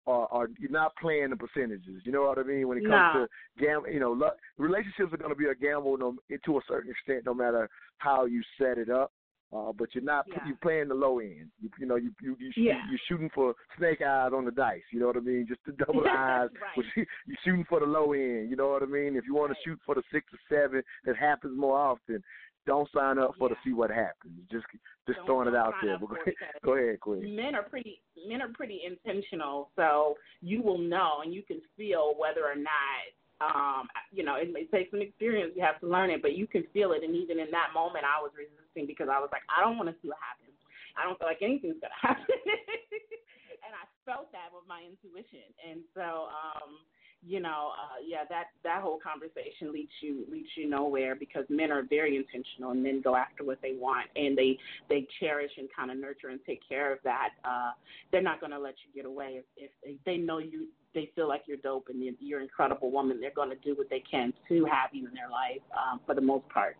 are, 0.06 0.28
are 0.30 0.48
you're 0.58 0.70
not 0.70 0.92
playing 0.96 1.30
the 1.30 1.36
percentages. 1.36 2.02
You 2.04 2.12
know 2.12 2.22
what 2.22 2.38
I 2.38 2.42
mean? 2.42 2.68
When 2.68 2.78
it 2.78 2.82
comes 2.82 3.14
No. 3.14 3.26
to 3.26 3.64
gamble, 3.64 3.90
you 3.90 4.00
know, 4.00 4.12
lo- 4.12 4.30
relationships 4.58 5.12
are 5.12 5.16
going 5.16 5.30
to 5.30 5.36
be 5.36 5.46
a 5.46 5.54
gamble, 5.54 5.96
no, 5.98 6.16
to 6.44 6.58
a 6.58 6.60
certain 6.68 6.90
extent, 6.90 7.24
no 7.26 7.34
matter 7.34 7.68
how 7.98 8.24
you 8.26 8.42
set 8.58 8.78
it 8.78 8.88
up. 8.90 9.12
Uh, 9.52 9.72
but 9.78 9.94
you're 9.94 10.02
not 10.02 10.24
Yeah. 10.26 10.38
you're 10.44 10.56
playing 10.56 10.88
the 10.88 10.94
low 10.94 11.20
end. 11.20 11.48
You, 11.60 11.70
you 11.78 11.86
know, 11.86 11.94
you 11.94 12.10
you 12.20 12.36
you 12.40 12.50
Yeah. 12.56 12.80
you're 12.90 12.98
shooting 13.08 13.30
for 13.32 13.54
snake 13.78 14.02
eyes 14.02 14.32
on 14.34 14.44
the 14.44 14.50
dice. 14.50 14.82
You 14.92 14.98
know 14.98 15.06
what 15.06 15.16
I 15.16 15.20
mean? 15.20 15.46
Just 15.48 15.60
the 15.64 15.72
double 15.86 16.04
eyes. 16.08 16.50
Right. 16.60 16.84
You- 16.96 17.06
you're 17.26 17.36
shooting 17.44 17.64
for 17.68 17.78
the 17.78 17.86
low 17.86 18.12
end. 18.12 18.50
You 18.50 18.56
know 18.56 18.68
what 18.70 18.82
I 18.82 18.86
mean? 18.86 19.14
If 19.16 19.24
you 19.24 19.34
want 19.36 19.52
to 19.52 19.58
shoot 19.64 19.78
for 19.86 19.94
the 19.94 20.02
six 20.12 20.26
or 20.32 20.38
seven, 20.48 20.82
that 21.04 21.16
happens 21.16 21.56
more 21.56 21.78
often. 21.78 22.22
Don't 22.66 22.88
sign 22.92 23.18
up 23.18 23.34
for 23.38 23.48
to 23.48 23.54
see 23.64 23.72
what 23.72 23.90
happens. 23.90 24.34
Just 24.50 24.66
just 25.06 25.18
Don't- 25.18 25.26
throwing 25.26 25.48
it 25.48 25.54
out 25.54 25.74
there. 25.82 25.98
Go 25.98 26.06
ahead, 26.06 26.26
it 26.26 26.34
because 26.34 26.60
go 26.64 26.72
ahead, 26.74 27.00
Quinn. 27.00 27.34
men 27.36 27.54
are 27.54 27.62
pretty 27.62 28.02
men 28.26 28.42
are 28.42 28.48
pretty 28.52 28.82
intentional 28.84 29.70
so 29.76 30.16
you 30.42 30.62
will 30.62 30.78
know 30.78 31.20
and 31.22 31.32
you 31.32 31.42
can 31.42 31.60
feel 31.76 32.14
whether 32.18 32.42
or 32.42 32.56
not 32.58 33.06
um 33.38 33.86
you 34.10 34.24
know 34.24 34.34
it 34.34 34.50
may 34.52 34.64
take 34.64 34.90
some 34.90 35.00
experience 35.00 35.52
you 35.54 35.62
have 35.62 35.78
to 35.78 35.86
learn 35.86 36.08
it 36.10 36.22
but 36.22 36.32
you 36.34 36.46
can 36.48 36.64
feel 36.72 36.90
it 36.92 37.04
and 37.04 37.14
even 37.14 37.38
in 37.38 37.50
that 37.52 37.68
moment 37.76 38.02
i 38.02 38.16
was 38.18 38.32
resisting 38.34 38.88
because 38.88 39.06
i 39.12 39.20
was 39.20 39.28
like 39.30 39.44
i 39.52 39.60
don't 39.62 39.76
want 39.76 39.84
to 39.86 39.94
see 40.00 40.08
what 40.08 40.16
happens 40.24 40.56
i 40.96 41.04
don't 41.04 41.20
feel 41.20 41.28
like 41.28 41.44
anything's 41.44 41.76
going 41.78 41.92
to 41.92 42.02
happen 42.02 42.24
and 43.64 43.72
i 43.76 43.84
felt 44.08 44.32
that 44.32 44.48
with 44.50 44.64
my 44.66 44.80
intuition 44.88 45.44
and 45.60 45.84
so 45.92 46.32
um 46.32 46.80
you 47.26 47.40
know, 47.40 47.72
uh, 47.72 47.98
yeah, 48.06 48.24
that 48.28 48.44
that 48.62 48.82
whole 48.82 48.98
conversation 48.98 49.72
leads 49.72 49.90
you 50.00 50.24
leads 50.30 50.48
you 50.54 50.68
nowhere 50.68 51.16
because 51.16 51.44
men 51.48 51.72
are 51.72 51.82
very 51.82 52.16
intentional 52.16 52.70
and 52.70 52.82
men 52.82 53.00
go 53.02 53.16
after 53.16 53.42
what 53.42 53.60
they 53.62 53.72
want 53.76 54.08
and 54.14 54.38
they 54.38 54.56
they 54.88 55.06
cherish 55.18 55.50
and 55.58 55.68
kind 55.74 55.90
of 55.90 55.96
nurture 55.96 56.28
and 56.28 56.40
take 56.46 56.60
care 56.68 56.92
of 56.92 56.98
that. 57.04 57.30
Uh, 57.44 57.72
they're 58.12 58.22
not 58.22 58.38
going 58.40 58.52
to 58.52 58.58
let 58.58 58.74
you 58.86 58.94
get 58.94 59.06
away 59.06 59.40
if, 59.40 59.44
if 59.56 59.70
they, 59.82 60.12
they 60.12 60.18
know 60.18 60.38
you. 60.38 60.68
They 60.94 61.10
feel 61.14 61.28
like 61.28 61.42
you're 61.46 61.58
dope 61.58 61.88
and 61.90 62.02
you're, 62.02 62.14
you're 62.20 62.38
an 62.38 62.44
incredible 62.44 62.90
woman. 62.90 63.20
They're 63.20 63.30
going 63.34 63.50
to 63.50 63.56
do 63.56 63.74
what 63.76 63.90
they 63.90 64.02
can 64.10 64.32
to 64.48 64.64
have 64.64 64.90
you 64.92 65.06
in 65.06 65.12
their 65.12 65.28
life 65.28 65.60
um, 65.76 66.00
for 66.06 66.14
the 66.14 66.22
most 66.22 66.48
part. 66.48 66.76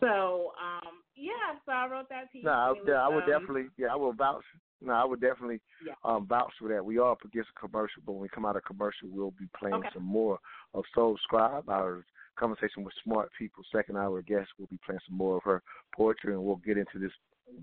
So 0.00 0.52
um, 0.60 1.00
yeah, 1.14 1.56
so 1.64 1.72
I 1.72 1.86
wrote 1.86 2.08
that 2.10 2.32
piece. 2.32 2.44
No, 2.44 2.50
I, 2.50 2.74
yeah, 2.86 2.94
I 2.94 3.08
would 3.08 3.24
um, 3.24 3.30
definitely. 3.30 3.66
Yeah, 3.78 3.88
I 3.92 3.96
will 3.96 4.12
vouch. 4.12 4.44
No, 4.86 4.94
I 4.94 5.04
would 5.04 5.20
definitely 5.20 5.60
Yeah. 5.84 5.94
um, 6.04 6.26
vouch 6.26 6.52
for 6.58 6.68
that. 6.68 6.84
We 6.84 6.98
are 6.98 7.10
up 7.10 7.24
against 7.24 7.50
a 7.50 7.60
commercial, 7.60 8.02
but 8.06 8.12
when 8.12 8.22
we 8.22 8.28
come 8.28 8.46
out 8.46 8.56
of 8.56 8.64
commercial, 8.64 9.08
we'll 9.08 9.32
be 9.32 9.48
playing 9.58 9.74
Okay. 9.74 9.90
some 9.92 10.04
more 10.04 10.38
of 10.74 10.84
Soul 10.94 11.18
Scribe, 11.18 11.68
our 11.68 12.04
conversation 12.36 12.84
with 12.84 12.94
smart 13.02 13.30
people. 13.36 13.64
Second 13.72 13.96
hour 13.96 14.22
guest, 14.22 14.50
we'll 14.58 14.68
be 14.68 14.78
playing 14.78 15.00
some 15.06 15.16
more 15.16 15.38
of 15.38 15.42
her 15.42 15.62
poetry, 15.92 16.34
and 16.34 16.44
we'll 16.44 16.56
get 16.56 16.78
into 16.78 16.98
this 16.98 17.12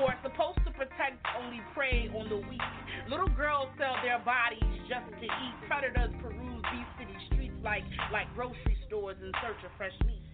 who 0.00 0.08
are 0.08 0.16
supposed 0.24 0.64
to 0.64 0.72
protect 0.72 1.20
only 1.36 1.60
prey 1.76 2.08
on 2.16 2.24
the 2.32 2.40
weak. 2.48 2.72
Little 3.12 3.28
girls 3.36 3.68
sell 3.76 4.00
their 4.00 4.16
bodies 4.24 4.64
just 4.88 5.12
to 5.12 5.26
eat. 5.28 5.54
Predators 5.68 6.08
peruse 6.24 6.64
these 6.72 6.88
city 6.96 7.16
streets 7.28 7.60
like 7.60 7.84
like 8.16 8.32
grocery 8.32 8.80
stores 8.88 9.20
in 9.20 9.28
search 9.44 9.60
of 9.60 9.76
fresh 9.76 9.92
meat. 10.08 10.24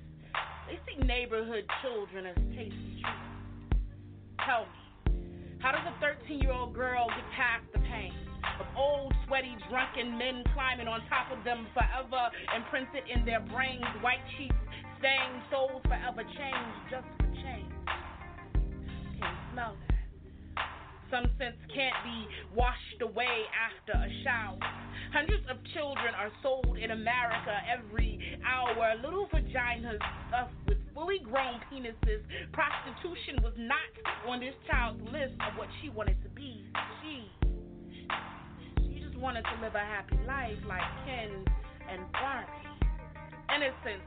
They 0.71 0.79
see 0.87 1.03
neighborhood 1.03 1.67
children 1.83 2.31
as 2.31 2.39
tasty 2.55 3.03
treats. 3.03 3.27
Tell 4.47 4.71
me, 4.71 5.59
how 5.59 5.75
does 5.75 5.83
a 5.83 5.95
13 5.99 6.39
year 6.39 6.55
old 6.55 6.79
girl 6.79 7.11
get 7.11 7.27
past 7.35 7.67
the 7.75 7.83
pain 7.91 8.15
of 8.61 8.67
old, 8.77 9.15
sweaty, 9.27 9.57
drunken 9.71 10.19
men 10.19 10.45
climbing 10.55 10.89
on 10.89 11.01
top 11.09 11.31
of 11.31 11.43
them 11.45 11.67
forever, 11.75 12.31
imprinted 12.55 13.05
in 13.09 13.25
their 13.25 13.41
brains, 13.41 13.85
white 14.01 14.23
sheets 14.39 14.55
saying 15.03 15.43
souls 15.51 15.83
forever 15.85 16.23
change 16.23 16.75
just 16.89 17.07
for 17.19 17.27
change? 17.43 17.73
Can 18.55 19.27
you 19.27 19.37
smell 19.53 19.75
that? 19.89 19.93
Some 21.11 21.29
sense 21.37 21.61
can't 21.75 21.99
be 22.05 22.25
washed 22.57 23.03
away 23.03 23.45
after 23.53 23.93
a 23.93 24.09
shower. 24.25 24.57
Hundreds 25.13 25.45
of 25.51 25.59
children 25.75 26.15
are 26.17 26.33
sold 26.41 26.79
in 26.79 26.93
America 26.93 27.53
every 27.69 28.41
hour. 28.49 28.95
Little 28.97 29.29
vaginas 29.29 30.01
stuffed 30.29 30.57
with 30.67 30.79
fully 30.95 31.19
grown 31.19 31.61
penises. 31.69 32.25
Prostitution 32.57 33.45
was 33.45 33.53
not 33.59 33.93
on 34.27 34.41
this 34.41 34.55
child's 34.71 35.03
list 35.13 35.37
of 35.45 35.59
what 35.59 35.69
she 35.83 35.91
wanted 35.91 36.17
to 36.23 36.31
be. 36.31 36.65
She, 37.03 37.29
she 38.79 39.01
just 39.01 39.17
wanted 39.17 39.43
to 39.43 39.55
live 39.63 39.75
a 39.75 39.85
happy 39.85 40.19
life 40.27 40.59
like 40.67 40.83
Ken 41.07 41.45
and 41.91 42.01
Barbie. 42.13 42.69
Innocence 43.55 44.03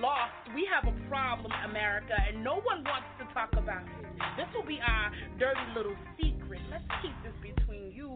lost. 0.00 0.32
We 0.54 0.68
have 0.70 0.86
a 0.86 0.96
problem, 1.08 1.52
America, 1.68 2.14
and 2.14 2.42
no 2.42 2.60
one 2.60 2.84
wants 2.84 3.08
to 3.18 3.24
talk 3.34 3.52
about 3.52 3.82
it. 3.82 4.06
This 4.36 4.46
will 4.54 4.66
be 4.66 4.80
our 4.80 5.10
dirty 5.38 5.66
little 5.76 5.96
secret. 6.20 6.60
Let's 6.70 6.84
keep 7.02 7.14
this 7.22 7.34
between 7.42 7.92
you 7.92 8.10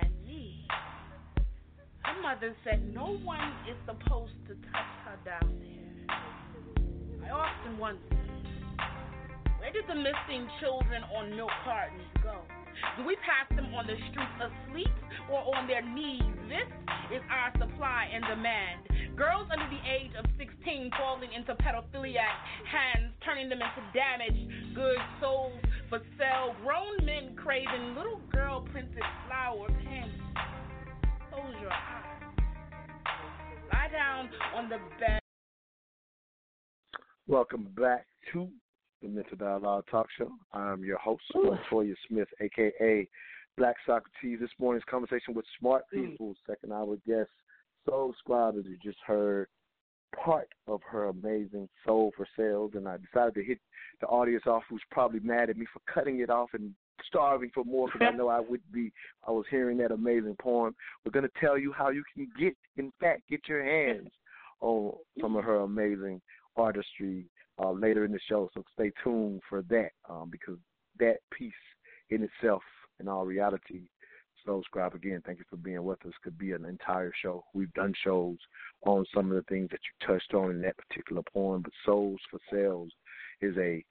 and 0.00 0.10
me. 0.26 0.66
Her 2.04 2.20
mother 2.22 2.54
said 2.64 2.94
no 2.94 3.16
one 3.24 3.52
is 3.68 3.76
supposed 3.86 4.36
to 4.48 4.54
touch 4.72 4.92
her 5.04 5.18
down 5.24 5.60
there. 5.60 6.16
I 7.26 7.30
often 7.30 7.78
wonder, 7.78 8.00
where 9.64 9.72
did 9.72 9.88
the 9.88 9.96
missing 9.96 10.46
children 10.60 11.02
on 11.16 11.34
milk 11.34 11.48
cartons 11.64 12.04
go? 12.22 12.36
Do 12.98 13.06
we 13.08 13.16
pass 13.24 13.48
them 13.56 13.72
on 13.72 13.86
the 13.86 13.96
streets 14.12 14.36
asleep 14.36 14.92
or 15.32 15.40
on 15.56 15.66
their 15.66 15.80
knees? 15.80 16.20
This 16.52 16.68
is 17.08 17.24
our 17.32 17.48
supply 17.56 18.12
and 18.12 18.22
demand. 18.28 19.16
Girls 19.16 19.48
under 19.48 19.64
the 19.72 19.80
age 19.88 20.12
of 20.20 20.28
16 20.36 20.90
falling 21.00 21.32
into 21.32 21.54
pedophiliac 21.64 22.36
hands, 22.68 23.16
turning 23.24 23.48
them 23.48 23.60
into 23.64 23.80
damaged 23.96 24.52
goods 24.74 25.00
sold 25.18 25.56
for 25.88 26.00
sale. 26.18 26.54
Grown 26.60 27.00
men 27.06 27.34
craving 27.34 27.96
little 27.96 28.20
girl 28.30 28.68
printed 28.70 29.00
flower 29.24 29.68
panties. 29.80 30.20
Close 31.32 31.56
your 31.62 31.72
eyes. 31.72 32.36
Lie 33.72 33.88
down 33.90 34.28
on 34.54 34.68
the 34.68 34.76
bed. 35.00 35.20
Welcome 37.26 37.68
back 37.74 38.04
to 38.34 38.50
the 39.04 39.10
Mental 39.10 39.36
Dialogue 39.36 39.84
Talk 39.90 40.06
Show. 40.16 40.30
I'm 40.54 40.82
your 40.82 40.96
host, 40.96 41.22
Montoya 41.34 41.94
Smith, 42.08 42.28
aka 42.40 43.06
Black 43.58 43.76
Socrates. 43.86 44.38
This 44.40 44.50
morning's 44.58 44.84
conversation 44.90 45.34
with 45.34 45.44
Smart 45.60 45.84
hmm. 45.92 46.06
People, 46.06 46.34
second 46.48 46.72
hour 46.72 46.96
guest, 47.06 47.28
Soul 47.86 48.14
Scribe, 48.18 48.54
as 48.58 48.64
you 48.64 48.78
just 48.82 48.98
heard, 49.06 49.48
part 50.16 50.48
of 50.66 50.80
her 50.90 51.08
amazing 51.08 51.68
Soul 51.84 52.12
for 52.16 52.26
Sales. 52.34 52.72
And 52.74 52.88
I 52.88 52.96
decided 52.96 53.34
to 53.34 53.44
hit 53.44 53.58
the 54.00 54.06
audience 54.06 54.44
off 54.46 54.62
who's 54.70 54.82
probably 54.90 55.20
mad 55.20 55.50
at 55.50 55.58
me 55.58 55.66
for 55.70 55.80
cutting 55.92 56.20
it 56.20 56.30
off 56.30 56.48
and 56.54 56.72
starving 57.06 57.50
for 57.52 57.64
more 57.64 57.88
because 57.92 58.08
I 58.10 58.10
know 58.16 58.28
I 58.28 58.40
would 58.40 58.62
be. 58.72 58.90
I 59.28 59.32
was 59.32 59.44
hearing 59.50 59.76
that 59.78 59.92
amazing 59.92 60.36
poem. 60.40 60.74
We're 61.04 61.12
going 61.12 61.28
to 61.28 61.40
tell 61.40 61.58
you 61.58 61.74
how 61.74 61.90
you 61.90 62.04
can 62.14 62.26
get, 62.40 62.56
in 62.78 62.90
fact, 63.00 63.28
get 63.28 63.48
your 63.48 63.62
hands 63.62 64.08
on 64.62 64.94
some 65.20 65.36
of 65.36 65.44
her 65.44 65.56
amazing 65.56 66.22
artistry 66.56 67.26
uh, 67.62 67.70
later 67.70 68.04
in 68.04 68.12
the 68.12 68.20
show. 68.28 68.50
So 68.54 68.64
stay 68.74 68.90
tuned 69.02 69.40
for 69.48 69.62
that 69.62 69.90
um, 70.08 70.28
because 70.30 70.58
that 70.98 71.16
piece 71.32 71.52
in 72.10 72.22
itself, 72.22 72.62
in 73.00 73.08
all 73.08 73.24
reality, 73.24 73.82
Soul 74.44 74.62
Scribe 74.64 74.94
again, 74.94 75.22
thank 75.24 75.38
you 75.38 75.44
for 75.48 75.56
being 75.56 75.82
with 75.82 76.04
us. 76.04 76.12
Could 76.22 76.38
be 76.38 76.52
an 76.52 76.66
entire 76.66 77.12
show. 77.22 77.44
We've 77.54 77.72
done 77.72 77.94
shows 78.04 78.36
on 78.84 79.06
some 79.14 79.30
of 79.30 79.36
the 79.36 79.42
things 79.48 79.70
that 79.70 79.80
you 79.80 80.06
touched 80.06 80.34
on 80.34 80.50
in 80.50 80.60
that 80.62 80.76
particular 80.76 81.22
poem, 81.32 81.62
but 81.62 81.72
Souls 81.86 82.20
for 82.30 82.38
Sales 82.50 82.90
is 83.40 83.56
a 83.56 83.82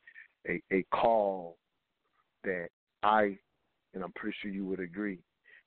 a, 0.48 0.62
a 0.72 0.86
call 0.94 1.58
that 2.44 2.68
I, 3.02 3.38
and 3.94 4.04
I'm 4.04 4.12
pretty 4.14 4.36
sure 4.42 4.52
you 4.52 4.66
would 4.66 4.80
agree, 4.80 5.20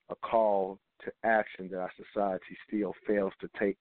a 0.09 0.15
call 0.15 0.79
to 1.03 1.11
action 1.23 1.69
that 1.71 1.79
our 1.79 1.91
society 1.97 2.57
still 2.67 2.93
fails 3.05 3.33
to 3.41 3.49
take. 3.59 3.77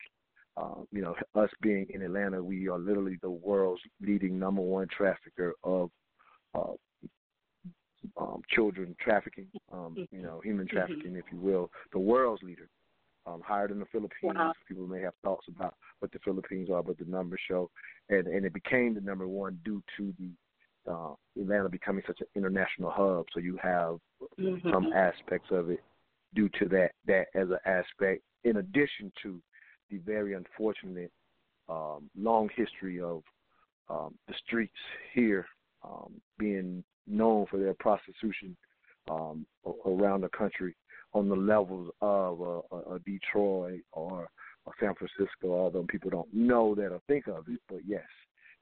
Uh, 0.57 0.83
you 0.91 1.03
know, 1.03 1.15
us 1.35 1.51
being 1.61 1.87
in 1.91 2.01
Atlanta, 2.03 2.43
we 2.43 2.67
are 2.69 2.79
literally 2.79 3.19
the 3.21 3.31
world's 3.31 3.83
leading 4.01 4.39
number 4.39 4.63
one 4.63 4.89
trafficker 4.89 5.53
of 5.65 5.91
uh, 6.55 6.73
um, 8.17 8.41
children 8.49 8.97
trafficking, 9.01 9.49
um, 9.73 9.97
you 10.11 10.23
know, 10.23 10.41
human 10.41 10.67
Mm-hmm. 10.67 10.77
trafficking, 10.77 11.17
if 11.17 11.25
you 11.31 11.39
will, 11.39 11.71
the 11.93 11.99
world's 11.99 12.43
leader, 12.43 12.69
um, 13.27 13.43
higher 13.45 13.69
than 13.69 13.81
the 13.81 13.87
Philippines. 13.87 14.35
Wow. 14.35 14.53
People 14.67 14.87
may 14.87 15.03
have 15.03 15.13
thoughts 15.23 15.47
about 15.49 15.75
what 15.99 16.13
the 16.13 16.19
Philippines 16.21 16.71
are, 16.71 16.83
but 16.83 16.99
the 16.99 17.05
numbers 17.05 17.41
show, 17.47 17.71
and 18.09 18.27
and 18.27 18.47
it 18.47 18.55
became 18.55 18.95
the 18.95 19.01
number 19.01 19.29
one 19.29 19.59
due 19.65 19.83
to 19.97 20.15
the 20.19 20.31
uh, 20.91 21.15
Atlanta 21.41 21.69
becoming 21.69 22.03
such 22.07 22.21
an 22.21 22.27
international 22.35 22.91
hub. 22.91 23.27
So 23.35 23.41
you 23.41 23.59
have 23.63 23.99
Mhm. 24.39 24.71
some 24.71 24.87
aspects 24.95 25.51
of 25.51 25.71
it 25.71 25.83
due 26.35 26.49
to 26.61 26.69
that 26.69 26.93
that 27.07 27.27
as 27.35 27.51
an 27.51 27.59
aspect, 27.67 28.23
in 28.45 28.59
addition 28.59 29.13
to 29.23 29.43
the 29.91 29.99
very 29.99 30.35
unfortunate 30.35 31.11
um, 31.69 32.09
long 32.17 32.49
history 32.55 33.01
of 33.01 33.23
um, 33.89 34.15
the 34.29 34.35
streets 34.47 34.73
here 35.15 35.47
um, 35.85 36.13
being 36.39 36.83
known 37.07 37.47
for 37.51 37.59
their 37.59 37.75
prostitution 37.75 38.57
um, 39.11 39.47
around 39.87 40.23
the 40.23 40.29
country 40.31 40.75
on 41.13 41.29
the 41.29 41.37
levels 41.37 41.91
of 42.01 42.41
a, 42.41 42.95
a, 42.95 42.99
Detroit 43.07 43.81
or 43.93 44.29
a 44.67 44.71
San 44.81 44.95
Francisco, 44.95 45.53
although 45.53 45.87
people 45.89 46.11
don't 46.11 46.33
know 46.35 46.75
that 46.75 46.93
or 46.93 47.01
think 47.07 47.27
of 47.29 47.45
it. 47.49 47.61
But 47.69 47.79
yes, 47.87 48.03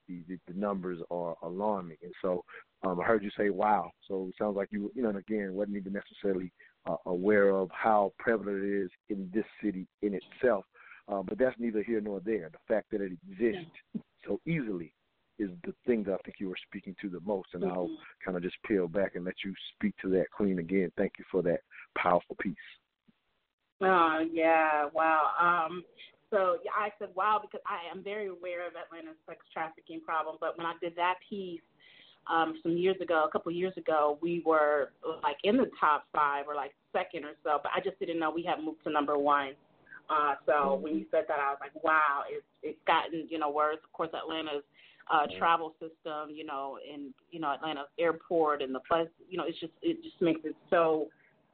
the, 0.07 0.21
the, 0.27 0.37
the 0.47 0.57
numbers 0.57 0.99
are 1.09 1.35
alarming. 1.41 1.97
And 2.03 2.13
so 2.21 2.43
um, 2.83 2.99
I 2.99 3.03
heard 3.03 3.23
you 3.23 3.31
say, 3.37 3.49
wow. 3.49 3.91
So 4.07 4.27
it 4.29 4.35
sounds 4.39 4.55
like 4.55 4.69
you, 4.71 4.91
you 4.95 5.01
know, 5.01 5.09
again, 5.09 5.53
wasn't 5.53 5.77
even 5.77 5.93
necessarily 5.93 6.51
uh, 6.85 6.97
aware 7.07 7.49
of 7.49 7.69
how 7.71 8.13
prevalent 8.19 8.63
it 8.63 8.83
is 8.83 8.91
in 9.09 9.29
this 9.33 9.45
city 9.63 9.87
in 10.01 10.13
itself. 10.13 10.65
Uh, 11.07 11.21
but 11.21 11.37
that's 11.37 11.55
neither 11.59 11.83
here 11.83 12.01
nor 12.01 12.19
there. 12.19 12.49
The 12.51 12.73
fact 12.73 12.91
that 12.91 13.01
it 13.01 13.11
exists 13.29 13.69
so 14.25 14.39
easily 14.47 14.91
is 15.37 15.49
the 15.65 15.73
thing 15.85 16.03
that 16.03 16.13
I 16.13 16.17
think 16.23 16.37
you 16.39 16.49
were 16.49 16.57
speaking 16.67 16.95
to 17.01 17.09
the 17.09 17.19
most. 17.25 17.49
And 17.53 17.63
I'll 17.65 17.89
kind 18.23 18.37
of 18.37 18.43
just 18.43 18.55
peel 18.65 18.87
back 18.87 19.15
and 19.15 19.25
let 19.25 19.35
you 19.43 19.53
speak 19.75 19.95
to 20.01 20.09
that, 20.11 20.31
Queen, 20.31 20.59
again. 20.59 20.91
Thank 20.97 21.13
you 21.19 21.25
for 21.31 21.41
that 21.43 21.59
powerful 21.97 22.35
piece. 22.41 22.55
Oh 23.81 24.25
yeah, 24.31 24.87
wow. 24.93 25.31
Um, 25.39 25.83
so 26.31 26.57
yeah, 26.63 26.71
I 26.77 26.89
said 26.97 27.09
wow 27.13 27.39
because 27.41 27.61
I 27.67 27.91
am 27.93 28.03
very 28.03 28.27
aware 28.27 28.65
of 28.65 28.73
Atlanta's 28.75 29.19
sex 29.27 29.39
trafficking 29.51 29.99
problem. 30.01 30.37
But 30.39 30.57
when 30.57 30.65
I 30.65 30.73
did 30.81 30.95
that 30.95 31.15
piece 31.29 31.61
um, 32.31 32.55
some 32.63 32.77
years 32.77 32.95
ago, 33.01 33.25
a 33.27 33.31
couple 33.31 33.49
of 33.49 33.55
years 33.55 33.73
ago, 33.77 34.17
we 34.21 34.41
were 34.45 34.91
like 35.23 35.37
in 35.43 35.57
the 35.57 35.69
top 35.79 36.05
five 36.13 36.45
or 36.47 36.55
like 36.55 36.71
second 36.93 37.25
or 37.25 37.33
so. 37.43 37.59
But 37.61 37.73
I 37.75 37.81
just 37.81 37.99
didn't 37.99 38.19
know 38.19 38.31
we 38.31 38.43
had 38.43 38.63
moved 38.63 38.83
to 38.85 38.91
number 38.91 39.17
one. 39.17 39.51
Uh, 40.09 40.35
so 40.45 40.75
when 40.75 40.95
you 40.95 41.05
said 41.11 41.25
that, 41.27 41.39
I 41.39 41.49
was 41.51 41.57
like, 41.59 41.83
wow, 41.83 42.23
it's 42.29 42.45
it's 42.63 42.79
gotten 42.85 43.27
you 43.29 43.39
know 43.39 43.49
worse. 43.49 43.77
Of 43.83 43.91
course, 43.93 44.09
Atlanta's 44.13 44.63
uh, 45.11 45.27
travel 45.37 45.73
system, 45.79 46.33
you 46.33 46.45
know, 46.45 46.77
and 46.91 47.13
you 47.31 47.39
know 47.39 47.53
Atlanta's 47.53 47.87
airport 47.99 48.61
and 48.61 48.73
the 48.73 48.81
bus, 48.89 49.07
you 49.29 49.37
know, 49.37 49.45
it's 49.47 49.59
just 49.59 49.73
it 49.81 50.01
just 50.03 50.21
makes 50.21 50.41
it 50.43 50.55
so. 50.69 51.07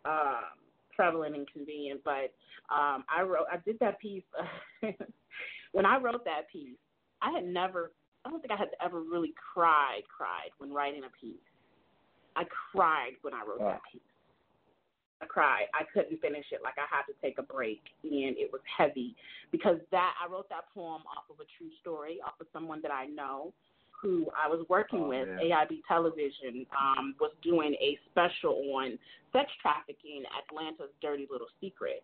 Uh, 0.04 0.42
prevalent 1.02 1.36
and 1.36 1.52
convenient. 1.52 2.02
But 2.04 2.34
um, 2.74 3.04
I 3.10 3.24
wrote, 3.24 3.46
I 3.52 3.58
did 3.66 3.80
that 3.80 4.00
piece. 4.00 4.24
when 5.72 5.86
I 5.86 5.98
wrote 5.98 6.24
that 6.26 6.50
piece, 6.52 6.78
I 7.22 7.32
had 7.32 7.46
never, 7.46 7.92
I 8.26 8.30
don't 8.30 8.42
think 8.42 8.52
I 8.52 8.58
had 8.58 8.70
ever 8.84 9.02
really 9.02 9.34
cried, 9.54 10.02
cried 10.16 10.52
when 10.60 10.72
writing 10.72 11.02
a 11.04 11.12
piece. 11.20 11.42
I 12.36 12.44
cried 12.72 13.14
when 13.22 13.34
I 13.34 13.42
wrote 13.48 13.62
Wow. 13.62 13.72
that 13.72 13.82
piece. 13.92 14.02
I 15.22 15.26
cried. 15.26 15.66
I 15.74 15.84
couldn't 15.94 16.20
finish 16.22 16.46
it. 16.52 16.62
Like 16.64 16.76
I 16.78 16.88
had 16.90 17.04
to 17.04 17.14
take 17.22 17.38
a 17.38 17.44
break, 17.44 17.82
and 18.04 18.36
it 18.38 18.52
was 18.52 18.62
heavy 18.78 19.16
because 19.52 19.78
that 19.92 20.14
I 20.22 20.32
wrote 20.32 20.50
that 20.50 20.66
poem 20.74 21.02
off 21.06 21.30
of 21.30 21.40
a 21.40 21.48
true 21.58 21.70
story, 21.82 22.18
off 22.26 22.40
of 22.42 22.48
someone 22.54 22.82
that 22.82 22.92
I 22.92 23.06
know, 23.06 23.54
who 24.02 24.26
I 24.36 24.50
was 24.50 24.66
working 24.68 25.02
Oh, 25.06 25.10
with. 25.10 25.28
man. 25.28 25.38
AIB 25.40 25.82
Television 25.88 26.66
um, 26.74 27.14
was 27.20 27.32
doing 27.44 27.76
a 27.80 28.00
special 28.10 28.56
on 28.74 28.98
sex 29.32 29.52
trafficking, 29.62 30.24
Atlanta's 30.42 30.90
Dirty 31.02 31.28
Little 31.32 31.48
Secret, 31.62 32.02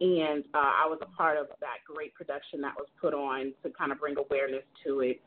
and 0.00 0.44
uh, 0.52 0.84
I 0.84 0.86
was 0.86 0.98
a 1.00 1.06
part 1.16 1.38
of 1.38 1.46
that 1.60 1.78
great 1.86 2.14
production 2.14 2.60
that 2.60 2.74
was 2.76 2.86
put 3.00 3.14
on 3.14 3.54
to 3.62 3.70
kind 3.70 3.92
of 3.92 3.98
bring 3.98 4.16
awareness 4.18 4.62
to 4.84 5.00
it, 5.00 5.20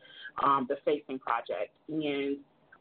um, 0.44 0.68
the 0.70 0.78
Facing 0.86 1.18
Project, 1.18 1.74
and 1.90 2.38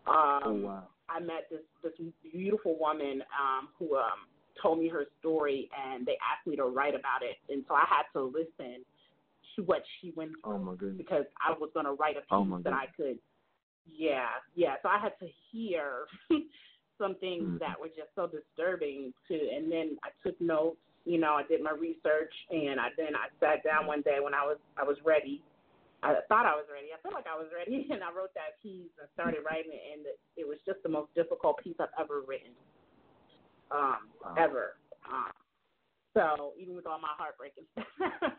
um, 0.06 0.42
Oh, 0.44 0.52
wow. 0.62 0.82
I 1.08 1.18
met 1.18 1.48
this 1.50 1.60
this 1.82 1.92
beautiful 2.32 2.76
woman 2.78 3.22
um, 3.34 3.68
who 3.78 3.96
um, 3.96 4.29
told 4.62 4.78
me 4.78 4.88
her 4.88 5.04
story, 5.20 5.68
and 5.76 6.06
they 6.06 6.16
asked 6.20 6.46
me 6.46 6.56
to 6.56 6.64
write 6.64 6.94
about 6.94 7.22
it, 7.22 7.36
and 7.52 7.64
so 7.68 7.74
I 7.74 7.84
had 7.88 8.04
to 8.14 8.24
listen 8.24 8.84
to 9.56 9.62
what 9.62 9.82
she 10.00 10.12
went 10.16 10.32
through 10.44 10.54
Oh, 10.54 10.58
my 10.58 10.74
goodness. 10.74 10.96
because 10.98 11.24
I 11.44 11.52
was 11.58 11.70
going 11.74 11.86
to 11.86 11.92
write 11.92 12.16
a 12.16 12.20
piece 12.20 12.30
Oh, 12.30 12.60
that 12.62 12.72
I 12.72 12.86
could. 12.96 13.18
Yeah, 13.90 14.28
yeah. 14.54 14.74
So 14.82 14.88
I 14.88 14.98
had 14.98 15.18
to 15.18 15.26
hear 15.50 16.06
some 16.98 17.14
things 17.16 17.44
Mhm. 17.44 17.58
that 17.58 17.80
were 17.80 17.88
just 17.88 18.14
so 18.14 18.26
disturbing 18.26 19.12
too, 19.26 19.48
and 19.52 19.70
then 19.72 19.98
I 20.04 20.10
took 20.22 20.40
notes. 20.40 20.78
You 21.06 21.18
know, 21.18 21.32
I 21.34 21.42
did 21.44 21.62
my 21.62 21.72
research, 21.72 22.32
and 22.50 22.78
I 22.78 22.90
then 22.96 23.16
I 23.16 23.28
sat 23.40 23.64
down 23.64 23.86
one 23.86 24.02
day 24.02 24.20
when 24.20 24.34
I 24.34 24.44
was 24.44 24.58
I 24.76 24.84
was 24.84 24.96
ready. 25.04 25.42
I 26.02 26.20
thought 26.28 26.46
I 26.46 26.54
was 26.54 26.64
ready. 26.72 26.92
I 26.96 27.00
felt 27.02 27.14
like 27.14 27.26
I 27.26 27.36
was 27.36 27.48
ready, 27.52 27.88
and 27.90 28.04
I 28.04 28.12
wrote 28.12 28.32
that 28.34 28.60
piece 28.62 28.92
and 29.00 29.08
started 29.14 29.40
writing 29.44 29.72
it, 29.72 29.82
and 29.92 30.06
it 30.36 30.46
was 30.46 30.58
just 30.64 30.82
the 30.82 30.88
most 30.88 31.12
difficult 31.14 31.58
piece 31.58 31.76
I've 31.80 31.92
ever 31.98 32.20
written, 32.20 32.52
um, 33.70 34.08
Wow. 34.24 34.34
ever. 34.36 34.76
Um, 35.10 35.32
so 36.14 36.52
even 36.58 36.74
with 36.74 36.86
all 36.86 36.98
my 36.98 37.14
heartbreak 37.16 37.52
and 37.56 37.66
stuff, 37.96 38.32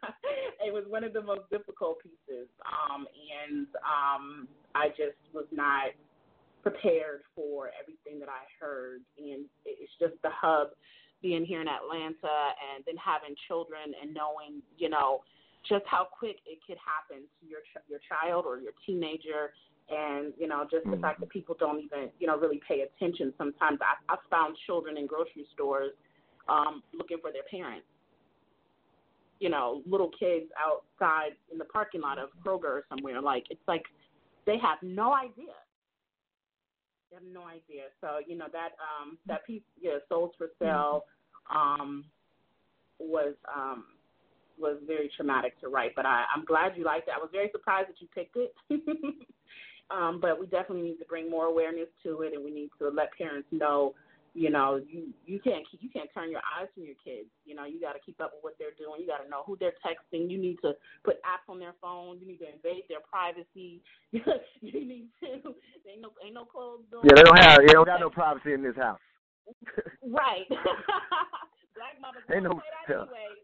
it 0.66 0.74
was 0.74 0.84
one 0.88 1.03
of 1.03 1.14
the 1.14 1.22
most 1.22 1.49
difficult 1.49 1.99
pieces. 2.03 2.48
Um, 2.68 3.08
and 3.08 3.68
um, 3.84 4.48
I 4.76 4.90
just 4.90 5.18
was 5.34 5.45
not 5.52 5.91
prepared 6.64 7.22
for 7.36 7.72
everything 7.80 8.20
that 8.20 8.30
I 8.30 8.44
heard. 8.60 9.02
And 9.18 9.45
it's 9.66 9.91
just 9.99 10.14
the 10.22 10.30
hub 10.30 10.70
being 11.22 11.45
here 11.45 11.62
in 11.62 11.68
Atlanta 11.68 12.53
and 12.76 12.84
then 12.86 12.95
having 12.98 13.36
children 13.48 13.94
and 14.02 14.14
knowing, 14.14 14.62
you 14.78 14.90
know, 14.90 15.24
just 15.68 15.86
how 15.86 16.08
quick 16.12 16.38
it 16.45 16.60
could 16.66 16.78
happen 16.82 17.24
to 17.40 17.44
your 17.48 17.62
ch- 17.62 17.86
your 17.88 17.99
child 18.10 18.45
or 18.45 18.60
your 18.60 18.74
teenager. 18.86 19.53
And 19.91 20.34
you 20.38 20.47
know, 20.47 20.65
just 20.69 20.85
the 20.85 20.95
Mhm. 20.95 21.01
fact 21.01 21.19
that 21.19 21.30
people 21.30 21.55
don't 21.59 21.80
even, 21.81 22.11
you 22.19 22.27
know, 22.27 22.38
really 22.38 22.59
pay 22.68 22.81
attention. 22.81 23.34
Sometimes 23.38 23.80
I, 23.81 23.95
I've 24.07 24.23
found 24.30 24.57
children 24.65 24.97
in 24.97 25.05
grocery 25.05 25.45
stores 25.53 25.93
um, 26.47 26.84
looking 26.93 27.19
for 27.19 27.31
their 27.31 27.43
parents. 27.43 27.88
You 29.39 29.49
know, 29.49 29.81
little 29.85 30.09
kids 30.11 30.51
outside 30.57 31.35
in 31.51 31.57
the 31.57 31.65
parking 31.65 32.01
lot 32.01 32.19
of 32.19 32.30
Kroger 32.45 32.65
or 32.65 32.85
somewhere. 32.88 33.22
Like 33.22 33.45
it's 33.49 33.68
like 33.68 33.84
they 34.45 34.57
have 34.59 34.81
no 34.81 35.13
idea. 35.13 35.55
They 37.09 37.15
have 37.15 37.26
no 37.26 37.45
idea. 37.47 37.89
So 37.99 38.19
you 38.26 38.38
know 38.38 38.47
that 38.51 38.77
um, 38.80 39.18
that 39.26 39.45
piece, 39.45 39.63
yeah, 39.80 39.97
Souls 40.07 40.31
for 40.38 40.51
Sale, 40.59 41.05
um, 41.49 42.05
was 42.99 43.35
um, 43.53 43.85
was 44.57 44.77
very 44.85 45.09
traumatic 45.15 45.59
to 45.61 45.69
write. 45.69 45.95
But 45.95 46.05
I, 46.05 46.26
I'm 46.34 46.45
glad 46.45 46.77
you 46.77 46.85
liked 46.85 47.07
it. 47.07 47.13
I 47.15 47.19
was 47.19 47.30
very 47.31 47.49
surprised 47.51 47.89
that 47.89 47.99
you 47.99 48.07
picked 48.13 48.38
it. 48.38 48.53
um, 49.93 50.19
but 50.22 50.39
we 50.39 50.45
definitely 50.47 50.84
need 50.84 50.97
to 50.97 51.05
bring 51.05 51.30
more 51.30 51.45
awareness 51.45 51.88
to 52.03 52.22
it, 52.22 52.34
and 52.34 52.43
we 52.43 52.51
need 52.51 52.69
to 52.80 52.89
let 52.89 53.11
parents 53.18 53.47
know 53.51 53.93
you 54.34 54.49
know, 54.49 54.80
you 54.88 55.11
you 55.26 55.39
can't 55.39 55.65
you 55.80 55.89
can't 55.89 56.09
turn 56.13 56.31
your 56.31 56.39
eyes 56.57 56.68
from 56.73 56.84
your 56.84 56.95
kids. 57.03 57.27
You 57.45 57.53
know, 57.53 57.65
you 57.65 57.81
got 57.81 57.93
to 57.93 57.99
keep 57.99 58.22
up 58.22 58.31
with 58.34 58.43
what 58.43 58.55
they're 58.57 58.76
doing. 58.80 59.01
You 59.01 59.07
got 59.07 59.23
to 59.23 59.30
know 59.30 59.43
who 59.45 59.57
they're 59.59 59.76
texting. 59.84 60.31
You 60.31 60.38
need 60.38 60.57
to 60.61 60.72
put 61.03 61.18
apps 61.23 61.51
on 61.51 61.59
their 61.59 61.73
phone. 61.81 62.19
You 62.19 62.27
need 62.27 62.38
to 62.39 62.47
invade 62.47 62.84
their 62.88 63.03
privacy. 63.03 63.81
you 64.11 64.22
need 64.61 65.07
to 65.22 65.27
ain't 65.27 66.01
no 66.01 66.11
ain't 66.23 66.34
no 66.34 66.45
closed 66.45 66.89
door. 66.91 67.01
Yeah, 67.03 67.15
they 67.15 67.23
don't 67.23 67.39
have. 67.39 67.59
They 67.68 67.73
don't 67.73 67.85
got 67.85 67.99
no 67.99 68.09
privacy 68.09 68.53
in 68.53 68.63
this 68.63 68.76
house. 68.77 68.99
right. 70.07 70.47
Black 71.76 71.99
mothers 71.99 72.23
Ain't 72.34 72.43
no- 72.43 72.61
anyway. 72.88 73.35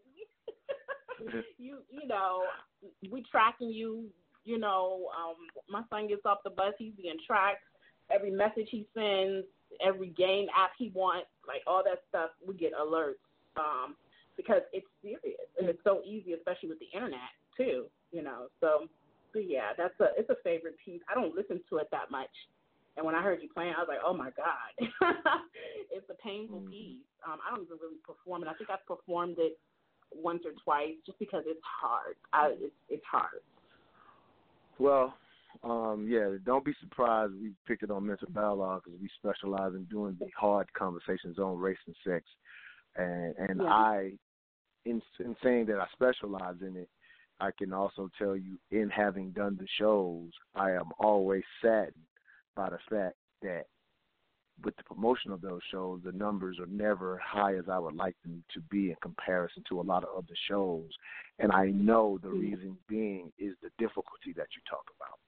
you 1.58 1.78
you 1.90 2.06
know, 2.08 2.44
we 3.10 3.22
tracking 3.30 3.68
you. 3.68 4.06
You 4.48 4.58
know, 4.58 5.08
um, 5.12 5.36
my 5.68 5.82
son 5.90 6.08
gets 6.08 6.24
off 6.24 6.38
the 6.42 6.50
bus, 6.50 6.72
he's 6.78 6.94
being 6.96 7.18
tracked. 7.26 7.62
Every 8.10 8.30
message 8.30 8.68
he 8.70 8.86
sends, 8.94 9.44
every 9.84 10.08
game 10.08 10.46
app 10.56 10.70
he 10.78 10.90
wants, 10.94 11.28
like 11.46 11.60
all 11.66 11.82
that 11.84 12.02
stuff, 12.08 12.30
we 12.46 12.54
get 12.54 12.72
alerts. 12.72 13.20
Um, 13.56 13.94
because 14.38 14.62
it's 14.72 14.86
serious 15.02 15.50
and 15.58 15.68
it's 15.68 15.82
so 15.84 16.00
easy, 16.06 16.32
especially 16.32 16.70
with 16.70 16.78
the 16.78 16.88
internet 16.94 17.34
too. 17.56 17.86
You 18.10 18.22
know, 18.22 18.46
so 18.60 18.88
but 19.34 19.44
yeah, 19.46 19.76
that's 19.76 19.98
a 20.00 20.16
it's 20.16 20.30
a 20.30 20.40
favorite 20.42 20.76
piece. 20.82 21.02
I 21.10 21.14
don't 21.14 21.34
listen 21.34 21.60
to 21.68 21.76
it 21.78 21.88
that 21.90 22.10
much, 22.10 22.32
and 22.96 23.04
when 23.04 23.14
I 23.14 23.20
heard 23.20 23.42
you 23.42 23.50
playing, 23.52 23.74
I 23.76 23.80
was 23.80 23.88
like, 23.90 24.00
oh 24.00 24.14
my 24.14 24.30
god, 24.32 24.72
it's 25.92 26.08
a 26.08 26.16
painful 26.22 26.62
piece. 26.70 27.04
Um, 27.26 27.36
I 27.44 27.54
don't 27.54 27.66
even 27.66 27.76
really 27.82 28.00
perform 28.06 28.42
it. 28.42 28.48
I 28.48 28.54
think 28.54 28.70
I've 28.70 28.86
performed 28.86 29.36
it 29.38 29.58
once 30.14 30.40
or 30.46 30.52
twice 30.64 30.96
just 31.04 31.18
because 31.18 31.42
it's 31.44 31.60
hard. 31.60 32.16
I 32.32 32.54
it's 32.56 32.78
it's 32.88 33.04
hard. 33.04 33.44
Well, 34.78 35.14
um, 35.64 36.06
yeah, 36.08 36.36
don't 36.44 36.64
be 36.64 36.74
surprised 36.80 37.32
we 37.34 37.52
picked 37.66 37.82
it 37.82 37.90
on 37.90 38.06
mental 38.06 38.28
dialogue 38.32 38.82
because 38.84 39.00
we 39.00 39.08
specialize 39.18 39.74
in 39.74 39.84
doing 39.84 40.16
the 40.20 40.28
hard 40.36 40.72
conversations 40.72 41.38
on 41.38 41.58
race 41.58 41.78
and 41.86 41.96
sex, 42.04 42.24
and 42.96 43.34
and 43.36 43.60
Yeah. 43.62 43.72
I, 43.72 44.12
in 44.84 45.02
in 45.18 45.36
saying 45.42 45.66
that 45.66 45.80
I 45.80 45.86
specialize 45.92 46.60
in 46.60 46.76
it, 46.76 46.88
I 47.40 47.50
can 47.50 47.72
also 47.72 48.08
tell 48.18 48.36
you 48.36 48.58
in 48.70 48.88
having 48.90 49.30
done 49.32 49.56
the 49.56 49.66
shows, 49.78 50.30
I 50.54 50.72
am 50.72 50.92
always 50.98 51.44
saddened 51.60 52.06
by 52.54 52.70
the 52.70 52.78
fact 52.90 53.16
that 53.42 53.66
with 54.64 54.76
the 54.76 54.82
promotion 54.82 55.30
of 55.30 55.40
those 55.40 55.60
shows, 55.70 56.00
the 56.04 56.12
numbers 56.12 56.58
are 56.58 56.66
never 56.66 57.18
high 57.24 57.54
as 57.56 57.64
I 57.70 57.78
would 57.78 57.94
like 57.94 58.16
them 58.22 58.42
to 58.54 58.60
be 58.62 58.90
in 58.90 58.96
comparison 59.00 59.62
to 59.68 59.80
a 59.80 59.82
lot 59.82 60.02
of 60.02 60.10
other 60.16 60.34
shows. 60.48 60.90
And 61.38 61.52
I 61.52 61.66
know 61.66 62.18
the 62.22 62.30
reason 62.30 62.76
being 62.88 63.32
is 63.38 63.54
the 63.62 63.70
difficulty 63.78 64.32
that 64.36 64.48
you 64.56 64.62
talk 64.68 64.84
about. 64.96 65.18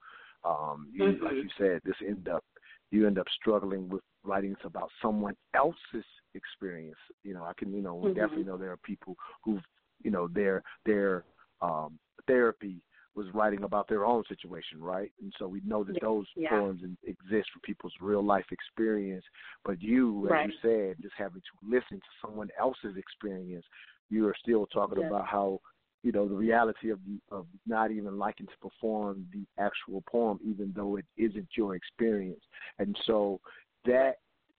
Um, 0.42 0.88
you, 0.92 1.04
like 1.22 1.34
Mhm. 1.34 1.44
you 1.44 1.50
said, 1.58 1.82
this 1.84 2.00
end 2.02 2.28
up 2.28 2.44
you 2.90 3.06
end 3.06 3.18
up 3.20 3.28
struggling 3.28 3.88
with 3.88 4.02
writings 4.24 4.58
about 4.64 4.90
someone 5.00 5.36
else's 5.54 6.04
experience. 6.34 6.98
You 7.22 7.34
know, 7.34 7.44
I 7.44 7.52
can 7.52 7.72
you 7.72 7.82
know 7.82 8.00
Mhm. 8.00 8.14
definitely 8.14 8.44
know 8.44 8.56
there 8.56 8.72
are 8.72 8.78
people 8.78 9.16
who've 9.42 9.64
you 10.02 10.10
know 10.10 10.26
their 10.28 10.62
their 10.84 11.24
um, 11.60 11.98
therapy 12.26 12.82
was 13.20 13.34
writing 13.34 13.64
about 13.64 13.86
their 13.86 14.06
own 14.06 14.24
situation, 14.28 14.80
right? 14.80 15.12
And 15.20 15.32
so 15.38 15.46
we 15.46 15.60
know 15.64 15.84
that 15.84 16.00
those 16.00 16.26
Yeah. 16.36 16.48
poems 16.48 16.82
exist 17.04 17.50
for 17.52 17.60
people's 17.62 17.92
real 18.00 18.24
life 18.24 18.46
experience. 18.50 19.24
But 19.64 19.82
you, 19.82 20.26
as 20.26 20.30
Right. 20.32 20.46
you 20.46 20.54
said, 20.62 21.02
just 21.02 21.14
having 21.18 21.42
to 21.42 21.68
listen 21.68 21.98
to 21.98 22.12
someone 22.22 22.48
else's 22.58 22.96
experience, 22.96 23.66
you 24.08 24.26
are 24.26 24.34
still 24.34 24.66
talking 24.66 24.98
Yeah. 24.98 25.08
about 25.08 25.26
how 25.26 25.60
you 26.02 26.12
know 26.12 26.26
the 26.26 26.34
reality 26.34 26.88
of 26.88 26.98
of 27.30 27.46
not 27.66 27.90
even 27.90 28.18
liking 28.18 28.46
to 28.46 28.58
perform 28.58 29.26
the 29.34 29.44
actual 29.58 30.02
poem, 30.02 30.40
even 30.42 30.72
though 30.74 30.96
it 30.96 31.04
isn't 31.18 31.48
your 31.56 31.74
experience. 31.74 32.42
And 32.78 32.96
so 33.06 33.40
that 33.84 34.14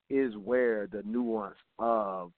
is 0.10 0.38
where 0.38 0.86
the 0.86 1.02
nuance 1.04 1.58
of, 1.80 2.32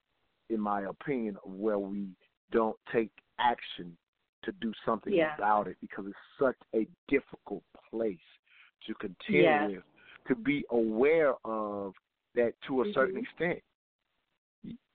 in 0.50 0.60
my 0.60 0.84
opinion, 0.84 1.36
where 1.44 1.80
we 1.80 2.08
don't 2.52 2.78
take 2.94 3.12
action 3.40 3.98
to 4.44 4.52
do 4.54 4.72
something 4.86 5.14
Yeah. 5.14 5.36
about 5.36 5.68
it 5.68 5.78
because 5.82 6.06
it's 6.08 6.16
such 6.40 6.58
a 6.76 6.88
difficult 7.08 7.64
place 7.90 8.18
to 8.88 8.94
contend 8.96 9.18
Yeah. 9.30 9.68
with, 9.68 9.84
to 10.28 10.36
be 10.36 10.66
aware 10.70 11.34
of 11.46 11.94
that 12.36 12.54
to 12.68 12.82
a 12.82 12.94
certain 12.94 13.16
Mhm. 13.16 13.24
extent. 13.24 13.64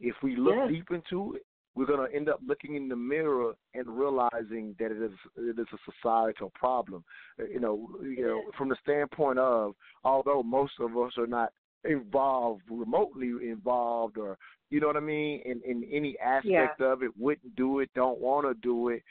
If 0.00 0.22
we 0.22 0.36
look 0.36 0.56
Yeah. 0.56 0.68
deep 0.68 0.90
into 0.90 1.34
it, 1.34 1.46
we're 1.74 1.86
going 1.86 2.08
to 2.08 2.14
end 2.14 2.28
up 2.28 2.40
looking 2.44 2.74
in 2.74 2.88
the 2.88 2.96
mirror 2.96 3.54
and 3.74 3.86
realizing 3.86 4.74
that 4.74 4.90
it 4.90 5.00
is 5.00 5.12
it 5.36 5.58
is 5.58 5.72
a 5.72 5.78
societal 5.92 6.50
problem. 6.50 7.04
Uh, 7.38 7.44
You 7.44 7.60
know, 7.60 7.98
you 8.02 8.26
know, 8.26 8.50
from 8.56 8.68
the 8.68 8.76
standpoint 8.76 9.38
of 9.38 9.76
although 10.02 10.42
most 10.42 10.80
of 10.80 10.96
us 10.96 11.16
are 11.18 11.26
not 11.26 11.52
involved 11.84 12.62
remotely 12.68 13.28
involved 13.48 14.18
or 14.18 14.36
you 14.70 14.80
know 14.80 14.88
what 14.88 14.96
I 14.96 15.00
mean 15.00 15.40
in 15.42 15.62
in 15.62 15.84
any 15.84 16.18
aspect 16.18 16.80
of 16.80 17.04
it 17.04 17.16
wouldn't 17.16 17.54
do 17.54 17.78
it 17.78 17.88
don't 17.94 18.18
want 18.18 18.46
to 18.46 18.54
do 18.54 18.88
it 18.88 19.04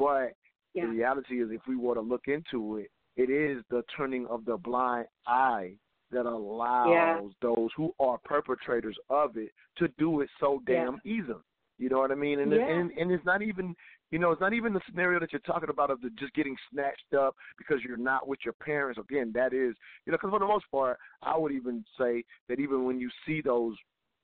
but 0.00 0.32
Yeah. 0.74 0.84
the 0.86 0.88
reality 0.88 1.42
is 1.42 1.50
if 1.50 1.60
we 1.68 1.76
were 1.76 1.94
to 1.94 2.00
look 2.00 2.26
into 2.26 2.76
it 2.78 2.90
it 3.16 3.30
is 3.30 3.62
the 3.70 3.82
turning 3.96 4.26
of 4.26 4.44
the 4.44 4.56
blind 4.56 5.06
eye 5.26 5.74
that 6.10 6.26
allows 6.26 7.32
those 7.42 7.70
who 7.76 7.94
are 8.00 8.18
perpetrators 8.24 8.96
of 9.08 9.36
it 9.36 9.50
to 9.76 9.88
do 9.98 10.20
it 10.20 10.30
so 10.40 10.62
Yeah. 10.66 10.84
damn 10.86 11.00
easy 11.04 11.32
you 11.78 11.88
know 11.88 11.98
what 11.98 12.12
I 12.12 12.16
mean 12.16 12.40
and 12.40 12.52
Yeah. 12.52 12.66
and 12.66 12.90
and 12.92 13.10
it's 13.10 13.24
not 13.24 13.42
even 13.42 13.74
you 14.10 14.18
know, 14.18 14.32
it's 14.32 14.40
not 14.40 14.52
even 14.52 14.72
the 14.72 14.80
scenario 14.88 15.20
that 15.20 15.32
you're 15.32 15.40
talking 15.40 15.70
about 15.70 15.90
of 15.90 16.00
the 16.00 16.10
just 16.18 16.34
getting 16.34 16.56
snatched 16.72 17.14
up 17.16 17.36
because 17.56 17.78
you're 17.86 17.96
not 17.96 18.26
with 18.26 18.40
your 18.44 18.54
parents. 18.54 18.98
Again, 18.98 19.30
that 19.34 19.52
is, 19.52 19.76
you 20.04 20.10
know, 20.10 20.18
because 20.18 20.30
for 20.30 20.40
the 20.40 20.46
most 20.46 20.64
part, 20.70 20.98
I 21.22 21.38
would 21.38 21.52
even 21.52 21.84
say 21.96 22.24
that 22.48 22.58
even 22.58 22.84
when 22.84 22.98
you 22.98 23.08
see 23.24 23.40
those 23.40 23.76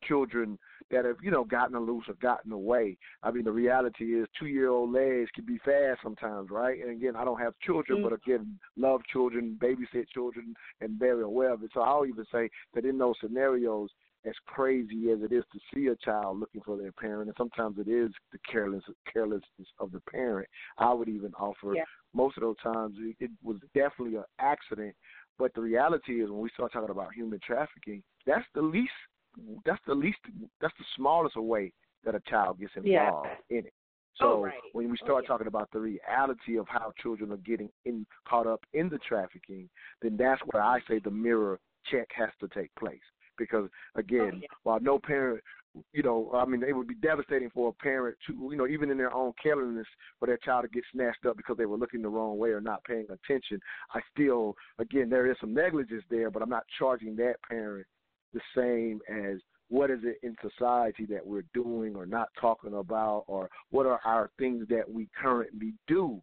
children 0.03 0.59
that 0.91 1.05
have, 1.05 1.17
you 1.23 1.31
know, 1.31 1.45
gotten 1.45 1.79
loose 1.79 2.05
or 2.09 2.15
gotten 2.15 2.53
away, 2.53 2.97
I 3.23 3.31
mean, 3.31 3.45
the 3.45 3.53
reality 3.53 4.21
is 4.21 4.27
two 4.39 4.47
year 4.47 4.69
old 4.69 4.93
legs 4.93 5.31
can 5.35 5.45
be 5.45 5.59
fast 5.59 6.01
sometimes, 6.03 6.51
right? 6.51 6.81
And 6.81 6.91
again, 6.91 7.17
I 7.17 7.25
don't 7.25 7.41
have 7.41 7.55
children, 7.65 8.03
but 8.03 8.13
mm-hmm. 8.13 8.31
again, 8.31 8.59
love 8.77 9.01
children, 9.13 9.59
babysit 9.61 10.09
children, 10.13 10.55
and 10.81 10.99
very 10.99 11.23
aware 11.23 11.53
of 11.53 11.63
it. 11.63 11.71
So 11.75 11.81
I'll 11.81 12.07
even 12.07 12.25
say 12.33 12.49
that 12.75 12.85
in 12.85 12.99
those 12.99 13.15
scenarios, 13.21 13.91
as 14.27 14.35
crazy 14.47 15.11
as 15.11 15.19
it 15.23 15.33
is 15.33 15.45
to 15.53 15.61
see 15.73 15.87
a 15.87 15.97
child 15.97 16.41
looking 16.41 16.61
for 16.63 16.77
their 16.77 16.93
parent, 16.93 17.29
and 17.29 17.37
sometimes 17.37 17.79
it 17.79 17.89
is 17.89 18.11
the 18.33 18.39
careless 18.51 18.83
carelessness 19.13 19.69
of 19.79 19.93
the 19.93 20.01
parent. 20.01 20.49
I 20.79 20.93
would 20.93 21.09
even 21.09 21.33
offer 21.35 21.75
Yeah. 21.77 21.85
most 22.13 22.37
of 22.37 22.43
those 22.43 22.59
times 22.59 22.97
it, 22.99 23.17
it 23.21 23.31
was 23.43 23.59
definitely 23.73 24.17
an 24.17 24.25
accident. 24.39 24.97
But 25.39 25.55
the 25.55 25.61
reality 25.61 26.23
is, 26.23 26.31
when 26.31 26.41
we 26.41 26.49
start 26.51 26.73
talking 26.73 26.91
about 26.91 27.15
human 27.15 27.39
trafficking, 27.41 28.03
that's 28.25 28.47
the 28.55 28.63
least, 28.63 28.91
that's 29.65 29.81
the 29.87 29.95
least, 29.95 30.19
that's 30.61 30.75
the 30.79 30.85
smallest 30.97 31.37
way 31.37 31.73
that 32.05 32.15
a 32.15 32.21
child 32.21 32.59
gets 32.61 32.73
Yeah. 32.83 33.09
involved 33.09 33.29
in 33.51 33.67
it. 33.67 33.75
Oh, 34.21 34.25
so 34.25 34.33
Oh, 34.33 34.45
right. 34.45 34.55
when 34.73 34.87
we 34.91 34.97
Oh, 35.03 35.05
start 35.05 35.25
yeah. 35.25 35.29
talking 35.29 35.47
about 35.47 35.71
the 35.73 35.81
reality 35.81 36.57
of 36.59 36.67
how 36.69 36.93
children 37.03 37.33
are 37.33 37.37
getting 37.39 37.71
in 37.85 38.07
caught 38.25 38.47
up 38.47 38.65
in 38.73 38.89
the 38.89 38.99
trafficking, 38.99 39.69
then 40.01 40.17
that's 40.17 40.41
where 40.47 40.63
I 40.63 40.81
say 40.89 40.99
the 40.99 41.11
mirror 41.11 41.61
check 41.85 42.11
has 42.13 42.31
to 42.41 42.49
take 42.49 42.75
place. 42.77 43.03
Because 43.37 43.69
oh, 43.97 43.99
again, 44.01 44.33
Oh, 44.35 44.39
yeah. 44.41 44.49
while 44.63 44.81
no 44.81 44.99
parent 44.99 45.43
you 45.93 46.03
know, 46.03 46.31
I 46.35 46.45
mean, 46.45 46.63
it 46.63 46.75
would 46.75 46.89
be 46.89 46.95
devastating 46.95 47.51
for 47.51 47.69
a 47.69 47.73
parent 47.73 48.17
to, 48.27 48.49
you 48.51 48.57
know, 48.57 48.67
even 48.67 48.91
in 48.91 48.97
their 48.97 49.13
own 49.13 49.33
carelessness, 49.43 49.87
for 50.19 50.27
their 50.27 50.39
child 50.39 50.65
to 50.65 50.69
get 50.69 50.85
snatched 50.93 51.27
up 51.27 51.37
because 51.37 51.57
they 51.57 51.67
were 51.67 51.77
looking 51.77 52.03
the 52.03 52.09
wrong 52.09 52.39
way 52.39 52.51
or 52.51 52.61
not 52.61 52.85
paying 52.85 53.07
attention. 53.11 53.61
I 53.95 54.01
still, 54.13 54.57
again, 54.79 55.11
there 55.11 55.31
is 55.31 55.37
some 55.41 55.55
negligence 55.55 56.05
there, 56.11 56.31
but 56.31 56.43
I'm 56.43 56.49
not 56.49 56.65
charging 56.79 57.17
that 57.17 57.37
parent 57.49 57.87
the 58.37 58.61
same 58.61 59.01
as 59.09 59.39
what 59.69 59.91
is 59.91 60.01
it 60.05 60.19
in 60.23 60.37
society 60.49 61.07
that 61.07 61.27
we're 61.27 61.45
doing 61.55 61.97
or 61.97 62.07
not 62.07 62.29
talking 62.41 62.75
about, 62.75 63.25
or 63.27 63.49
what 63.71 63.87
are 63.87 64.01
our 64.05 64.31
things 64.39 64.67
that 64.69 64.89
we 64.89 65.09
currently 65.21 65.73
do 65.89 66.23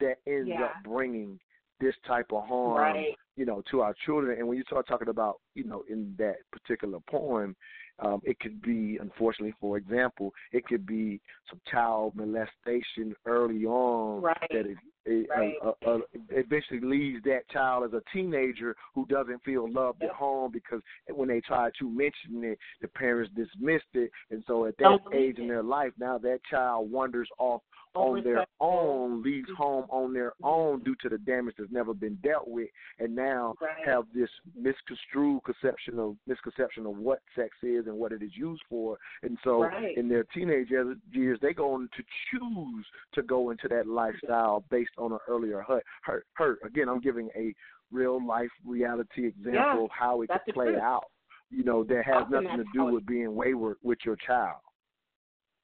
that 0.00 0.18
ends 0.26 0.50
Yeah. 0.50 0.66
up 0.66 0.82
bringing 0.82 1.40
this 1.80 1.94
type 2.06 2.32
of 2.32 2.46
harm 2.46 2.78
Right. 2.78 3.16
you 3.36 3.44
know, 3.44 3.62
to 3.62 3.80
our 3.80 3.94
children. 4.06 4.38
And 4.38 4.46
when 4.46 4.56
you 4.56 4.64
start 4.64 4.86
talking 4.86 5.08
about, 5.08 5.40
you 5.54 5.64
know, 5.64 5.82
in 5.88 6.14
that 6.18 6.36
particular 6.52 7.00
poem, 7.00 7.56
um, 7.98 8.20
it 8.22 8.38
could 8.38 8.62
be, 8.62 8.96
unfortunately, 8.98 9.54
for 9.60 9.76
example, 9.76 10.32
it 10.52 10.64
could 10.66 10.86
be 10.86 11.20
some 11.50 11.60
child 11.66 12.14
molestation 12.14 13.14
early 13.26 13.64
on 13.66 14.22
Right. 14.22 14.48
that 14.50 14.66
it, 14.66 14.78
it 15.06 15.28
Right. 15.30 15.54
uh, 15.62 15.72
uh, 15.86 15.90
uh, 15.90 15.98
eventually 16.30 16.80
leaves 16.80 17.22
that 17.24 17.48
child 17.48 17.84
as 17.84 17.92
a 17.92 18.02
teenager 18.12 18.76
who 18.94 19.06
doesn't 19.06 19.42
feel 19.42 19.70
loved 19.70 20.02
at 20.02 20.10
home 20.10 20.50
because 20.50 20.80
when 21.08 21.28
they 21.28 21.40
try 21.40 21.70
to 21.78 21.88
mention 21.88 22.44
it, 22.44 22.58
the 22.80 22.88
parents 22.88 23.32
dismissed 23.34 23.84
it, 23.94 24.10
and 24.30 24.42
so 24.46 24.66
at 24.66 24.76
that 24.78 24.84
Don't 24.84 25.14
age 25.14 25.38
in 25.38 25.48
their 25.48 25.62
life, 25.62 25.92
now 25.98 26.18
that 26.18 26.40
child 26.50 26.90
wanders 26.90 27.28
off 27.38 27.62
on 27.94 28.24
their 28.24 28.44
own, 28.60 29.22
leaves 29.22 29.48
home 29.56 29.84
on 29.88 30.12
their 30.12 30.32
own 30.42 30.80
due 30.80 30.96
to 30.96 31.08
the 31.08 31.18
damage 31.18 31.54
that's 31.56 31.70
never 31.70 31.94
been 31.94 32.16
dealt 32.24 32.48
with, 32.48 32.68
and 32.98 33.14
now 33.14 33.54
Right. 33.60 33.84
have 33.84 34.06
this 34.12 34.30
misconstrued 34.56 35.44
conception 35.44 35.98
of 36.00 36.16
misconception 36.26 36.86
of 36.86 36.98
what 36.98 37.20
sex 37.36 37.56
is 37.62 37.86
and 37.86 37.96
what 37.96 38.10
it 38.10 38.20
is 38.22 38.36
used 38.36 38.62
for. 38.68 38.98
And 39.22 39.38
so 39.44 39.62
Right. 39.62 39.96
in 39.96 40.08
their 40.08 40.24
teenage 40.24 40.70
years, 40.70 41.40
they 41.40 41.54
go 41.54 41.72
on 41.74 41.88
to 41.96 42.04
choose 42.30 42.86
to 43.12 43.22
go 43.22 43.50
into 43.50 43.68
that 43.68 43.86
lifestyle 43.86 44.64
based 44.70 44.93
on 44.98 45.12
an 45.12 45.18
earlier 45.28 45.62
hurt. 45.62 45.84
Hurt. 46.02 46.26
hurt. 46.34 46.58
Again, 46.64 46.88
I'm 46.88 47.00
giving 47.00 47.28
a 47.36 47.54
real 47.90 48.24
life 48.24 48.50
reality 48.64 49.26
example 49.26 49.52
Yeah, 49.52 49.78
of 49.84 49.90
how 49.90 50.22
it 50.22 50.30
could 50.44 50.54
play 50.54 50.66
truth. 50.66 50.80
out. 50.80 51.04
You 51.50 51.64
know, 51.64 51.84
that 51.84 52.04
has 52.04 52.22
Often 52.22 52.44
nothing 52.44 52.58
to 52.58 52.64
do 52.72 52.84
with 52.86 53.06
being 53.06 53.34
wayward 53.34 53.76
with 53.82 53.98
your 54.04 54.16
child. 54.16 54.60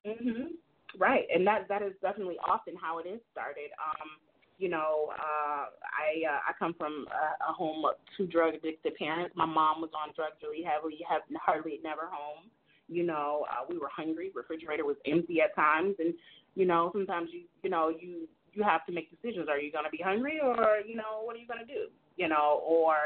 Mhm. 0.06 0.54
Right, 0.96 1.26
and 1.32 1.46
that 1.46 1.68
that 1.68 1.82
is 1.82 1.92
definitely 2.00 2.38
often 2.38 2.74
how 2.76 2.98
it 2.98 3.06
is 3.06 3.20
started. 3.30 3.70
Um, 3.78 4.10
you 4.58 4.68
know, 4.68 5.12
uh, 5.18 5.66
I 5.82 6.26
uh, 6.28 6.40
I 6.48 6.52
come 6.58 6.74
from 6.74 7.06
a, 7.10 7.50
a 7.50 7.52
home 7.52 7.84
of 7.84 7.94
two 8.16 8.26
drug 8.26 8.54
addicted 8.54 8.94
parents. 8.96 9.34
My 9.36 9.46
mom 9.46 9.80
was 9.80 9.90
on 9.94 10.12
drugs 10.14 10.36
really 10.42 10.62
heavily, 10.62 10.98
have 11.08 11.22
hardly 11.40 11.80
never 11.82 12.08
home. 12.10 12.50
You 12.88 13.04
know, 13.04 13.46
uh, 13.50 13.64
we 13.68 13.78
were 13.78 13.88
hungry. 13.94 14.30
Refrigerator 14.34 14.84
was 14.84 14.96
empty 15.06 15.40
at 15.40 15.54
times, 15.54 15.94
and 15.98 16.12
you 16.56 16.66
know, 16.66 16.90
sometimes 16.92 17.30
you 17.32 17.42
you 17.62 17.70
know 17.70 17.88
you 17.88 18.28
you 18.54 18.62
have 18.62 18.84
to 18.86 18.92
make 18.92 19.10
decisions. 19.10 19.48
Are 19.48 19.58
you 19.58 19.72
going 19.72 19.84
to 19.84 19.90
be 19.90 20.02
hungry, 20.02 20.40
or 20.42 20.78
you 20.86 20.96
know, 20.96 21.22
what 21.22 21.36
are 21.36 21.38
you 21.38 21.46
going 21.46 21.64
to 21.66 21.72
do? 21.72 21.88
You 22.16 22.28
know, 22.28 22.62
or 22.66 22.96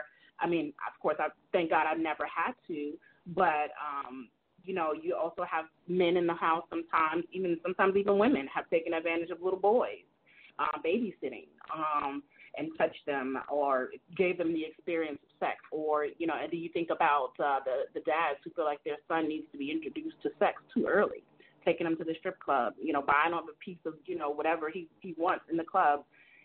I 0.41 0.47
mean, 0.47 0.73
of 0.89 1.01
course, 1.01 1.17
I 1.19 1.29
thank 1.53 1.71
God 1.71 1.87
I 1.87 1.95
never 1.95 2.25
had 2.25 2.55
to, 2.69 2.93
but 3.35 3.71
um, 3.81 4.29
you 4.65 4.75
know, 4.75 4.93
you 4.93 5.15
also 5.15 5.45
have 5.45 5.67
men 5.89 6.17
in 6.17 6.27
the 6.27 6.35
house 6.35 6.65
sometimes, 6.71 7.25
even 7.33 7.59
sometimes 7.63 7.97
even 7.97 8.19
women 8.19 8.49
have 8.55 8.69
taken 8.71 8.95
advantage 8.95 9.31
of 9.31 9.43
little 9.43 9.59
boys 9.59 10.05
uh, 10.59 10.79
babysitting 10.85 11.47
um, 11.75 12.23
and 12.57 12.71
touched 12.79 13.05
them 13.07 13.39
or 13.51 13.91
gave 14.17 14.39
them 14.39 14.53
the 14.53 14.65
experience 14.65 15.19
of 15.23 15.47
sex? 15.47 15.59
Or, 15.71 16.07
you 16.19 16.27
know, 16.27 16.35
and 16.41 16.51
do 16.51 16.57
you 16.57 16.71
think 16.71 16.89
about 16.91 17.33
uh, 17.39 17.61
the, 17.65 17.83
the 17.95 18.01
dads 18.01 18.39
who 18.45 18.51
feel 18.51 18.65
like 18.65 18.83
their 18.85 18.97
son 19.09 19.29
needs 19.29 19.45
to 19.53 19.59
be 19.59 19.71
introduced 19.71 20.17
to 20.23 20.31
sex 20.39 20.63
too 20.73 20.87
early? 20.87 21.23
Taking 21.65 21.87
him 21.87 21.97
to 21.97 22.05
the 22.05 22.15
strip 22.19 22.39
club, 22.41 22.75
you 22.81 22.93
know, 22.93 23.03
buying 23.03 23.33
him 23.33 23.45
a 23.49 23.65
piece 23.65 23.79
of, 23.87 23.95
you 24.07 24.17
know, 24.19 24.31
whatever 24.31 24.69
he, 24.71 24.89
he 25.01 25.15
wants 25.17 25.45
in 25.51 25.57
the 25.57 25.65
club 25.65 26.05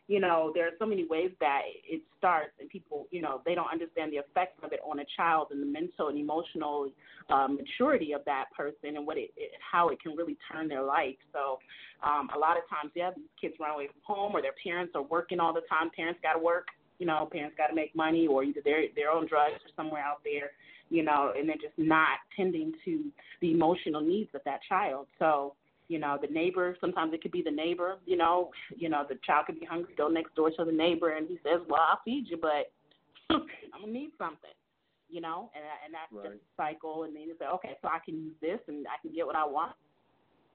you 0.10 0.20
know, 0.20 0.52
there 0.56 0.66
are 0.66 0.72
so 0.80 0.88
many 0.88 1.06
ways 1.06 1.30
that 1.40 1.62
it 1.88 2.02
starts, 2.18 2.54
and 2.60 2.68
people, 2.68 3.06
you 3.12 3.22
know, 3.22 3.44
they 3.46 3.54
don't 3.54 3.72
understand 3.72 4.12
the 4.12 4.18
effects 4.18 4.58
of 4.64 4.74
it 4.74 4.80
on 4.84 4.98
a 4.98 5.06
child 5.16 5.50
and 5.52 5.62
the 5.62 5.68
mental 5.68 6.08
and 6.08 6.18
emotional 6.18 6.90
um, 7.30 7.58
maturity 7.58 8.14
of 8.14 8.26
that 8.26 8.46
person 8.58 8.98
and 8.98 9.06
what 9.06 9.20
it, 9.20 9.30
it, 9.38 9.52
how 9.62 9.90
it 9.90 10.02
can 10.02 10.16
really 10.16 10.36
turn 10.52 10.68
their 10.68 10.82
life. 10.82 11.16
So, 11.32 11.60
um, 12.02 12.28
a 12.36 12.40
lot 12.40 12.58
of 12.58 12.64
times, 12.68 12.92
yeah, 12.96 13.12
these 13.16 13.30
kids 13.40 13.54
run 13.60 13.70
away 13.70 13.86
from 13.86 14.02
home, 14.02 14.32
or 14.34 14.42
their 14.42 14.56
parents 14.64 14.94
are 14.96 15.04
working 15.04 15.40
all 15.40 15.54
the 15.54 15.62
time. 15.70 15.92
Parents 15.96 16.20
got 16.24 16.34
to 16.34 16.40
work, 16.40 16.70
you 17.00 17.06
know, 17.06 17.28
parents 17.32 17.56
got 17.58 17.68
to 17.68 17.76
make 17.76 17.96
money, 17.96 18.28
or 18.28 18.44
either 18.44 18.62
they're 18.64 18.84
they're 18.96 19.12
on 19.12 19.28
drugs 19.28 19.56
or 19.66 19.72
somewhere 19.76 20.04
out 20.04 20.22
there, 20.24 20.52
you 20.90 21.04
know, 21.04 21.34
and 21.38 21.50
they're 21.50 21.56
just 21.56 21.78
not 21.78 22.20
tending 22.36 22.74
to 22.86 23.06
the 23.42 23.52
emotional 23.52 24.02
needs 24.02 24.30
of 24.36 24.42
that 24.46 24.60
child. 24.70 25.08
So 25.18 25.56
you 25.90 25.98
know, 25.98 26.18
the 26.22 26.32
neighbor, 26.32 26.78
sometimes 26.80 27.14
it 27.14 27.22
could 27.22 27.32
be 27.32 27.42
the 27.42 27.52
neighbor, 27.52 27.98
you 28.06 28.16
know, 28.16 28.52
you 28.78 28.90
know, 28.90 29.06
the 29.10 29.18
child 29.26 29.48
could 29.48 29.60
be 29.60 29.66
hungry, 29.66 29.96
go 29.98 30.08
next 30.08 30.36
door 30.36 30.52
to 30.52 30.64
the 30.64 30.72
neighbor 30.72 31.16
and 31.16 31.28
he 31.28 31.40
says, 31.44 31.62
Well, 31.68 31.82
I'll 31.82 32.00
feed 32.06 32.28
you 32.30 32.38
but 32.38 32.72
I'm 33.32 33.82
gonna 33.82 33.92
need 33.92 34.12
something. 34.18 34.52
You 35.10 35.22
know, 35.22 35.50
and 35.56 35.64
and 35.84 35.92
that's 35.92 36.14
right. 36.14 36.32
just 36.32 36.44
a 36.46 36.56
cycle 36.56 37.04
and 37.04 37.16
then 37.16 37.24
you 37.24 37.36
say, 37.40 37.46
Okay, 37.46 37.76
so 37.82 37.88
I 37.88 37.98
can 38.06 38.16
use 38.16 38.36
this 38.40 38.60
and 38.68 38.86
I 38.86 39.02
can 39.02 39.14
get 39.14 39.26
what 39.26 39.36
I 39.36 39.46
want. 39.46 39.74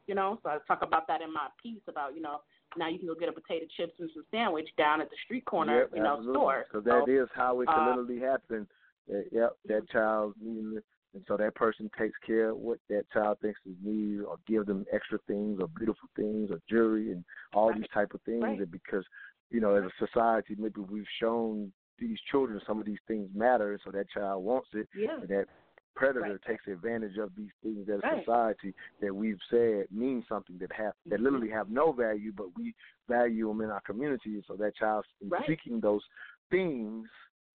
You 0.07 0.15
know, 0.15 0.39
so 0.45 0.51
I 0.51 0.59
talk 0.69 0.83
about 0.83 1.09
that 1.09 1.21
in 1.21 1.33
my 1.33 1.49
piece 1.61 1.83
about, 1.89 2.15
you 2.15 2.23
know, 2.23 2.43
now 2.77 2.89
you 2.89 2.99
can 2.99 3.09
go 3.09 3.15
get 3.15 3.29
a 3.29 3.33
potato 3.33 3.67
chips 3.77 3.95
and 3.99 4.11
some 4.15 4.25
sandwich 4.31 4.69
down 4.77 5.01
at 5.01 5.11
the 5.11 5.17
street 5.25 5.45
corner, 5.45 5.81
yep, 5.81 5.91
you 5.95 6.03
know, 6.03 6.17
absolutely. 6.19 6.35
store. 6.35 6.65
Because 6.71 6.85
so, 6.85 7.05
that 7.07 7.13
is 7.13 7.29
how 7.35 7.61
it 7.61 7.67
can 7.67 7.79
uh, 7.79 7.97
literally 7.97 8.21
happen. 8.21 8.67
That, 9.09 9.25
yep, 9.33 9.57
that 9.67 9.89
child 9.91 10.35
needing 10.41 10.81
and 11.15 11.23
so 11.29 11.37
that 11.37 11.55
person 11.55 11.91
takes 11.97 12.19
care 12.27 12.51
of 12.51 12.57
what 12.57 12.79
that 12.91 13.05
child 13.13 13.39
thinks 13.41 13.61
is 13.65 13.77
needed, 13.83 14.25
or 14.25 14.37
give 14.49 14.67
them 14.67 14.85
extra 14.93 15.19
things, 15.29 15.61
or 15.61 15.69
beautiful 15.69 16.09
things, 16.17 16.51
or 16.51 16.59
jewelry, 16.69 17.13
and 17.13 17.25
all 17.55 17.71
right. 17.71 17.79
these 17.79 17.89
type 17.95 18.13
of 18.15 18.21
things. 18.23 18.43
Right. 18.43 18.59
And 18.59 18.71
because 18.71 19.05
you 19.51 19.61
know, 19.61 19.77
as 19.77 19.85
a 19.85 20.07
society, 20.07 20.57
maybe 20.59 20.81
we've 20.81 21.05
shown 21.21 21.73
these 21.99 22.19
children 22.31 22.61
some 22.67 22.81
of 22.81 22.87
these 22.87 22.99
things 23.07 23.29
matter, 23.35 23.79
so 23.85 23.93
that 23.93 24.11
child 24.11 24.45
wants 24.45 24.69
it, 24.75 24.89
yeah. 24.97 25.21
and 25.21 25.29
that 25.29 25.47
predator 25.95 26.21
Right. 26.33 26.43
takes 26.43 26.67
advantage 26.67 27.19
of 27.19 27.35
these 27.37 27.51
things 27.63 27.87
that 27.87 28.03
Right. 28.03 28.19
society 28.25 28.75
that 29.01 29.15
we've 29.15 29.41
said 29.51 29.87
mean 29.91 30.25
something 30.29 30.59
that 30.59 30.73
have 30.73 30.95
that 31.07 31.15
Mm-hmm. 31.17 31.25
literally 31.25 31.51
have 31.51 31.71
no 31.71 31.93
value, 31.93 32.33
but 32.33 32.55
we 32.57 32.75
value 33.09 33.49
them 33.49 33.61
in 33.61 33.71
our 33.71 33.81
community. 33.83 34.43
So 34.47 34.57
that 34.57 34.75
child 34.77 35.07
Right. 35.23 35.47
seeking 35.47 35.81
those 35.81 36.03
things, 36.51 37.09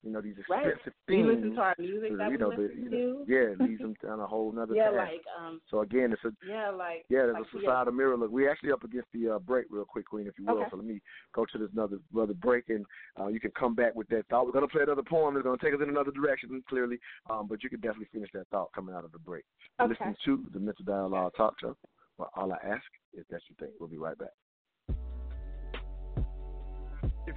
you 0.03 0.11
know, 0.11 0.21
these 0.21 0.35
Right. 0.49 0.65
expensive 0.67 0.93
We 1.07 1.15
things. 1.17 1.27
listen 1.27 1.55
to 1.55 1.61
our 1.61 1.75
music 1.77 2.17
that 2.17 2.25
you 2.25 2.31
we 2.31 2.37
know, 2.37 2.49
the, 2.51 2.57
listen 2.57 2.83
you 2.83 2.89
to. 2.89 3.25
yeah, 3.27 3.39
it 3.51 3.59
leads 3.59 3.81
them 3.81 3.95
down 4.01 4.19
a 4.19 4.27
whole 4.27 4.51
nother 4.51 4.73
yeah, 4.73 4.89
path. 4.91 4.95
like 5.09 5.23
um 5.37 5.61
so 5.69 5.81
again, 5.81 6.13
it's 6.13 6.23
a 6.23 6.31
yeah, 6.47 6.69
like 6.69 7.05
yeah, 7.09 7.23
there's 7.23 7.33
like, 7.33 7.45
a 7.53 7.59
societal 7.59 7.93
mirror 7.93 8.15
look. 8.17 8.31
We're 8.31 8.49
actually 8.49 8.71
up 8.71 8.83
against 8.83 9.07
the 9.13 9.35
uh, 9.35 9.39
break 9.39 9.65
real 9.69 9.85
quick, 9.85 10.05
Queen, 10.07 10.27
if 10.27 10.37
you 10.39 10.45
will. 10.45 10.59
Okay. 10.59 10.67
So 10.71 10.77
let 10.77 10.85
me 10.85 11.01
go 11.33 11.45
to 11.45 11.57
this 11.57 11.69
another 11.73 11.97
another 12.13 12.33
break, 12.33 12.69
and 12.69 12.85
uh, 13.19 13.27
you 13.27 13.39
can 13.39 13.51
come 13.51 13.75
back 13.75 13.93
with 13.95 14.07
that 14.09 14.25
thought. 14.29 14.45
We're 14.45 14.53
gonna 14.53 14.67
play 14.67 14.83
another 14.83 15.03
poem. 15.03 15.35
It's 15.35 15.43
gonna 15.43 15.57
take 15.61 15.73
us 15.73 15.79
in 15.83 15.89
another 15.89 16.11
direction, 16.11 16.63
clearly, 16.69 16.97
um, 17.29 17.47
but 17.47 17.61
you 17.63 17.69
can 17.69 17.79
definitely 17.81 18.07
finish 18.13 18.29
that 18.33 18.47
thought 18.51 18.71
coming 18.73 18.95
out 18.95 19.03
of 19.05 19.11
the 19.11 19.19
break. 19.19 19.43
Okay. 19.81 19.89
Listening 19.91 20.15
to 20.25 20.45
the 20.53 20.59
Mental 20.59 20.85
Dialogue 20.85 21.33
Talk 21.35 21.55
Show. 21.59 21.75
Well, 22.17 22.31
all 22.35 22.51
I 22.51 22.57
ask 22.65 22.83
is 23.13 23.25
that 23.31 23.41
you 23.49 23.55
think. 23.59 23.71
We'll 23.79 23.89
be 23.89 23.97
right 23.97 24.17
back. 24.17 24.29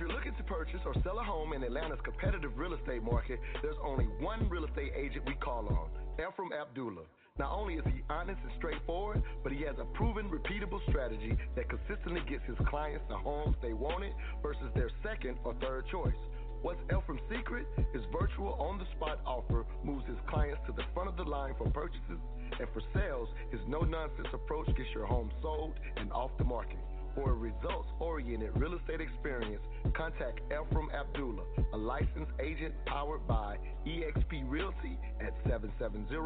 If 0.02 0.08
you're 0.08 0.16
looking 0.16 0.34
to 0.34 0.42
purchase 0.42 0.80
or 0.84 0.94
sell 1.04 1.20
a 1.20 1.22
home 1.22 1.52
in 1.52 1.62
Atlanta's 1.62 2.00
competitive 2.02 2.58
real 2.58 2.74
estate 2.74 3.04
market, 3.04 3.38
there's 3.62 3.78
only 3.84 4.06
one 4.18 4.48
real 4.48 4.64
estate 4.64 4.90
agent 4.96 5.22
we 5.28 5.34
call 5.34 5.68
on, 5.68 5.90
Ephraim 6.18 6.50
Abdullah. 6.50 7.06
Not 7.38 7.52
only 7.52 7.74
is 7.74 7.84
he 7.86 8.02
honest 8.10 8.40
and 8.42 8.50
straightforward, 8.58 9.22
but 9.44 9.52
he 9.52 9.62
has 9.62 9.76
a 9.78 9.84
proven, 9.94 10.28
repeatable 10.28 10.82
strategy 10.88 11.38
that 11.54 11.70
consistently 11.70 12.20
gets 12.28 12.42
his 12.50 12.58
clients 12.66 13.04
the 13.08 13.16
homes 13.16 13.54
they 13.62 13.74
wanted 13.74 14.10
versus 14.42 14.66
their 14.74 14.90
second 15.04 15.38
or 15.44 15.54
third 15.62 15.86
choice. 15.86 16.18
What's 16.62 16.82
Ephraim's 16.90 17.22
secret? 17.30 17.68
His 17.94 18.02
virtual 18.10 18.54
on 18.54 18.82
the 18.82 18.86
spot 18.96 19.20
offer 19.24 19.64
moves 19.84 20.04
his 20.08 20.18
clients 20.26 20.62
to 20.66 20.72
the 20.72 20.82
front 20.94 21.10
of 21.10 21.16
the 21.16 21.30
line 21.30 21.54
for 21.56 21.70
purchases, 21.70 22.18
and 22.58 22.66
for 22.74 22.82
sales, 22.92 23.28
his 23.52 23.60
no 23.68 23.82
nonsense 23.82 24.34
approach 24.34 24.66
gets 24.66 24.90
your 24.92 25.06
home 25.06 25.30
sold 25.40 25.74
and 25.96 26.10
off 26.10 26.32
the 26.38 26.44
market. 26.44 26.78
For 27.14 27.30
a 27.30 27.34
results 27.34 27.88
oriented 28.00 28.50
real 28.56 28.74
estate 28.74 29.00
experience, 29.02 29.60
contact 29.94 30.40
Ephraim 30.46 30.88
Abdullah, 30.90 31.44
a 31.74 31.76
licensed 31.76 32.32
agent 32.40 32.74
powered 32.86 33.26
by 33.28 33.58
eXp 33.86 34.48
Realty 34.48 34.98
at 35.20 35.34
770 35.44 36.16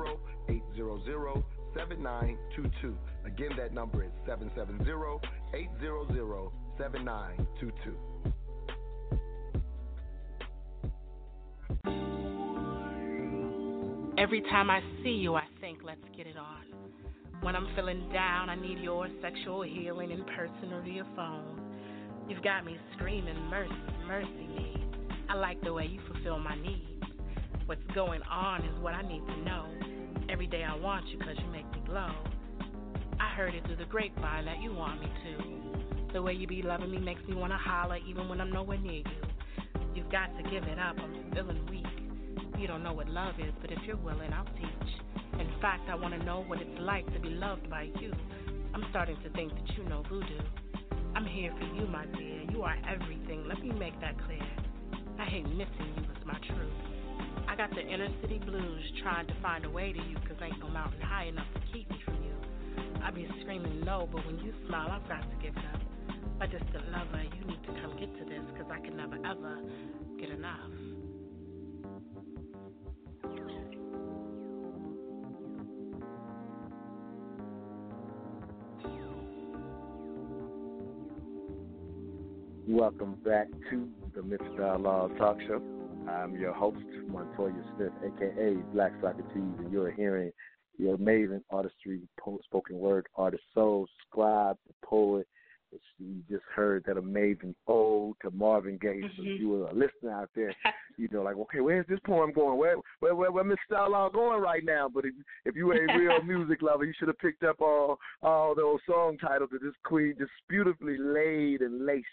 800 0.48 1.44
7922. 1.74 2.96
Again, 3.24 3.50
that 3.56 3.74
number 3.74 4.04
is 4.04 4.12
770 4.26 4.84
800 5.54 6.50
7922. 6.78 7.96
Every 14.18 14.40
time 14.42 14.70
I 14.70 14.80
see 15.02 15.10
you, 15.10 15.34
I 15.34 15.44
think, 15.60 15.80
let's 15.84 16.00
get 16.16 16.26
it 16.26 16.36
on. 16.36 16.85
When 17.47 17.55
I'm 17.55 17.68
feeling 17.77 18.09
down, 18.12 18.51
I 18.51 18.56
need 18.56 18.81
your 18.81 19.06
sexual 19.23 19.62
healing 19.62 20.10
in 20.10 20.24
person 20.24 20.73
or 20.73 20.82
via 20.82 21.06
phone. 21.14 21.60
You've 22.28 22.43
got 22.43 22.64
me 22.64 22.77
screaming, 22.97 23.39
mercy, 23.48 23.73
mercy 24.05 24.48
me. 24.48 24.85
I 25.28 25.35
like 25.35 25.62
the 25.62 25.73
way 25.73 25.86
you 25.86 26.01
fulfill 26.12 26.40
my 26.40 26.56
needs. 26.60 27.05
What's 27.66 27.86
going 27.94 28.20
on 28.23 28.64
is 28.64 28.81
what 28.81 28.94
I 28.94 29.02
need 29.02 29.24
to 29.28 29.36
know. 29.44 29.64
Every 30.28 30.48
day 30.48 30.64
I 30.64 30.74
want 30.74 31.06
you 31.06 31.18
because 31.18 31.36
you 31.39 31.48
make 31.52 31.70
me 31.70 31.85
glow. 31.86 32.10
I 33.20 33.28
heard 33.36 33.55
it 33.55 33.64
through 33.64 33.77
the 33.77 33.85
grapevine 33.85 34.47
that 34.47 34.60
you 34.60 34.74
want 34.74 35.01
me 35.01 35.06
to. 35.06 36.12
The 36.14 36.23
way 36.23 36.32
you 36.32 36.48
be 36.48 36.62
loving 36.62 36.90
me 36.90 36.98
makes 36.98 37.23
me 37.28 37.36
want 37.36 37.52
to 37.52 37.59
holler 37.59 37.98
even 38.10 38.28
when 38.28 38.40
I'm 38.40 38.51
nowhere 38.51 38.78
near 38.78 39.05
you. 39.05 39.82
You've 39.94 40.10
got 40.10 40.36
to 40.36 40.43
give 40.51 40.64
it 40.64 40.81
up, 40.81 40.97
I'm 40.98 41.31
feeling 41.32 41.64
weak. 41.70 42.59
You 42.59 42.66
don't 42.66 42.82
know 42.82 42.93
what 42.93 43.09
love 43.09 43.36
is, 43.39 43.55
but 43.60 43.70
if 43.70 43.78
you're 43.86 43.98
willing, 43.98 44.32
I'll 44.32 44.47
teach. 44.47 45.15
In 45.38 45.50
fact, 45.60 45.88
I 45.90 45.94
want 45.94 46.14
to 46.14 46.24
know 46.24 46.44
what 46.46 46.60
it's 46.60 46.80
like 46.80 47.06
to 47.12 47.20
be 47.20 47.30
loved 47.30 47.68
by 47.68 47.88
you. 48.00 48.12
I'm 48.74 48.84
starting 48.90 49.16
to 49.22 49.30
think 49.30 49.52
that 49.52 49.76
you 49.76 49.84
know 49.84 50.02
voodoo. 50.08 50.40
I'm 51.14 51.26
here 51.26 51.52
for 51.58 51.64
you, 51.74 51.86
my 51.86 52.06
dear. 52.06 52.42
You 52.50 52.62
are 52.62 52.76
everything. 52.88 53.46
Let 53.48 53.60
me 53.62 53.70
make 53.72 53.98
that 54.00 54.16
clear. 54.24 54.46
I 55.18 55.24
hate 55.24 55.48
missing 55.48 55.92
you, 55.96 56.04
it's 56.14 56.26
my 56.26 56.38
truth. 56.48 56.72
I 57.48 57.56
got 57.56 57.70
the 57.70 57.80
inner 57.80 58.08
city 58.20 58.38
blues 58.38 58.82
trying 59.02 59.26
to 59.26 59.34
find 59.40 59.64
a 59.64 59.70
way 59.70 59.92
to 59.92 59.98
you, 59.98 60.16
cause 60.28 60.36
ain't 60.42 60.58
no 60.58 60.68
mountain 60.68 61.00
high 61.00 61.24
enough 61.24 61.46
to 61.54 61.60
keep 61.72 61.88
me 61.90 62.00
from 62.04 62.14
you. 62.22 62.34
I 63.02 63.10
be 63.10 63.28
screaming 63.40 63.80
no, 63.84 64.08
but 64.10 64.26
when 64.26 64.38
you 64.38 64.52
smile, 64.66 64.88
I've 64.90 65.08
got 65.08 65.22
to 65.22 65.36
give 65.42 65.56
up. 65.56 65.80
Just 66.50 66.64
a 66.74 66.90
lover, 66.90 67.24
you 67.38 67.44
need 67.46 67.62
to 67.64 67.72
come 67.80 67.96
get 67.98 68.12
to 68.18 68.24
this, 68.24 68.42
cause 68.56 68.70
I 68.70 68.78
can 68.78 68.96
never 68.96 69.16
ever 69.26 69.58
get 70.20 70.30
enough. 70.30 70.95
Welcome 82.68 83.14
back 83.24 83.47
to 83.70 83.88
the 84.12 84.24
Mental 84.24 84.56
Dialogue 84.56 85.16
Talk 85.18 85.40
Show. 85.47 85.62
I'm 86.10 86.34
your 86.34 86.52
host, 86.52 86.82
Montoya 87.06 87.55
Smith, 87.76 87.93
aka 88.05 88.55
Black 88.72 88.90
Socrates, 89.01 89.28
and 89.36 89.70
you're 89.70 89.93
hearing 89.93 90.32
your 90.76 90.97
amazing 90.97 91.43
artistry, 91.48 92.01
po- 92.18 92.40
spoken 92.43 92.76
word 92.76 93.06
artist, 93.14 93.44
soul, 93.55 93.86
scribe, 94.02 94.56
poet, 94.84 95.28
You 95.98 96.22
just 96.30 96.44
heard 96.55 96.84
that 96.86 96.97
amazing 96.97 97.55
ode 97.66 98.14
to 98.22 98.30
Marvin 98.30 98.78
Gaye. 98.78 99.01
So 99.16 99.22
Mhm. 99.22 99.34
if 99.34 99.40
you 99.40 99.48
were 99.48 99.66
a 99.66 99.72
listener 99.72 100.12
out 100.12 100.30
there, 100.34 100.55
you 100.97 101.09
know, 101.10 101.22
like, 101.22 101.36
okay, 101.36 101.60
where's 101.60 101.86
this 101.86 102.01
poem 102.01 102.32
going? 102.32 102.59
Where 102.59 102.76
where 103.01 103.14
where, 103.14 103.32
where 103.32 103.44
Mr. 103.44 103.76
Outlaw 103.76 104.09
going 104.09 104.40
right 104.40 104.64
now? 104.64 104.88
But 104.88 105.05
if 105.05 105.14
if 105.44 105.56
you 105.56 105.66
were 105.66 105.74
a 105.74 105.86
real 105.98 106.22
music 106.22 106.62
lover, 106.62 106.84
you 106.84 106.93
should 106.98 107.09
have 107.09 107.18
picked 107.18 107.43
up 107.43 107.60
all 107.60 107.98
all 108.22 108.55
those 108.55 108.80
song 108.86 109.18
titles 109.18 109.51
that 109.51 109.62
this 109.62 109.74
queen 109.84 110.14
just 110.18 110.32
beautifully 110.48 110.98
laid 110.98 111.62
and 111.62 111.84
laced 111.84 112.06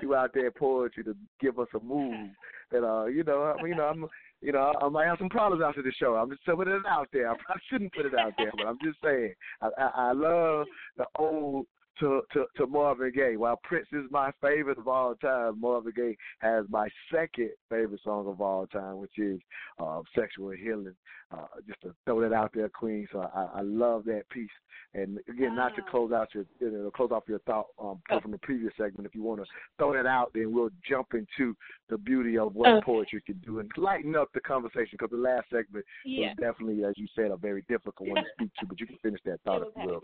throughout 0.00 0.32
their 0.32 0.50
poetry 0.50 1.02
to 1.04 1.16
give 1.40 1.58
us 1.58 1.68
a 1.74 1.80
mood 1.80 2.30
that 2.70 2.84
uh 2.84 3.06
you 3.06 3.24
know 3.24 3.42
I 3.42 3.56
mean, 3.62 3.68
you 3.72 3.74
know 3.76 3.88
I'm 3.88 4.06
you 4.42 4.52
know 4.52 4.72
I, 4.80 4.84
I 4.84 4.88
might 4.88 5.06
have 5.06 5.18
some 5.18 5.28
problems 5.28 5.62
after 5.64 5.82
the 5.82 5.92
show. 5.92 6.14
I'm 6.14 6.30
just 6.30 6.44
putting 6.44 6.74
it 6.74 6.82
out 6.86 7.08
there. 7.12 7.30
I 7.48 7.56
shouldn't 7.68 7.92
put 7.94 8.06
it 8.06 8.14
out 8.14 8.34
there, 8.36 8.52
but 8.56 8.66
I'm 8.66 8.78
just 8.82 8.98
saying 9.02 9.34
I 9.62 9.68
I, 9.78 9.90
I 10.08 10.12
love 10.12 10.66
the 10.96 11.06
old 11.18 11.66
to, 12.00 12.22
to, 12.32 12.44
to 12.56 12.66
Marvin 12.66 13.12
Gaye. 13.14 13.36
While 13.36 13.60
Prince 13.62 13.88
is 13.92 14.04
my 14.10 14.30
favorite 14.40 14.78
of 14.78 14.88
all 14.88 15.14
time, 15.16 15.60
Marvin 15.60 15.92
Gaye 15.94 16.16
has 16.40 16.64
my 16.68 16.88
second 17.12 17.50
favorite 17.68 18.00
song 18.04 18.26
of 18.28 18.40
all 18.40 18.66
time, 18.66 18.98
which 18.98 19.18
is 19.18 19.40
uh, 19.78 20.00
"Sexual 20.14 20.50
Healing." 20.52 20.94
Uh, 21.30 21.44
just 21.66 21.80
to 21.82 21.94
throw 22.06 22.20
that 22.22 22.32
out 22.32 22.52
there, 22.54 22.70
Queen. 22.70 23.06
So 23.12 23.20
I, 23.34 23.58
I 23.58 23.60
love 23.60 24.04
that 24.06 24.28
piece. 24.30 24.48
And 24.94 25.18
again, 25.28 25.54
not 25.54 25.76
to 25.76 25.82
close 25.82 26.10
out 26.10 26.28
your 26.32 26.46
you 26.60 26.70
know, 26.70 26.90
close 26.90 27.10
off 27.10 27.24
your 27.28 27.40
thought 27.40 27.66
um, 27.78 28.00
from 28.22 28.30
the 28.30 28.38
previous 28.38 28.72
segment. 28.78 29.06
If 29.06 29.14
you 29.14 29.22
want 29.22 29.40
to 29.40 29.46
throw 29.76 29.92
that 29.92 30.06
out, 30.06 30.30
then 30.34 30.52
we'll 30.52 30.70
jump 30.88 31.08
into 31.12 31.54
the 31.90 31.98
beauty 31.98 32.38
of 32.38 32.54
what 32.54 32.68
Okay. 32.68 32.84
poetry 32.84 33.22
can 33.26 33.38
do 33.44 33.58
and 33.58 33.70
lighten 33.76 34.16
up 34.16 34.28
the 34.32 34.40
conversation. 34.40 34.90
Because 34.92 35.10
the 35.10 35.16
last 35.16 35.50
segment 35.50 35.84
Yeah. 36.04 36.28
was 36.28 36.36
definitely, 36.36 36.84
as 36.84 36.96
you 36.96 37.06
said, 37.14 37.30
a 37.30 37.36
very 37.36 37.62
difficult 37.68 38.08
one 38.08 38.24
to 38.24 38.30
speak 38.32 38.50
to. 38.60 38.66
But 38.66 38.80
you 38.80 38.86
can 38.86 38.96
finish 38.98 39.20
that 39.24 39.40
thought 39.42 39.62
if 39.62 39.68
you 39.76 39.86
will. 39.86 40.00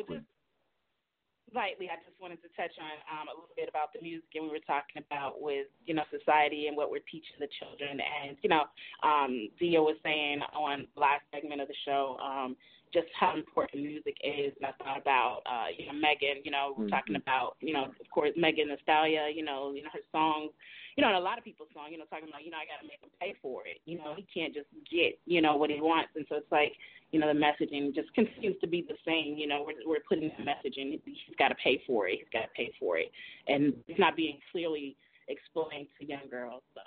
Lightly, 1.54 1.86
I 1.86 1.96
just 2.02 2.18
wanted 2.20 2.42
to 2.42 2.50
touch 2.58 2.74
on 2.82 2.98
um, 3.06 3.28
a 3.28 3.34
little 3.34 3.54
bit 3.54 3.68
about 3.68 3.94
the 3.94 4.02
music 4.02 4.26
and 4.34 4.44
we 4.44 4.50
were 4.50 4.66
talking 4.66 4.98
about 4.98 5.40
with 5.40 5.70
you 5.86 5.94
know 5.94 6.02
society 6.10 6.66
and 6.66 6.76
what 6.76 6.90
we're 6.90 7.06
teaching 7.06 7.38
the 7.38 7.48
children. 7.62 8.02
And 8.02 8.36
you 8.42 8.50
know, 8.50 8.66
um, 9.06 9.48
Dia 9.60 9.80
was 9.80 9.96
saying 10.02 10.42
on 10.50 10.86
last 10.96 11.22
segment 11.32 11.62
of 11.62 11.68
the 11.68 11.78
show 11.86 12.18
um, 12.18 12.56
just 12.94 13.10
how 13.18 13.34
important 13.34 13.82
music 13.82 14.14
is. 14.22 14.54
And 14.62 14.70
I 14.70 14.72
thought 14.78 14.96
about 14.96 15.42
uh, 15.44 15.74
you 15.76 15.90
know 15.90 15.98
Megan. 15.98 16.46
You 16.46 16.54
know, 16.54 16.72
we're 16.78 16.88
talking 16.88 17.16
about 17.16 17.58
you 17.60 17.74
know 17.74 17.90
of 17.90 18.08
course 18.14 18.30
Megan 18.36 18.68
Thee 18.68 18.78
Stallion. 18.82 19.34
You 19.34 19.44
know, 19.44 19.74
you 19.74 19.82
know 19.82 19.90
her 19.92 20.06
songs. 20.14 20.54
You 20.96 21.02
know, 21.02 21.10
and 21.10 21.18
a 21.18 21.26
lot 21.26 21.36
of 21.36 21.44
people's 21.44 21.74
songs. 21.74 21.90
You 21.90 21.98
know, 21.98 22.06
talking 22.06 22.30
about 22.30 22.46
you 22.46 22.54
know 22.54 22.62
I 22.62 22.70
got 22.70 22.78
to 22.80 22.86
make 22.86 23.02
him 23.02 23.10
pay 23.18 23.34
for 23.42 23.66
it. 23.66 23.82
You 23.84 23.98
know, 23.98 24.14
he 24.14 24.24
can't 24.30 24.54
just 24.54 24.70
get 24.86 25.18
you 25.26 25.42
know 25.42 25.58
what 25.58 25.68
he 25.68 25.82
wants. 25.82 26.14
And 26.14 26.24
so 26.30 26.38
it's 26.38 26.52
like 26.54 26.72
you 27.10 27.20
know, 27.20 27.26
the 27.26 27.38
messaging 27.38 27.94
just 27.94 28.14
continues 28.14 28.56
to 28.62 28.66
be 28.66 28.86
the 28.86 28.96
same. 29.04 29.34
You 29.36 29.50
know, 29.50 29.66
we're 29.66 29.82
we're 29.84 30.06
putting 30.08 30.30
the 30.38 30.44
message 30.46 30.78
in. 30.78 30.94
He's 31.04 31.36
got 31.36 31.48
to 31.48 31.58
pay 31.58 31.82
for 31.86 32.06
it. 32.08 32.22
He's 32.22 32.32
got 32.32 32.46
to 32.46 32.52
pay 32.56 32.70
for 32.78 32.96
it, 32.98 33.10
and 33.50 33.74
it's 33.90 33.98
not 33.98 34.16
being 34.16 34.38
clearly 34.50 34.96
explained 35.28 35.88
to 35.98 36.06
young 36.06 36.30
girls. 36.30 36.62
So. 36.74 36.80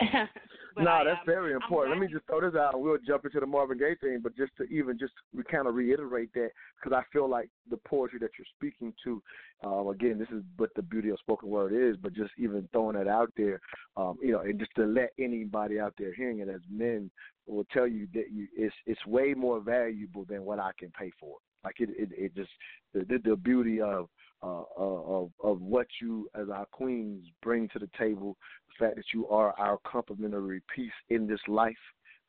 No, 0.78 1.02
that's 1.04 1.20
um, 1.20 1.26
very 1.26 1.54
important. 1.54 1.96
Let 1.96 2.00
me 2.06 2.12
just 2.12 2.26
throw 2.26 2.40
this 2.40 2.58
out, 2.58 2.74
and 2.74 2.82
we'll 2.82 2.98
jump 2.98 3.24
into 3.24 3.40
the 3.40 3.46
Marvin 3.46 3.78
Gaye 3.78 3.96
thing. 4.00 4.20
But 4.22 4.36
just 4.36 4.52
to 4.58 4.64
even 4.64 4.98
just 4.98 5.12
we 5.34 5.42
kind 5.42 5.66
of 5.66 5.74
reiterate 5.74 6.32
that, 6.34 6.50
because 6.78 6.96
I 6.96 7.02
feel 7.12 7.28
like 7.28 7.48
the 7.70 7.78
poetry 7.78 8.18
that 8.20 8.30
you're 8.38 8.46
speaking 8.56 8.92
to, 9.04 9.22
um, 9.64 9.88
again, 9.88 10.18
this 10.18 10.28
is 10.28 10.42
what 10.58 10.70
the 10.76 10.82
beauty 10.82 11.08
of 11.08 11.18
spoken 11.18 11.48
word 11.48 11.72
is. 11.72 11.96
But 11.96 12.12
just 12.12 12.32
even 12.38 12.68
throwing 12.72 12.96
that 12.96 13.08
out 13.08 13.32
there, 13.36 13.60
um, 13.96 14.18
you 14.22 14.32
know, 14.32 14.40
and 14.40 14.58
just 14.58 14.74
to 14.76 14.84
let 14.84 15.12
anybody 15.18 15.80
out 15.80 15.94
there 15.98 16.12
hearing 16.12 16.40
it 16.40 16.48
as 16.48 16.60
men 16.70 17.10
will 17.46 17.66
tell 17.72 17.86
you 17.86 18.06
that 18.12 18.30
you 18.30 18.46
it's 18.56 18.74
it's 18.86 19.06
way 19.06 19.32
more 19.32 19.60
valuable 19.60 20.26
than 20.28 20.44
what 20.44 20.58
I 20.58 20.72
can 20.78 20.90
pay 20.90 21.10
for. 21.18 21.36
Like 21.64 21.76
it, 21.80 21.88
it, 21.96 22.10
it 22.12 22.36
just 22.36 22.50
the 22.92 23.00
the, 23.00 23.30
the 23.30 23.36
beauty 23.36 23.80
of 23.80 24.08
uh, 24.46 24.64
of 24.78 25.30
of 25.42 25.60
what 25.60 25.86
you 26.00 26.28
as 26.34 26.48
our 26.48 26.66
queens 26.66 27.24
bring 27.42 27.68
to 27.68 27.78
the 27.78 27.90
table, 27.98 28.36
the 28.68 28.86
fact 28.86 28.96
that 28.96 29.06
you 29.12 29.26
are 29.28 29.54
our 29.58 29.78
complementary 29.86 30.62
piece 30.74 30.92
in 31.10 31.26
this 31.26 31.40
life. 31.48 31.74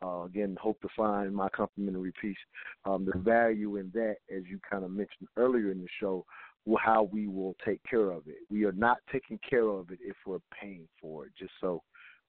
Uh, 0.03 0.23
again, 0.26 0.56
hope 0.61 0.80
to 0.81 0.88
find 0.95 1.35
my 1.35 1.49
complementary 1.49 2.14
piece. 2.22 2.38
Um, 2.85 3.03
the 3.03 3.18
value 3.18 3.77
in 3.77 3.89
that, 3.95 4.18
as 4.35 4.44
you 4.48 4.60
kind 4.69 4.84
of 4.84 4.91
mentioned 4.91 5.27
earlier 5.38 5.72
in 5.72 5.80
the 5.80 5.88
show, 5.99 6.23
how 6.84 7.10
we 7.11 7.27
will 7.27 7.56
take 7.65 7.81
care 7.89 8.11
of 8.11 8.27
it. 8.27 8.35
We 8.49 8.65
are 8.65 8.73
not 8.73 8.98
taking 9.11 9.39
care 9.49 9.68
of 9.68 9.89
it 9.89 9.99
if 10.02 10.15
we're 10.26 10.38
paying 10.60 10.88
for 11.02 11.26
it. 11.26 11.31
Just 11.39 11.53
so 11.61 11.81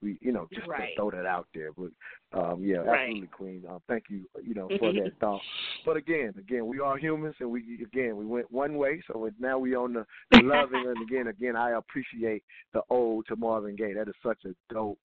we, 0.02 0.18
you 0.20 0.32
know, 0.32 0.48
just 0.52 0.66
Right. 0.66 0.90
to 0.90 0.94
throw 0.96 1.10
that 1.10 1.26
out 1.26 1.48
there. 1.54 1.70
But 1.72 1.90
um, 2.32 2.62
yeah, 2.62 2.78
Right. 2.78 3.00
absolutely, 3.00 3.28
Queen. 3.28 3.64
Um, 3.68 3.80
thank 3.88 4.04
you, 4.08 4.28
you 4.42 4.54
know, 4.54 4.68
for 4.78 4.92
that 4.92 5.12
thought. 5.20 5.42
But 5.84 5.96
again, 5.96 6.34
again, 6.38 6.66
we 6.66 6.80
are 6.80 6.96
humans, 6.98 7.36
and 7.40 7.50
we 7.50 7.82
again 7.82 8.16
we 8.16 8.26
went 8.26 8.50
one 8.50 8.76
way, 8.76 9.02
so 9.06 9.30
now 9.38 9.58
we 9.58 9.74
on 9.74 9.92
the, 9.92 10.06
the 10.30 10.42
loving. 10.42 10.86
and 10.86 11.02
again, 11.02 11.28
again, 11.28 11.56
I 11.56 11.72
appreciate 11.72 12.44
the 12.72 12.82
ode 12.90 13.26
to 13.26 13.36
Marvin 13.36 13.76
Gaye. 13.76 13.94
That 13.94 14.08
is 14.08 14.14
such 14.22 14.44
a 14.44 14.54
dope 14.72 14.98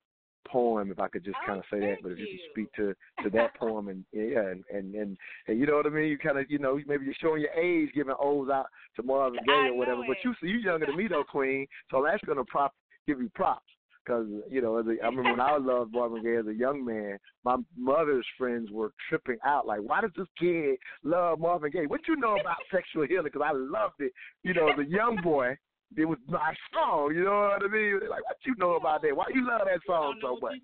poem, 0.45 0.91
if 0.91 0.99
I 0.99 1.07
could 1.07 1.23
just 1.23 1.37
kind 1.45 1.57
of 1.59 1.65
say 1.71 1.79
that. 1.79 1.97
But 2.03 2.11
if 2.11 2.19
you 2.19 2.27
could 2.27 2.39
speak 2.51 2.71
to 2.73 2.93
to 3.23 3.29
that 3.31 3.55
poem, 3.55 3.87
and 3.87 4.05
yeah, 4.11 4.41
and 4.41 4.63
and 4.71 4.93
and, 4.93 5.17
and 5.47 5.59
you 5.59 5.65
know 5.65 5.77
what 5.77 5.85
I 5.87 5.89
mean, 5.89 6.09
you 6.09 6.17
kind 6.17 6.37
of 6.37 6.49
you 6.49 6.59
know 6.59 6.79
maybe 6.85 7.05
you're 7.05 7.15
showing 7.19 7.41
your 7.41 7.51
age, 7.51 7.89
giving 7.95 8.13
odes 8.19 8.51
out 8.51 8.67
to 8.97 9.03
Marvin 9.03 9.39
Gaye 9.45 9.69
or 9.69 9.73
whatever. 9.77 10.03
But 10.05 10.17
you 10.23 10.33
see 10.41 10.47
you're 10.47 10.59
younger 10.59 10.85
than 10.85 10.97
me 10.97 11.07
though, 11.07 11.23
Queen. 11.23 11.65
So 11.89 12.05
actually 12.05 12.27
gonna 12.27 12.45
prop 12.45 12.73
give 13.07 13.19
you 13.19 13.29
props. 13.35 13.65
Because 14.05 14.27
you 14.49 14.61
know, 14.61 14.77
as 14.77 14.85
a, 14.87 15.01
I 15.03 15.07
remember 15.07 15.31
when 15.31 15.39
I 15.39 15.57
loved 15.61 15.93
Marvin 15.93 16.23
Gaye 16.23 16.37
as 16.37 16.47
a 16.47 16.53
young 16.53 16.83
man, 16.83 17.17
my 17.43 17.57
mother's 17.77 18.25
friends 18.37 18.69
were 18.71 18.91
tripping 19.09 19.37
out. 19.45 19.65
Like, 19.65 19.81
why 19.81 20.01
does 20.01 20.11
this 20.17 20.27
kid 20.39 20.77
love 21.03 21.39
Marvin 21.39 21.71
Gaye? 21.71 21.85
What 21.85 22.01
you 22.07 22.15
know 22.15 22.37
about 22.39 22.57
sexual 22.71 23.07
healing? 23.07 23.25
Because 23.25 23.41
I 23.45 23.53
loved 23.53 23.99
it. 23.99 24.11
You 24.43 24.53
know, 24.53 24.67
as 24.67 24.79
a 24.79 24.89
young 24.89 25.19
boy, 25.23 25.57
it 25.95 26.05
was 26.05 26.17
my 26.27 26.53
song. 26.73 27.13
You 27.15 27.23
know 27.25 27.53
what 27.53 27.63
I 27.63 27.71
mean? 27.71 27.99
They're 27.99 28.09
like, 28.09 28.23
what 28.25 28.37
you 28.45 28.55
know 28.57 28.75
about 28.75 29.01
that? 29.03 29.15
Why 29.15 29.25
you 29.33 29.47
love 29.47 29.61
that 29.65 29.79
song 29.85 30.19
so 30.21 30.37
much? 30.41 30.55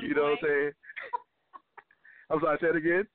You 0.00 0.14
know 0.14 0.22
what 0.22 0.30
I'm 0.32 0.38
saying? 0.42 0.70
I'm 2.30 2.40
sorry. 2.40 2.58
Say 2.60 2.68
it 2.68 2.76
again. 2.76 3.06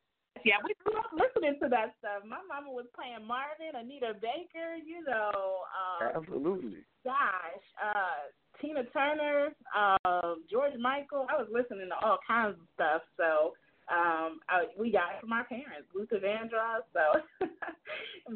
Yeah, 0.46 0.58
we 0.66 0.74
grew 0.82 0.98
up 0.98 1.12
listening 1.14 1.60
to 1.62 1.70
that 1.70 1.94
stuff. 2.00 2.26
My 2.26 2.42
mama 2.50 2.72
was 2.74 2.90
playing 2.98 3.22
Marvin, 3.28 3.78
Anita 3.78 4.18
Baker, 4.18 4.74
you 4.80 5.04
know, 5.06 5.68
um, 5.70 6.18
Absolutely. 6.18 6.82
gosh, 7.06 7.66
uh, 7.78 8.32
Tina 8.62 8.84
Turner, 8.94 9.50
um, 9.76 10.44
George 10.50 10.78
Michael. 10.80 11.28
I 11.30 11.36
was 11.42 11.50
listening 11.52 11.90
to 11.90 12.06
all 12.06 12.20
kinds 12.28 12.56
of 12.56 12.68
stuff. 12.76 13.02
So 13.18 13.58
um, 13.92 14.40
I, 14.48 14.72
we 14.80 14.92
got 14.92 15.18
it 15.18 15.22
from 15.22 15.34
our 15.34 15.44
parents, 15.44 15.90
Luther 15.94 16.22
Vandross. 16.22 16.88
So, 16.94 17.20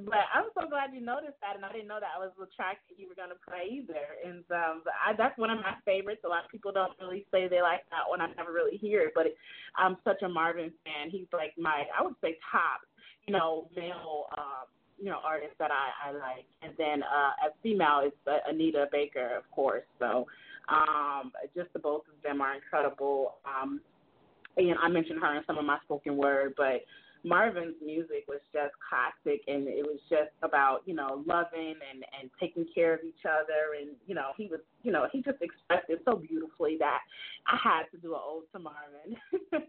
but 0.03 0.25
I'm 0.33 0.51
so 0.51 0.67
glad 0.67 0.91
you 0.91 0.99
noticed 0.99 1.39
that, 1.39 1.55
and 1.55 1.63
I 1.63 1.71
didn't 1.71 1.87
know 1.87 2.01
that 2.01 2.19
was 2.19 2.33
the 2.35 2.49
track 2.51 2.83
that 2.89 2.99
you 2.99 3.07
were 3.07 3.15
going 3.15 3.31
to 3.31 3.39
play 3.39 3.69
either. 3.71 4.19
And 4.25 4.43
um, 4.51 4.83
I, 4.91 5.15
that's 5.15 5.37
one 5.37 5.51
of 5.53 5.63
my 5.63 5.79
favorites. 5.85 6.25
A 6.25 6.27
lot 6.27 6.43
of 6.43 6.51
people 6.51 6.73
don't 6.73 6.97
really 6.99 7.25
say 7.31 7.47
they 7.47 7.61
like 7.61 7.87
that 7.93 8.03
one. 8.09 8.19
I 8.19 8.27
never 8.35 8.51
really 8.51 8.75
hear 8.75 9.07
it, 9.07 9.13
but 9.15 9.31
it, 9.31 9.37
I'm 9.77 9.95
such 10.03 10.21
a 10.23 10.29
Marvin 10.29 10.73
fan. 10.83 11.07
He's 11.07 11.29
like 11.31 11.53
my, 11.57 11.85
I 11.93 12.03
would 12.03 12.19
say 12.19 12.35
top, 12.51 12.83
you 13.27 13.33
know, 13.33 13.69
male. 13.75 14.27
Um, 14.35 14.67
you 14.99 15.05
know, 15.05 15.19
artists 15.23 15.55
that 15.59 15.71
I, 15.71 16.09
I 16.09 16.11
like. 16.11 16.45
And 16.61 16.73
then 16.77 17.03
uh, 17.03 17.47
as 17.47 17.51
female, 17.61 18.01
it's 18.03 18.15
uh, 18.27 18.37
Anita 18.49 18.87
Baker, 18.91 19.35
of 19.37 19.49
course. 19.51 19.83
So 19.99 20.25
um, 20.69 21.31
just 21.55 21.71
the 21.73 21.79
both 21.79 22.03
of 22.07 22.21
them 22.23 22.41
are 22.41 22.55
incredible. 22.55 23.35
Um, 23.45 23.81
and 24.57 24.75
I 24.81 24.87
mentioned 24.87 25.19
her 25.19 25.35
in 25.35 25.43
some 25.45 25.57
of 25.57 25.65
my 25.65 25.77
spoken 25.83 26.17
word, 26.17 26.53
but 26.57 26.85
Marvin's 27.25 27.75
music 27.83 28.25
was 28.27 28.39
just 28.53 28.73
classic, 28.87 29.41
and 29.47 29.67
it 29.67 29.83
was 29.83 29.99
just 30.09 30.29
about 30.43 30.81
you 30.85 30.93
know 30.93 31.23
loving 31.25 31.73
and 31.91 32.05
and 32.19 32.29
taking 32.39 32.65
care 32.73 32.93
of 32.93 32.99
each 33.03 33.25
other, 33.25 33.75
and 33.81 33.95
you 34.05 34.13
know 34.13 34.31
he 34.37 34.45
was 34.45 34.59
you 34.83 34.91
know 34.91 35.07
he 35.11 35.21
just 35.21 35.41
expressed 35.41 35.89
it 35.89 36.01
so 36.05 36.15
beautifully 36.15 36.77
that 36.79 36.99
I 37.47 37.57
had 37.61 37.83
to 37.91 37.97
do 37.97 38.13
an 38.13 38.21
ode 38.23 38.43
to 38.53 38.59
Marvin. 38.59 39.17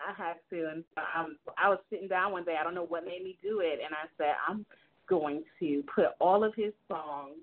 I 0.00 0.14
had 0.16 0.36
to, 0.50 0.70
and 0.70 0.84
um, 1.16 1.36
I 1.58 1.68
was 1.68 1.78
sitting 1.90 1.99
down 2.10 2.32
one 2.32 2.44
day. 2.44 2.56
I 2.60 2.64
don't 2.64 2.74
know 2.74 2.84
what 2.84 3.06
made 3.06 3.24
me 3.24 3.38
do 3.42 3.60
it, 3.60 3.80
and 3.82 3.94
I 3.94 4.04
said 4.18 4.34
I'm 4.46 4.66
going 5.08 5.42
to 5.60 5.82
put 5.94 6.06
all 6.20 6.44
of 6.44 6.54
his 6.54 6.72
songs 6.88 7.38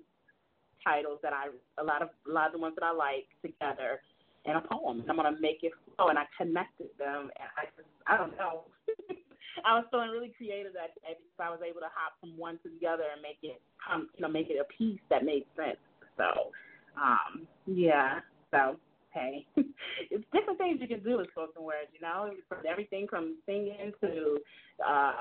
titles 0.84 1.18
that 1.22 1.32
I 1.32 1.48
a 1.80 1.84
lot 1.84 2.02
of 2.02 2.10
a 2.28 2.32
lot 2.32 2.46
of 2.46 2.52
the 2.52 2.58
ones 2.58 2.74
that 2.78 2.84
I 2.84 2.92
like 2.92 3.26
together 3.42 4.00
in 4.44 4.54
a 4.56 4.60
poem. 4.60 5.00
And 5.00 5.10
I'm 5.10 5.16
gonna 5.16 5.36
make 5.40 5.60
it 5.62 5.72
flow, 5.96 6.08
and 6.08 6.18
I 6.18 6.24
connected 6.36 6.88
them, 6.98 7.32
and 7.34 7.48
I 7.58 7.64
just 7.76 7.88
I 8.06 8.16
don't 8.16 8.36
know. 8.36 8.64
I 9.64 9.74
was 9.74 9.86
feeling 9.90 10.10
really 10.10 10.32
creative 10.36 10.72
that 10.74 10.94
day 11.02 11.18
because 11.18 11.40
I 11.40 11.50
was 11.50 11.60
able 11.66 11.80
to 11.80 11.90
hop 11.90 12.14
from 12.20 12.38
one 12.38 12.58
to 12.62 12.70
the 12.78 12.86
other 12.86 13.04
and 13.12 13.20
make 13.22 13.42
it 13.42 13.60
come, 13.82 14.08
you 14.14 14.22
know, 14.22 14.30
make 14.30 14.50
it 14.50 14.58
a 14.60 14.68
piece 14.70 15.00
that 15.10 15.24
made 15.24 15.44
sense. 15.56 15.82
So, 16.16 16.54
um, 16.94 17.46
yeah. 17.66 18.20
So, 18.52 18.78
hey, 19.10 19.46
it's 19.56 20.24
different 20.32 20.58
things 20.58 20.78
you 20.80 20.88
can 20.88 21.02
do 21.02 21.18
with 21.18 21.30
spoken 21.30 21.62
words. 21.62 21.88
You 21.92 22.00
know, 22.00 22.30
from 22.48 22.58
everything 22.68 23.06
from 23.08 23.36
singing 23.46 23.92
to, 24.00 24.38
uh, 24.86 25.12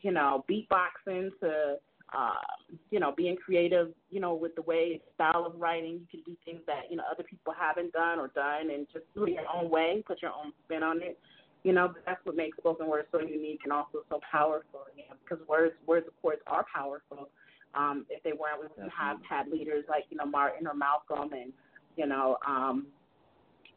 you 0.00 0.12
know, 0.12 0.44
beatboxing 0.48 1.30
to 1.40 1.76
um, 2.14 2.78
you 2.90 3.00
know, 3.00 3.12
being 3.16 3.36
creative, 3.36 3.88
you 4.10 4.20
know, 4.20 4.34
with 4.34 4.54
the 4.54 4.62
way 4.62 5.00
style 5.14 5.44
of 5.46 5.60
writing, 5.60 6.00
you 6.00 6.06
can 6.10 6.20
do 6.20 6.36
things 6.44 6.60
that, 6.66 6.82
you 6.90 6.96
know, 6.96 7.02
other 7.10 7.24
people 7.24 7.52
haven't 7.58 7.92
done 7.92 8.18
or 8.18 8.28
done 8.28 8.70
and 8.70 8.86
just 8.92 9.04
do 9.14 9.24
it 9.24 9.32
your 9.32 9.48
own 9.52 9.68
way, 9.68 10.02
put 10.06 10.22
your 10.22 10.30
own 10.30 10.52
spin 10.64 10.82
on 10.82 11.02
it. 11.02 11.18
You 11.64 11.72
know, 11.72 11.94
that's 12.06 12.24
what 12.24 12.36
makes 12.36 12.56
spoken 12.58 12.86
word 12.86 13.06
so 13.10 13.20
unique 13.20 13.60
and 13.64 13.72
also 13.72 14.04
so 14.08 14.20
powerful, 14.30 14.82
you 14.96 15.04
know, 15.08 15.16
because 15.22 15.44
words 15.48 15.74
words 15.86 16.06
of 16.06 16.20
course 16.20 16.38
are 16.46 16.64
powerful. 16.72 17.30
Um, 17.74 18.06
if 18.10 18.22
they 18.22 18.32
weren't, 18.32 18.60
we 18.60 18.66
wouldn't 18.68 18.92
have 18.92 19.16
had 19.28 19.48
leaders 19.48 19.84
like 19.88 20.04
you 20.10 20.16
know 20.18 20.26
Martin 20.26 20.66
or 20.66 20.74
Malcolm 20.74 21.32
and 21.32 21.52
you 21.96 22.06
know 22.06 22.36
um, 22.46 22.86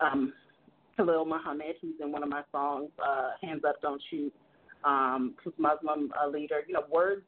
um, 0.02 0.34
Khalil 0.96 1.26
Muhammad, 1.26 1.76
who's 1.82 1.94
in 2.02 2.12
one 2.12 2.24
of 2.24 2.30
my 2.30 2.42
songs, 2.52 2.90
uh, 3.06 3.32
"Hands 3.42 3.62
Up, 3.68 3.82
Don't 3.82 4.02
Shoot," 4.10 4.34
um, 4.84 5.36
who's 5.44 5.54
Muslim 5.58 6.12
uh, 6.22 6.28
leader. 6.28 6.62
You 6.68 6.74
know, 6.74 6.84
words 6.92 7.24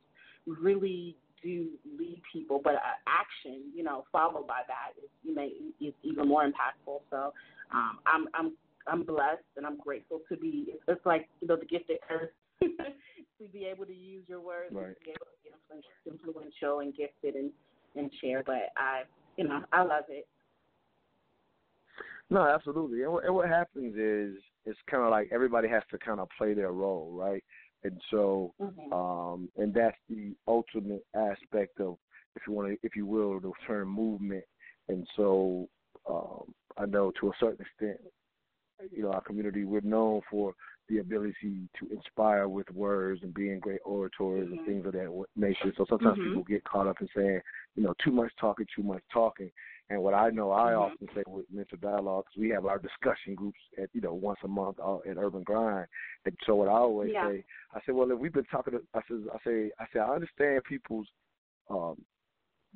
really 0.46 1.16
do 1.44 1.70
lead 1.98 2.22
people, 2.32 2.60
but 2.64 2.76
uh, 2.76 2.98
action, 3.08 3.72
you 3.76 3.84
know, 3.84 4.06
followed 4.12 4.48
by 4.48 4.62
that 4.68 5.02
is 5.02 5.10
you 5.24 5.36
know 5.36 5.48
is 5.80 5.94
even 6.04 6.28
more 6.28 6.44
impactful. 6.44 7.02
So 7.10 7.34
um, 7.74 8.00
I'm 8.06 8.28
I'm 8.34 8.54
I'm 8.88 9.04
blessed 9.04 9.44
and 9.58 9.66
I'm 9.66 9.78
grateful 9.78 10.22
to 10.30 10.38
be. 10.38 10.74
It's 10.88 11.06
like 11.06 11.30
you 11.42 11.48
know 11.48 11.56
the 11.56 11.66
gifted 11.66 11.98
earth 12.10 12.32
to 12.62 13.48
be 13.54 13.66
able 13.66 13.86
to 13.86 13.94
use 13.94 14.24
your 14.28 14.42
words 14.42 14.74
Right. 14.74 14.88
and 14.88 14.96
to 14.96 15.02
be 15.04 15.12
able 15.12 15.28
to 15.28 15.38
be 15.44 16.12
influential 16.12 16.80
and 16.80 16.96
gifted 16.96 17.36
and 17.36 17.52
and 17.96 18.12
share. 18.22 18.44
But 18.46 18.72
I, 18.78 19.04
you 19.38 19.48
know, 19.48 19.62
I 19.72 19.82
love 19.84 20.06
it. 20.10 20.28
No, 22.30 22.42
absolutely. 22.48 23.04
And 23.04 23.12
what, 23.14 23.26
and 23.26 23.34
what 23.34 23.50
happens 23.50 23.96
is 23.96 24.42
it's 24.66 24.80
kind 24.90 25.04
of 25.04 25.10
like 25.10 25.30
everybody 25.32 25.68
has 25.68 25.84
to 25.92 25.98
kind 25.98 26.20
of 26.20 26.28
play 26.38 26.54
their 26.54 26.72
role, 26.72 27.12
right? 27.12 27.44
And 27.84 28.00
so, 28.12 28.54
Mhm. 28.62 28.92
um, 28.94 29.50
and 29.58 29.74
that's 29.74 29.98
the 30.10 30.36
ultimate 30.48 31.06
aspect 31.16 31.80
of, 31.80 31.98
if 32.36 32.44
you 32.46 32.54
want 32.54 32.70
to, 32.70 32.78
if 32.84 32.96
you 32.96 33.06
will, 33.06 33.40
the 33.40 33.52
term 33.66 33.90
movement. 33.90 34.44
And 34.90 35.08
so, 35.16 35.68
um, 36.08 36.54
I 36.78 36.86
know 36.86 37.12
to 37.20 37.30
a 37.30 37.34
certain 37.40 37.66
extent, 37.66 38.00
you 38.92 39.04
know, 39.04 39.12
our 39.12 39.22
community 39.22 39.66
we're 39.66 39.82
known 39.82 40.22
for 40.30 40.54
the 40.88 41.00
ability 41.00 41.70
to 41.80 41.90
inspire 41.92 42.48
with 42.48 42.70
words 42.72 43.22
and 43.24 43.34
being 43.34 43.60
great 43.60 43.82
orators 43.86 44.50
and 44.50 44.60
Mhm. 44.60 44.66
things 44.66 44.86
of 44.86 44.94
that 44.94 45.26
nature. 45.36 45.74
So 45.78 45.86
sometimes 45.86 46.18
Mhm. 46.20 46.24
people 46.24 46.44
get 46.44 46.64
caught 46.64 46.88
up 46.88 47.02
in 47.02 47.08
saying, 47.16 47.42
you 47.76 47.84
know, 47.84 47.94
too 48.04 48.12
much 48.12 48.36
talking, 48.38 48.66
too 48.76 48.84
much 48.84 49.04
talking. 49.12 49.52
And 49.92 50.04
what 50.04 50.14
I 50.14 50.30
know 50.30 50.52
I 50.52 50.74
Mhm. 50.74 50.80
often 50.82 51.10
say 51.16 51.24
with 51.28 51.50
mental 51.50 51.78
dialogue, 51.80 52.26
because 52.26 52.40
we 52.40 52.50
have 52.50 52.66
our 52.68 52.78
discussion 52.78 53.34
groups 53.34 53.60
at 53.78 53.90
you 53.94 54.02
know 54.02 54.14
once 54.14 54.40
a 54.44 54.48
month 54.48 54.80
uh, 54.80 54.98
at 55.00 55.18
Urban 55.18 55.42
Grind. 55.44 55.88
And 56.26 56.38
so 56.46 56.56
what 56.56 56.68
I 56.68 56.74
always 56.74 57.12
Yeah. 57.12 57.28
say, 57.28 57.44
I 57.74 57.82
say, 57.82 57.92
well, 57.92 58.12
if 58.12 58.20
we've 58.20 58.32
been 58.34 58.46
talking, 58.46 58.74
to, 58.74 58.84
I 58.94 59.02
says, 59.08 59.28
I 59.34 59.40
say, 59.40 59.72
I 59.80 59.88
say, 59.92 60.00
I 60.00 60.14
understand 60.14 60.64
people's 60.66 61.08
um, 61.70 62.04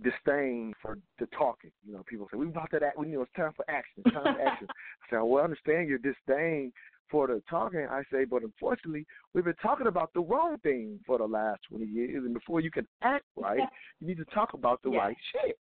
disdain 0.01 0.73
for 0.81 0.97
the 1.19 1.27
talking. 1.27 1.71
You 1.85 1.93
know, 1.93 2.03
people 2.03 2.27
say 2.31 2.37
we 2.37 2.47
about 2.47 2.71
that. 2.71 2.81
act- 2.83 2.97
We 2.97 3.09
you 3.09 3.15
know 3.17 3.21
it's 3.21 3.33
time 3.33 3.53
for 3.53 3.69
action. 3.69 4.03
It's 4.03 4.13
time 4.13 4.33
for 4.35 4.41
action. 4.41 4.67
I 5.03 5.09
say, 5.09 5.17
well, 5.21 5.41
I 5.41 5.43
understand 5.43 5.87
your 5.87 5.99
disdain 5.99 6.73
for 7.09 7.27
the 7.27 7.43
talking. 7.47 7.85
I 7.87 8.03
say, 8.11 8.25
but 8.25 8.41
unfortunately, 8.41 9.05
we've 9.33 9.43
been 9.45 9.53
talking 9.61 9.85
about 9.87 10.11
the 10.13 10.21
wrong 10.21 10.57
thing 10.59 10.99
for 11.05 11.19
the 11.19 11.25
last 11.27 11.61
twenty 11.69 11.85
years, 11.85 12.23
and 12.25 12.33
before 12.33 12.59
you 12.59 12.71
can 12.71 12.87
act 13.03 13.25
right, 13.35 13.59
you 13.99 14.07
need 14.07 14.17
to 14.17 14.25
talk 14.25 14.53
about 14.53 14.81
the 14.81 14.89
Yeah. 14.89 14.97
right 14.99 15.17
shit. 15.31 15.59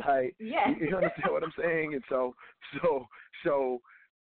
Like, 0.06 0.34
Yeah. 0.38 0.70
you, 0.70 0.88
you 0.88 0.96
understand 0.96 1.32
what 1.32 1.42
I'm 1.42 1.52
saying? 1.60 1.94
And 1.94 2.02
so, 2.08 2.34
so, 2.80 3.06
so, 3.44 3.80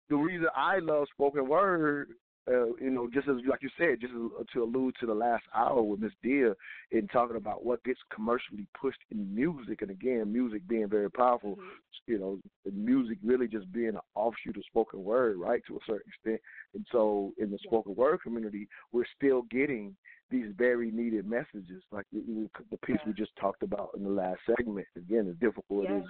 the 0.10 0.16
reason 0.16 0.48
I 0.56 0.80
love 0.80 1.08
spoken 1.14 1.48
word, 1.48 2.10
uh, 2.48 2.74
you 2.82 2.90
know, 2.90 3.08
just 3.14 3.28
as 3.28 3.36
like 3.48 3.62
you 3.62 3.70
said, 3.78 4.02
just 4.02 4.14
as, 4.14 4.46
to 4.54 4.64
allude 4.64 4.96
to 5.00 5.06
the 5.06 5.14
last 5.14 5.44
hour 5.54 5.84
with 5.84 6.00
Miss 6.00 6.14
Deer 6.24 6.56
in 6.90 7.08
talking 7.10 7.38
about 7.38 7.64
what 7.64 7.84
gets 7.84 8.00
commercially 8.12 8.66
pushed 8.80 9.02
in 9.12 9.34
music, 9.36 9.84
and 9.84 9.92
again, 9.92 10.34
music 10.34 10.68
being 10.68 10.90
very 10.90 11.12
powerful, 11.12 11.60
you 12.08 12.18
know, 12.18 12.40
music 12.74 13.20
really 13.24 13.48
just 13.48 13.72
being 13.72 13.90
an 13.90 14.00
offshoot 14.16 14.58
of 14.58 14.66
spoken 14.66 15.04
word, 15.04 15.38
right, 15.38 15.62
to 15.68 15.76
a 15.76 15.80
certain 15.86 16.08
extent. 16.08 16.42
And 16.74 16.86
so, 16.92 17.34
in 17.38 17.52
the 17.52 17.60
spoken 17.64 17.94
word 17.96 18.24
community, 18.24 18.68
we're 18.92 19.06
still 19.16 19.44
getting 19.52 19.96
these 20.30 20.48
very 20.58 20.92
needed 20.92 21.28
messages, 21.28 21.84
like 21.92 22.06
the, 22.14 22.50
the 22.72 22.78
piece 22.78 22.98
we 23.06 23.14
just 23.14 23.36
talked 23.40 23.64
about 23.64 23.92
in 23.96 24.04
the 24.04 24.10
last 24.10 24.40
segment. 24.46 24.88
Again, 24.96 25.28
as 25.30 25.36
difficult 25.38 25.90
it 25.90 25.94
Yeah. 25.94 26.00
is 26.00 26.06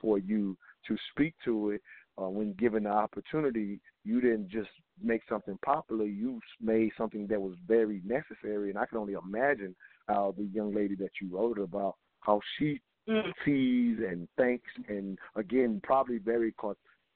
for 0.00 0.18
you 0.18 0.56
to 0.86 0.96
speak 1.10 1.34
to 1.44 1.70
it 1.70 1.82
uh, 2.20 2.28
when 2.28 2.52
given 2.54 2.84
the 2.84 2.90
opportunity. 2.90 3.80
You 4.04 4.20
didn't 4.20 4.48
just 4.48 4.70
make 5.02 5.22
something 5.28 5.58
popular; 5.64 6.04
you 6.04 6.40
made 6.60 6.92
something 6.96 7.26
that 7.28 7.40
was 7.40 7.56
very 7.66 8.02
necessary. 8.04 8.70
And 8.70 8.78
I 8.78 8.86
can 8.86 8.98
only 8.98 9.14
imagine 9.14 9.74
how 10.08 10.34
the 10.36 10.44
young 10.44 10.74
lady 10.74 10.94
that 10.96 11.12
you 11.20 11.36
wrote 11.36 11.58
about, 11.58 11.96
how 12.20 12.40
she 12.58 12.80
Mm. 13.06 13.34
sees 13.44 13.98
and 13.98 14.26
thinks, 14.38 14.70
and 14.88 15.18
again, 15.34 15.78
probably 15.82 16.16
very 16.16 16.54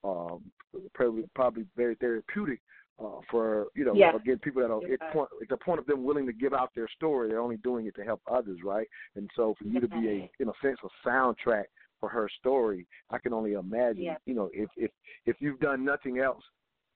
um, 0.04 0.42
probably, 0.92 1.24
probably 1.34 1.64
very 1.76 1.94
therapeutic 1.94 2.60
uh, 2.98 3.20
for 3.30 3.68
you 3.74 3.84
know 3.84 3.94
Yeah. 3.94 4.14
again 4.14 4.38
people 4.38 4.62
that 4.62 4.70
are 4.70 4.82
Yeah. 4.82 4.94
at, 5.00 5.12
point, 5.12 5.30
at 5.40 5.48
the 5.48 5.56
point 5.56 5.78
of 5.78 5.86
them 5.86 6.04
willing 6.04 6.26
to 6.26 6.32
give 6.32 6.52
out 6.52 6.74
their 6.74 6.88
story. 6.88 7.28
They're 7.28 7.40
only 7.40 7.58
doing 7.58 7.86
it 7.86 7.94
to 7.96 8.04
help 8.04 8.20
others, 8.26 8.58
right? 8.64 8.88
And 9.14 9.30
so 9.36 9.54
for 9.58 9.64
you 9.64 9.80
to 9.80 9.88
be 9.88 10.08
a 10.08 10.30
in 10.40 10.48
a 10.48 10.52
sense 10.60 10.78
a 10.82 11.08
soundtrack 11.08 11.64
for 12.00 12.08
her 12.08 12.28
story, 12.38 12.86
I 13.10 13.18
can 13.18 13.32
only 13.32 13.54
imagine. 13.54 14.02
Yeah. 14.04 14.16
You 14.26 14.34
know, 14.34 14.50
if 14.52 14.70
if 14.76 14.90
if 15.26 15.36
you've 15.40 15.60
done 15.60 15.84
nothing 15.84 16.18
else 16.18 16.44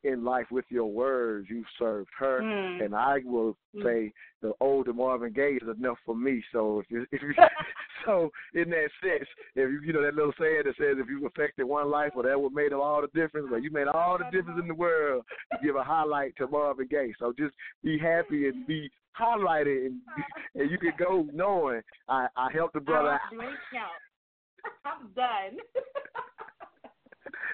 in 0.04 0.24
life 0.24 0.46
with 0.50 0.64
your 0.68 0.90
words, 0.90 1.48
you've 1.48 1.66
served 1.78 2.10
her, 2.18 2.42
Mm. 2.42 2.80
and 2.84 2.94
I 2.94 3.22
will 3.24 3.56
Mm. 3.74 3.82
say 3.82 4.12
the 4.40 4.52
older 4.60 4.92
Marvin 4.92 5.32
Gaye 5.32 5.56
is 5.56 5.68
enough 5.68 5.98
for 6.04 6.14
me. 6.16 6.44
So 6.52 6.80
if 6.80 6.90
you, 6.90 7.06
if 7.12 7.22
you 7.22 7.34
so 8.04 8.30
in 8.54 8.70
that 8.70 8.90
sense, 9.00 9.28
if 9.54 9.70
you 9.70 9.80
you 9.80 9.92
know 9.92 10.02
that 10.02 10.14
little 10.14 10.32
saying 10.38 10.62
that 10.64 10.76
says 10.76 10.98
if 10.98 11.08
you've 11.08 11.24
affected 11.24 11.64
one 11.64 11.90
life, 11.90 12.12
or 12.16 12.24
that 12.24 12.40
would 12.40 12.52
made 12.52 12.72
all 12.72 13.00
the 13.00 13.08
difference, 13.08 13.48
or 13.52 13.58
you 13.58 13.70
made 13.70 13.88
all 13.88 14.18
the 14.18 14.24
difference 14.24 14.60
in 14.60 14.68
the 14.68 14.74
world, 14.74 15.24
you 15.52 15.58
give 15.68 15.76
a 15.76 15.84
highlight 15.84 16.34
to 16.36 16.48
Marvin 16.48 16.88
Gaye. 16.88 17.14
So 17.18 17.32
just 17.32 17.54
be 17.82 17.98
happy 17.98 18.48
and 18.48 18.66
be 18.66 18.90
highlighted, 19.18 19.86
and, 19.86 20.00
and 20.54 20.70
you 20.70 20.78
can 20.78 20.92
go 20.98 21.26
knowing 21.32 21.82
I 22.08 22.28
I 22.36 22.50
helped 22.52 22.74
the 22.74 22.80
brother 22.80 23.12
out. 23.12 23.20
I 23.30 23.34
drink 23.34 23.58
count. 23.72 23.92
I'm 24.84 25.08
done. 25.14 25.58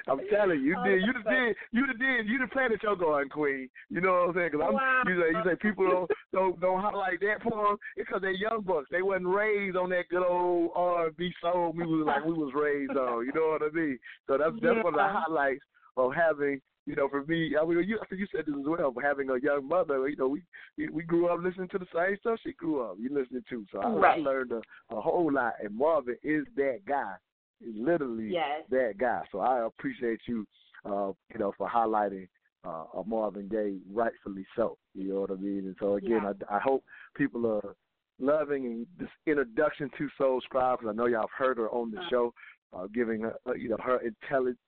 I'm 0.08 0.20
telling 0.30 0.60
you, 0.60 0.66
you 0.70 0.76
Oh, 0.78 0.84
did, 0.84 1.02
you 1.02 1.12
did, 1.12 1.56
you 1.72 1.86
did, 1.86 2.26
you 2.28 2.38
done 2.38 2.48
planted 2.52 2.80
your 2.82 2.96
garden, 2.96 3.28
Queen. 3.28 3.68
You 3.90 4.00
know 4.00 4.12
what 4.12 4.28
I'm 4.30 4.34
saying? 4.34 4.48
Because 4.52 4.66
I'm, 4.68 4.74
Wow. 4.74 5.02
you 5.06 5.20
say, 5.20 5.28
you 5.36 5.42
say 5.44 5.56
people 5.60 5.88
don't 5.88 6.10
don't 6.32 6.60
don't 6.60 6.80
highlight 6.80 7.20
that 7.20 7.42
for 7.42 7.50
them 7.68 7.76
because 7.96 8.20
they're 8.22 8.30
young 8.32 8.62
bucks. 8.62 8.88
They 8.90 9.02
wasn't 9.02 9.28
raised 9.28 9.76
on 9.76 9.90
that 9.90 10.08
good 10.10 10.26
old 10.26 10.70
R&B 10.74 11.32
soul 11.42 11.72
we 11.76 11.84
was 11.86 12.06
like 12.06 12.24
we 12.24 12.32
was 12.32 12.52
raised 12.54 12.96
on. 12.96 13.26
You 13.26 13.32
know 13.34 13.56
what 13.58 13.62
I 13.62 13.70
mean? 13.74 13.98
So 14.26 14.38
that's 14.38 14.52
that's 14.62 14.84
one 14.84 14.94
of 14.94 14.98
the 14.98 15.08
highlights 15.08 15.64
of 15.96 16.12
having. 16.14 16.60
You 16.86 16.96
know, 16.96 17.06
for 17.10 17.22
me, 17.26 17.54
I 17.60 17.66
mean, 17.66 17.86
you, 17.86 17.98
I 18.00 18.06
think 18.06 18.18
you 18.18 18.26
said 18.34 18.46
this 18.46 18.54
as 18.58 18.64
well. 18.66 18.90
But 18.90 19.04
having 19.04 19.28
a 19.28 19.36
young 19.38 19.68
mother, 19.68 20.08
you 20.08 20.16
know, 20.16 20.28
we 20.28 20.42
we- 20.90 21.02
grew 21.02 21.28
up 21.28 21.40
listening 21.42 21.68
to 21.68 21.78
the 21.78 21.84
same 21.94 22.16
stuff 22.20 22.38
she 22.42 22.54
grew 22.54 22.80
up. 22.82 22.96
You 22.98 23.10
listening 23.12 23.42
to, 23.50 23.66
so 23.70 23.80
I, 23.82 24.14
I 24.14 24.16
learned 24.16 24.52
a, 24.52 24.62
a 24.96 24.98
whole 24.98 25.30
lot. 25.30 25.52
And 25.62 25.76
Marvin 25.76 26.16
is 26.22 26.46
that 26.56 26.78
guy. 26.88 27.12
Literally 27.60 28.32
Yes. 28.32 28.64
that 28.70 28.94
guy. 28.98 29.22
So 29.32 29.40
I 29.40 29.66
appreciate 29.66 30.20
you, 30.26 30.46
uh, 30.84 31.12
you 31.32 31.38
know, 31.38 31.52
for 31.56 31.68
highlighting 31.68 32.28
uh, 32.64 32.84
a 32.98 33.04
Marvin 33.06 33.48
Gaye, 33.48 33.78
rightfully 33.92 34.46
so. 34.56 34.76
You 34.94 35.14
know 35.14 35.20
what 35.20 35.30
I 35.30 35.34
mean? 35.34 35.60
And 35.66 35.76
so 35.80 35.94
again, 35.94 36.22
Yeah. 36.22 36.32
I, 36.50 36.56
I 36.56 36.58
hope 36.60 36.84
people 37.16 37.46
are 37.46 37.74
loving 38.20 38.66
and 38.66 38.86
this 38.98 39.08
introduction 39.26 39.90
to 39.98 40.08
Soul 40.18 40.40
Scribe 40.40 40.80
because 40.80 40.92
I 40.92 40.96
know 40.96 41.06
y'all 41.06 41.22
have 41.22 41.30
heard 41.36 41.58
her 41.58 41.70
on 41.70 41.90
the 41.90 42.00
Uh. 42.00 42.08
show, 42.08 42.34
uh, 42.72 42.86
giving 42.92 43.22
her, 43.22 43.34
uh, 43.46 43.54
you 43.54 43.68
know, 43.68 43.76
her 43.82 43.98
intelligent 44.00 44.58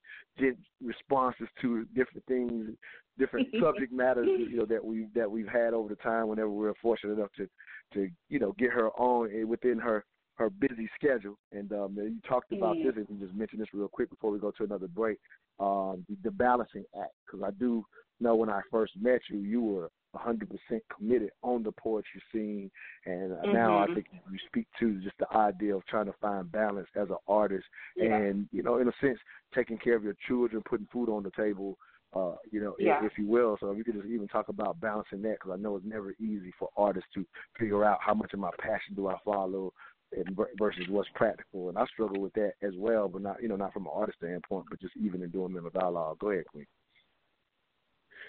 responses 0.83 1.47
to 1.61 1.85
different 1.93 2.25
things, 2.27 2.69
different 3.17 3.47
subject 3.61 3.91
matters, 3.91 4.27
you 4.49 4.57
know, 4.57 4.65
that 4.65 4.83
we 4.83 5.07
that 5.13 5.29
we've 5.29 5.47
had 5.47 5.73
over 5.73 5.89
the 5.89 5.95
time. 5.97 6.27
Whenever 6.27 6.49
we're 6.49 6.73
fortunate 6.81 7.13
enough 7.13 7.31
to, 7.37 7.47
to 7.93 8.09
you 8.29 8.39
know, 8.39 8.53
get 8.53 8.71
her 8.71 8.89
on 8.91 9.29
eh, 9.33 9.43
within 9.43 9.77
her 9.79 10.03
her 10.35 10.49
busy 10.49 10.89
schedule. 10.95 11.37
And 11.51 11.71
um, 11.73 11.95
you 11.97 12.19
talked 12.27 12.51
about 12.51 12.77
this, 12.83 12.93
and 12.95 13.07
you 13.09 13.25
just 13.25 13.37
mentioned 13.37 13.61
this 13.61 13.73
real 13.73 13.87
quick 13.87 14.09
before 14.09 14.31
we 14.31 14.39
go 14.39 14.51
to 14.51 14.63
another 14.63 14.87
break. 14.87 15.19
Um, 15.59 16.05
the, 16.09 16.15
the 16.23 16.31
balancing 16.31 16.85
act, 16.99 17.11
because 17.25 17.45
I 17.45 17.51
do 17.51 17.85
know 18.19 18.35
when 18.35 18.49
I 18.49 18.61
first 18.71 18.93
met 18.99 19.21
you, 19.29 19.39
you 19.39 19.61
were 19.61 19.91
100% 20.15 20.47
committed 20.95 21.29
on 21.41 21.63
the 21.63 21.71
poetry 21.71 22.21
scene, 22.31 22.71
and 23.05 23.33
uh, 23.33 23.45
now 23.53 23.77
I 23.77 23.87
Mhm. 23.87 23.93
think 23.95 24.07
you 24.31 24.37
speak 24.47 24.67
to 24.79 24.99
just 25.01 25.17
the 25.19 25.31
idea 25.35 25.75
of 25.75 25.85
trying 25.85 26.07
to 26.07 26.13
find 26.13 26.51
balance 26.51 26.89
as 26.95 27.09
an 27.09 27.17
artist, 27.27 27.65
Yeah. 27.95 28.17
and 28.17 28.49
you 28.51 28.63
know, 28.63 28.77
in 28.79 28.87
a 28.87 28.93
sense, 28.99 29.19
taking 29.53 29.77
care 29.77 29.95
of 29.95 30.03
your 30.03 30.15
children, 30.27 30.63
putting 30.63 30.87
food 30.87 31.09
on 31.09 31.23
the 31.23 31.31
table, 31.31 31.77
uh, 32.13 32.35
you 32.51 32.59
know, 32.59 32.75
if- 32.77 33.03
if, 33.03 33.17
you 33.17 33.25
will. 33.27 33.57
So 33.59 33.71
if 33.71 33.77
you 33.77 33.85
could 33.85 33.95
just 33.95 34.07
even 34.07 34.27
talk 34.27 34.49
about 34.49 34.81
balancing 34.81 35.21
that, 35.21 35.39
because 35.39 35.51
I 35.51 35.55
know 35.55 35.77
it's 35.77 35.85
never 35.85 36.11
easy 36.19 36.51
for 36.59 36.69
artists 36.75 37.09
to 37.13 37.25
figure 37.57 37.85
out 37.85 38.01
how 38.01 38.13
much 38.13 38.33
of 38.33 38.39
my 38.39 38.51
passion 38.59 38.95
do 38.95 39.07
I 39.07 39.17
follow, 39.19 39.73
and 40.15 40.37
versus 40.59 40.85
what's 40.89 41.09
practical. 41.15 41.69
And 41.69 41.77
I 41.77 41.85
struggle 41.85 42.21
with 42.21 42.33
that 42.33 42.53
as 42.61 42.73
well, 42.77 43.07
but 43.07 43.21
not 43.21 43.41
you 43.41 43.47
know 43.47 43.55
not 43.55 43.73
from 43.73 43.85
an 43.85 43.91
artist 43.93 44.17
standpoint, 44.19 44.65
but 44.69 44.81
just 44.81 44.95
even 44.97 45.21
in 45.21 45.29
doing 45.29 45.53
mental 45.53 45.71
dialogue. 45.71 46.19
Go 46.19 46.31
ahead, 46.31 46.45
Queen. 46.47 46.65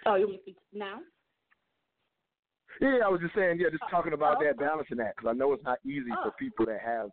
Oh, 0.07 0.17
you 0.17 0.23
want 0.27 0.33
me 0.33 0.37
to 0.37 0.43
speak 0.43 0.57
now? 0.73 0.99
Yeah, 2.81 2.99
I 3.05 3.09
was 3.09 3.21
just 3.21 3.35
saying, 3.35 3.59
yeah, 3.61 3.69
just 3.71 3.83
oh, 3.87 3.91
talking 3.91 4.13
about 4.13 4.39
oh, 4.41 4.45
that 4.45 4.59
balancing 4.59 4.97
that 4.97 5.15
because 5.17 5.31
I 5.31 5.37
know 5.37 5.53
it's 5.53 5.65
not 5.65 5.79
easy 5.85 6.11
Oh. 6.11 6.25
for 6.25 6.33
people 6.33 6.67
that 6.67 6.81
have 6.81 7.11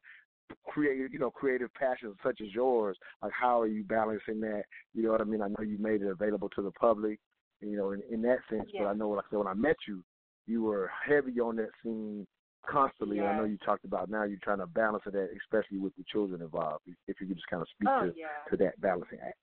creative, 0.68 1.14
you 1.14 1.20
know, 1.20 1.30
creative 1.30 1.72
passions 1.74 2.16
such 2.24 2.42
as 2.42 2.54
yours. 2.54 2.98
Like, 3.22 3.34
how 3.34 3.62
are 3.62 3.68
you 3.68 3.84
balancing 3.84 4.40
that? 4.42 4.64
You 4.94 5.04
know 5.04 5.12
what 5.12 5.22
I 5.22 5.26
mean? 5.26 5.42
I 5.42 5.48
know 5.48 5.64
you 5.64 5.78
made 5.78 6.02
it 6.02 6.10
available 6.10 6.50
to 6.50 6.62
the 6.62 6.72
public, 6.72 7.20
you 7.62 7.78
know, 7.78 7.92
in, 7.92 8.02
in 8.10 8.22
that 8.24 8.40
sense. 8.50 8.70
But 8.74 8.88
I 8.88 8.94
know, 8.94 9.10
like 9.10 9.26
I 9.26 9.30
said, 9.30 9.38
when 9.38 9.48
I 9.48 9.54
met 9.54 9.76
you, 9.88 10.04
you 10.48 10.64
were 10.64 10.90
heavy 11.08 11.40
on 11.40 11.58
that 11.58 11.70
scene 11.84 12.26
constantly. 12.68 13.22
I 13.22 13.38
know 13.38 13.44
you 13.44 13.58
talked 13.58 13.86
about 13.86 14.10
now 14.10 14.24
you're 14.24 14.40
trying 14.44 14.60
to 14.60 14.68
balance 14.68 15.04
that, 15.06 15.30
especially 15.44 15.80
with 15.80 15.96
the 15.96 16.04
children 16.12 16.42
involved. 16.42 16.84
If 17.08 17.20
you 17.22 17.28
could 17.28 17.36
just 17.36 17.48
kind 17.48 17.62
of 17.62 17.68
speak 17.76 17.90
Oh, 17.90 18.08
to 18.08 18.14
yeah. 18.16 18.28
to 18.50 18.58
that 18.58 18.80
balancing 18.82 19.20
act. 19.26 19.38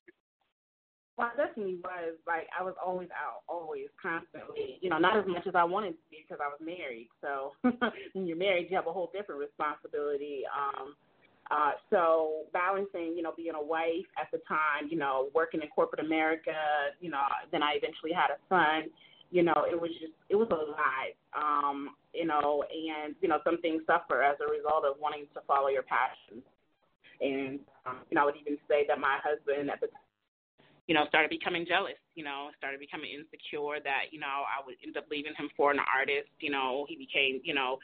Well, 1.16 1.30
I 1.32 1.36
definitely 1.36 1.78
was 1.82 2.14
like 2.26 2.46
I 2.58 2.62
was 2.62 2.74
always 2.84 3.08
out, 3.10 3.40
always, 3.48 3.88
constantly. 4.00 4.78
You 4.80 4.90
know, 4.90 4.98
not 4.98 5.16
as 5.16 5.24
much 5.26 5.46
as 5.46 5.54
I 5.54 5.64
wanted 5.64 5.92
to 5.92 6.04
be 6.10 6.24
because 6.28 6.42
I 6.44 6.48
was 6.48 6.60
married. 6.60 7.08
So 7.22 7.52
when 8.12 8.26
you're 8.26 8.36
married, 8.36 8.68
you 8.70 8.76
have 8.76 8.86
a 8.86 8.92
whole 8.92 9.10
different 9.14 9.40
responsibility. 9.40 10.42
Um, 10.52 10.94
uh, 11.50 11.72
so 11.90 12.42
balancing, 12.52 13.14
you 13.16 13.22
know, 13.22 13.32
being 13.36 13.54
a 13.54 13.62
wife 13.62 14.06
at 14.20 14.28
the 14.32 14.38
time, 14.48 14.88
you 14.90 14.98
know, 14.98 15.28
working 15.34 15.62
in 15.62 15.68
corporate 15.68 16.04
America, 16.04 16.52
you 17.00 17.10
know, 17.10 17.22
then 17.52 17.62
I 17.62 17.74
eventually 17.76 18.12
had 18.12 18.30
a 18.30 18.38
son. 18.48 18.90
You 19.30 19.42
know, 19.42 19.66
it 19.70 19.80
was 19.80 19.90
just 20.00 20.12
it 20.28 20.36
was 20.36 20.48
a 20.50 20.54
lot. 20.54 21.10
Um, 21.36 21.90
you 22.14 22.26
know, 22.26 22.64
and 22.70 23.14
you 23.20 23.28
know, 23.28 23.38
some 23.44 23.60
things 23.60 23.82
suffer 23.86 24.22
as 24.22 24.36
a 24.40 24.50
result 24.50 24.84
of 24.84 24.96
wanting 25.00 25.26
to 25.34 25.40
follow 25.46 25.68
your 25.68 25.82
passions. 25.82 26.44
And 27.20 27.60
um, 27.86 27.98
you 28.10 28.14
know, 28.14 28.22
I 28.22 28.24
would 28.26 28.36
even 28.40 28.58
say 28.68 28.84
that 28.88 28.98
my 28.98 29.18
husband 29.22 29.70
at 29.70 29.80
the 29.80 29.88
you 30.86 30.94
know, 30.94 31.04
started 31.08 31.30
becoming 31.30 31.66
jealous, 31.66 31.98
you 32.14 32.22
know, 32.22 32.50
started 32.58 32.78
becoming 32.78 33.10
insecure 33.10 33.80
that, 33.82 34.12
you 34.12 34.20
know, 34.20 34.46
I 34.46 34.64
would 34.64 34.76
end 34.86 34.96
up 34.96 35.06
leaving 35.10 35.34
him 35.36 35.50
for 35.56 35.72
an 35.72 35.78
artist, 35.82 36.30
you 36.38 36.50
know, 36.50 36.86
he 36.88 36.96
became, 36.96 37.40
you 37.44 37.54
know, 37.54 37.78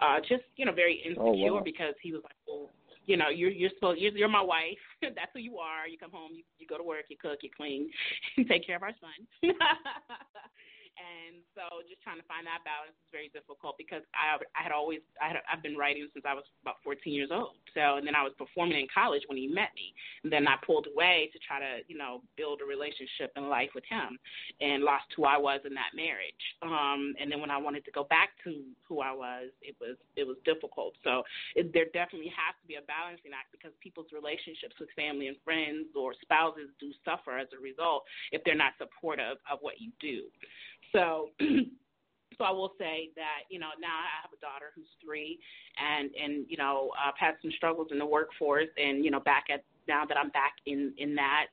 uh 0.00 0.20
just, 0.20 0.44
you 0.56 0.64
know, 0.64 0.72
very 0.72 1.02
Oh, 1.18 1.32
insecure 1.32 1.52
wow. 1.54 1.62
because 1.64 1.94
he 2.02 2.12
was 2.12 2.22
like, 2.24 2.36
Well, 2.48 2.70
you 3.06 3.16
know, 3.16 3.28
you're 3.28 3.50
you're 3.50 3.70
supposed 3.74 4.00
you're, 4.00 4.12
you're 4.12 4.28
my 4.28 4.40
wife. 4.42 4.80
That's 5.02 5.30
who 5.34 5.40
you 5.40 5.58
are. 5.58 5.86
You 5.86 5.98
come 5.98 6.10
home, 6.10 6.32
you 6.34 6.44
you 6.58 6.66
go 6.66 6.78
to 6.78 6.84
work, 6.84 7.04
you 7.08 7.16
cook, 7.20 7.40
you 7.42 7.50
clean, 7.54 7.90
you 8.36 8.44
take 8.44 8.66
care 8.66 8.76
of 8.76 8.82
our 8.82 8.94
son. 9.00 9.52
And 10.96 11.44
so 11.52 11.84
just 11.84 12.00
trying 12.00 12.16
to 12.16 12.24
find 12.24 12.48
that 12.48 12.64
balance 12.64 12.96
is 12.96 13.08
very 13.12 13.28
difficult 13.28 13.76
because 13.76 14.00
I 14.16 14.40
I 14.56 14.64
had 14.64 14.72
always 14.72 15.04
I 15.20 15.28
had 15.28 15.36
I've 15.44 15.60
been 15.60 15.76
writing 15.76 16.08
since 16.12 16.24
I 16.24 16.32
was 16.32 16.48
about 16.64 16.80
14 16.84 17.12
years 17.12 17.28
old. 17.28 17.60
So 17.76 18.00
and 18.00 18.04
then 18.08 18.16
I 18.16 18.24
was 18.24 18.32
performing 18.40 18.80
in 18.80 18.88
college 18.88 19.22
when 19.28 19.36
he 19.36 19.46
met 19.46 19.76
me. 19.76 19.92
And 20.24 20.32
then 20.32 20.48
I 20.48 20.56
pulled 20.64 20.88
away 20.88 21.28
to 21.32 21.38
try 21.44 21.60
to 21.60 21.84
you 21.88 21.96
know 21.96 22.24
build 22.36 22.64
a 22.64 22.66
relationship 22.66 23.32
and 23.36 23.52
life 23.52 23.70
with 23.76 23.84
him, 23.84 24.16
and 24.60 24.82
lost 24.82 25.12
who 25.12 25.28
I 25.28 25.36
was 25.36 25.60
in 25.68 25.76
that 25.76 25.92
marriage. 25.92 26.44
Um, 26.64 27.12
and 27.20 27.30
then 27.30 27.40
when 27.40 27.52
I 27.52 27.60
wanted 27.60 27.84
to 27.84 27.92
go 27.92 28.04
back 28.08 28.32
to 28.44 28.64
who 28.88 29.00
I 29.04 29.12
was, 29.12 29.52
it 29.60 29.76
was 29.80 30.00
it 30.16 30.24
was 30.24 30.40
difficult. 30.48 30.96
So 31.04 31.22
it, 31.54 31.72
there 31.76 31.92
definitely 31.92 32.32
has 32.32 32.56
to 32.62 32.66
be 32.66 32.80
a 32.80 32.84
balancing 32.88 33.36
act 33.36 33.52
because 33.52 33.76
people's 33.84 34.08
relationships 34.16 34.80
with 34.80 34.88
family 34.96 35.28
and 35.28 35.36
friends 35.44 35.92
or 35.92 36.16
spouses 36.24 36.72
do 36.80 36.88
suffer 37.04 37.36
as 37.36 37.48
a 37.52 37.60
result 37.60 38.08
if 38.32 38.40
they're 38.44 38.56
not 38.56 38.72
supportive 38.80 39.36
of 39.50 39.60
what 39.60 39.76
you 39.76 39.92
do. 40.00 40.24
So 40.96 41.28
so 42.38 42.44
I 42.44 42.50
will 42.50 42.72
say 42.78 43.10
that 43.16 43.44
you 43.50 43.58
know 43.58 43.68
now 43.78 43.92
I 43.92 44.08
have 44.22 44.32
a 44.32 44.40
daughter 44.40 44.72
who's 44.74 44.88
three, 45.04 45.38
and 45.76 46.10
and 46.16 46.46
you 46.48 46.56
know 46.56 46.90
I've 46.96 47.18
had 47.18 47.34
some 47.42 47.52
struggles 47.56 47.88
in 47.90 47.98
the 47.98 48.06
workforce, 48.06 48.68
and 48.78 49.04
you 49.04 49.10
know 49.10 49.20
back 49.20 49.44
at 49.52 49.62
now 49.86 50.06
that 50.06 50.16
I'm 50.16 50.30
back 50.30 50.54
in 50.64 50.94
in 50.96 51.14
that, 51.16 51.46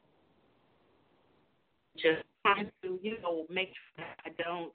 just 1.95 2.23
trying 2.45 2.71
to 2.83 2.99
you 3.03 3.17
know 3.21 3.45
make 3.49 3.73
sure 3.95 4.05
I 4.25 4.29
don't 4.41 4.71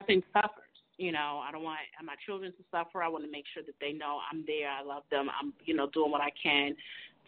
nothing 0.00 0.22
suffers. 0.32 0.62
You 0.98 1.12
know 1.12 1.42
I 1.42 1.50
don't 1.50 1.64
want 1.64 1.80
my 2.04 2.16
children 2.26 2.52
to 2.52 2.64
suffer. 2.70 3.02
I 3.02 3.08
want 3.08 3.24
to 3.24 3.30
make 3.30 3.44
sure 3.54 3.62
that 3.62 3.76
they 3.80 3.92
know 3.92 4.18
I'm 4.30 4.44
there. 4.46 4.68
I 4.68 4.82
love 4.82 5.04
them. 5.10 5.28
I'm 5.40 5.54
you 5.64 5.74
know 5.74 5.88
doing 5.88 6.10
what 6.10 6.20
I 6.20 6.30
can 6.40 6.76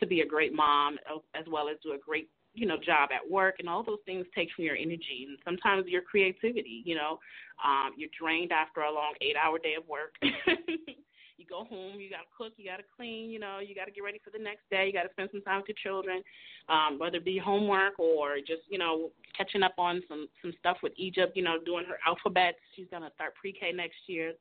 to 0.00 0.06
be 0.06 0.20
a 0.20 0.26
great 0.26 0.54
mom 0.54 0.98
as 1.34 1.44
well 1.50 1.68
as 1.68 1.76
do 1.82 1.92
a 1.92 1.98
great 1.98 2.28
you 2.54 2.66
know 2.66 2.76
job 2.76 3.10
at 3.12 3.30
work 3.30 3.56
and 3.58 3.68
all 3.68 3.82
those 3.82 3.98
things 4.06 4.26
take 4.34 4.48
from 4.54 4.64
your 4.64 4.76
energy 4.76 5.26
and 5.28 5.38
sometimes 5.44 5.86
your 5.86 6.02
creativity 6.02 6.82
you 6.84 6.94
know. 6.94 7.18
Um 7.64 7.92
you're 7.96 8.10
drained 8.18 8.52
after 8.52 8.80
a 8.80 8.92
long 8.92 9.14
eight 9.20 9.36
hour 9.36 9.58
day 9.58 9.74
of 9.78 9.86
work. 9.88 10.14
You 11.38 11.46
go 11.46 11.62
home 11.62 12.00
you 12.00 12.10
got 12.10 12.26
to 12.26 12.30
cook 12.36 12.52
you 12.56 12.68
got 12.68 12.78
to 12.78 12.82
clean 12.96 13.30
you 13.30 13.38
know 13.38 13.60
you 13.60 13.72
got 13.72 13.84
to 13.84 13.92
get 13.92 14.02
ready 14.02 14.20
for 14.24 14.30
the 14.30 14.42
next 14.42 14.68
day 14.72 14.88
you 14.88 14.92
got 14.92 15.04
to 15.04 15.12
spend 15.12 15.28
some 15.30 15.40
time 15.42 15.62
with 15.62 15.68
your 15.68 15.78
children. 15.80 16.20
Um 16.68 16.98
whether 16.98 17.18
it 17.18 17.24
be 17.24 17.38
homework 17.38 17.96
or 18.00 18.38
just 18.38 18.62
you 18.68 18.76
know 18.76 19.12
catching 19.36 19.62
up 19.62 19.74
on 19.78 20.02
some 20.08 20.26
some 20.42 20.52
stuff 20.58 20.78
with 20.82 20.92
Egypt 20.96 21.36
you 21.36 21.44
know 21.44 21.56
doing 21.64 21.84
her 21.86 21.98
alphabets. 22.04 22.58
She's 22.74 22.88
going 22.90 23.04
to 23.04 23.10
start 23.14 23.36
pre-K 23.36 23.70
next 23.70 23.98
year. 24.08 24.32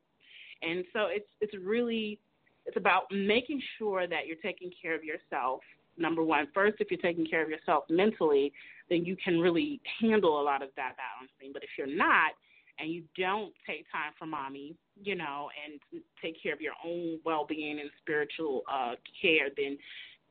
And 0.62 0.84
so 0.92 1.06
it's 1.06 1.28
it's 1.40 1.54
really 1.54 2.18
it's 2.66 2.76
about 2.76 3.04
making 3.10 3.62
sure 3.78 4.06
that 4.06 4.26
you're 4.26 4.42
taking 4.42 4.70
care 4.82 4.94
of 4.94 5.04
yourself 5.04 5.60
number 5.98 6.22
one. 6.22 6.48
First, 6.54 6.76
if 6.80 6.90
you're 6.90 7.00
taking 7.00 7.26
care 7.26 7.42
of 7.42 7.48
yourself 7.48 7.84
mentally, 7.88 8.52
then 8.90 9.04
you 9.04 9.16
can 9.22 9.38
really 9.38 9.80
handle 10.00 10.40
a 10.40 10.42
lot 10.42 10.62
of 10.62 10.70
that 10.76 10.94
balancing. 10.96 11.52
But 11.52 11.62
if 11.62 11.70
you're 11.76 11.86
not, 11.86 12.32
and 12.78 12.90
you 12.92 13.02
don't 13.16 13.52
take 13.66 13.84
time 13.90 14.12
for 14.18 14.26
mommy, 14.26 14.76
you 15.02 15.16
know, 15.16 15.48
and 15.64 16.02
take 16.22 16.40
care 16.40 16.54
of 16.54 16.60
your 16.60 16.74
own 16.84 17.18
well-being 17.24 17.80
and 17.80 17.90
spiritual 18.00 18.62
uh, 18.72 18.94
care, 19.20 19.48
then 19.56 19.76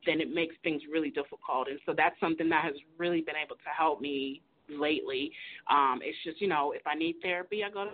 then 0.06 0.20
it 0.20 0.32
makes 0.32 0.54
things 0.62 0.80
really 0.90 1.10
difficult. 1.10 1.68
And 1.68 1.80
so 1.84 1.92
that's 1.96 2.14
something 2.20 2.48
that 2.50 2.64
has 2.64 2.74
really 2.98 3.20
been 3.20 3.34
able 3.36 3.56
to 3.56 3.70
help 3.76 4.00
me 4.00 4.40
lately. 4.70 5.32
Um, 5.68 5.98
it's 6.02 6.16
just, 6.24 6.40
you 6.40 6.46
know, 6.46 6.72
if 6.72 6.82
I 6.86 6.94
need 6.94 7.16
therapy, 7.20 7.64
I 7.64 7.70
go 7.70 7.84
to 7.84 7.90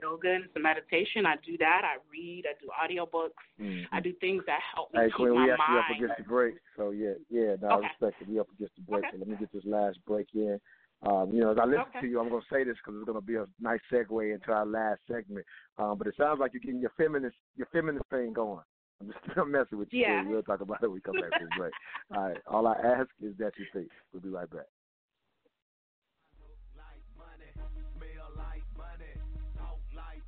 yoga 0.00 0.30
and 0.34 0.44
some 0.52 0.62
meditation. 0.62 1.26
I 1.26 1.36
do 1.44 1.56
that. 1.58 1.82
I 1.84 1.96
read. 2.10 2.44
I 2.48 2.54
do 2.60 2.68
audiobooks. 2.70 3.30
Mhm. 3.60 3.86
I 3.92 4.00
do 4.00 4.12
things 4.14 4.44
that 4.46 4.60
help 4.74 4.92
me 4.92 5.00
Hey, 5.00 5.06
keep 5.08 5.16
Queen, 5.16 5.34
my 5.34 5.44
we 5.44 5.50
actually 5.50 5.78
up 5.78 5.90
against 5.90 6.16
the 6.18 6.22
break, 6.24 6.56
so 6.76 6.90
yeah, 6.90 7.14
yeah, 7.28 7.56
no, 7.60 7.68
Okay. 7.68 7.86
I 7.86 7.88
respect 7.88 8.22
it. 8.22 8.28
We 8.28 8.38
up 8.38 8.50
against 8.52 8.76
the 8.76 8.82
break, 8.82 9.04
Okay. 9.06 9.16
so 9.16 9.18
let 9.18 9.28
me 9.28 9.36
get 9.36 9.52
this 9.52 9.64
last 9.64 9.98
break 10.06 10.28
in. 10.34 10.60
Um, 11.02 11.32
you 11.32 11.40
know, 11.40 11.52
as 11.52 11.58
I 11.58 11.64
listen 11.64 11.82
Okay. 11.88 12.00
to 12.00 12.06
you, 12.08 12.20
I'm 12.20 12.28
going 12.28 12.42
to 12.42 12.48
say 12.48 12.64
this 12.64 12.76
because 12.78 12.96
it's 12.98 13.06
going 13.06 13.20
to 13.20 13.24
be 13.24 13.36
a 13.36 13.46
nice 13.60 13.80
segue 13.90 14.34
into 14.34 14.52
our 14.52 14.66
last 14.66 15.00
segment. 15.06 15.46
Um, 15.78 15.96
but 15.96 16.08
it 16.08 16.16
sounds 16.16 16.40
like 16.40 16.52
you're 16.52 16.60
getting 16.60 16.80
your 16.80 16.90
feminist, 16.96 17.36
your 17.56 17.68
feminist 17.72 18.06
thing 18.10 18.32
going. 18.32 18.64
I'm 19.00 19.06
just 19.06 19.18
I'm 19.38 19.52
messing 19.52 19.78
with 19.78 19.92
you. 19.92 20.00
Yeah. 20.00 20.24
We'll 20.24 20.42
talk 20.42 20.60
about 20.60 20.82
it 20.82 20.86
when 20.88 20.94
we 20.94 21.00
come 21.00 21.14
back 21.20 21.36
from 21.36 21.46
the 21.46 21.56
break. 21.56 21.72
All 22.10 22.28
right. 22.28 22.38
All 22.48 22.66
I 22.66 22.74
ask 22.74 23.08
is 23.22 23.36
that 23.38 23.52
you 23.58 23.66
think. 23.72 23.88
We'll 24.12 24.22
be 24.22 24.28
right 24.28 24.50
back. 24.50 24.66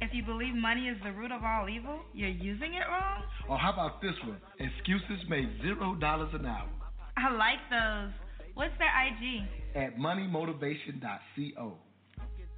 If 0.00 0.10
you 0.14 0.22
believe 0.24 0.54
money 0.54 0.88
is 0.88 0.96
the 1.04 1.12
root 1.12 1.30
of 1.30 1.44
all 1.44 1.68
evil, 1.68 2.00
you're 2.14 2.30
using 2.30 2.74
it 2.74 2.84
wrong? 2.88 3.22
Or 3.48 3.58
how 3.58 3.72
about 3.72 4.00
this 4.00 4.14
one? 4.26 4.38
Excuses 4.58 5.24
make 5.28 5.46
zero 5.62 5.94
dollars 5.94 6.30
an 6.32 6.46
hour 6.46 6.68
I 7.16 7.30
like 7.32 7.58
those. 7.70 8.12
What's 8.54 8.72
their 8.78 8.88
IG? 8.88 9.46
at 9.74 9.96
moneymotivation.co. 9.98 11.72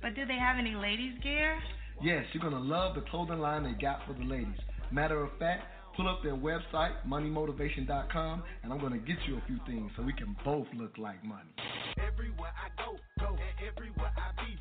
But 0.01 0.15
do 0.15 0.25
they 0.27 0.39
have 0.39 0.59
any 0.59 0.75
ladies 0.75 1.15
gear? 1.23 1.59
Yes, 2.03 2.25
you're 2.33 2.41
going 2.43 2.55
to 2.55 2.69
love 2.69 2.95
the 2.95 3.03
clothing 3.03 3.39
line 3.39 3.65
they 3.65 3.81
got 3.81 4.01
for 4.07 4.15
the 4.15 4.25
ladies. 4.25 4.59
Matter 4.91 5.23
of 5.23 5.31
fact, 5.39 5.65
pull 5.97 6.09
up 6.09 6.23
their 6.23 6.35
website, 6.37 6.95
moneymotivation.com, 7.07 8.43
and 8.63 8.73
I'm 8.73 8.81
going 8.81 8.93
to 8.93 8.99
get 8.99 9.17
you 9.29 9.37
a 9.37 9.43
few 9.47 9.59
things 9.67 9.91
so 9.97 10.03
we 10.03 10.13
can 10.13 10.35
both 10.45 10.67
look 10.75 10.97
like 10.99 11.23
money. 11.25 11.51
Everywhere 11.99 12.53
I 12.57 12.83
go, 12.83 12.97
go, 13.21 13.37
everywhere 13.65 14.13
I 14.17 14.43
be, 14.45 14.55
be. 14.55 14.61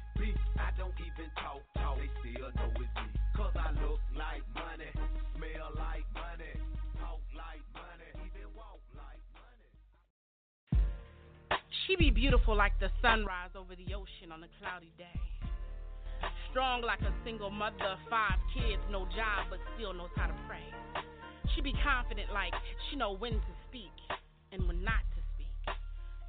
I 0.61 0.69
don't 0.77 0.93
even 1.01 1.29
talk, 1.41 1.65
talk. 1.73 1.97
They 1.97 2.09
still 2.21 2.53
know 2.53 2.69
it's 2.77 2.93
me. 2.93 3.09
Cause 3.35 3.55
I 3.57 3.73
look 3.81 3.97
like 4.13 4.45
money, 4.53 4.93
smell 5.33 5.73
like 5.73 6.05
money, 6.13 6.53
talk 7.01 7.21
like 7.33 7.65
money, 7.73 8.09
even 8.21 8.45
walk 8.53 8.77
like 8.93 9.21
She 11.87 11.95
be 11.97 12.11
beautiful 12.11 12.55
like 12.55 12.77
the 12.79 12.93
sunrise 13.01 13.57
over 13.57 13.73
the 13.73 13.89
ocean 13.97 14.29
on 14.31 14.43
a 14.45 14.49
cloudy 14.61 14.93
day. 14.97 15.17
Strong 16.51 16.83
like 16.83 17.01
a 17.01 17.13
single 17.25 17.49
mother, 17.49 17.97
five 18.09 18.37
kids, 18.53 18.81
no 18.91 19.05
job, 19.17 19.49
but 19.49 19.57
still 19.75 19.93
knows 19.93 20.13
how 20.15 20.27
to 20.27 20.35
pray. 20.47 20.63
She 21.55 21.61
be 21.61 21.73
confident 21.83 22.31
like 22.31 22.53
she 22.89 22.95
know 22.95 23.15
when 23.15 23.33
to 23.33 23.53
speak 23.67 23.95
and 24.51 24.67
when 24.67 24.83
not 24.83 25.01
to. 25.15 25.20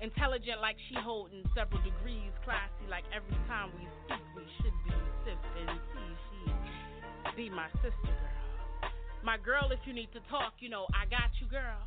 Intelligent 0.03 0.59
like 0.59 0.74
she 0.91 0.99
holding 0.99 1.47
several 1.55 1.79
degrees, 1.87 2.35
classy 2.43 2.91
like 2.91 3.07
every 3.15 3.39
time 3.47 3.70
we 3.79 3.87
speak 4.03 4.19
we 4.35 4.43
should 4.59 4.74
be 4.83 4.91
sipping 5.23 5.70
tea. 5.95 6.12
She 6.27 7.37
be 7.39 7.47
my 7.47 7.70
sister 7.79 8.11
girl. 8.11 8.91
My 9.23 9.39
girl, 9.39 9.70
if 9.70 9.79
you 9.87 9.95
need 9.95 10.11
to 10.11 10.19
talk, 10.27 10.59
you 10.59 10.69
know 10.74 10.91
I 10.91 11.07
got 11.07 11.31
you, 11.39 11.47
girl. 11.47 11.79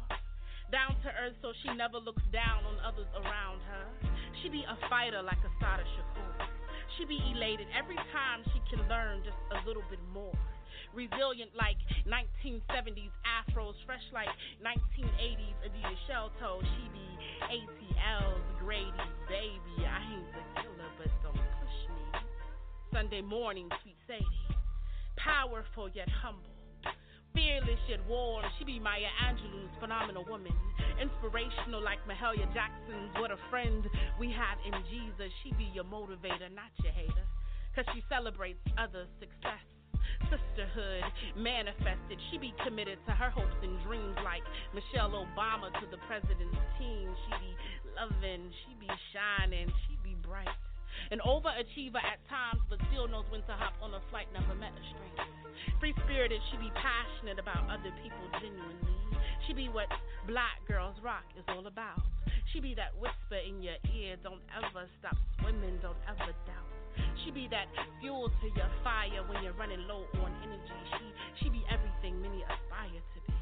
Down 0.71 0.95
to 1.03 1.11
earth 1.11 1.35
so 1.43 1.51
she 1.59 1.75
never 1.75 1.99
looks 1.99 2.23
down 2.31 2.63
on 2.63 2.79
others 2.87 3.11
around 3.19 3.59
her. 3.67 3.83
She 4.39 4.47
be 4.47 4.63
a 4.63 4.79
fighter 4.87 5.19
like 5.19 5.43
Assata 5.43 5.83
Shakur. 5.83 6.64
She 6.97 7.05
be 7.05 7.19
elated 7.35 7.67
every 7.75 7.97
time 8.13 8.43
she 8.53 8.61
can 8.69 8.87
learn 8.87 9.21
just 9.23 9.37
a 9.51 9.59
little 9.67 9.83
bit 9.89 9.99
more. 10.13 10.37
Resilient 10.93 11.51
like 11.57 11.77
1970s 12.07 13.11
afros, 13.27 13.75
fresh 13.85 14.03
like 14.13 14.29
1980s 14.63 15.57
Adidas 15.67 15.99
shell 16.07 16.31
toe. 16.39 16.61
She 16.61 16.87
be 16.93 17.07
ATL's 17.43 18.41
Grady, 18.59 18.91
baby. 19.27 19.83
I 19.83 19.99
ain't 20.13 20.31
the 20.31 20.61
killer, 20.61 20.89
but 20.97 21.11
don't 21.21 21.35
push 21.35 21.77
me. 21.91 22.19
Sunday 22.93 23.21
morning, 23.21 23.69
sweet 23.83 23.97
Sadie. 24.07 24.25
Powerful 25.17 25.89
yet 25.89 26.07
humble. 26.09 26.54
Fearless 27.35 27.83
yet 27.91 27.99
warm, 28.07 28.45
she 28.57 28.63
be 28.63 28.79
Maya 28.79 29.11
Angelou's 29.27 29.75
phenomenal 29.83 30.23
woman. 30.23 30.55
Inspirational 30.95 31.83
like 31.83 31.99
Mahalia 32.07 32.47
Jackson's. 32.55 33.11
What 33.19 33.29
a 33.29 33.37
friend 33.51 33.83
we 34.17 34.31
have 34.31 34.55
in 34.63 34.71
Jesus. 34.87 35.27
She 35.43 35.51
be 35.59 35.67
your 35.75 35.83
motivator, 35.83 36.47
not 36.55 36.71
your 36.79 36.95
hater. 36.95 37.27
Cause 37.75 37.83
she 37.93 38.01
celebrates 38.07 38.63
others' 38.79 39.11
success. 39.19 39.59
Sisterhood 40.31 41.03
manifested. 41.35 42.15
She 42.31 42.37
be 42.37 42.55
committed 42.63 43.03
to 43.05 43.11
her 43.11 43.29
hopes 43.29 43.59
and 43.61 43.75
dreams 43.83 44.15
like 44.23 44.41
Michelle 44.71 45.11
Obama 45.11 45.75
to 45.75 45.85
the 45.91 45.99
president's 46.07 46.55
team. 46.79 47.11
She 47.27 47.31
be 47.35 47.51
loving, 47.99 48.47
she 48.63 48.79
be 48.79 48.87
shining, 49.11 49.67
she 49.85 49.99
be 50.07 50.15
bright. 50.23 50.47
An 51.11 51.19
overachiever 51.21 52.01
at 52.01 52.19
times, 52.29 52.61
but 52.69 52.79
still 52.91 53.07
knows 53.07 53.25
when 53.29 53.41
to 53.45 53.53
hop 53.53 53.73
on 53.81 53.93
a 53.93 54.01
flight, 54.09 54.27
never 54.33 54.55
met 54.55 54.73
a 54.73 54.83
stranger. 54.89 55.29
Free 55.79 55.93
spirited, 56.03 56.41
she 56.51 56.57
be 56.57 56.71
passionate 56.75 57.39
about 57.39 57.69
other 57.69 57.93
people 58.01 58.25
genuinely. 58.41 58.95
She 59.47 59.53
be 59.53 59.69
what 59.69 59.87
black 60.27 60.63
girls 60.67 60.95
rock 61.03 61.25
is 61.37 61.45
all 61.47 61.67
about. 61.67 62.01
She 62.51 62.59
be 62.59 62.73
that 62.75 62.95
whisper 62.97 63.41
in 63.41 63.61
your 63.61 63.77
ear, 63.93 64.15
don't 64.23 64.41
ever 64.55 64.87
stop 64.99 65.17
swimming, 65.39 65.77
don't 65.81 65.99
ever 66.07 66.31
doubt. 66.47 66.71
She 67.23 67.31
be 67.31 67.47
that 67.51 67.67
fuel 67.99 68.29
to 68.29 68.47
your 68.55 68.69
fire 68.83 69.21
when 69.27 69.43
you're 69.43 69.57
running 69.59 69.83
low 69.87 70.05
on 70.23 70.31
energy. 70.43 70.79
She 70.95 71.43
she 71.43 71.49
be 71.49 71.63
everything 71.69 72.21
many 72.21 72.43
aspire 72.43 73.01
to 73.01 73.19
be. 73.27 73.33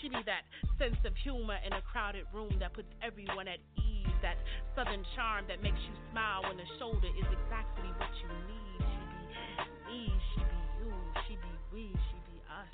She 0.00 0.08
be 0.08 0.22
that 0.26 0.42
sense 0.78 0.98
of 1.04 1.16
humor 1.16 1.58
in 1.66 1.72
a 1.72 1.82
crowded 1.82 2.26
room 2.32 2.54
that 2.60 2.72
puts 2.74 2.88
everyone 3.02 3.48
at 3.48 3.58
ease. 3.78 4.01
That 4.22 4.38
southern 4.76 5.04
charm 5.16 5.46
that 5.48 5.60
makes 5.64 5.80
you 5.82 5.94
smile 6.12 6.42
when 6.46 6.56
the 6.56 6.62
shoulder 6.78 7.08
is 7.08 7.26
exactly 7.26 7.90
what 7.98 8.10
you 8.22 8.28
need. 8.46 8.78
She 8.78 9.02
be 9.10 10.06
me, 10.06 10.14
she 10.32 10.40
be 10.40 10.62
you, 10.78 10.94
she 11.26 11.34
be 11.34 11.52
we, 11.72 11.90
she 11.90 12.16
be 12.30 12.38
us. 12.46 12.70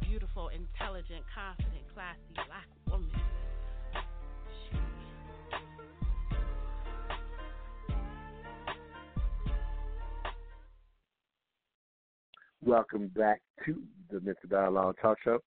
Beautiful, 0.00 0.48
intelligent, 0.48 1.24
confident, 1.34 1.84
classy 1.92 2.32
black 2.32 2.68
woman. 2.88 3.10
Welcome 12.64 13.08
back 13.08 13.42
to 13.66 13.82
the 14.10 14.20
Mental 14.20 14.48
Dialogue 14.48 14.96
Talk 15.02 15.18
Show. 15.22 15.40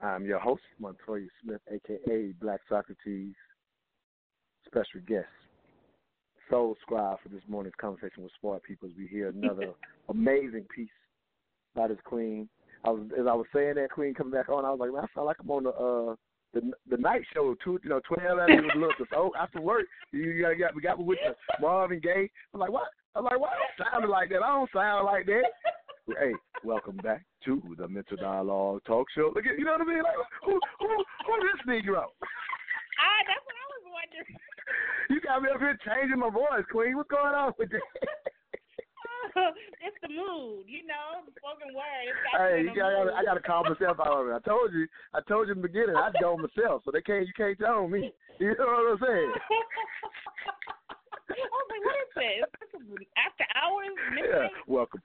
I'm 0.00 0.24
your 0.24 0.38
host, 0.38 0.62
Montoya 0.78 1.26
Smith, 1.42 1.62
aka 1.68 2.32
Black 2.40 2.60
Socrates, 2.68 3.34
special 4.72 5.00
guest, 5.06 5.28
Soul 6.48 6.76
Scribe 6.80 7.18
for 7.22 7.28
this 7.28 7.42
morning's 7.46 7.74
conversation 7.78 8.22
with 8.22 8.32
Smart 8.40 8.62
People 8.62 8.88
as 8.88 8.96
we 8.96 9.06
hear 9.06 9.28
another 9.28 9.72
amazing 10.08 10.64
piece 10.74 10.88
by 11.74 11.88
this 11.88 11.98
queen. 12.04 12.48
I 12.84 12.90
was 12.90 13.02
as 13.12 13.26
I 13.28 13.34
was 13.34 13.46
saying 13.54 13.74
that 13.76 13.90
queen 13.90 14.14
coming 14.14 14.32
back 14.32 14.48
on, 14.48 14.64
I 14.64 14.70
was 14.70 14.80
like, 14.80 14.92
man, 14.92 15.04
I 15.04 15.14
feel 15.14 15.26
like 15.26 15.36
I'm 15.40 15.50
on 15.50 15.64
the 15.64 15.70
uh 15.70 16.16
the 16.54 16.72
the 16.88 16.96
night 16.96 17.22
show 17.34 17.54
two 17.62 17.78
you 17.84 17.90
know 17.90 18.00
twelve 18.08 18.38
hours 18.38 18.50
a 18.50 18.78
little 18.78 18.92
so 19.10 19.30
after 19.38 19.60
work 19.60 19.84
you, 20.10 20.22
you 20.22 20.42
got 20.42 20.58
got 20.58 20.74
we 20.74 20.82
got 20.82 20.98
me 20.98 21.04
with 21.04 21.18
the 21.24 21.34
Marvin 21.60 22.00
Gaye. 22.00 22.30
I'm 22.54 22.60
like 22.60 22.72
what? 22.72 22.88
I'm 23.14 23.24
like 23.24 23.38
why 23.38 23.48
I 23.48 23.60
don't 23.60 23.90
sound 23.92 24.10
like 24.10 24.30
that? 24.30 24.42
I 24.42 24.48
don't 24.48 24.70
sound 24.72 25.04
like 25.04 25.26
that. 25.26 25.44
Hey, 26.18 26.32
welcome 26.64 26.96
back 26.96 27.24
to 27.44 27.62
the 27.78 27.88
Mental 27.88 28.16
Dialogue 28.16 28.80
Talk 28.86 29.06
Show. 29.14 29.32
Look 29.34 29.46
at 29.46 29.58
you 29.58 29.64
know 29.64 29.72
what 29.72 29.82
I 29.82 29.84
mean? 29.84 30.02
Like 30.02 30.16
who 30.44 30.58
who 30.80 30.88
who 30.88 31.32
this 31.40 31.62
Negro? 31.68 32.08
Ah, 33.00 33.20
that's 33.26 33.44
what 33.46 33.56
I 33.56 33.66
was 33.78 33.84
wondering. 33.88 34.51
You 35.10 35.20
got 35.20 35.42
me 35.42 35.48
up 35.52 35.60
here 35.60 35.78
changing 35.84 36.18
my 36.18 36.30
voice, 36.30 36.64
Queen. 36.70 36.96
What's 36.96 37.10
going 37.10 37.34
on 37.34 37.52
with 37.58 37.70
that? 37.70 37.80
it's 39.84 39.96
the 40.02 40.08
mood, 40.08 40.64
you 40.68 40.84
know, 40.86 41.24
the 41.24 41.32
spoken 41.36 41.74
word. 41.74 42.12
Hey, 42.36 42.62
you 42.62 42.74
got, 42.74 42.92
mood. 42.92 43.12
I 43.16 43.24
got 43.24 43.34
to 43.34 43.44
call 43.44 43.64
myself 43.64 43.98
out 44.00 44.24
of 44.24 44.28
it. 44.28 44.34
I 44.36 44.40
told 44.44 44.72
you, 44.72 44.86
I 45.14 45.20
told 45.26 45.48
you 45.48 45.54
in 45.54 45.62
the 45.62 45.68
beginning, 45.68 45.96
I 45.96 46.10
know 46.20 46.36
myself, 46.36 46.82
so 46.84 46.90
they 46.92 47.00
can't, 47.00 47.26
you 47.26 47.32
can't 47.36 47.58
tell 47.58 47.88
me. 47.88 48.12
You 48.38 48.54
know 48.58 48.66
what 48.66 48.92
I'm 48.92 49.00
saying? 49.00 49.32
I 51.32 51.48
was 51.48 51.68
like, 51.70 51.84
what 51.84 51.96
is 51.96 52.12
this? 52.16 52.44
This 52.60 53.08
after 53.16 53.46
hours, 53.56 53.96
Yeah. 54.16 54.48
Welcome. 54.66 55.00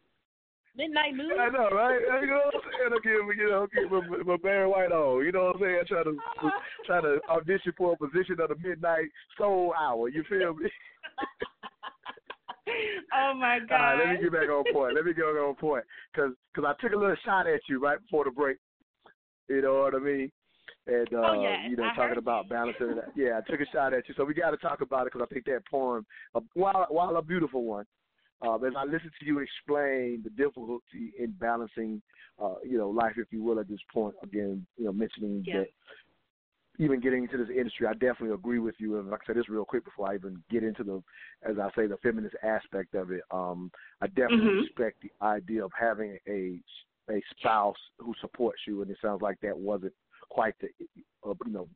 Midnight 0.78 1.16
mood. 1.16 1.34
I 1.40 1.50
know, 1.50 1.70
right? 1.72 2.00
You 2.22 2.28
know 2.28 2.42
what 2.46 2.56
I'm 2.56 2.62
saying? 2.62 2.94
I 2.94 3.00
give, 3.04 3.38
you 3.38 3.50
know, 3.50 3.68
get 3.74 3.92
my, 3.92 4.24
my 4.24 4.38
Barry 4.38 4.68
White 4.68 4.92
on. 4.92 5.26
You 5.26 5.32
know 5.32 5.46
what 5.46 5.56
I'm 5.56 5.62
saying? 5.62 5.80
I 5.82 5.88
try 5.88 6.04
to 6.04 6.18
try 6.86 7.02
to 7.02 7.20
audition 7.30 7.74
for 7.78 7.94
a 7.94 7.98
position 7.98 8.40
of 8.40 8.50
the 8.50 8.56
midnight 8.62 9.10
soul 9.38 9.74
hour. 9.78 10.10
You 10.10 10.24
feel 10.30 10.54
me? 10.54 10.70
oh 13.14 13.34
my 13.36 13.60
god. 13.68 13.72
All 13.80 13.80
right, 13.80 13.98
let 13.98 14.16
me 14.16 14.24
get 14.24 14.32
back 14.32 14.50
on 14.50 14.64
point. 14.72 14.96
Let 14.96 15.06
me 15.06 15.14
get 15.14 15.24
on 15.24 15.56
point 15.56 15.84
because 16.14 16.32
cause 16.56 16.66
I 16.68 16.74
took 16.82 16.94
a 16.94 16.98
little 16.98 17.16
shot 17.26 17.48
at 17.48 17.62
you 17.68 17.82
right 17.82 18.00
before 18.02 18.24
the 18.26 18.32
break. 18.32 18.58
You 19.50 19.62
know 19.62 19.82
what 19.82 19.96
I 19.96 20.00
mean? 20.00 20.32
And 20.88 21.08
uh, 21.14 21.18
Oh, 21.18 21.42
yeah, 21.42 21.68
you 21.68 21.76
know, 21.76 21.84
I 21.84 21.96
talking 21.96 22.18
about 22.18 22.50
balancing. 22.50 22.98
It. 22.98 23.04
Yeah, 23.16 23.40
I 23.40 23.52
took 23.52 23.62
a 23.62 23.66
shot 23.72 23.94
at 23.94 24.08
you, 24.08 24.14
so 24.18 24.24
we 24.24 24.34
got 24.34 24.52
to 24.52 24.58
talk 24.58 24.82
about 24.82 25.08
it 25.08 25.14
because 25.14 25.28
I 25.30 25.34
think 25.34 25.46
that 25.46 25.66
poem, 25.70 26.06
uh, 26.36 26.42
while 26.54 26.86
while 26.90 27.16
a 27.18 27.22
beautiful 27.22 27.64
one, 27.64 27.86
uh, 28.42 28.56
as 28.56 28.74
I 28.78 28.86
listen 28.86 29.12
to 29.20 29.26
you 29.26 29.40
explain 29.40 30.22
the 30.24 30.30
difficulty 30.32 31.14
in 31.18 31.32
balancing, 31.40 32.02
uh, 32.42 32.56
you 32.64 32.78
know, 32.78 32.90
life, 32.90 33.14
if 33.18 33.28
you 33.32 33.44
will, 33.44 33.60
at 33.60 33.68
this 33.68 33.80
point. 33.94 34.16
Again, 34.24 34.66
you 34.78 34.86
know, 34.86 34.94
mentioning 34.94 35.44
that 35.54 35.68
even 36.80 37.00
getting 37.00 37.24
into 37.24 37.38
this 37.38 37.50
industry, 37.50 37.88
I 37.88 37.94
definitely 37.94 38.36
agree 38.36 38.60
with 38.60 38.76
you. 38.78 39.00
And 39.00 39.10
like 39.10 39.22
I 39.24 39.28
said, 39.28 39.38
this 39.38 39.50
real 39.50 39.66
quick 39.66 39.84
before 39.84 40.12
I 40.12 40.16
even 40.16 40.44
get 40.52 40.64
into 40.64 40.84
the, 40.84 41.04
as 41.48 41.58
I 41.58 41.70
say, 41.76 41.88
the 41.88 41.98
feminist 41.98 42.36
aspect 42.44 42.94
of 42.94 43.12
it. 43.12 43.22
Um, 43.32 43.72
I 44.02 44.08
definitely 44.08 44.50
Mhm. 44.50 44.62
respect 44.62 45.02
the 45.02 45.12
idea 45.22 45.66
of 45.66 45.72
having 45.74 46.20
a 46.28 46.62
a 47.10 47.24
spouse 47.38 47.78
who 48.00 48.14
supports 48.20 48.60
you, 48.68 48.82
and 48.82 48.92
it 48.92 48.98
sounds 49.02 49.22
like 49.22 49.40
that 49.40 49.58
wasn't 49.58 49.94
quite 50.30 50.54
the, 50.60 50.68
uh, 51.26 51.34
you 51.46 51.54
know, 51.54 51.70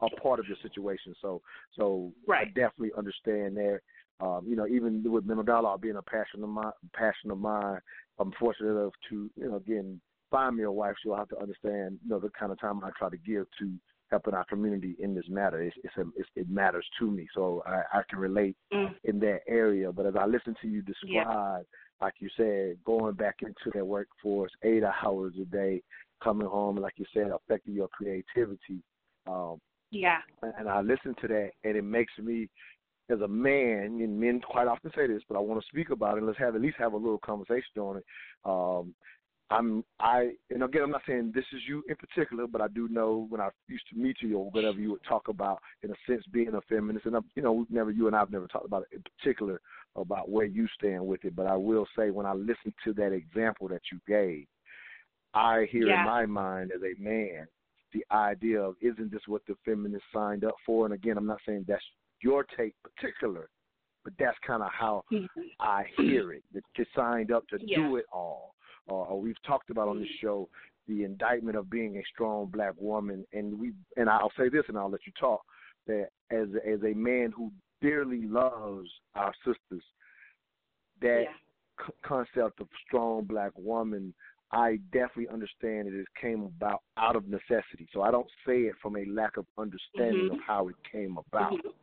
a 0.00 0.10
part 0.10 0.38
of 0.38 0.46
your 0.46 0.56
situation. 0.58 1.12
So, 1.20 1.42
so 1.74 2.12
I 2.32 2.44
definitely 2.44 2.92
understand 2.96 3.56
that. 3.56 3.80
Um, 4.20 4.44
you 4.46 4.56
know, 4.56 4.66
even 4.66 5.02
with 5.10 5.26
mental 5.26 5.44
dialogue 5.44 5.82
being 5.82 5.96
a 5.96 6.02
passion 6.02 6.42
of 6.42 6.48
mine, 6.48 6.72
passion 6.94 7.30
of 7.30 7.38
mine, 7.38 7.78
I'm 8.18 8.32
fortunate 8.38 8.70
enough 8.70 8.94
to, 9.10 9.30
you 9.36 9.48
know, 9.50 9.56
again, 9.56 10.00
find 10.30 10.56
me 10.56 10.64
a 10.64 10.72
wife. 10.72 10.94
She'll 11.02 11.16
have 11.16 11.28
to 11.28 11.38
understand, 11.38 11.98
you 12.02 12.10
know, 12.10 12.18
the 12.18 12.30
kind 12.30 12.50
of 12.50 12.58
time 12.58 12.82
I 12.82 12.90
try 12.98 13.10
to 13.10 13.16
give 13.18 13.46
to 13.58 13.72
helping 14.10 14.34
our 14.34 14.44
community 14.44 14.96
in 15.00 15.14
this 15.14 15.28
matter. 15.28 15.60
It's, 15.60 15.76
it's, 15.84 15.96
a, 15.98 16.04
it's 16.16 16.28
it 16.34 16.48
matters 16.48 16.86
to 16.98 17.10
me, 17.10 17.26
so 17.34 17.62
I, 17.66 17.98
I 17.98 18.02
can 18.08 18.18
relate 18.18 18.56
Mm. 18.72 18.94
in 19.04 19.18
that 19.20 19.40
area. 19.46 19.92
But 19.92 20.06
as 20.06 20.14
I 20.18 20.26
listen 20.26 20.54
to 20.62 20.68
you 20.68 20.82
describe, 20.82 21.64
like 22.00 22.14
you 22.18 22.28
said, 22.36 22.76
going 22.84 23.14
back 23.14 23.36
into 23.42 23.70
that 23.74 23.86
workforce 23.86 24.52
eight 24.62 24.82
hours 24.82 25.34
a 25.40 25.44
day, 25.44 25.82
coming 26.22 26.46
home, 26.46 26.76
like 26.76 26.94
you 26.96 27.06
said, 27.12 27.30
affecting 27.30 27.74
your 27.74 27.88
creativity. 27.88 28.82
Um, 29.26 29.60
Yeah. 29.90 30.18
and 30.58 30.68
I 30.68 30.80
listen 30.80 31.14
to 31.20 31.28
that, 31.28 31.50
and 31.64 31.76
it 31.76 31.84
makes 31.84 32.12
me, 32.18 32.48
as 33.10 33.20
a 33.20 33.28
man, 33.28 34.00
and 34.02 34.20
men 34.20 34.40
quite 34.40 34.66
often 34.66 34.90
say 34.94 35.06
this, 35.06 35.22
but 35.28 35.36
I 35.36 35.40
want 35.40 35.60
to 35.60 35.66
speak 35.68 35.90
about 35.90 36.18
it. 36.18 36.24
Let's 36.24 36.38
have 36.38 36.54
at 36.54 36.60
least 36.60 36.76
have 36.78 36.92
a 36.92 36.96
little 36.96 37.18
conversation 37.18 37.78
on 37.78 37.98
it. 37.98 38.04
Um, 38.44 38.94
I'm 39.48 39.84
I, 40.00 40.32
and 40.50 40.64
again, 40.64 40.82
I'm 40.82 40.90
not 40.90 41.02
saying 41.06 41.30
this 41.32 41.44
is 41.52 41.60
you 41.68 41.84
in 41.88 41.94
particular, 41.94 42.48
but 42.48 42.60
I 42.60 42.66
do 42.68 42.88
know 42.88 43.26
when 43.28 43.40
I 43.40 43.50
used 43.68 43.84
to 43.92 43.96
meet 43.98 44.16
you 44.20 44.38
or 44.38 44.50
whatever 44.50 44.80
you 44.80 44.90
would 44.90 45.04
talk 45.08 45.28
about, 45.28 45.60
in 45.84 45.90
a 45.90 45.94
sense, 46.08 46.24
being 46.32 46.54
a 46.54 46.60
feminist, 46.62 47.06
and 47.06 47.14
I'm, 47.14 47.24
you 47.36 47.42
know, 47.42 47.52
we've 47.52 47.70
never 47.70 47.92
you 47.92 48.08
and 48.08 48.16
I've 48.16 48.32
never 48.32 48.48
talked 48.48 48.66
about 48.66 48.86
it 48.90 48.96
in 48.96 49.04
particular 49.18 49.60
about 49.94 50.28
where 50.28 50.46
you 50.46 50.66
stand 50.76 51.06
with 51.06 51.24
it. 51.24 51.36
But 51.36 51.46
I 51.46 51.54
will 51.54 51.86
say, 51.96 52.10
when 52.10 52.26
I 52.26 52.32
listen 52.32 52.74
to 52.84 52.92
that 52.94 53.12
example 53.12 53.68
that 53.68 53.82
you 53.92 54.00
gave, 54.08 54.46
I 55.32 55.68
hear 55.70 55.88
Yeah. 55.88 56.00
in 56.00 56.06
my 56.06 56.26
mind 56.26 56.72
as 56.74 56.82
a 56.82 57.00
man 57.00 57.46
the 57.92 58.04
idea 58.10 58.60
of 58.60 58.74
isn't 58.80 59.10
this 59.10 59.22
what 59.26 59.42
the 59.46 59.54
feminists 59.64 60.06
signed 60.12 60.44
up 60.44 60.56
for? 60.64 60.84
And 60.84 60.94
again, 60.94 61.16
I'm 61.16 61.26
not 61.26 61.40
saying 61.46 61.64
that's 61.68 61.82
your 62.20 62.44
take 62.56 62.74
particular, 62.82 63.48
but 64.04 64.12
that's 64.18 64.36
kind 64.46 64.62
of 64.62 64.70
how 64.72 65.04
I 65.60 65.84
hear 65.96 66.32
it. 66.32 66.42
That 66.52 66.62
you 66.76 66.84
signed 66.94 67.32
up 67.32 67.46
to 67.48 67.58
Yeah. 67.60 67.76
do 67.88 67.96
it 67.96 68.06
all. 68.12 68.54
Or 68.86 69.20
we've 69.20 69.40
talked 69.42 69.70
about 69.70 69.88
on 69.88 69.98
the 69.98 70.06
show 70.20 70.48
the 70.86 71.02
indictment 71.02 71.56
of 71.56 71.68
being 71.68 71.96
a 71.96 72.04
strong 72.04 72.46
black 72.46 72.74
woman, 72.78 73.26
and 73.32 73.58
we 73.58 73.72
and 73.96 74.08
I'll 74.08 74.30
say 74.38 74.48
this, 74.48 74.68
and 74.68 74.78
I'll 74.78 74.88
let 74.90 75.04
you 75.06 75.12
talk. 75.18 75.44
That 75.86 76.10
as 76.30 76.48
as 76.64 76.82
a 76.84 76.94
man 76.94 77.32
who 77.32 77.52
dearly 77.80 78.26
loves 78.26 78.88
our 79.14 79.34
sisters, 79.44 79.84
that 81.00 81.22
Yeah. 81.24 81.34
c- 81.84 81.92
concept 82.02 82.60
of 82.60 82.68
strong 82.86 83.24
black 83.24 83.52
woman 83.56 84.14
I 84.52 84.76
definitely 84.92 85.28
understand 85.28 85.88
that 85.88 85.94
it 85.98 86.06
came 86.14 86.44
about 86.44 86.82
out 86.96 87.16
of 87.16 87.26
necessity. 87.26 87.88
So 87.92 88.02
I 88.02 88.12
don't 88.12 88.30
say 88.46 88.62
it 88.66 88.76
from 88.80 88.96
a 88.96 89.04
lack 89.06 89.36
of 89.38 89.46
understanding 89.58 90.28
Mhm. 90.28 90.34
of 90.34 90.40
how 90.40 90.68
it 90.68 90.76
came 90.84 91.18
about. 91.18 91.54
Mhm. 91.54 91.74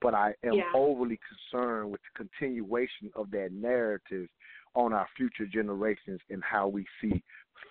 But 0.00 0.14
I 0.14 0.34
am 0.42 0.54
Yeah. 0.54 0.72
overly 0.74 1.18
concerned 1.18 1.92
with 1.92 2.00
the 2.02 2.24
continuation 2.24 3.10
of 3.14 3.30
that 3.32 3.52
narrative 3.52 4.28
on 4.74 4.92
our 4.92 5.06
future 5.16 5.46
generations 5.46 6.20
and 6.30 6.42
how 6.42 6.68
we 6.68 6.86
see 7.00 7.22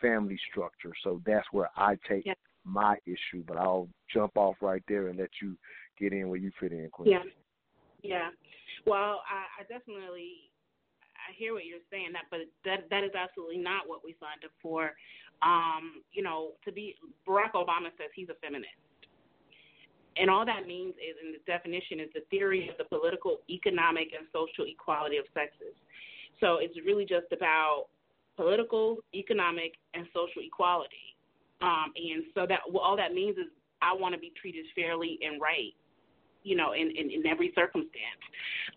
family 0.02 0.38
structure. 0.50 0.94
So 1.04 1.22
that's 1.26 1.52
where 1.52 1.70
I 1.76 1.96
take 2.08 2.26
Yeah. 2.26 2.36
my 2.64 3.00
issue. 3.06 3.44
But 3.44 3.58
I'll 3.58 3.90
jump 4.08 4.38
off 4.38 4.62
right 4.62 4.84
there 4.88 5.08
and 5.08 5.18
let 5.18 5.42
you 5.42 5.58
get 5.98 6.14
in 6.14 6.30
where 6.30 6.40
you 6.40 6.52
fit 6.52 6.72
in, 6.72 6.90
Queen. 6.92 7.10
Yeah. 7.10 7.24
Yeah. 8.02 8.32
Well, 8.86 9.24
I, 9.30 9.46
I 9.60 9.64
definitely 9.64 10.52
I 11.30 11.34
hear 11.36 11.54
what 11.54 11.66
you're 11.66 11.84
saying 11.92 12.14
that 12.14 12.26
but 12.32 12.40
that 12.64 12.90
that 12.90 13.04
is 13.04 13.12
absolutely 13.14 13.58
not 13.58 13.88
what 13.88 14.04
we 14.04 14.16
signed 14.20 14.44
up 14.46 14.52
for. 14.62 14.96
Um, 15.42 16.04
you 16.12 16.24
know, 16.24 16.54
to 16.66 16.72
be 16.72 16.96
Barack 17.28 17.54
Obama 17.54 17.92
says 17.98 18.10
he's 18.16 18.30
a 18.30 18.36
feminist. 18.36 18.76
And 20.20 20.30
all 20.30 20.46
that 20.46 20.68
means 20.68 20.94
is 20.96 21.16
in 21.24 21.32
the 21.32 21.40
definition 21.48 22.00
is 22.00 22.10
the 22.14 22.22
theory 22.30 22.70
of 22.70 22.78
the 22.78 22.84
political, 22.84 23.40
economic 23.50 24.10
and 24.18 24.28
social 24.34 24.66
equality 24.70 25.18
of 25.18 25.26
sexes. 25.34 25.76
So 26.40 26.58
it's 26.58 26.76
really 26.86 27.06
just 27.06 27.32
about 27.32 27.86
political, 28.36 28.98
economic 29.14 29.74
and 29.94 30.06
social 30.14 30.42
equality. 30.44 31.16
Um, 31.62 31.92
and 31.96 32.24
so 32.34 32.46
that 32.48 32.60
well, 32.72 32.84
all 32.84 32.98
that 32.98 33.14
means 33.14 33.38
is 33.38 33.48
I 33.82 33.94
want 33.94 34.14
to 34.14 34.20
be 34.20 34.32
treated 34.40 34.66
fairly 34.76 35.20
and 35.22 35.42
right 35.42 35.74
you 36.44 36.56
know, 36.56 36.72
in, 36.72 36.92
in, 36.96 37.12
in 37.12 37.28
every 37.28 37.52
circumstance. 37.56 38.24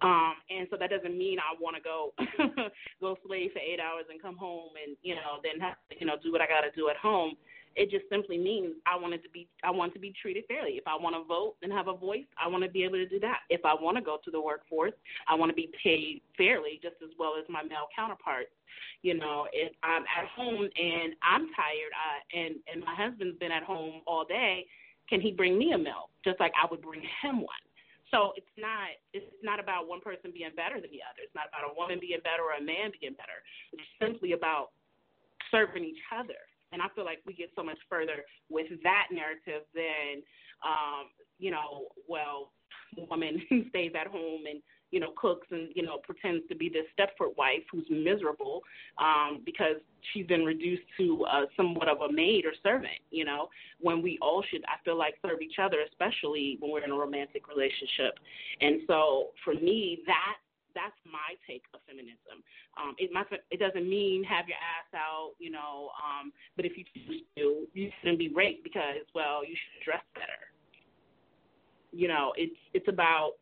Um, 0.03 0.35
and 0.51 0.67
so 0.71 0.77
that 0.79 0.91
doesn't 0.91 1.17
mean 1.17 1.39
I 1.39 1.55
want 1.61 1.77
to 1.77 1.83
go 1.83 2.13
go 3.01 3.17
slave 3.27 3.51
for 3.53 3.61
eight 3.61 3.79
hours 3.79 4.05
and 4.11 4.21
come 4.21 4.37
home 4.37 4.75
and 4.83 4.97
you 5.03 5.15
know 5.15 5.39
then 5.43 5.61
have 5.61 5.77
you 5.99 6.07
know 6.07 6.17
do 6.23 6.33
what 6.33 6.41
I 6.41 6.47
got 6.47 6.63
to 6.63 6.75
do 6.75 6.89
at 6.89 6.97
home. 6.97 7.35
It 7.77 7.91
just 7.91 8.05
simply 8.11 8.39
means 8.39 8.75
I 8.87 8.99
wanted 8.99 9.23
to 9.23 9.29
be 9.31 9.49
I 9.63 9.71
want 9.71 9.93
to 9.95 9.99
be 9.99 10.13
treated 10.21 10.45
fairly. 10.49 10.73
If 10.73 10.85
I 10.87 10.97
want 10.97 11.17
to 11.17 11.25
vote 11.25 11.55
and 11.63 11.73
have 11.73 11.89
a 11.89 11.97
voice, 11.97 12.27
I 12.43 12.49
want 12.49 12.65
to 12.65 12.71
be 12.71 12.85
able 12.85 12.97
to 12.97 13.09
do 13.09 13.21
that. 13.21 13.41
If 13.51 13.65
I 13.65 13.75
want 13.75 13.97
to 13.97 14.03
go 14.03 14.19
to 14.25 14.31
the 14.31 14.41
workforce, 14.41 14.93
I 15.29 15.35
want 15.35 15.51
to 15.51 15.57
be 15.57 15.71
paid 15.83 16.23
fairly 16.37 16.81
just 16.83 16.97
as 17.03 17.11
well 17.19 17.35
as 17.39 17.45
my 17.49 17.63
male 17.63 17.89
counterparts. 17.95 18.51
You 19.03 19.15
know, 19.15 19.47
if 19.53 19.73
I'm 19.83 20.03
at 20.03 20.29
home 20.29 20.69
and 20.77 21.15
I'm 21.23 21.49
tired 21.57 21.93
uh, 21.93 22.39
and 22.39 22.55
and 22.73 22.85
my 22.85 22.95
husband's 22.95 23.39
been 23.39 23.53
at 23.53 23.63
home 23.63 24.03
all 24.07 24.25
day, 24.25 24.67
can 25.09 25.21
he 25.21 25.33
bring 25.33 25.59
me 25.59 25.73
a 25.73 25.79
meal 25.79 26.11
just 26.25 26.41
like 26.41 26.53
I 26.61 26.67
would 26.71 26.83
bring 26.83 27.03
him 27.23 27.41
one? 27.41 27.63
So 28.13 28.37
it's 28.37 28.53
not 28.59 28.93
it's 29.17 29.27
not 29.43 29.59
about 29.59 29.89
one 29.89 30.01
person 30.01 30.31
being 30.33 30.53
better 30.55 30.77
than 30.77 30.93
the 30.93 31.01
other. 31.01 31.25
It's 31.25 31.35
not 31.35 31.49
about 31.49 31.73
a 31.73 31.75
woman 31.75 31.99
being 32.01 32.21
better 32.21 32.45
or 32.45 32.61
a 32.61 32.63
man 32.63 32.93
being 33.01 33.17
better. 33.17 33.41
It's 33.73 33.89
simply 33.97 34.33
about 34.33 34.77
serving 35.51 35.85
each 35.85 36.05
other. 36.13 36.37
And 36.73 36.81
I 36.81 36.87
feel 36.95 37.05
like 37.05 37.21
we 37.27 37.35
get 37.35 37.51
so 37.55 37.63
much 37.63 37.79
further 37.89 38.25
with 38.49 38.69
that 38.83 39.09
narrative 39.13 39.63
than 39.75 40.23
um, 40.65 41.11
you 41.39 41.51
know, 41.51 41.89
well, 42.09 42.53
woman 43.09 43.43
who 43.51 43.69
stays 43.69 43.93
at 43.99 44.07
home 44.07 44.43
and 44.49 44.63
you 44.91 45.01
know 45.01 45.13
cooks 45.17 45.47
and 45.51 45.71
you 45.75 45.83
know 45.83 45.99
pretends 46.05 46.47
to 46.49 46.55
be 46.55 46.69
this 46.69 46.85
Stepford 46.99 47.37
wife 47.39 47.63
who's 47.71 47.87
miserable 47.91 48.61
um, 48.99 49.41
because 49.45 49.77
she's 50.13 50.27
been 50.27 50.45
reduced 50.45 50.83
to 50.99 51.25
uh, 51.25 51.47
somewhat 51.57 51.89
of 51.89 52.03
a 52.03 52.13
maid 52.13 52.45
or 52.45 52.53
servant. 52.63 53.01
You 53.11 53.25
know, 53.25 53.49
when 53.81 54.03
we 54.03 54.19
all 54.21 54.43
should, 54.51 54.63
I 54.65 54.83
feel 54.85 54.99
like, 54.99 55.15
serve 55.27 55.41
each 55.41 55.59
other, 55.61 55.79
especially 55.91 56.59
when 56.61 56.71
we're 56.71 56.85
in 56.85 56.91
a 56.91 56.97
romantic 56.97 57.49
relationship. 57.49 58.19
And 58.61 58.83
so 58.87 59.29
for 59.45 59.55
me, 59.55 60.03
that 60.07 60.37
that's 60.75 60.97
my 61.05 61.37
take 61.47 61.65
of 61.75 61.81
feminism. 61.87 62.43
Um, 62.77 62.95
it 62.99 63.11
it 63.51 63.61
doesn't 63.61 63.89
mean 63.89 64.25
have 64.25 64.49
your 64.49 64.59
ass 64.59 64.89
out, 64.95 65.33
you 65.39 65.51
know. 65.51 65.91
Um, 66.01 66.33
but 66.57 66.65
if 66.65 66.77
you 66.77 66.85
choose 66.95 67.23
to, 67.37 67.67
you 67.73 67.91
shouldn't 68.01 68.19
be 68.19 68.29
raped 68.29 68.65
because 68.65 69.05
well, 69.15 69.45
you 69.45 69.55
should 69.55 69.85
dress 69.85 70.05
better. 70.15 70.51
You 71.93 72.09
know, 72.09 72.33
it's 72.37 72.57
it's 72.73 72.89
about 72.89 73.33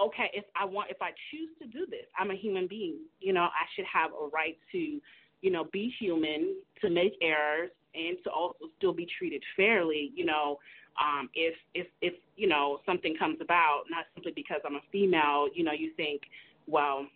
okay, 0.00 0.30
if 0.32 0.44
I 0.56 0.64
want, 0.64 0.90
if 0.90 1.00
I 1.00 1.10
choose 1.30 1.50
to 1.60 1.66
do 1.66 1.86
this, 1.86 2.06
I'm 2.18 2.30
a 2.30 2.36
human 2.36 2.66
being. 2.66 2.98
You 3.20 3.32
know, 3.32 3.42
I 3.42 3.66
should 3.74 3.84
have 3.92 4.10
a 4.12 4.28
right 4.32 4.56
to, 4.72 4.78
you 4.78 5.50
know, 5.50 5.66
be 5.72 5.92
human, 5.98 6.56
to 6.80 6.90
make 6.90 7.14
errors, 7.22 7.70
and 7.94 8.16
to 8.24 8.30
also 8.30 8.66
still 8.78 8.92
be 8.92 9.06
treated 9.18 9.42
fairly. 9.56 10.12
You 10.14 10.24
know, 10.24 10.58
um, 11.00 11.28
if 11.34 11.54
if 11.74 11.86
if 12.02 12.14
you 12.36 12.48
know 12.48 12.80
something 12.86 13.14
comes 13.18 13.38
about, 13.40 13.84
not 13.90 14.06
simply 14.14 14.32
because 14.34 14.60
I'm 14.64 14.76
a 14.76 14.84
female, 14.92 15.48
you 15.54 15.64
know, 15.64 15.72
you 15.72 15.92
think, 15.96 16.22
well, 16.70 17.06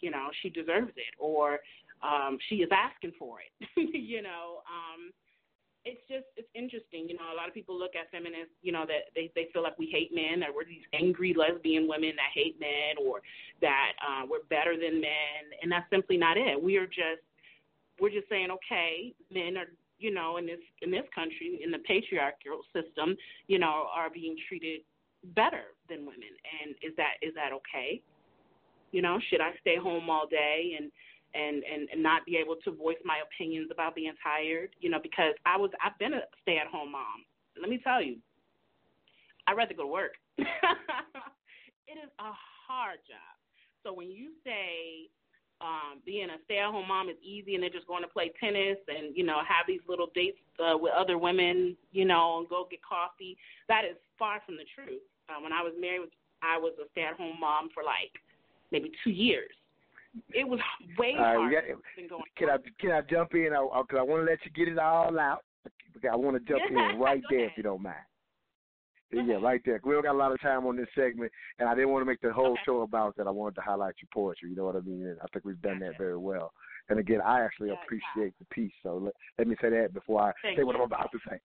you 0.00 0.10
know, 0.10 0.28
she 0.42 0.48
deserves 0.48 0.92
it, 0.96 1.14
or 1.18 1.58
um, 2.02 2.38
she 2.48 2.56
is 2.56 2.70
asking 2.72 3.12
for 3.18 3.38
it. 3.40 3.68
you 3.94 4.22
know. 4.22 4.62
Um, 4.66 5.12
it's 5.84 6.00
just 6.08 6.28
it's 6.36 6.48
interesting, 6.54 7.08
you 7.08 7.16
know. 7.16 7.32
A 7.32 7.36
lot 7.36 7.48
of 7.48 7.54
people 7.54 7.78
look 7.78 7.96
at 7.96 8.10
feminists, 8.10 8.52
you 8.60 8.72
know, 8.72 8.84
that 8.84 9.08
they 9.14 9.32
they 9.34 9.48
feel 9.52 9.62
like 9.62 9.78
we 9.78 9.88
hate 9.88 10.12
men, 10.14 10.40
that 10.40 10.52
we're 10.54 10.68
these 10.68 10.84
angry 10.92 11.34
lesbian 11.34 11.88
women 11.88 12.12
that 12.16 12.32
hate 12.34 12.60
men, 12.60 13.00
or 13.00 13.22
that 13.60 13.92
uh, 14.04 14.26
we're 14.28 14.44
better 14.50 14.76
than 14.76 15.00
men, 15.00 15.40
and 15.62 15.72
that's 15.72 15.88
simply 15.88 16.16
not 16.18 16.36
it. 16.36 16.60
We 16.60 16.76
are 16.76 16.86
just 16.86 17.24
we're 17.98 18.10
just 18.10 18.28
saying, 18.28 18.48
okay, 18.50 19.14
men 19.32 19.56
are, 19.56 19.68
you 19.98 20.12
know, 20.12 20.36
in 20.36 20.46
this 20.46 20.60
in 20.82 20.90
this 20.90 21.08
country, 21.14 21.60
in 21.64 21.70
the 21.70 21.80
patriarchal 21.88 22.60
system, 22.72 23.16
you 23.46 23.58
know, 23.58 23.88
are 23.94 24.10
being 24.10 24.36
treated 24.48 24.80
better 25.34 25.72
than 25.88 26.00
women, 26.00 26.32
and 26.60 26.76
is 26.82 26.92
that 26.96 27.16
is 27.22 27.32
that 27.34 27.52
okay? 27.56 28.02
You 28.92 29.02
know, 29.02 29.18
should 29.28 29.40
I 29.40 29.52
stay 29.60 29.76
home 29.76 30.08
all 30.10 30.26
day 30.26 30.76
and 30.78 30.90
and, 31.32 31.62
and 31.64 32.02
not 32.02 32.26
be 32.26 32.36
able 32.36 32.56
to 32.64 32.72
voice 32.72 32.98
my 33.04 33.18
opinions 33.22 33.68
about 33.70 33.94
being 33.94 34.12
tired, 34.20 34.70
you 34.80 34.90
know, 34.90 34.98
because 35.00 35.34
I 35.46 35.56
was 35.56 35.70
I've 35.84 35.98
been 35.98 36.14
a 36.14 36.22
stay 36.42 36.58
at 36.58 36.66
home 36.66 36.92
mom. 36.92 37.24
Let 37.60 37.70
me 37.70 37.78
tell 37.82 38.02
you, 38.02 38.16
I'd 39.46 39.56
rather 39.56 39.74
go 39.74 39.82
to 39.82 39.88
work. 39.88 40.14
it 40.38 40.44
is 41.98 42.10
a 42.18 42.32
hard 42.66 42.98
job. 43.06 43.34
So 43.82 43.92
when 43.92 44.10
you 44.10 44.30
say 44.44 45.08
um, 45.60 46.00
being 46.06 46.28
a 46.30 46.38
stay 46.44 46.58
at 46.58 46.70
home 46.70 46.88
mom 46.88 47.08
is 47.08 47.16
easy 47.22 47.54
and 47.54 47.62
they're 47.62 47.70
just 47.70 47.86
going 47.86 48.02
to 48.02 48.08
play 48.08 48.32
tennis 48.40 48.78
and, 48.88 49.16
you 49.16 49.24
know, 49.24 49.38
have 49.46 49.66
these 49.68 49.84
little 49.88 50.08
dates 50.14 50.38
uh, 50.58 50.76
with 50.76 50.92
other 50.96 51.18
women, 51.18 51.76
you 51.92 52.04
know, 52.04 52.38
and 52.38 52.48
go 52.48 52.66
get 52.70 52.80
coffee, 52.82 53.36
that 53.68 53.84
is 53.84 53.96
far 54.18 54.40
from 54.44 54.56
the 54.56 54.64
truth. 54.74 55.02
Uh, 55.28 55.40
when 55.42 55.52
I 55.52 55.62
was 55.62 55.72
married, 55.78 56.08
I 56.42 56.56
was 56.56 56.72
a 56.80 56.88
stay 56.92 57.02
at 57.02 57.16
home 57.16 57.36
mom 57.38 57.68
for 57.74 57.82
like 57.84 58.12
maybe 58.70 58.90
two 59.04 59.10
years 59.10 59.50
it 60.34 60.46
was 60.46 60.58
way 60.98 61.12
we 61.12 61.18
harder 61.18 61.50
got- 61.50 61.64
than 61.96 62.08
going. 62.08 62.22
Can 62.36 62.50
I 62.50 62.56
can 62.80 62.90
I 62.90 63.00
jump 63.02 63.32
in? 63.34 63.52
I, 63.52 63.58
I, 63.60 63.82
'cause 63.82 63.98
I 63.98 64.02
want 64.02 64.22
to 64.26 64.30
let 64.30 64.44
you 64.44 64.50
get 64.50 64.66
it 64.72 64.78
all 64.78 65.16
out. 65.18 65.44
I 66.10 66.16
want 66.16 66.36
to 66.36 66.52
jump 66.52 66.62
in 66.68 66.74
right 66.98 67.22
there 67.30 67.44
if 67.46 67.52
you 67.56 67.62
don't 67.62 67.82
mind. 67.82 67.96
Yeah, 69.12 69.36
right 69.42 69.60
there. 69.64 69.80
We 69.84 69.92
don't 69.94 70.02
got 70.04 70.14
a 70.14 70.18
lot 70.18 70.32
of 70.32 70.40
time 70.40 70.66
on 70.66 70.76
this 70.76 70.86
segment, 70.94 71.30
and 71.58 71.68
I 71.68 71.74
didn't 71.74 71.90
want 71.90 72.02
to 72.02 72.06
make 72.06 72.20
the 72.20 72.32
whole 72.32 72.52
Okay. 72.52 72.60
show 72.64 72.80
about 72.82 73.16
that. 73.16 73.26
I 73.26 73.30
wanted 73.30 73.56
to 73.56 73.60
highlight 73.60 73.94
your 74.00 74.08
poetry. 74.14 74.50
You 74.50 74.56
know 74.56 74.64
what 74.64 74.76
I 74.76 74.80
mean? 74.80 75.04
And 75.06 75.18
I 75.20 75.26
think 75.32 75.44
we've 75.44 75.60
done 75.62 75.78
that 75.80 75.98
very 75.98 76.16
well. 76.16 76.52
And 76.90 76.98
again, 76.98 77.20
I 77.24 77.40
actually 77.40 77.70
appreciate 77.70 78.34
the 78.38 78.44
piece. 78.46 78.72
So 78.82 78.98
let, 78.98 79.14
let 79.38 79.46
me 79.46 79.56
say 79.62 79.70
that 79.70 79.94
before 79.94 80.20
I 80.20 80.32
Thank 80.42 80.58
say 80.58 80.64
what. 80.64 80.74
I'm 80.74 80.82
about 80.82 81.10
to 81.12 81.18
say. 81.28 81.38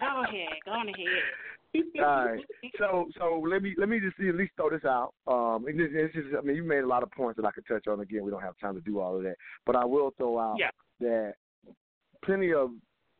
Go 0.00 0.22
ahead, 0.22 0.48
go 0.64 0.70
on 0.72 0.88
ahead. 0.88 1.22
All 1.98 2.26
right. 2.26 2.44
So 2.78 3.08
so 3.18 3.42
let 3.46 3.62
me 3.62 3.74
let 3.78 3.88
me 3.88 4.00
just 4.00 4.18
at 4.18 4.34
least 4.34 4.52
throw 4.56 4.70
this 4.70 4.84
out. 4.84 5.12
Um, 5.26 5.66
and 5.68 5.78
this, 5.78 5.88
this 5.92 6.10
is 6.14 6.32
I 6.36 6.40
mean 6.40 6.56
you 6.56 6.64
made 6.64 6.80
a 6.80 6.86
lot 6.86 7.02
of 7.02 7.10
points 7.12 7.36
that 7.36 7.46
I 7.46 7.52
could 7.52 7.66
touch 7.68 7.86
on. 7.86 8.00
Again, 8.00 8.24
we 8.24 8.30
don't 8.30 8.42
have 8.42 8.58
time 8.58 8.74
to 8.74 8.80
do 8.80 8.98
all 8.98 9.16
of 9.16 9.22
that, 9.22 9.36
but 9.66 9.76
I 9.76 9.84
will 9.84 10.12
throw 10.16 10.38
out 10.38 10.56
Yeah. 10.58 10.70
that 11.00 11.34
plenty 12.24 12.52
of 12.52 12.70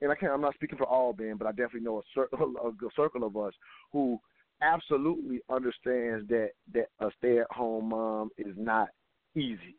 and 0.00 0.10
I 0.10 0.14
can't 0.14 0.32
I'm 0.32 0.40
not 0.40 0.54
speaking 0.54 0.78
for 0.78 0.86
all 0.86 1.14
men, 1.16 1.36
but 1.36 1.46
I 1.46 1.50
definitely 1.50 1.82
know 1.82 1.98
a 1.98 2.02
circle 2.14 2.54
a 2.66 2.72
good 2.72 2.92
circle 2.96 3.24
of 3.24 3.36
us 3.36 3.52
who 3.92 4.18
absolutely 4.62 5.40
understands 5.50 6.26
that 6.28 6.50
that 6.72 6.86
a 7.00 7.10
stay 7.18 7.38
at 7.38 7.50
home 7.50 7.90
mom 7.90 8.30
is 8.38 8.54
not 8.56 8.88
easy 9.36 9.76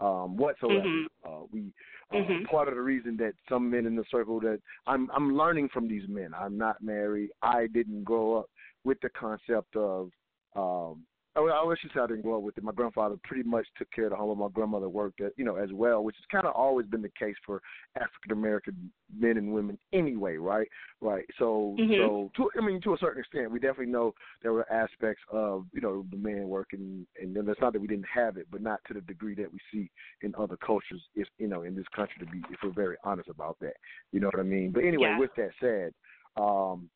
um, 0.00 0.36
whatsoever. 0.36 0.86
Mhm. 0.86 1.06
Uh, 1.24 1.44
we 1.52 1.72
uh, 2.10 2.16
Mhm. 2.16 2.44
part 2.46 2.68
of 2.68 2.74
the 2.74 2.80
reason 2.80 3.16
that 3.18 3.34
some 3.48 3.70
men 3.70 3.86
in 3.86 3.94
the 3.94 4.04
circle 4.10 4.40
that 4.40 4.60
I'm 4.86 5.10
I'm 5.12 5.36
learning 5.36 5.68
from 5.68 5.88
these 5.88 6.08
men. 6.08 6.34
I'm 6.34 6.56
not 6.56 6.82
married. 6.82 7.30
I 7.42 7.66
didn't 7.68 8.04
grow 8.04 8.34
up 8.34 8.50
with 8.84 8.98
the 9.00 9.10
concept 9.10 9.76
of 9.76 10.10
um 10.56 11.06
I 11.36 11.40
I 11.40 11.64
wish 11.64 11.78
you 11.84 11.90
say 11.94 12.00
I 12.00 12.06
didn't 12.06 12.22
grow 12.22 12.38
up 12.38 12.42
with 12.42 12.58
it. 12.58 12.64
My 12.64 12.72
grandfather 12.72 13.16
pretty 13.22 13.48
much 13.48 13.66
took 13.78 13.90
care 13.92 14.04
of 14.04 14.10
the 14.10 14.16
home. 14.16 14.38
My 14.38 14.48
grandmother 14.52 14.88
worked 14.88 15.20
at, 15.20 15.32
you 15.36 15.44
know, 15.44 15.56
as 15.56 15.70
well, 15.72 16.02
which 16.02 16.16
has 16.16 16.24
kind 16.30 16.46
of 16.46 16.54
always 16.54 16.86
been 16.86 17.02
the 17.02 17.10
case 17.18 17.36
for 17.46 17.62
African 17.96 18.32
American 18.32 18.90
men 19.16 19.36
and 19.36 19.52
women 19.52 19.78
anyway, 19.92 20.36
right? 20.36 20.68
Right. 21.00 21.24
So, 21.38 21.76
Mhm. 21.78 21.96
so 21.98 22.30
to 22.36 22.50
I 22.60 22.66
mean, 22.66 22.80
to 22.82 22.94
a 22.94 22.98
certain 22.98 23.20
extent, 23.20 23.50
we 23.50 23.60
definitely 23.60 23.92
know 23.92 24.14
there 24.42 24.52
were 24.52 24.70
aspects 24.72 25.22
of, 25.30 25.66
you 25.72 25.80
know, 25.80 26.04
the 26.10 26.16
man 26.16 26.48
working, 26.48 27.06
and 27.20 27.34
then 27.34 27.48
it's 27.48 27.60
not 27.60 27.72
that 27.74 27.80
we 27.80 27.88
didn't 27.88 28.06
have 28.12 28.36
it, 28.36 28.48
but 28.50 28.60
not 28.60 28.80
to 28.88 28.94
the 28.94 29.00
degree 29.02 29.34
that 29.36 29.52
we 29.52 29.60
see 29.72 29.90
in 30.22 30.34
other 30.36 30.56
cultures. 30.56 31.02
If 31.14 31.28
you 31.38 31.46
know, 31.46 31.62
in 31.62 31.76
this 31.76 31.88
country, 31.94 32.16
to 32.20 32.26
be, 32.26 32.42
if 32.50 32.58
we're 32.62 32.70
very 32.70 32.96
honest 33.04 33.28
about 33.28 33.58
that, 33.60 33.76
you 34.12 34.20
know 34.20 34.26
what 34.26 34.40
I 34.40 34.44
mean. 34.44 34.72
But 34.72 34.84
anyway, 34.84 35.10
Yeah. 35.10 35.18
with 35.18 35.34
that 35.36 35.50
said, 35.60 35.94
um, 36.36 36.90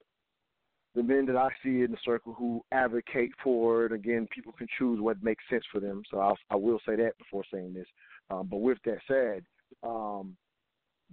the 0.94 1.02
men 1.02 1.26
that 1.26 1.36
I 1.36 1.48
see 1.62 1.82
in 1.82 1.90
the 1.90 1.98
circle 2.04 2.34
who 2.34 2.64
advocate 2.70 3.32
for 3.42 3.86
it, 3.86 3.92
again, 3.92 4.28
people 4.32 4.52
can 4.52 4.68
choose 4.78 5.00
what 5.00 5.22
makes 5.22 5.42
sense 5.50 5.64
for 5.72 5.80
them. 5.80 6.02
So 6.10 6.18
I'll, 6.18 6.38
I 6.50 6.56
will 6.56 6.80
say 6.86 6.96
that 6.96 7.18
before 7.18 7.42
saying 7.52 7.74
this. 7.74 7.86
Um, 8.30 8.48
but 8.50 8.58
with 8.58 8.78
that 8.84 8.98
said, 9.08 9.44
um, 9.82 10.36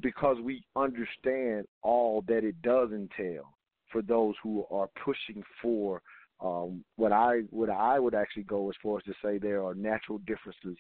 because 0.02 0.38
we 0.42 0.64
understand 0.76 1.66
all 1.82 2.24
that 2.28 2.44
it 2.44 2.62
does 2.62 2.92
entail 2.92 3.54
for 3.92 4.02
those 4.02 4.36
who 4.44 4.66
are 4.72 4.88
pushing 5.04 5.44
for 5.62 6.02
um, 6.40 6.84
what 6.96 7.12
I 7.12 7.42
what 7.52 7.70
I 7.70 8.00
would 8.00 8.16
actually 8.16 8.44
go 8.44 8.70
as 8.70 8.76
far 8.82 8.98
as 8.98 9.04
to 9.04 9.14
say 9.24 9.38
there 9.38 9.64
are 9.64 9.76
natural 9.76 10.20
differences 10.20 10.78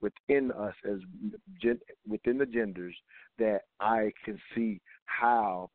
within 0.00 0.50
us 0.52 0.74
as 0.84 0.98
gen, 1.60 1.78
within 2.08 2.38
the 2.38 2.46
genders 2.46 2.94
that 3.38 3.60
I 3.80 4.12
can 4.24 4.38
see 4.54 4.80
how 5.06 5.70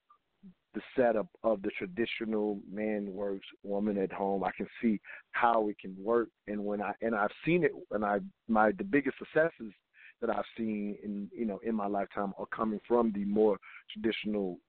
the 0.74 0.82
setup 0.96 1.28
of 1.44 1.62
the 1.62 1.72
traditional 1.78 2.60
man 2.72 3.12
works, 3.12 3.46
woman 3.64 3.98
at 3.98 4.12
home. 4.12 4.44
I 4.44 4.52
can 4.56 4.68
see 4.82 5.00
how 5.32 5.68
it 5.70 5.80
can 5.80 5.96
work, 6.00 6.30
and 6.48 6.64
when 6.64 6.82
I 6.82 6.94
and 7.02 7.16
I've 7.16 7.32
seen 7.46 7.64
it, 7.64 7.72
and 7.92 8.06
I 8.06 8.20
my 8.48 8.72
the 8.78 8.84
biggest 8.84 9.18
successes 9.18 9.74
that 10.22 10.30
I've 10.30 10.46
seen 10.58 10.98
in 11.04 11.30
you 11.36 11.46
know 11.46 11.60
in 11.64 11.76
my 11.76 11.88
lifetime 11.88 12.34
are 12.38 12.46
coming 12.48 12.80
from 12.88 13.12
the 13.14 13.26
more 13.26 13.58
traditional 13.92 14.60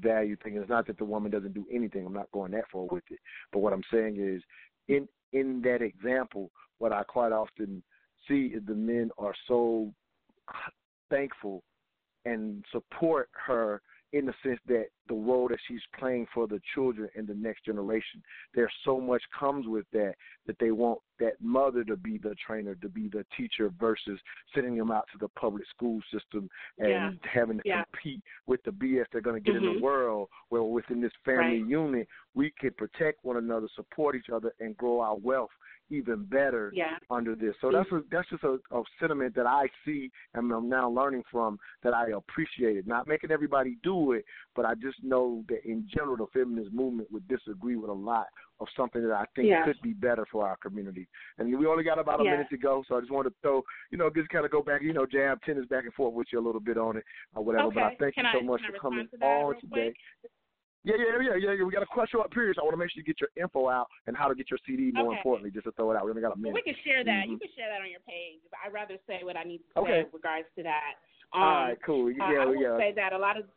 value 0.00 0.36
thing. 0.42 0.56
It's 0.56 0.68
not 0.68 0.86
that 0.88 0.98
the 0.98 1.04
woman 1.04 1.30
doesn't 1.30 1.54
do 1.54 1.66
anything. 1.72 2.04
I'm 2.04 2.12
not 2.12 2.32
going 2.32 2.52
that 2.52 2.64
far 2.72 2.86
with 2.90 3.04
it. 3.10 3.20
But 3.52 3.60
what 3.60 3.72
I'm 3.72 3.84
saying 3.92 4.16
is, 4.18 4.42
in 4.88 5.08
in 5.32 5.60
that 5.62 5.82
example, 5.82 6.50
what 6.78 6.92
I 6.92 7.02
quite 7.04 7.32
often 7.32 7.82
see 8.28 8.52
is 8.54 8.62
the 8.66 8.74
men 8.74 9.10
are 9.18 9.34
so 9.46 9.92
thankful 11.10 11.62
and 12.24 12.64
support 12.72 13.30
her 13.46 13.80
in 14.16 14.24
the 14.24 14.34
sense 14.42 14.58
that 14.66 14.86
the 15.08 15.14
role 15.14 15.48
that 15.48 15.58
she's 15.68 15.80
playing 15.98 16.26
for 16.32 16.46
the 16.46 16.60
children 16.74 17.08
and 17.16 17.26
the 17.26 17.34
next 17.34 17.64
generation, 17.66 18.22
there's 18.54 18.72
so 18.84 18.98
much 18.98 19.22
comes 19.38 19.66
with 19.66 19.84
that 19.92 20.14
that 20.46 20.56
they 20.58 20.70
want 20.70 20.98
that 21.18 21.40
mother 21.40 21.84
to 21.84 21.96
be 21.96 22.18
the 22.18 22.34
trainer, 22.46 22.74
to 22.76 22.88
be 22.88 23.08
the 23.08 23.24
teacher, 23.36 23.70
versus 23.78 24.18
sending 24.54 24.76
them 24.76 24.90
out 24.90 25.06
to 25.12 25.18
the 25.18 25.28
public 25.28 25.64
school 25.68 26.00
system 26.12 26.48
and 26.78 26.88
Yeah. 26.88 27.10
having 27.22 27.58
to 27.58 27.62
Yeah. 27.68 27.84
compete 27.84 28.22
with 28.46 28.62
the 28.64 28.72
BS 28.72 29.06
they're 29.10 29.20
going 29.20 29.42
to 29.42 29.46
get 29.52 29.56
in 29.56 29.62
Mhm. 29.62 29.74
the 29.74 29.80
world. 29.80 30.28
Where 30.48 30.62
within 30.62 31.00
this 31.00 31.12
family 31.24 31.62
Right. 31.62 31.70
unit, 31.70 32.08
we 32.34 32.50
can 32.50 32.72
protect 32.74 33.24
one 33.24 33.36
another, 33.36 33.68
support 33.68 34.14
each 34.14 34.30
other, 34.30 34.52
and 34.60 34.76
grow 34.76 35.00
our 35.00 35.16
wealth 35.16 35.50
even 35.88 36.24
better 36.24 36.72
Yeah. 36.74 36.98
under 37.10 37.36
this. 37.36 37.54
So 37.60 37.70
that's 37.70 37.88
a, 37.92 38.02
that's 38.10 38.28
just 38.28 38.42
a, 38.42 38.58
a 38.72 38.82
sentiment 38.98 39.36
that 39.36 39.46
I 39.46 39.70
see 39.84 40.10
and 40.34 40.50
I'm 40.50 40.68
now 40.68 40.90
learning 40.90 41.22
from 41.30 41.60
that 41.82 41.94
I 41.94 42.08
appreciate 42.08 42.76
it. 42.76 42.88
Not 42.88 43.06
making 43.06 43.30
everybody 43.30 43.76
do 43.84 44.10
it, 44.10 44.24
but 44.56 44.64
I 44.64 44.74
just 44.74 45.00
know 45.04 45.44
that 45.48 45.64
in 45.64 45.86
general 45.86 46.16
the 46.16 46.26
feminist 46.32 46.72
movement 46.72 47.08
would 47.12 47.28
disagree 47.28 47.76
with 47.76 47.90
a 47.90 47.92
lot 47.92 48.26
of 48.60 48.68
something 48.76 49.02
that 49.02 49.12
I 49.12 49.24
think 49.34 49.52
could 49.64 49.76
be 49.82 49.92
better 49.92 50.24
for 50.30 50.46
our 50.46 50.56
community. 50.56 51.06
And 51.38 51.56
we 51.58 51.66
only 51.66 51.84
got 51.84 51.98
about 51.98 52.20
a 52.20 52.24
minute 52.24 52.48
to 52.50 52.56
go, 52.56 52.84
so 52.88 52.96
I 52.96 53.00
just 53.00 53.12
wanted 53.12 53.30
to 53.30 53.36
throw, 53.42 53.62
you 53.90 53.98
know, 53.98 54.08
just 54.10 54.28
kind 54.30 54.44
of 54.44 54.50
go 54.50 54.62
back, 54.62 54.82
you 54.82 54.92
know, 54.92 55.06
jab 55.06 55.42
tennis 55.42 55.66
back 55.66 55.84
and 55.84 55.92
forth 55.94 56.14
with 56.14 56.28
you 56.32 56.40
a 56.40 56.44
little 56.44 56.60
bit 56.60 56.78
on 56.78 56.96
it 56.96 57.04
or 57.34 57.44
whatever. 57.44 57.70
But 57.70 57.82
I 57.82 57.96
thank 58.00 58.14
Can 58.14 58.24
you 58.24 58.30
I- 58.30 58.32
so 58.34 58.40
much 58.40 58.62
for 58.64 58.78
coming 58.78 59.08
to 59.08 59.16
on 59.26 59.60
today. 59.60 59.92
quick? 59.92 59.96
Yeah, 60.84 60.94
yeah, 60.98 61.18
yeah, 61.20 61.34
yeah, 61.36 61.52
yeah. 61.58 61.64
We 61.64 61.72
got 61.72 61.82
a 61.82 61.86
question 61.86 62.20
up 62.20 62.30
period. 62.30 62.54
So 62.54 62.62
I 62.62 62.64
want 62.64 62.74
to 62.74 62.78
make 62.78 62.90
sure 62.92 63.00
you 63.02 63.04
get 63.04 63.20
your 63.20 63.30
info 63.36 63.68
out 63.68 63.88
and 64.06 64.16
how 64.16 64.28
to 64.28 64.36
get 64.36 64.48
your 64.50 64.58
CD. 64.64 64.92
More 64.92 65.08
Okay. 65.08 65.16
importantly, 65.18 65.50
just 65.50 65.64
to 65.64 65.72
throw 65.72 65.90
it 65.90 65.96
out. 65.96 66.04
We 66.04 66.10
only 66.10 66.22
got 66.22 66.28
a 66.28 66.38
Well, 66.38 66.54
minute. 66.54 66.54
we 66.54 66.62
can 66.62 66.76
share 66.84 67.02
that. 67.02 67.26
You 67.26 67.36
Mhm. 67.36 67.40
can 67.40 67.50
share 67.58 67.68
that 67.68 67.80
on 67.82 67.90
your 67.90 68.00
page. 68.06 68.38
I'd 68.64 68.72
rather 68.72 68.96
say 69.06 69.24
what 69.24 69.36
I 69.36 69.42
need 69.42 69.58
to 69.74 69.80
Okay. 69.80 69.90
say 69.90 70.00
in 70.06 70.10
regards 70.12 70.46
to 70.54 70.62
that. 70.62 70.94
Um, 71.32 71.42
All 71.42 71.54
right, 71.66 71.82
cool. 71.82 72.06
uh, 72.06 72.10
Yeah, 72.10 72.42
I 72.42 72.46
will 72.46 72.54
yeah. 72.62 72.76
say 72.78 72.92
that 72.92 73.12
a 73.12 73.18
lot 73.18 73.36
of 73.36 73.48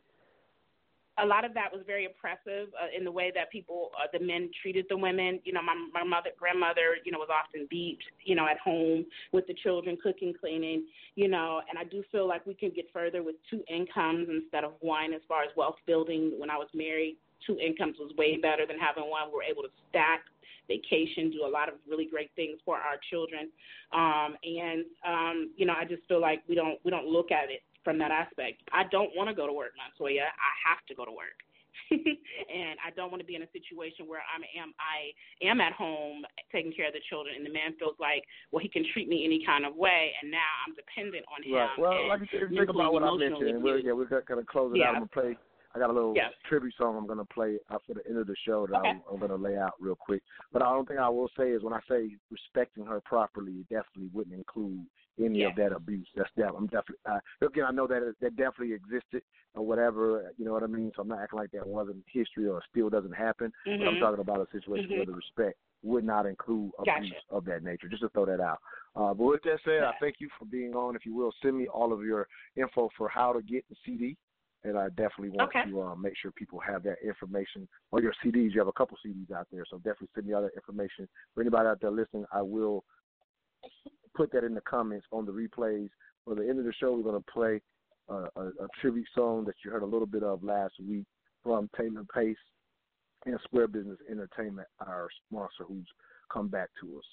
a 1.22 1.26
lot 1.26 1.44
of 1.44 1.54
that 1.54 1.72
was 1.72 1.82
very 1.86 2.06
oppressive 2.06 2.68
uh, 2.80 2.86
in 2.96 3.04
the 3.04 3.10
way 3.10 3.30
that 3.34 3.50
people, 3.50 3.90
uh, 3.96 4.06
the 4.12 4.24
men 4.24 4.50
treated 4.62 4.86
the 4.88 4.96
women. 4.96 5.40
You 5.44 5.52
know, 5.52 5.62
my 5.62 5.74
my 5.92 6.04
mother, 6.04 6.30
grandmother, 6.38 6.96
you 7.04 7.12
know, 7.12 7.18
was 7.18 7.28
often 7.30 7.66
beat, 7.70 7.98
you 8.24 8.34
know, 8.34 8.46
at 8.46 8.58
home 8.58 9.06
with 9.32 9.46
the 9.46 9.54
children, 9.54 9.96
cooking, 10.02 10.34
cleaning, 10.38 10.86
you 11.14 11.28
know. 11.28 11.60
And 11.68 11.78
I 11.78 11.84
do 11.84 12.02
feel 12.10 12.26
like 12.26 12.46
we 12.46 12.54
can 12.54 12.70
get 12.70 12.86
further 12.92 13.22
with 13.22 13.36
two 13.50 13.62
incomes 13.68 14.28
instead 14.30 14.64
of 14.64 14.72
one. 14.80 15.12
As 15.12 15.20
far 15.28 15.42
as 15.42 15.50
wealth 15.56 15.76
building, 15.86 16.34
when 16.38 16.50
I 16.50 16.56
was 16.56 16.68
married, 16.74 17.16
two 17.46 17.58
incomes 17.58 17.96
was 17.98 18.12
way 18.16 18.36
better 18.36 18.66
than 18.66 18.78
having 18.78 19.08
one. 19.08 19.28
We 19.28 19.36
were 19.36 19.42
able 19.42 19.62
to 19.62 19.70
stack 19.88 20.20
vacation, 20.68 21.30
do 21.30 21.44
a 21.44 21.50
lot 21.50 21.68
of 21.68 21.74
really 21.88 22.06
great 22.06 22.30
things 22.36 22.60
for 22.64 22.76
our 22.76 22.96
children. 23.10 23.50
Um, 23.92 24.36
and 24.44 24.84
um, 25.06 25.50
you 25.56 25.66
know, 25.66 25.74
I 25.76 25.84
just 25.84 26.06
feel 26.08 26.20
like 26.20 26.42
we 26.48 26.54
don't 26.54 26.78
we 26.84 26.90
don't 26.90 27.06
look 27.06 27.30
at 27.30 27.50
it 27.50 27.62
from 27.84 27.98
that 27.98 28.10
aspect. 28.10 28.62
I 28.72 28.84
don't 28.90 29.10
want 29.16 29.28
to 29.28 29.34
go 29.34 29.46
to 29.46 29.52
work, 29.52 29.72
Montoya. 29.76 30.28
I 30.28 30.52
have 30.68 30.84
to 30.88 30.94
go 30.94 31.04
to 31.04 31.12
work. 31.12 31.38
and 31.90 32.76
I 32.84 32.90
don't 32.94 33.10
want 33.10 33.20
to 33.20 33.26
be 33.26 33.34
in 33.34 33.42
a 33.42 33.50
situation 33.50 34.06
where 34.06 34.22
I'm 34.26 34.42
am 34.58 34.74
I 34.78 35.14
am 35.46 35.60
at 35.60 35.72
home 35.72 36.22
taking 36.52 36.72
care 36.72 36.86
of 36.88 36.94
the 36.94 37.00
children 37.08 37.34
and 37.36 37.46
the 37.46 37.52
man 37.52 37.74
feels 37.78 37.94
like, 37.98 38.22
well, 38.50 38.62
he 38.62 38.68
can 38.68 38.84
treat 38.92 39.08
me 39.08 39.24
any 39.24 39.44
kind 39.46 39.64
of 39.64 39.74
way 39.76 40.12
and 40.20 40.30
now 40.30 40.50
I'm 40.66 40.74
dependent 40.74 41.24
on 41.30 41.42
him. 41.42 41.54
Right. 41.54 41.78
Well, 41.78 41.98
and 41.98 42.08
like 42.08 42.20
you 42.20 42.30
said, 42.30 42.50
think 42.50 42.70
about 42.70 42.92
what 42.92 43.02
I 43.02 43.10
mentioned, 43.16 43.62
we're, 43.62 43.78
yeah, 43.78 43.92
we're 43.92 44.06
gonna 44.06 44.44
close 44.44 44.74
it 44.74 44.78
Yeah. 44.78 44.90
out. 44.90 44.98
I'm 44.98 45.06
gonna 45.06 45.14
play. 45.14 45.36
I 45.74 45.78
got 45.78 45.90
a 45.90 45.92
little 45.92 46.14
Yeah. 46.16 46.30
tribute 46.48 46.74
song 46.76 46.96
I'm 46.96 47.06
gonna 47.06 47.24
play 47.24 47.58
after 47.70 47.94
the 47.94 48.06
end 48.08 48.18
of 48.18 48.26
the 48.26 48.36
show 48.44 48.66
that 48.66 48.76
Okay. 48.80 48.90
I'm, 48.90 49.02
I'm 49.10 49.20
gonna 49.20 49.36
lay 49.36 49.56
out 49.56 49.74
real 49.80 49.94
quick. 49.94 50.22
But 50.52 50.60
the 50.60 50.66
only 50.66 50.86
thing 50.86 50.98
I 50.98 51.08
will 51.08 51.30
say 51.36 51.50
is 51.50 51.62
when 51.62 51.72
I 51.72 51.80
say 51.88 52.16
respecting 52.30 52.84
her 52.86 53.00
properly, 53.00 53.52
it 53.52 53.68
definitely 53.68 54.10
wouldn't 54.12 54.34
include 54.36 54.86
any 55.22 55.42
of 55.42 55.54
that 55.56 55.72
abuse. 55.72 56.08
That's 56.16 56.30
that. 56.36 56.54
I'm 56.56 56.66
definitely 56.66 56.96
uh, 57.06 57.20
again. 57.42 57.64
I 57.66 57.70
know 57.70 57.86
that 57.86 58.14
that 58.20 58.36
definitely 58.36 58.72
existed 58.74 59.22
or 59.54 59.64
whatever. 59.64 60.32
You 60.36 60.44
know 60.44 60.52
what 60.52 60.62
I 60.62 60.66
mean. 60.66 60.92
So 60.96 61.02
I'm 61.02 61.08
not 61.08 61.20
acting 61.20 61.38
like 61.38 61.52
that 61.52 61.66
wasn't 61.66 62.04
history 62.06 62.48
or 62.48 62.62
still 62.70 62.88
doesn't 62.90 63.12
happen. 63.12 63.52
But 63.64 63.86
I'm 63.86 63.96
Mhm. 63.96 64.00
talking 64.00 64.20
about 64.20 64.40
a 64.40 64.50
situation 64.50 64.90
where 64.96 65.04
Mhm. 65.04 65.06
the 65.06 65.14
respect 65.14 65.58
would 65.82 66.04
not 66.04 66.26
include 66.26 66.72
abuse 66.78 67.10
Gotcha. 67.10 67.22
of 67.30 67.44
that 67.46 67.62
nature. 67.62 67.88
Just 67.88 68.02
to 68.02 68.08
throw 68.10 68.26
that 68.26 68.40
out. 68.40 68.60
Uh, 68.96 69.14
but 69.14 69.24
with 69.24 69.42
that 69.44 69.60
said, 69.64 69.84
I 69.84 69.92
thank 70.00 70.20
you 70.20 70.28
for 70.38 70.44
being 70.46 70.74
on. 70.74 70.96
If 70.96 71.06
you 71.06 71.14
will, 71.14 71.32
send 71.42 71.56
me 71.56 71.68
all 71.68 71.92
of 71.92 72.02
your 72.04 72.26
info 72.56 72.90
for 72.98 73.08
how 73.08 73.32
to 73.32 73.40
get 73.42 73.64
the 73.68 73.76
CD. 73.84 74.16
And 74.62 74.76
I 74.78 74.88
definitely 74.90 75.30
want 75.30 75.50
Okay. 75.54 75.70
to 75.70 75.82
uh, 75.82 75.94
make 75.94 76.14
sure 76.16 76.30
people 76.32 76.60
have 76.60 76.82
that 76.82 76.96
information 77.02 77.66
or 77.92 78.02
your 78.02 78.12
CDs. 78.22 78.52
You 78.52 78.60
have 78.60 78.68
a 78.68 78.72
couple 78.72 78.98
CDs 79.04 79.30
out 79.32 79.46
there, 79.50 79.64
so 79.70 79.78
definitely 79.78 80.08
send 80.14 80.26
me 80.26 80.34
all 80.34 80.42
that 80.42 80.54
information. 80.54 81.08
For 81.34 81.40
anybody 81.40 81.66
out 81.66 81.80
there 81.80 81.90
listening, 81.90 82.26
I 82.32 82.42
will 82.42 82.84
put 84.14 84.30
that 84.32 84.44
in 84.44 84.54
the 84.54 84.60
comments 84.62 85.06
on 85.12 85.24
the 85.24 85.32
replays. 85.32 85.88
For 86.24 86.34
the 86.34 86.46
end 86.46 86.58
of 86.58 86.64
the 86.66 86.72
show, 86.78 86.92
we're 86.92 87.10
going 87.10 87.22
to 87.22 87.32
play 87.32 87.60
uh, 88.10 88.26
a, 88.36 88.46
a 88.64 88.68
tribute 88.80 89.08
song 89.14 89.44
that 89.46 89.54
you 89.64 89.70
heard 89.70 89.82
a 89.82 89.86
little 89.86 90.06
bit 90.06 90.22
of 90.22 90.42
last 90.44 90.74
week 90.86 91.06
from 91.42 91.70
Taylor 91.76 92.04
Pace 92.14 92.36
and 93.24 93.38
Square 93.44 93.68
Business 93.68 93.98
Entertainment, 94.10 94.68
our 94.86 95.08
sponsor, 95.26 95.64
who's 95.66 95.86
come 96.30 96.48
back 96.48 96.68
to 96.80 96.98
us. 96.98 97.04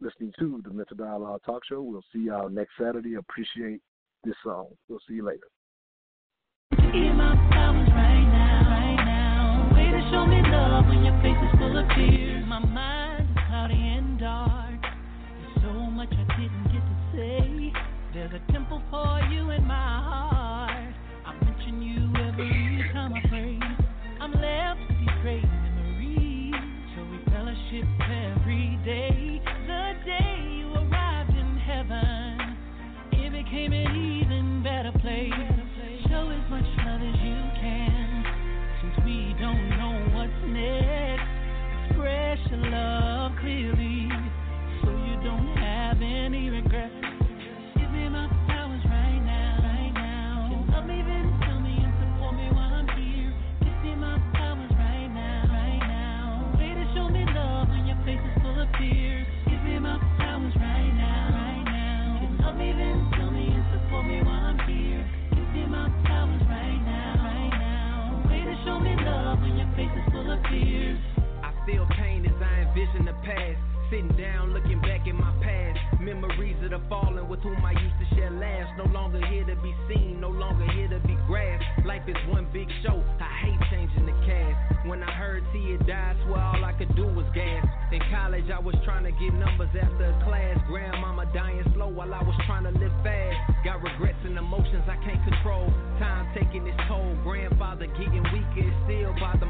Listening 0.00 0.32
to 0.38 0.60
the 0.64 0.70
Mental 0.72 0.96
Dialogue 0.96 1.40
Talk 1.44 1.64
Show. 1.64 1.82
We'll 1.82 2.04
see 2.12 2.20
y'all 2.26 2.48
next 2.48 2.72
Saturday. 2.80 3.14
Appreciate 3.14 3.80
this 4.24 4.34
song. 4.44 4.68
We'll 4.88 5.00
see 5.08 5.14
you 5.14 5.24
later. 5.24 5.48
My 6.90 7.34
right 8.64 8.96
now. 9.04 9.70
Way 9.74 9.90
to 9.90 10.00
show 10.10 10.24
me 10.24 10.40
love 10.40 10.86
when 10.86 11.04
your 11.04 11.20
face 11.20 11.36
is 11.36 11.58
full 11.58 11.76
of 11.76 11.86
tears. 11.94 12.44
My 12.46 12.60
cloudy 13.46 13.74
and 13.74 14.18
dark. 14.18 14.80
There's 14.80 15.66
so 15.66 15.72
much 15.90 16.08
I 16.12 16.40
didn't 16.40 16.64
get 16.72 16.80
to 16.80 16.96
say. 17.12 17.72
There's 18.14 18.32
a 18.32 18.52
temple 18.52 18.80
for 18.90 19.20
you 19.30 19.50
in 19.50 19.66
my 19.66 19.74
heart. 19.74 20.17
Tears. 70.50 70.98
I 71.42 71.52
feel 71.66 71.86
pain 71.98 72.24
as 72.26 72.36
I 72.42 72.68
envision 72.68 73.04
the 73.04 73.16
past. 73.24 73.58
Sitting 73.90 74.12
down, 74.20 74.52
looking 74.52 74.80
back 74.82 75.08
at 75.08 75.14
my 75.14 75.32
past. 75.40 76.00
Memories 76.00 76.60
of 76.62 76.70
the 76.76 76.80
fallen 76.90 77.26
with 77.26 77.40
whom 77.40 77.64
I 77.64 77.72
used 77.72 77.96
to 77.96 78.06
share 78.14 78.30
laughs. 78.30 78.68
No 78.76 78.84
longer 78.92 79.24
here 79.26 79.46
to 79.48 79.56
be 79.56 79.72
seen, 79.88 80.20
no 80.20 80.28
longer 80.28 80.70
here 80.72 80.88
to 80.88 81.00
be 81.08 81.16
grasped. 81.26 81.86
Life 81.86 82.04
is 82.06 82.16
one 82.28 82.46
big 82.52 82.68
show. 82.84 83.02
I 83.16 83.32
hate 83.48 83.60
changing 83.70 84.04
the 84.04 84.12
cast. 84.28 84.86
When 84.86 85.02
I 85.02 85.10
heard 85.10 85.42
Tia 85.52 85.78
died, 85.88 86.16
swore 86.26 86.38
all 86.38 86.62
I 86.64 86.72
could 86.76 86.94
do 86.96 87.08
was 87.08 87.24
gas. 87.34 87.64
In 87.90 88.00
college, 88.12 88.44
I 88.52 88.60
was 88.60 88.76
trying 88.84 89.04
to 89.04 89.12
get 89.12 89.32
numbers 89.32 89.72
after 89.72 90.04
a 90.04 90.16
class. 90.24 90.60
Grandmama 90.68 91.24
dying 91.32 91.64
slow 91.72 91.88
while 91.88 92.12
I 92.12 92.22
was 92.22 92.36
trying 92.44 92.64
to 92.64 92.74
live 92.76 92.92
fast. 93.00 93.64
Got 93.64 93.80
regrets 93.80 94.20
the 94.20 94.36
emotions 94.36 94.84
I 94.84 95.00
can't 95.00 95.24
control. 95.24 95.72
Time 95.96 96.28
taking 96.36 96.66
its 96.68 96.76
toll. 96.88 97.16
Grandfather 97.24 97.88
getting 97.96 98.22
weaker, 98.36 98.68
still 98.84 99.16
by 99.16 99.32
soul. 99.40 99.47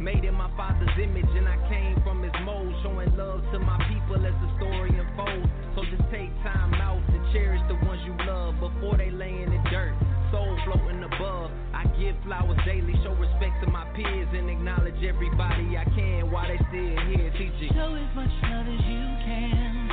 Made 0.00 0.24
in 0.24 0.34
my 0.34 0.48
father's 0.56 0.94
image, 1.02 1.26
and 1.34 1.48
I 1.48 1.58
came 1.68 1.98
from 2.06 2.22
his 2.22 2.32
mold. 2.46 2.72
Showing 2.82 3.10
love 3.18 3.42
to 3.50 3.58
my 3.58 3.82
people 3.90 4.14
as 4.22 4.34
the 4.38 4.50
story 4.54 4.94
unfolds. 4.94 5.50
So 5.74 5.82
just 5.90 6.06
take 6.14 6.30
time 6.46 6.72
out 6.78 7.02
to 7.02 7.18
cherish 7.34 7.60
the 7.66 7.74
ones 7.82 7.98
you 8.06 8.14
love 8.22 8.54
before 8.62 8.96
they 8.96 9.10
lay 9.10 9.42
in 9.42 9.50
the 9.50 9.58
dirt. 9.70 9.98
Soul 10.30 10.54
floating 10.64 11.02
above. 11.02 11.50
I 11.74 11.82
give 11.98 12.14
flowers 12.22 12.58
daily, 12.64 12.94
show 13.02 13.10
respect 13.18 13.58
to 13.64 13.70
my 13.70 13.90
peers, 13.98 14.28
and 14.38 14.48
acknowledge 14.48 15.02
everybody 15.02 15.74
I 15.74 15.84
can 15.90 16.30
while 16.30 16.46
they 16.46 16.62
still 16.70 16.94
here 17.10 17.34
teaching. 17.34 17.74
Show 17.74 17.98
as 17.98 18.10
much 18.14 18.30
love 18.46 18.70
as 18.70 18.82
you 18.86 19.04
can, 19.26 19.90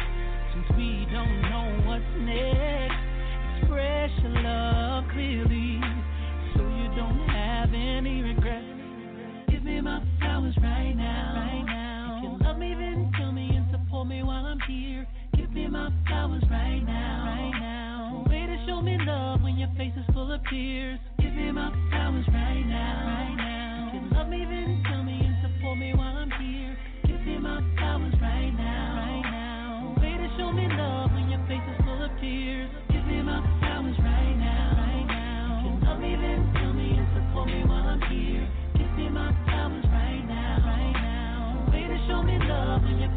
since 0.54 0.70
we 0.78 1.10
don't 1.10 1.42
know 1.50 1.68
what's 1.90 2.14
next. 2.22 3.02
Express 3.58 4.12
your 4.22 4.38
love 4.44 5.06
clearly, 5.14 5.82
so 6.54 6.62
you 6.62 6.94
don't 6.94 7.26
have 7.26 7.74
any 7.74 8.22
regrets. 8.22 8.75
Give 9.66 9.74
me 9.74 9.82
my 9.82 10.00
flowers 10.22 10.54
right 10.62 10.94
now. 10.94 11.34
Right 11.42 11.66
now. 11.66 12.22
You 12.22 12.46
love 12.46 12.60
me, 12.60 12.76
then 12.78 13.12
tell 13.18 13.32
me 13.32 13.50
and 13.50 13.66
support 13.72 14.08
me 14.08 14.22
while 14.22 14.46
I'm 14.46 14.60
here. 14.70 15.08
Give 15.36 15.52
me 15.52 15.68
my 15.68 15.90
flowers 16.06 16.44
right 16.52 16.86
now. 16.86 17.26
Right 17.26 17.60
now. 17.60 18.24
A 18.28 18.30
way 18.30 18.46
to 18.46 18.58
show 18.68 18.80
me 18.80 18.96
love 19.02 19.42
when 19.42 19.58
your 19.58 19.70
face 19.76 19.94
is 19.98 20.06
full 20.14 20.32
of 20.32 20.40
tears. 20.52 21.00
Give 21.20 21.34
me 21.34 21.52
my 21.52 21.74
flowers 21.90 22.28
right 22.28 22.62
now. 22.62 23.10
Right 23.10 23.36
now. 23.42 23.92
You 23.96 24.16
love 24.16 24.30
me, 24.30 24.46
then 24.46 24.84
tell 24.86 25.02
me 25.02 25.18
and 25.26 25.36
support 25.42 25.80
me 25.80 25.94
while 25.96 26.14
I'm 26.14 26.30
here. 26.38 26.78
Give 27.08 27.26
me 27.26 27.40
my 27.40 27.58
flowers 27.76 28.14
right 28.22 28.54
now. 28.54 29.02
Right 29.02 29.26
now. 29.26 29.96
A 29.98 30.00
way 30.00 30.14
to 30.14 30.30
show 30.38 30.52
me 30.54 30.68
love 30.78 31.10
when 31.10 31.32
your 31.32 31.42
face 31.50 31.66
is 31.74 31.84
full 31.84 32.06
of 32.06 32.12
tears. 32.22 32.85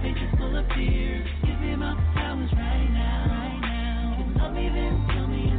pictures 0.02 0.30
full 0.38 0.56
of 0.56 0.64
tears. 0.74 1.26
Give 1.42 1.58
me 1.60 1.74
my 1.76 1.94
right 2.54 2.90
now. 2.92 4.14
Love 4.38 4.52
me 4.54 4.70
then 4.70 4.94
tell 5.10 5.26
me 5.26 5.50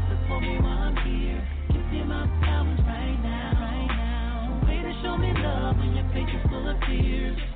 me 0.42 0.58
while 0.60 0.80
I'm 0.80 0.96
here. 1.04 1.42
Give 1.68 1.86
me 1.92 2.04
my 2.04 2.24
right 2.88 3.20
now. 3.24 4.62
Way 4.66 4.82
to 4.82 4.94
show 5.04 5.18
me 5.18 5.32
love 5.36 5.78
when 5.78 5.96
your 5.96 6.08
full 6.50 6.70
of 6.70 6.78
tears. 6.88 7.49